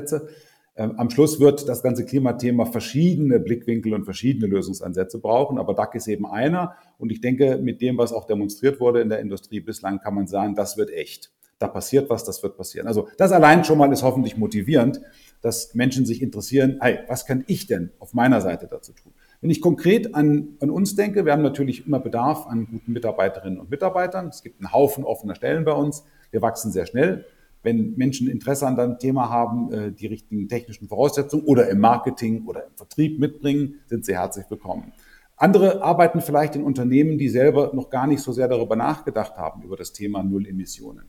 Ähm, 0.74 0.94
am 0.96 1.10
Schluss 1.10 1.38
wird 1.38 1.68
das 1.68 1.82
ganze 1.82 2.06
Klimathema 2.06 2.64
verschiedene 2.64 3.38
Blickwinkel 3.38 3.92
und 3.92 4.04
verschiedene 4.04 4.46
Lösungsansätze 4.46 5.18
brauchen, 5.18 5.58
aber 5.58 5.74
DAC 5.74 5.96
ist 5.96 6.08
eben 6.08 6.26
einer. 6.26 6.76
Und 6.98 7.12
ich 7.12 7.20
denke, 7.20 7.58
mit 7.58 7.82
dem, 7.82 7.98
was 7.98 8.12
auch 8.12 8.26
demonstriert 8.26 8.80
wurde 8.80 9.02
in 9.02 9.10
der 9.10 9.20
Industrie 9.20 9.60
bislang, 9.60 10.00
kann 10.00 10.14
man 10.14 10.26
sagen, 10.26 10.54
das 10.54 10.76
wird 10.78 10.90
echt 10.90 11.30
da 11.62 11.68
passiert 11.68 12.10
was, 12.10 12.24
das 12.24 12.42
wird 12.42 12.56
passieren. 12.56 12.86
Also 12.88 13.08
das 13.16 13.32
allein 13.32 13.64
schon 13.64 13.78
mal 13.78 13.92
ist 13.92 14.02
hoffentlich 14.02 14.36
motivierend, 14.36 15.00
dass 15.40 15.74
Menschen 15.74 16.04
sich 16.04 16.20
interessieren, 16.20 16.78
hey, 16.80 17.00
was 17.06 17.24
kann 17.24 17.44
ich 17.46 17.66
denn 17.66 17.92
auf 17.98 18.14
meiner 18.14 18.40
Seite 18.40 18.66
dazu 18.68 18.92
tun? 18.92 19.12
Wenn 19.40 19.50
ich 19.50 19.60
konkret 19.60 20.14
an, 20.14 20.56
an 20.60 20.70
uns 20.70 20.94
denke, 20.94 21.24
wir 21.24 21.32
haben 21.32 21.42
natürlich 21.42 21.86
immer 21.86 22.00
Bedarf 22.00 22.46
an 22.46 22.66
guten 22.70 22.92
Mitarbeiterinnen 22.92 23.58
und 23.58 23.70
Mitarbeitern. 23.70 24.28
Es 24.28 24.42
gibt 24.42 24.60
einen 24.60 24.72
Haufen 24.72 25.04
offener 25.04 25.34
Stellen 25.34 25.64
bei 25.64 25.72
uns. 25.72 26.04
Wir 26.30 26.42
wachsen 26.42 26.70
sehr 26.70 26.86
schnell. 26.86 27.24
Wenn 27.62 27.94
Menschen 27.96 28.28
Interesse 28.28 28.66
an 28.66 28.78
einem 28.78 28.98
Thema 28.98 29.30
haben, 29.30 29.72
äh, 29.72 29.92
die 29.92 30.06
richtigen 30.06 30.48
technischen 30.48 30.88
Voraussetzungen 30.88 31.44
oder 31.44 31.68
im 31.68 31.78
Marketing 31.78 32.46
oder 32.46 32.66
im 32.66 32.74
Vertrieb 32.74 33.18
mitbringen, 33.18 33.80
sind 33.86 34.04
sie 34.04 34.16
herzlich 34.16 34.46
willkommen. 34.48 34.92
Andere 35.36 35.82
arbeiten 35.82 36.20
vielleicht 36.20 36.56
in 36.56 36.64
Unternehmen, 36.64 37.18
die 37.18 37.28
selber 37.28 37.72
noch 37.74 37.90
gar 37.90 38.06
nicht 38.06 38.20
so 38.20 38.32
sehr 38.32 38.48
darüber 38.48 38.76
nachgedacht 38.76 39.36
haben, 39.36 39.62
über 39.62 39.76
das 39.76 39.92
Thema 39.92 40.22
Null 40.22 40.46
Emissionen 40.46 41.04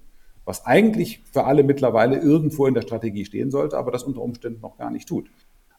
was 0.45 0.65
eigentlich 0.65 1.23
für 1.31 1.45
alle 1.45 1.63
mittlerweile 1.63 2.17
irgendwo 2.17 2.65
in 2.65 2.73
der 2.73 2.81
Strategie 2.81 3.25
stehen 3.25 3.51
sollte, 3.51 3.77
aber 3.77 3.91
das 3.91 4.03
unter 4.03 4.21
Umständen 4.21 4.61
noch 4.61 4.77
gar 4.77 4.91
nicht 4.91 5.07
tut. 5.07 5.29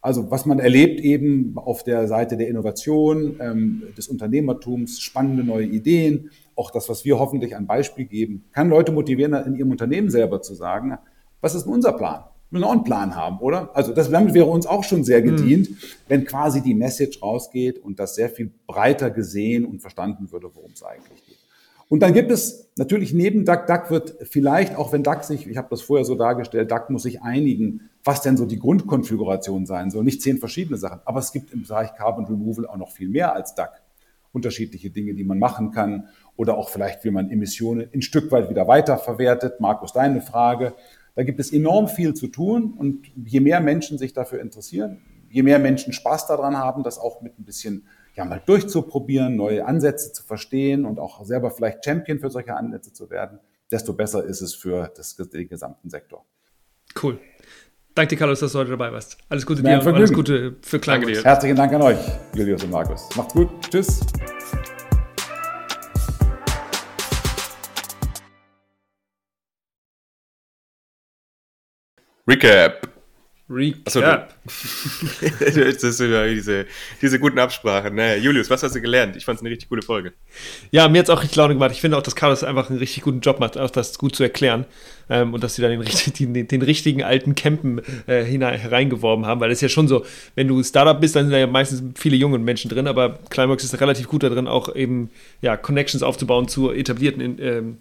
Also 0.01 0.31
was 0.31 0.45
man 0.45 0.59
erlebt 0.59 1.01
eben 1.01 1.57
auf 1.57 1.83
der 1.83 2.07
Seite 2.09 2.37
der 2.37 2.49
Innovation, 2.49 3.37
ähm, 3.41 3.83
des 3.97 4.09
Unternehmertums, 4.09 5.01
spannende 5.01 5.45
neue 5.45 5.66
Ideen, 5.66 6.31
auch 6.57 6.71
das, 6.71 6.89
was 6.89 7.05
wir 7.05 7.19
hoffentlich 7.19 7.57
ein 7.57 7.67
Beispiel 7.67 8.05
geben, 8.05 8.45
kann 8.53 8.69
Leute 8.69 8.93
motivieren, 8.93 9.35
in 9.35 9.57
ihrem 9.57 9.71
Unternehmen 9.71 10.11
selber 10.11 10.43
zu 10.43 10.55
sagen, 10.55 10.97
was 11.41 11.55
ist 11.55 11.65
denn 11.65 11.73
unser 11.73 11.93
Plan? 11.93 12.25
Wir 12.51 12.59
müssen 12.59 12.65
auch 12.65 12.73
einen 12.73 12.85
Plan 12.85 13.17
haben, 13.17 13.39
oder? 13.39 13.71
Also 13.75 13.93
das 13.93 14.11
damit 14.11 14.33
wäre 14.35 14.47
uns 14.47 14.67
auch 14.67 14.85
schon 14.85 15.03
sehr 15.03 15.23
hm. 15.23 15.37
gedient, 15.37 15.71
mhm. 15.71 15.77
wenn 16.09 16.25
quasi 16.25 16.61
die 16.61 16.75
Message 16.75 17.23
rausgeht 17.23 17.79
und 17.79 17.99
das 17.99 18.15
sehr 18.15 18.29
viel 18.29 18.53
breiter 18.67 19.11
gesehen 19.11 19.65
und 19.65 19.81
verstanden 19.81 20.31
würde, 20.31 20.51
worum 20.55 20.71
es 20.73 20.83
eigentlich 20.83 21.25
geht. 21.27 21.39
Und 21.89 22.01
dann 22.01 22.15
gibt 22.15 22.31
es 22.31 22.71
natürlich 22.77 23.13
neben 23.13 23.45
DAC, 23.45 23.67
DAC 23.67 23.91
wird 23.91 24.17
vielleicht, 24.23 24.77
auch 24.77 24.93
wenn 24.93 25.03
DAC 25.03 25.25
sich, 25.25 25.47
ich 25.47 25.57
habe 25.57 25.69
das 25.71 25.83
vorher 25.83 26.05
so 26.05 26.15
dargestellt, 26.15 26.71
DAC 26.71 26.91
muss 26.91 27.03
sich 27.03 27.23
einigen, 27.23 27.91
was 28.03 28.23
denn 28.23 28.37
so 28.37 28.47
die 28.47 28.59
Grundkonfiguration 28.59 29.67
sein 29.67 29.91
soll. 29.91 30.05
Nicht 30.05 30.23
zehn 30.23 30.39
verschiedene 30.39 30.79
Sachen, 30.79 31.01
aber 31.05 31.21
es 31.21 31.33
gibt 31.33 31.53
im 31.53 31.63
Bereich 31.63 31.95
Carbon 31.95 32.25
Removal 32.25 32.67
auch 32.67 32.77
noch 32.77 32.91
viel 32.91 33.09
mehr 33.09 33.35
als 33.35 33.55
DAC. 33.55 33.83
Unterschiedliche 34.33 34.91
Dinge, 34.91 35.15
die 35.15 35.25
man 35.25 35.39
machen 35.39 35.71
kann 35.71 36.09
oder 36.37 36.57
auch 36.57 36.68
vielleicht, 36.68 37.05
wie 37.05 37.11
man 37.11 37.30
Emissionen 37.30 37.89
ein 37.95 38.03
Stück 38.03 38.30
weit 38.32 38.51
wieder 38.51 38.66
weiterverwertet. 38.66 39.61
Markus, 39.61 39.93
deine 39.93 40.20
Frage. 40.20 40.74
Da 41.14 41.22
gibt 41.22 41.39
es 41.39 41.53
enorm 41.53 41.89
viel 41.89 42.14
zu 42.14 42.26
tun 42.26 42.74
und 42.76 43.07
je 43.14 43.41
mehr 43.41 43.61
Menschen 43.61 43.99
sich 43.99 44.12
dafür 44.12 44.41
interessieren, 44.41 45.01
je 45.30 45.43
mehr 45.43 45.59
Menschen 45.59 45.93
Spaß 45.93 46.26
daran 46.26 46.57
haben, 46.57 46.82
das 46.82 46.99
auch 46.99 47.20
mit 47.20 47.39
ein 47.39 47.45
bisschen 47.45 47.87
ja 48.16 48.24
mal 48.24 48.43
durchzuprobieren, 48.45 49.37
neue 49.37 49.64
Ansätze 49.64 50.12
zu 50.12 50.22
verstehen 50.22 50.85
und 50.85 50.99
auch 50.99 51.24
selber 51.24 51.51
vielleicht 51.51 51.85
Champion 51.85 52.18
für 52.18 52.30
solche 52.30 52.55
Ansätze 52.55 52.93
zu 52.93 53.11
werden, 53.11 53.39
desto 53.70 53.93
besser 53.93 54.24
ist 54.24 54.41
es 54.41 54.55
für 54.55 54.93
das, 54.97 55.16
den 55.16 55.49
gesamten 55.49 55.91
Sektor. 55.91 56.24
Cool. 57.01 57.18
Danke 57.95 58.11
dir, 58.11 58.18
Carlos, 58.18 58.41
dass 58.41 58.53
du 58.53 58.59
heute 58.59 58.70
dabei 58.70 58.93
warst. 58.93 59.18
Alles 59.28 59.47
Gute 59.47 59.62
dir 59.62 59.78
und 59.78 59.87
alles 59.87 60.12
Gute 60.12 60.57
für 60.62 60.80
Klangedienst. 60.80 61.24
Herzlichen 61.24 61.57
Dank 61.57 61.72
an 61.72 61.82
euch, 61.82 61.99
Julius 62.35 62.64
und 62.64 62.70
Markus. 62.70 63.09
Macht's 63.16 63.35
gut. 63.35 63.49
Tschüss. 63.70 64.01
Recap. 72.27 72.89
Recap. 73.51 73.87
Achso, 73.87 74.01
das 75.41 75.83
ist 75.83 76.01
wieder 76.01 76.27
diese, 76.27 76.64
diese 77.03 77.20
guten 77.20 77.39
Absprachen. 77.39 77.95
Naja, 77.95 78.16
Julius, 78.16 78.49
was 78.49 78.62
hast 78.62 78.75
du 78.75 78.81
gelernt? 78.81 79.16
Ich 79.16 79.27
fand 79.27 79.37
es 79.37 79.43
eine 79.43 79.51
richtig 79.51 79.68
coole 79.68 79.83
Folge. 79.83 80.14
Ja, 80.70 80.89
mir 80.89 81.01
hat 81.01 81.09
es 81.09 81.11
auch 81.11 81.20
richtig 81.20 81.37
Laune 81.37 81.53
gemacht. 81.53 81.72
Ich 81.72 81.83
finde 81.83 81.99
auch, 81.99 82.03
dass 82.03 82.16
Carlos 82.16 82.43
einfach 82.43 82.70
einen 82.70 82.79
richtig 82.79 83.03
guten 83.03 83.20
Job 83.20 83.41
macht, 83.41 83.59
auch 83.59 83.70
das 83.70 83.99
gut 83.99 84.16
zu 84.16 84.22
erklären. 84.22 84.64
Ähm, 85.11 85.35
und 85.35 85.45
dass 85.45 85.57
sie 85.57 85.62
da 85.62 85.68
den, 85.68 86.33
den, 86.33 86.49
den 86.49 86.63
richtigen 86.63 87.03
alten 87.03 87.34
Campen 87.34 87.83
äh, 88.07 88.25
hinein, 88.25 88.59
hereingeworben 88.59 89.26
haben. 89.26 89.42
Weil 89.42 89.51
das 89.51 89.59
ist 89.59 89.63
ja 89.63 89.68
schon 89.68 89.88
so, 89.88 90.07
wenn 90.34 90.49
du 90.49 90.63
Startup 90.63 90.99
bist, 90.99 91.14
dann 91.14 91.25
sind 91.25 91.33
da 91.33 91.38
ja 91.38 91.46
meistens 91.46 91.83
viele 92.01 92.17
junge 92.17 92.38
Menschen 92.38 92.71
drin, 92.71 92.87
aber 92.87 93.18
Climax 93.29 93.63
ist 93.63 93.79
relativ 93.79 94.09
gut 94.09 94.22
da 94.22 94.30
drin, 94.30 94.49
auch 94.49 94.75
eben 94.75 95.11
ja, 95.42 95.59
Connections 95.59 96.03
aufzubauen 96.03 96.49
zu 96.49 96.72
etablierten 96.72 97.38
ähm, 97.38 97.79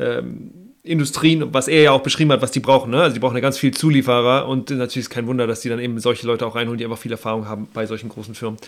ähm, 0.00 0.63
Industrien, 0.86 1.54
was 1.54 1.66
er 1.66 1.80
ja 1.80 1.92
auch 1.92 2.02
beschrieben 2.02 2.30
hat, 2.30 2.42
was 2.42 2.50
die 2.50 2.60
brauchen. 2.60 2.90
Ne? 2.90 3.00
Also 3.00 3.14
die 3.14 3.20
brauchen 3.20 3.34
ja 3.34 3.40
ganz 3.40 3.56
viel 3.56 3.72
Zulieferer 3.72 4.46
und 4.46 4.68
natürlich 4.68 5.06
ist 5.06 5.10
kein 5.10 5.26
Wunder, 5.26 5.46
dass 5.46 5.60
die 5.60 5.70
dann 5.70 5.78
eben 5.78 5.98
solche 5.98 6.26
Leute 6.26 6.46
auch 6.46 6.54
reinholen, 6.54 6.76
die 6.76 6.84
einfach 6.84 6.98
viel 6.98 7.10
Erfahrung 7.10 7.48
haben 7.48 7.68
bei 7.72 7.86
solchen 7.86 8.10
großen 8.10 8.34
Firmen. 8.34 8.58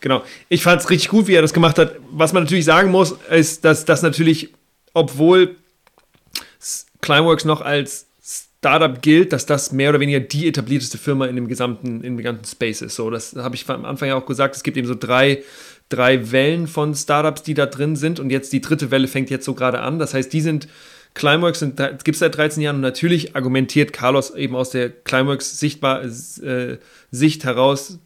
Genau. 0.00 0.22
Ich 0.48 0.62
fand 0.62 0.80
es 0.80 0.88
richtig 0.88 1.10
gut, 1.10 1.26
wie 1.26 1.34
er 1.34 1.42
das 1.42 1.52
gemacht 1.52 1.78
hat. 1.78 1.96
Was 2.10 2.32
man 2.32 2.44
natürlich 2.44 2.64
sagen 2.64 2.90
muss, 2.90 3.14
ist, 3.30 3.66
dass 3.66 3.84
das 3.84 4.00
natürlich, 4.00 4.54
obwohl 4.94 5.56
Climeworks 7.02 7.44
noch 7.44 7.60
als 7.60 8.06
Startup 8.22 9.02
gilt, 9.02 9.34
dass 9.34 9.44
das 9.44 9.70
mehr 9.70 9.90
oder 9.90 10.00
weniger 10.00 10.20
die 10.20 10.48
etablierteste 10.48 10.96
Firma 10.96 11.26
in 11.26 11.36
dem 11.36 11.46
gesamten, 11.46 11.96
in 11.96 12.14
dem 12.14 12.16
gesamten 12.16 12.46
Space 12.46 12.80
ist. 12.80 12.96
So, 12.96 13.10
das 13.10 13.36
habe 13.36 13.54
ich 13.54 13.68
am 13.68 13.84
Anfang 13.84 14.08
ja 14.08 14.16
auch 14.16 14.24
gesagt. 14.24 14.56
Es 14.56 14.62
gibt 14.62 14.78
eben 14.78 14.88
so 14.88 14.94
drei, 14.98 15.42
drei 15.90 16.32
Wellen 16.32 16.68
von 16.68 16.94
Startups, 16.94 17.42
die 17.42 17.52
da 17.52 17.66
drin 17.66 17.96
sind 17.96 18.18
und 18.18 18.30
jetzt 18.30 18.54
die 18.54 18.62
dritte 18.62 18.90
Welle 18.90 19.08
fängt 19.08 19.28
jetzt 19.28 19.44
so 19.44 19.52
gerade 19.52 19.80
an. 19.80 19.98
Das 19.98 20.14
heißt, 20.14 20.32
die 20.32 20.40
sind 20.40 20.68
Climeworks 21.16 21.60
gibt 21.60 22.08
es 22.08 22.18
seit 22.18 22.36
13 22.36 22.62
Jahren 22.62 22.76
und 22.76 22.82
natürlich 22.82 23.34
argumentiert 23.34 23.92
Carlos 23.94 24.34
eben 24.34 24.54
aus 24.54 24.70
der 24.70 24.90
Climeworks 24.90 25.58
sichtbar, 25.58 26.02
äh, 26.04 26.78
Sicht 27.10 27.44
heraus, 27.44 27.98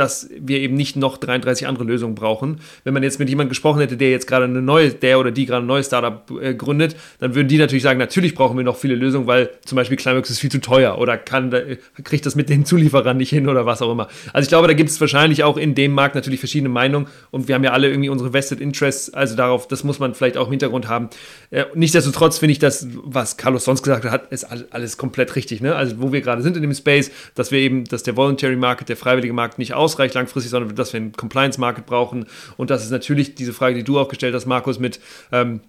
dass 0.00 0.28
wir 0.36 0.58
eben 0.58 0.74
nicht 0.74 0.96
noch 0.96 1.18
33 1.18 1.66
andere 1.66 1.84
Lösungen 1.84 2.14
brauchen. 2.14 2.60
Wenn 2.84 2.94
man 2.94 3.02
jetzt 3.02 3.18
mit 3.18 3.28
jemandem 3.28 3.50
gesprochen 3.50 3.80
hätte, 3.80 3.96
der 3.96 4.10
jetzt 4.10 4.26
gerade 4.26 4.46
eine 4.46 4.62
neue, 4.62 4.90
der 4.90 5.20
oder 5.20 5.30
die 5.30 5.46
gerade 5.46 5.64
ein 5.64 5.66
neues 5.66 5.86
Startup 5.86 6.28
äh, 6.40 6.54
gründet, 6.54 6.96
dann 7.18 7.34
würden 7.34 7.48
die 7.48 7.58
natürlich 7.58 7.82
sagen, 7.82 7.98
natürlich 7.98 8.34
brauchen 8.34 8.56
wir 8.56 8.64
noch 8.64 8.76
viele 8.76 8.94
Lösungen, 8.94 9.26
weil 9.26 9.50
zum 9.64 9.76
Beispiel 9.76 9.96
Climax 9.96 10.30
ist 10.30 10.38
viel 10.38 10.50
zu 10.50 10.60
teuer 10.60 10.98
oder 10.98 11.18
kann, 11.18 11.54
kriegt 12.02 12.26
das 12.26 12.34
mit 12.34 12.48
den 12.48 12.64
Zulieferern 12.64 13.18
nicht 13.18 13.30
hin 13.30 13.48
oder 13.48 13.66
was 13.66 13.82
auch 13.82 13.92
immer. 13.92 14.08
Also 14.32 14.46
ich 14.46 14.48
glaube, 14.48 14.66
da 14.66 14.74
gibt 14.74 14.90
es 14.90 15.00
wahrscheinlich 15.00 15.44
auch 15.44 15.56
in 15.56 15.74
dem 15.74 15.92
Markt 15.92 16.14
natürlich 16.14 16.40
verschiedene 16.40 16.70
Meinungen 16.70 17.06
und 17.30 17.46
wir 17.46 17.54
haben 17.54 17.64
ja 17.64 17.72
alle 17.72 17.88
irgendwie 17.88 18.08
unsere 18.08 18.32
Vested 18.32 18.60
Interests, 18.60 19.12
also 19.12 19.36
darauf, 19.36 19.68
das 19.68 19.84
muss 19.84 19.98
man 19.98 20.14
vielleicht 20.14 20.38
auch 20.38 20.46
im 20.46 20.52
Hintergrund 20.52 20.88
haben. 20.88 21.10
Äh, 21.50 21.66
nichtsdestotrotz 21.74 22.38
finde 22.38 22.52
ich 22.52 22.58
das, 22.58 22.86
was 23.04 23.36
Carlos 23.36 23.64
sonst 23.64 23.82
gesagt 23.82 24.04
hat, 24.06 24.32
ist 24.32 24.44
alles 24.44 24.96
komplett 24.96 25.36
richtig. 25.36 25.60
Ne? 25.60 25.74
Also 25.74 26.00
wo 26.00 26.10
wir 26.12 26.22
gerade 26.22 26.42
sind 26.42 26.56
in 26.56 26.62
dem 26.62 26.74
Space, 26.74 27.10
dass 27.34 27.50
wir 27.50 27.58
eben, 27.58 27.84
dass 27.84 28.02
der 28.02 28.16
Voluntary 28.16 28.56
Market, 28.56 28.88
der 28.88 28.96
freiwillige 28.96 29.34
Markt 29.34 29.58
nicht 29.58 29.74
ausreicht 29.90 30.14
langfristig, 30.14 30.50
sondern 30.50 30.74
dass 30.76 30.92
wir 30.92 31.00
einen 31.00 31.12
Compliance-Market 31.12 31.86
brauchen. 31.86 32.26
Und 32.56 32.70
das 32.70 32.84
ist 32.84 32.90
natürlich 32.90 33.34
diese 33.34 33.52
Frage, 33.52 33.74
die 33.74 33.84
du 33.84 33.98
auch 33.98 34.08
gestellt 34.08 34.34
hast, 34.34 34.46
Markus, 34.46 34.78
mit 34.78 35.00
ähm, 35.32 35.60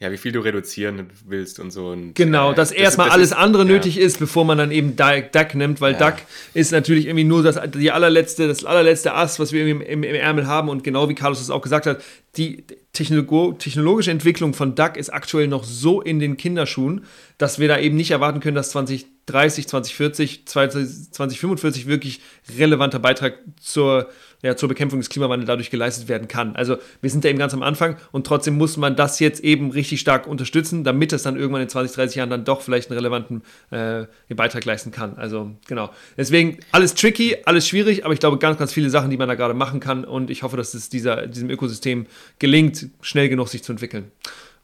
ja, 0.00 0.10
wie 0.10 0.16
viel 0.16 0.32
du 0.32 0.40
reduzieren 0.40 1.06
willst 1.24 1.60
und 1.60 1.70
so. 1.70 1.88
Und, 1.88 2.14
genau, 2.14 2.52
dass 2.52 2.70
das, 2.70 2.78
erstmal 2.78 3.06
das 3.06 3.14
alles 3.14 3.30
ist, 3.30 3.36
andere 3.36 3.64
nötig 3.64 3.96
ist, 3.96 4.18
bevor 4.18 4.44
man 4.44 4.58
dann 4.58 4.72
eben 4.72 4.96
DAC 4.96 5.54
nimmt, 5.54 5.80
weil 5.80 5.92
ja. 5.92 5.98
DAC 5.98 6.22
ist 6.52 6.72
natürlich 6.72 7.06
irgendwie 7.06 7.22
nur 7.22 7.44
das, 7.44 7.60
die 7.72 7.92
allerletzte, 7.92 8.48
das 8.48 8.64
allerletzte 8.64 9.14
Ass, 9.14 9.38
was 9.38 9.52
wir 9.52 9.64
im, 9.64 9.80
im, 9.80 10.02
im 10.02 10.14
Ärmel 10.14 10.48
haben. 10.48 10.68
Und 10.68 10.82
genau 10.82 11.08
wie 11.08 11.14
Carlos 11.14 11.40
es 11.40 11.48
auch 11.48 11.62
gesagt 11.62 11.86
hat, 11.86 12.02
die 12.36 12.64
Technolog 12.92 13.60
technologische 13.60 14.10
Entwicklung 14.10 14.52
von 14.52 14.74
DAC 14.74 14.96
ist 14.96 15.10
aktuell 15.10 15.46
noch 15.46 15.62
so 15.62 16.00
in 16.00 16.18
den 16.18 16.36
Kinderschuhen, 16.36 17.04
dass 17.38 17.60
wir 17.60 17.68
da 17.68 17.78
eben 17.78 17.96
nicht 17.96 18.10
erwarten 18.10 18.40
können, 18.40 18.56
dass 18.56 18.70
2030, 18.70 19.68
2040, 19.68 20.46
2045 20.46 21.86
wirklich 21.86 22.20
relevanter 22.58 22.98
Beitrag 22.98 23.38
zur 23.60 24.08
ja, 24.44 24.56
zur 24.56 24.68
Bekämpfung 24.68 25.00
des 25.00 25.08
Klimawandels 25.08 25.46
dadurch 25.46 25.70
geleistet 25.70 26.06
werden 26.06 26.28
kann. 26.28 26.54
Also 26.54 26.76
wir 27.00 27.08
sind 27.08 27.24
da 27.24 27.30
eben 27.30 27.38
ganz 27.38 27.54
am 27.54 27.62
Anfang 27.62 27.96
und 28.12 28.26
trotzdem 28.26 28.58
muss 28.58 28.76
man 28.76 28.94
das 28.94 29.18
jetzt 29.18 29.42
eben 29.42 29.70
richtig 29.70 30.00
stark 30.00 30.26
unterstützen, 30.26 30.84
damit 30.84 31.14
es 31.14 31.22
dann 31.22 31.36
irgendwann 31.36 31.62
in 31.62 31.68
20, 31.70 31.96
30 31.96 32.16
Jahren 32.16 32.28
dann 32.28 32.44
doch 32.44 32.60
vielleicht 32.60 32.90
einen 32.90 32.98
relevanten 32.98 33.42
äh, 33.70 34.04
Beitrag 34.34 34.66
leisten 34.66 34.90
kann. 34.90 35.16
Also 35.16 35.52
genau. 35.66 35.88
Deswegen 36.18 36.58
alles 36.72 36.94
tricky, 36.94 37.38
alles 37.46 37.66
schwierig, 37.66 38.04
aber 38.04 38.12
ich 38.12 38.20
glaube 38.20 38.36
ganz, 38.36 38.58
ganz 38.58 38.70
viele 38.70 38.90
Sachen, 38.90 39.08
die 39.08 39.16
man 39.16 39.28
da 39.28 39.34
gerade 39.34 39.54
machen 39.54 39.80
kann 39.80 40.04
und 40.04 40.28
ich 40.28 40.42
hoffe, 40.42 40.58
dass 40.58 40.74
es 40.74 40.90
dieser, 40.90 41.26
diesem 41.26 41.48
Ökosystem 41.48 42.04
gelingt, 42.38 42.90
schnell 43.00 43.30
genug 43.30 43.48
sich 43.48 43.64
zu 43.64 43.72
entwickeln. 43.72 44.12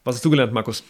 Was 0.04 0.16
hast 0.16 0.24
du 0.26 0.30
gelernt, 0.30 0.52
Markus? 0.52 0.84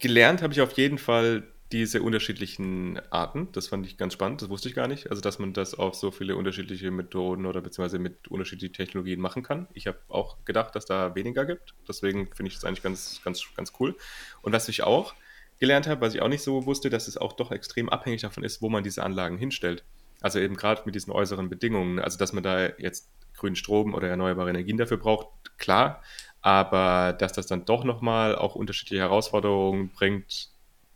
Gelernt 0.00 0.42
habe 0.42 0.52
ich 0.52 0.60
auf 0.60 0.72
jeden 0.72 0.98
Fall 0.98 1.44
diese 1.74 2.02
unterschiedlichen 2.02 3.00
Arten. 3.10 3.48
Das 3.50 3.66
fand 3.66 3.84
ich 3.84 3.96
ganz 3.96 4.12
spannend, 4.12 4.40
das 4.40 4.48
wusste 4.48 4.68
ich 4.68 4.76
gar 4.76 4.86
nicht. 4.86 5.10
Also, 5.10 5.20
dass 5.20 5.40
man 5.40 5.52
das 5.52 5.74
auf 5.74 5.96
so 5.96 6.12
viele 6.12 6.36
unterschiedliche 6.36 6.92
Methoden 6.92 7.46
oder 7.46 7.60
beziehungsweise 7.60 7.98
mit 7.98 8.28
unterschiedlichen 8.28 8.74
Technologien 8.74 9.20
machen 9.20 9.42
kann. 9.42 9.66
Ich 9.74 9.88
habe 9.88 9.98
auch 10.06 10.36
gedacht, 10.44 10.76
dass 10.76 10.86
da 10.86 11.16
weniger 11.16 11.44
gibt. 11.44 11.74
Deswegen 11.88 12.32
finde 12.32 12.50
ich 12.50 12.54
das 12.54 12.64
eigentlich 12.64 12.84
ganz, 12.84 13.20
ganz, 13.24 13.52
ganz 13.56 13.72
cool. 13.80 13.96
Und 14.40 14.52
was 14.52 14.68
ich 14.68 14.84
auch 14.84 15.14
gelernt 15.58 15.88
habe, 15.88 16.00
was 16.00 16.14
ich 16.14 16.22
auch 16.22 16.28
nicht 16.28 16.44
so 16.44 16.64
wusste, 16.64 16.90
dass 16.90 17.08
es 17.08 17.16
auch 17.16 17.32
doch 17.32 17.50
extrem 17.50 17.88
abhängig 17.88 18.20
davon 18.20 18.44
ist, 18.44 18.62
wo 18.62 18.68
man 18.68 18.84
diese 18.84 19.02
Anlagen 19.02 19.36
hinstellt. 19.36 19.82
Also 20.20 20.38
eben 20.38 20.54
gerade 20.54 20.82
mit 20.84 20.94
diesen 20.94 21.12
äußeren 21.12 21.50
Bedingungen. 21.50 21.98
Also, 21.98 22.18
dass 22.18 22.32
man 22.32 22.44
da 22.44 22.68
jetzt 22.78 23.10
grünen 23.36 23.56
Strom 23.56 23.94
oder 23.94 24.08
erneuerbare 24.08 24.50
Energien 24.50 24.76
dafür 24.76 24.98
braucht, 24.98 25.26
klar. 25.58 26.04
Aber 26.40 27.14
dass 27.14 27.32
das 27.32 27.48
dann 27.48 27.64
doch 27.64 27.82
nochmal 27.82 28.36
auch 28.36 28.54
unterschiedliche 28.54 29.02
Herausforderungen 29.02 29.90
bringt, 29.90 30.53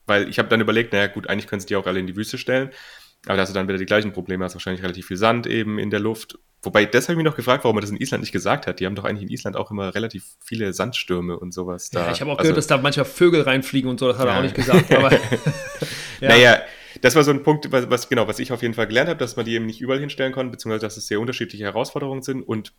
weil 0.09 0.29
ich 0.29 0.39
habe 0.39 0.49
dann 0.49 0.61
überlegt, 0.61 0.93
naja 0.93 1.07
gut, 1.07 1.29
eigentlich 1.29 1.47
können 1.47 1.61
sie 1.61 1.67
die 1.67 1.77
auch 1.77 1.87
alle 1.87 2.01
in 2.01 2.07
die 2.07 2.17
Wüste 2.17 2.39
stellen, 2.39 2.71
aber 3.27 3.37
da 3.37 3.43
hast 3.43 3.51
du 3.51 3.55
dann 3.55 3.69
wieder 3.69 3.79
die 3.79 3.87
gleichen 3.87 4.13
Probleme, 4.13 4.45
hast 4.45 4.55
wahrscheinlich 4.55 4.83
relativ 4.83 5.07
viel 5.07 5.17
Sand 5.17 5.47
eben 5.47 5.79
in 5.79 5.91
der 5.91 6.01
Luft. 6.01 6.39
Wobei, 6.63 6.87
das 6.87 7.05
habe 7.05 7.13
ich 7.13 7.17
mich 7.19 7.25
noch 7.25 7.37
gefragt, 7.37 7.65
warum 7.65 7.77
man 7.77 7.83
das 7.83 7.91
in 7.91 7.97
Island 7.97 8.23
nicht 8.23 8.33
gesagt 8.33 8.67
hat. 8.67 8.81
Die 8.81 8.87
haben 8.87 8.95
doch 8.95 9.05
eigentlich 9.05 9.23
in 9.23 9.29
Island 9.29 9.57
auch 9.57 9.71
immer 9.71 9.95
relativ 9.95 10.25
viele 10.45 10.73
Sandstürme 10.73 11.39
und 11.39 11.53
sowas 11.53 11.91
da. 11.91 12.07
Ja, 12.07 12.13
ich 12.13 12.21
habe 12.21 12.33
auch 12.33 12.39
also, 12.39 12.49
gehört, 12.49 12.59
dass 12.59 12.67
da 12.67 12.79
manchmal 12.79 13.07
Vögel 13.07 13.43
reinfliegen 13.43 13.89
und 13.89 14.01
so, 14.01 14.09
das 14.09 14.19
hat 14.19 14.27
ja. 14.27 14.33
er 14.33 14.39
auch 14.39 14.43
nicht 14.43 14.55
gesagt. 14.55 14.93
Aber, 14.93 15.13
ja. 16.21 16.29
Naja, 16.29 16.61
das 17.01 17.15
war 17.15 17.23
so 17.23 17.31
ein 17.31 17.43
Punkt, 17.43 17.71
was, 17.71 17.91
was, 17.91 18.09
genau, 18.09 18.27
was 18.27 18.39
ich 18.39 18.51
auf 18.51 18.63
jeden 18.63 18.75
Fall 18.75 18.87
gelernt 18.87 19.09
habe, 19.09 19.19
dass 19.19 19.37
man 19.37 19.45
die 19.45 19.55
eben 19.55 19.67
nicht 19.67 19.81
überall 19.81 20.01
hinstellen 20.01 20.33
kann, 20.33 20.51
beziehungsweise 20.51 20.87
dass 20.87 20.97
es 20.97 21.07
sehr 21.07 21.21
unterschiedliche 21.21 21.65
Herausforderungen 21.65 22.23
sind. 22.23 22.43
Und 22.43 22.73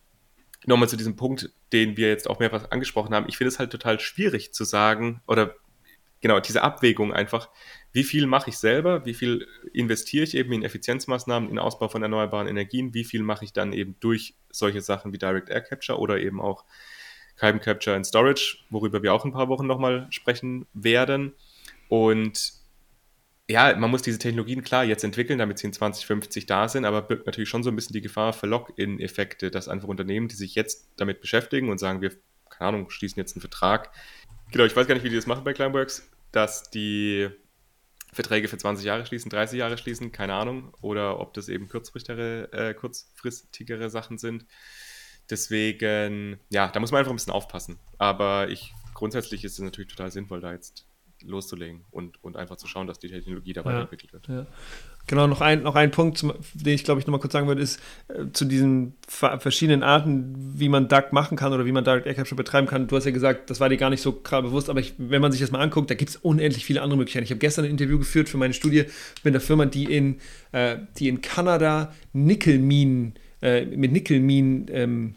nochmal 0.66 0.90
zu 0.90 0.98
diesem 0.98 1.16
Punkt, 1.16 1.52
den 1.72 1.96
wir 1.96 2.10
jetzt 2.10 2.30
auch 2.30 2.40
mehrfach 2.40 2.72
angesprochen 2.72 3.14
haben, 3.14 3.28
ich 3.30 3.38
finde 3.38 3.50
es 3.50 3.60
halt 3.60 3.72
total 3.72 4.00
schwierig 4.00 4.54
zu 4.54 4.66
sagen, 4.66 5.22
oder 5.28 5.56
genau, 6.22 6.40
diese 6.40 6.62
Abwägung 6.62 7.14
einfach, 7.14 7.50
wie 7.92 8.04
viel 8.04 8.28
mache 8.28 8.50
ich 8.50 8.58
selber, 8.58 9.06
wie 9.06 9.14
viel 9.14 9.48
investiere 9.74 10.24
ich 10.24 10.36
eben 10.36 10.52
in 10.54 10.64
Effizienzmaßnahmen, 10.64 11.50
in 11.50 11.60
Ausbau 11.60 11.88
von 11.88 12.04
erneuerbaren 12.04 12.48
Energien, 12.48 12.94
wie 12.94 13.04
viel 13.04 13.24
mache 13.24 13.46
ich 13.46 13.54
dann 13.54 13.74
eben 13.74 13.96
durch 14.00 14.36
solche 14.52 14.82
Sachen 14.82 15.14
wie 15.14 15.18
Direct 15.18 15.50
Air 15.50 15.62
Capture 15.62 16.00
oder 16.00 16.20
eben 16.20 16.40
auch 16.42 16.66
Carbon 17.36 17.62
Capture 17.62 17.96
and 17.96 18.06
Storage, 18.06 18.58
worüber 18.70 19.02
wir 19.02 19.14
auch 19.14 19.24
in 19.24 19.32
ein 19.32 19.34
paar 19.34 19.48
Wochen 19.48 19.66
nochmal 19.66 20.08
sprechen 20.12 20.68
werden. 20.74 21.34
Und 21.88 22.54
ja, 23.50 23.76
man 23.76 23.90
muss 23.90 24.04
diese 24.04 24.20
Technologien 24.20 24.62
klar 24.62 24.84
jetzt 24.84 25.04
entwickeln, 25.04 25.40
damit 25.40 25.58
sie 25.58 25.68
in 25.68 25.74
2050 25.74 26.46
da 26.46 26.68
sind, 26.68 26.86
aber 26.86 27.02
birgt 27.02 27.26
natürlich 27.26 27.50
schon 27.50 27.64
so 27.64 27.72
ein 27.72 27.76
bisschen 27.76 27.94
die 27.94 28.02
Gefahr 28.02 28.34
für 28.34 28.46
Lock-in-Effekte, 28.46 29.50
dass 29.50 29.68
einfach 29.68 29.88
Unternehmen, 29.88 30.28
die 30.28 30.36
sich 30.36 30.54
jetzt 30.54 30.90
damit 30.98 31.22
beschäftigen 31.22 31.70
und 31.70 31.80
sagen, 31.80 32.02
wir, 32.02 32.12
keine 32.50 32.70
Ahnung, 32.70 32.90
schließen 32.90 33.20
jetzt 33.20 33.36
einen 33.36 33.42
Vertrag, 33.42 33.92
Genau, 34.52 34.66
ich 34.66 34.76
weiß 34.76 34.88
gar 34.88 34.96
nicht, 34.96 35.04
wie 35.04 35.10
die 35.10 35.16
das 35.16 35.28
machen 35.28 35.44
bei 35.44 35.54
Climeworks, 35.54 36.10
dass 36.32 36.70
die 36.72 37.30
Verträge 38.12 38.48
für 38.48 38.58
20 38.58 38.86
Jahre 38.86 39.06
schließen, 39.06 39.30
30 39.30 39.60
Jahre 39.60 39.78
schließen, 39.78 40.12
keine 40.12 40.34
Ahnung. 40.34 40.74
Oder 40.82 41.20
ob 41.20 41.34
das 41.34 41.50
eben 41.50 41.70
kurzfristigere, 41.70 42.52
äh, 42.52 42.74
kurzfristigere 42.74 43.90
Sachen 43.90 44.18
sind. 44.18 44.46
Deswegen, 45.30 46.40
ja, 46.50 46.70
da 46.70 46.80
muss 46.80 46.92
man 46.92 47.00
einfach 47.00 47.12
ein 47.12 47.18
bisschen 47.18 47.34
aufpassen. 47.34 47.78
Aber 48.00 48.50
ich, 48.50 48.74
grundsätzlich 48.96 49.44
ist 49.44 49.54
es 49.54 49.60
natürlich 49.60 49.92
total 49.92 50.12
sinnvoll, 50.12 50.42
da 50.42 50.52
jetzt 50.52 50.88
loszulegen 51.22 51.86
und, 51.92 52.24
und 52.24 52.36
einfach 52.36 52.56
zu 52.56 52.66
schauen, 52.66 52.88
dass 52.88 52.98
die 52.98 53.10
Technologie 53.10 53.54
da 53.54 53.66
weiterentwickelt 53.66 54.14
wird. 54.14 54.28
Ja. 54.28 54.48
Genau, 55.10 55.26
noch 55.26 55.42
ein, 55.42 55.64
noch 55.64 55.74
ein 55.74 55.90
Punkt, 55.90 56.24
den 56.54 56.76
ich 56.76 56.84
glaube 56.84 57.02
ich 57.02 57.08
nochmal 57.08 57.20
kurz 57.20 57.34
sagen 57.34 57.48
würde, 57.48 57.64
ist 57.64 57.80
äh, 58.10 58.26
zu 58.32 58.46
diesen 58.46 58.94
verschiedenen 59.08 59.82
Arten, 59.82 60.36
wie 60.56 60.70
man 60.70 60.88
DAC 60.88 61.14
machen 61.14 61.36
kann 61.36 61.52
oder 61.52 61.66
wie 61.66 61.72
man 61.72 61.84
Direct 61.84 62.06
Air 62.06 62.14
Capture 62.14 62.36
betreiben 62.36 62.68
kann. 62.68 62.86
Du 62.86 62.96
hast 62.96 63.06
ja 63.06 63.12
gesagt, 63.12 63.50
das 63.50 63.60
war 63.60 63.70
dir 63.70 63.78
gar 63.78 63.90
nicht 63.90 64.04
so 64.04 64.14
gerade 64.14 64.48
bewusst, 64.48 64.70
aber 64.70 64.82
ich, 64.82 64.94
wenn 65.00 65.20
man 65.20 65.32
sich 65.32 65.42
das 65.42 65.50
mal 65.50 65.62
anguckt, 65.62 65.90
da 65.90 65.96
gibt 65.96 66.12
es 66.12 66.18
unendlich 66.18 66.64
viele 66.64 66.84
andere 66.84 67.00
Möglichkeiten. 67.00 67.24
Ich 67.24 67.32
habe 67.32 67.40
gestern 67.40 67.66
ein 67.66 67.72
Interview 67.72 67.98
geführt 67.98 68.30
für 68.30 68.38
meine 68.38 68.54
Studie 68.54 68.84
mit 69.24 69.34
einer 69.34 69.42
Firma, 69.42 69.66
die 69.66 69.86
in, 69.86 70.20
äh, 70.52 70.78
die 71.00 71.08
in 71.08 71.22
Kanada 71.22 71.92
Nickelminen, 72.14 73.16
äh, 73.42 73.66
mit 73.66 73.92
Nickelminen 73.92 74.68
ähm, 74.70 75.16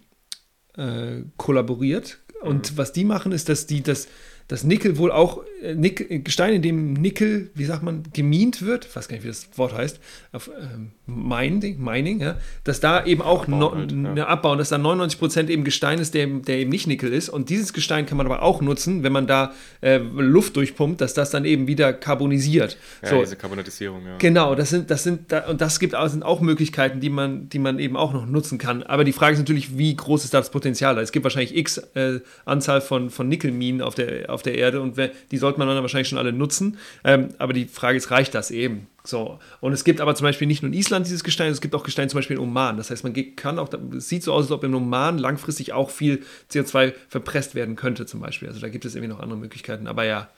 äh, 0.74 1.23
kollaboriert. 1.36 2.19
Und 2.40 2.73
mhm. 2.73 2.78
was 2.78 2.94
die 2.94 3.05
machen, 3.05 3.31
ist, 3.32 3.51
dass 3.51 3.66
die 3.66 3.82
das 3.82 4.09
dass 4.48 4.64
Nickel 4.64 4.98
wohl 4.98 5.10
auch 5.10 5.43
äh, 5.62 5.74
Nickel, 5.74 6.20
Gestein, 6.20 6.55
in 6.55 6.62
dem 6.62 6.93
Nickel, 6.94 7.51
wie 7.55 7.64
sagt 7.64 7.82
man, 7.82 8.02
gemint 8.12 8.62
wird, 8.62 8.86
ich 8.86 8.97
weiß 8.97 9.09
gar 9.09 9.16
nicht, 9.16 9.24
wie 9.24 9.28
das 9.28 9.48
Wort 9.56 9.74
heißt, 9.74 10.01
auf 10.32 10.51
ähm, 10.60 10.93
Mining, 11.06 11.82
Mining 11.82 12.20
ja, 12.20 12.36
dass 12.64 12.80
da 12.80 13.05
eben 13.05 13.22
auch 13.22 13.44
abbauen, 13.44 13.59
no, 13.59 14.09
halt, 14.09 14.18
ja. 14.18 14.26
abbauen, 14.26 14.59
dass 14.59 14.70
da 14.70 14.78
99 14.78 15.18
Prozent 15.18 15.51
eben 15.51 15.64
Gestein 15.64 15.98
ist, 15.98 16.14
der, 16.14 16.26
der 16.26 16.59
eben 16.59 16.70
nicht 16.70 16.86
Nickel 16.86 17.12
ist. 17.12 17.28
Und 17.28 17.51
dieses 17.51 17.72
Gestein 17.72 18.06
kann 18.06 18.16
man 18.16 18.26
aber 18.26 18.43
auch 18.43 18.60
nutzen, 18.60 19.02
wenn 19.02 19.12
man 19.12 19.26
da 19.26 19.52
äh, 19.80 19.98
Luft 19.98 20.56
durchpumpt, 20.56 21.01
dass 21.01 21.14
das 21.14 21.30
dann 21.30 21.44
eben 21.44 21.66
wieder 21.66 21.93
carbonisiert. 21.93 22.76
Ja, 23.02 23.10
so. 23.10 23.20
diese 23.20 23.36
Karbonatisierung, 23.36 24.06
ja. 24.06 24.16
Genau, 24.18 24.55
das 24.55 24.70
sind, 24.70 24.90
das 24.90 25.02
sind, 25.02 25.32
und 25.48 25.60
das 25.60 25.78
gibt 25.78 25.94
auch, 25.94 26.09
sind 26.09 26.24
auch 26.24 26.40
Möglichkeiten, 26.40 27.01
die 27.01 27.10
man, 27.10 27.48
die 27.48 27.59
man 27.59 27.78
eben 27.78 27.97
auch 27.97 28.12
noch 28.12 28.26
nutzen 28.26 28.59
kann. 28.59 28.82
Aber 28.82 29.05
die 29.05 29.12
Frage 29.12 29.34
ist 29.34 29.39
natürlich, 29.39 29.78
wie 29.78 29.94
groß 29.94 30.24
ist 30.24 30.34
das 30.34 30.51
Potenzial? 30.51 30.98
Es 30.98 31.12
gibt 31.12 31.24
wahrscheinlich 31.24 31.56
x 31.56 31.78
äh, 31.94 32.20
Anzahl 32.44 32.80
von, 32.80 33.10
von 33.10 33.28
Nickelminen 33.28 33.82
auf 33.82 33.94
der, 33.94 34.30
auf 34.30 34.43
der 34.43 34.56
Erde 34.56 34.80
und 34.80 34.97
die 35.30 35.39
sollte 35.53 35.59
man 35.59 35.69
dann 35.69 35.83
wahrscheinlich 35.83 36.09
schon 36.09 36.19
alle 36.19 36.33
nutzen. 36.33 36.79
Ähm, 37.05 37.29
aber 37.39 37.53
die 37.53 37.66
Frage 37.66 37.99
ist, 37.99 38.11
reicht 38.11 38.35
das 38.35 38.51
eben? 38.51 38.87
So. 39.05 39.39
Und 39.61 39.73
es 39.73 39.85
gibt 39.85 40.01
aber 40.01 40.15
zum 40.15 40.24
Beispiel 40.24 40.47
nicht 40.47 40.62
nur 40.62 40.73
in 40.73 40.79
Island 40.79 41.07
dieses 41.07 41.24
Gestein, 41.24 41.53
es 41.53 41.61
gibt 41.61 41.74
auch 41.74 41.83
Gestein 41.83 42.09
zum 42.09 42.19
Beispiel 42.19 42.37
in 42.37 42.43
Oman. 42.43 42.77
Das 42.77 42.91
heißt, 42.91 43.05
man 43.05 43.15
kann 43.37 43.59
auch, 43.59 43.69
es 43.97 44.09
sieht 44.09 44.23
so 44.23 44.33
aus, 44.33 44.45
als 44.45 44.53
ob 44.53 44.65
im 44.65 44.74
Oman 44.74 45.19
langfristig 45.19 45.73
auch 45.73 45.91
viel 45.91 46.23
CO2 46.51 46.95
verpresst 47.09 47.55
werden 47.55 47.77
könnte, 47.77 48.07
zum 48.07 48.20
Beispiel. 48.20 48.49
Also 48.49 48.61
da 48.61 48.69
gibt 48.69 48.85
es 48.85 48.95
irgendwie 48.95 49.12
noch 49.12 49.20
andere 49.20 49.39
Möglichkeiten. 49.39 49.87
Aber 49.87 50.05
ja. 50.05 50.29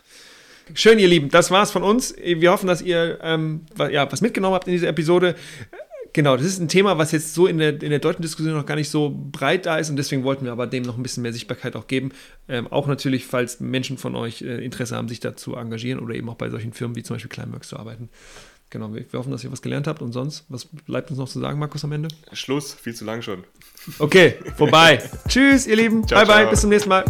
Schön, 0.72 0.98
ihr 0.98 1.08
Lieben, 1.08 1.28
das 1.28 1.50
war's 1.50 1.70
von 1.70 1.82
uns. 1.82 2.14
Wir 2.16 2.50
hoffen, 2.50 2.66
dass 2.66 2.80
ihr 2.80 3.18
ähm, 3.22 3.66
ja, 3.90 4.10
was 4.10 4.22
mitgenommen 4.22 4.54
habt 4.54 4.66
in 4.66 4.72
dieser 4.72 4.88
Episode 4.88 5.34
Genau, 6.14 6.36
das 6.36 6.46
ist 6.46 6.60
ein 6.60 6.68
Thema, 6.68 6.96
was 6.96 7.10
jetzt 7.10 7.34
so 7.34 7.48
in 7.48 7.58
der, 7.58 7.70
in 7.82 7.90
der 7.90 7.98
deutschen 7.98 8.22
Diskussion 8.22 8.54
noch 8.54 8.66
gar 8.66 8.76
nicht 8.76 8.88
so 8.88 9.12
breit 9.32 9.66
da 9.66 9.78
ist 9.78 9.90
und 9.90 9.96
deswegen 9.96 10.22
wollten 10.22 10.44
wir 10.44 10.52
aber 10.52 10.68
dem 10.68 10.84
noch 10.84 10.96
ein 10.96 11.02
bisschen 11.02 11.24
mehr 11.24 11.32
Sichtbarkeit 11.32 11.74
auch 11.74 11.88
geben. 11.88 12.12
Ähm, 12.48 12.68
auch 12.68 12.86
natürlich, 12.86 13.26
falls 13.26 13.58
Menschen 13.58 13.98
von 13.98 14.14
euch 14.14 14.40
äh, 14.40 14.64
Interesse 14.64 14.96
haben, 14.96 15.08
sich 15.08 15.18
da 15.18 15.34
zu 15.34 15.56
engagieren 15.56 15.98
oder 15.98 16.14
eben 16.14 16.28
auch 16.28 16.36
bei 16.36 16.50
solchen 16.50 16.72
Firmen 16.72 16.94
wie 16.94 17.02
zum 17.02 17.16
Beispiel 17.16 17.30
Climeworks 17.30 17.66
zu 17.66 17.76
arbeiten. 17.76 18.10
Genau, 18.70 18.94
wir, 18.94 19.04
wir 19.10 19.18
hoffen, 19.18 19.32
dass 19.32 19.42
ihr 19.42 19.50
was 19.50 19.60
gelernt 19.60 19.88
habt 19.88 20.02
und 20.02 20.12
sonst, 20.12 20.44
was 20.48 20.66
bleibt 20.66 21.10
uns 21.10 21.18
noch 21.18 21.28
zu 21.28 21.40
sagen, 21.40 21.58
Markus, 21.58 21.82
am 21.82 21.90
Ende? 21.90 22.08
Schluss, 22.32 22.74
viel 22.74 22.94
zu 22.94 23.04
lang 23.04 23.20
schon. 23.20 23.42
Okay, 23.98 24.36
vorbei. 24.56 25.02
Tschüss, 25.28 25.66
ihr 25.66 25.74
Lieben. 25.74 26.06
Ciao, 26.06 26.20
bye, 26.20 26.26
bye, 26.28 26.42
ciao. 26.42 26.50
bis 26.50 26.60
zum 26.60 26.70
nächsten 26.70 26.90
Mal. 26.90 27.04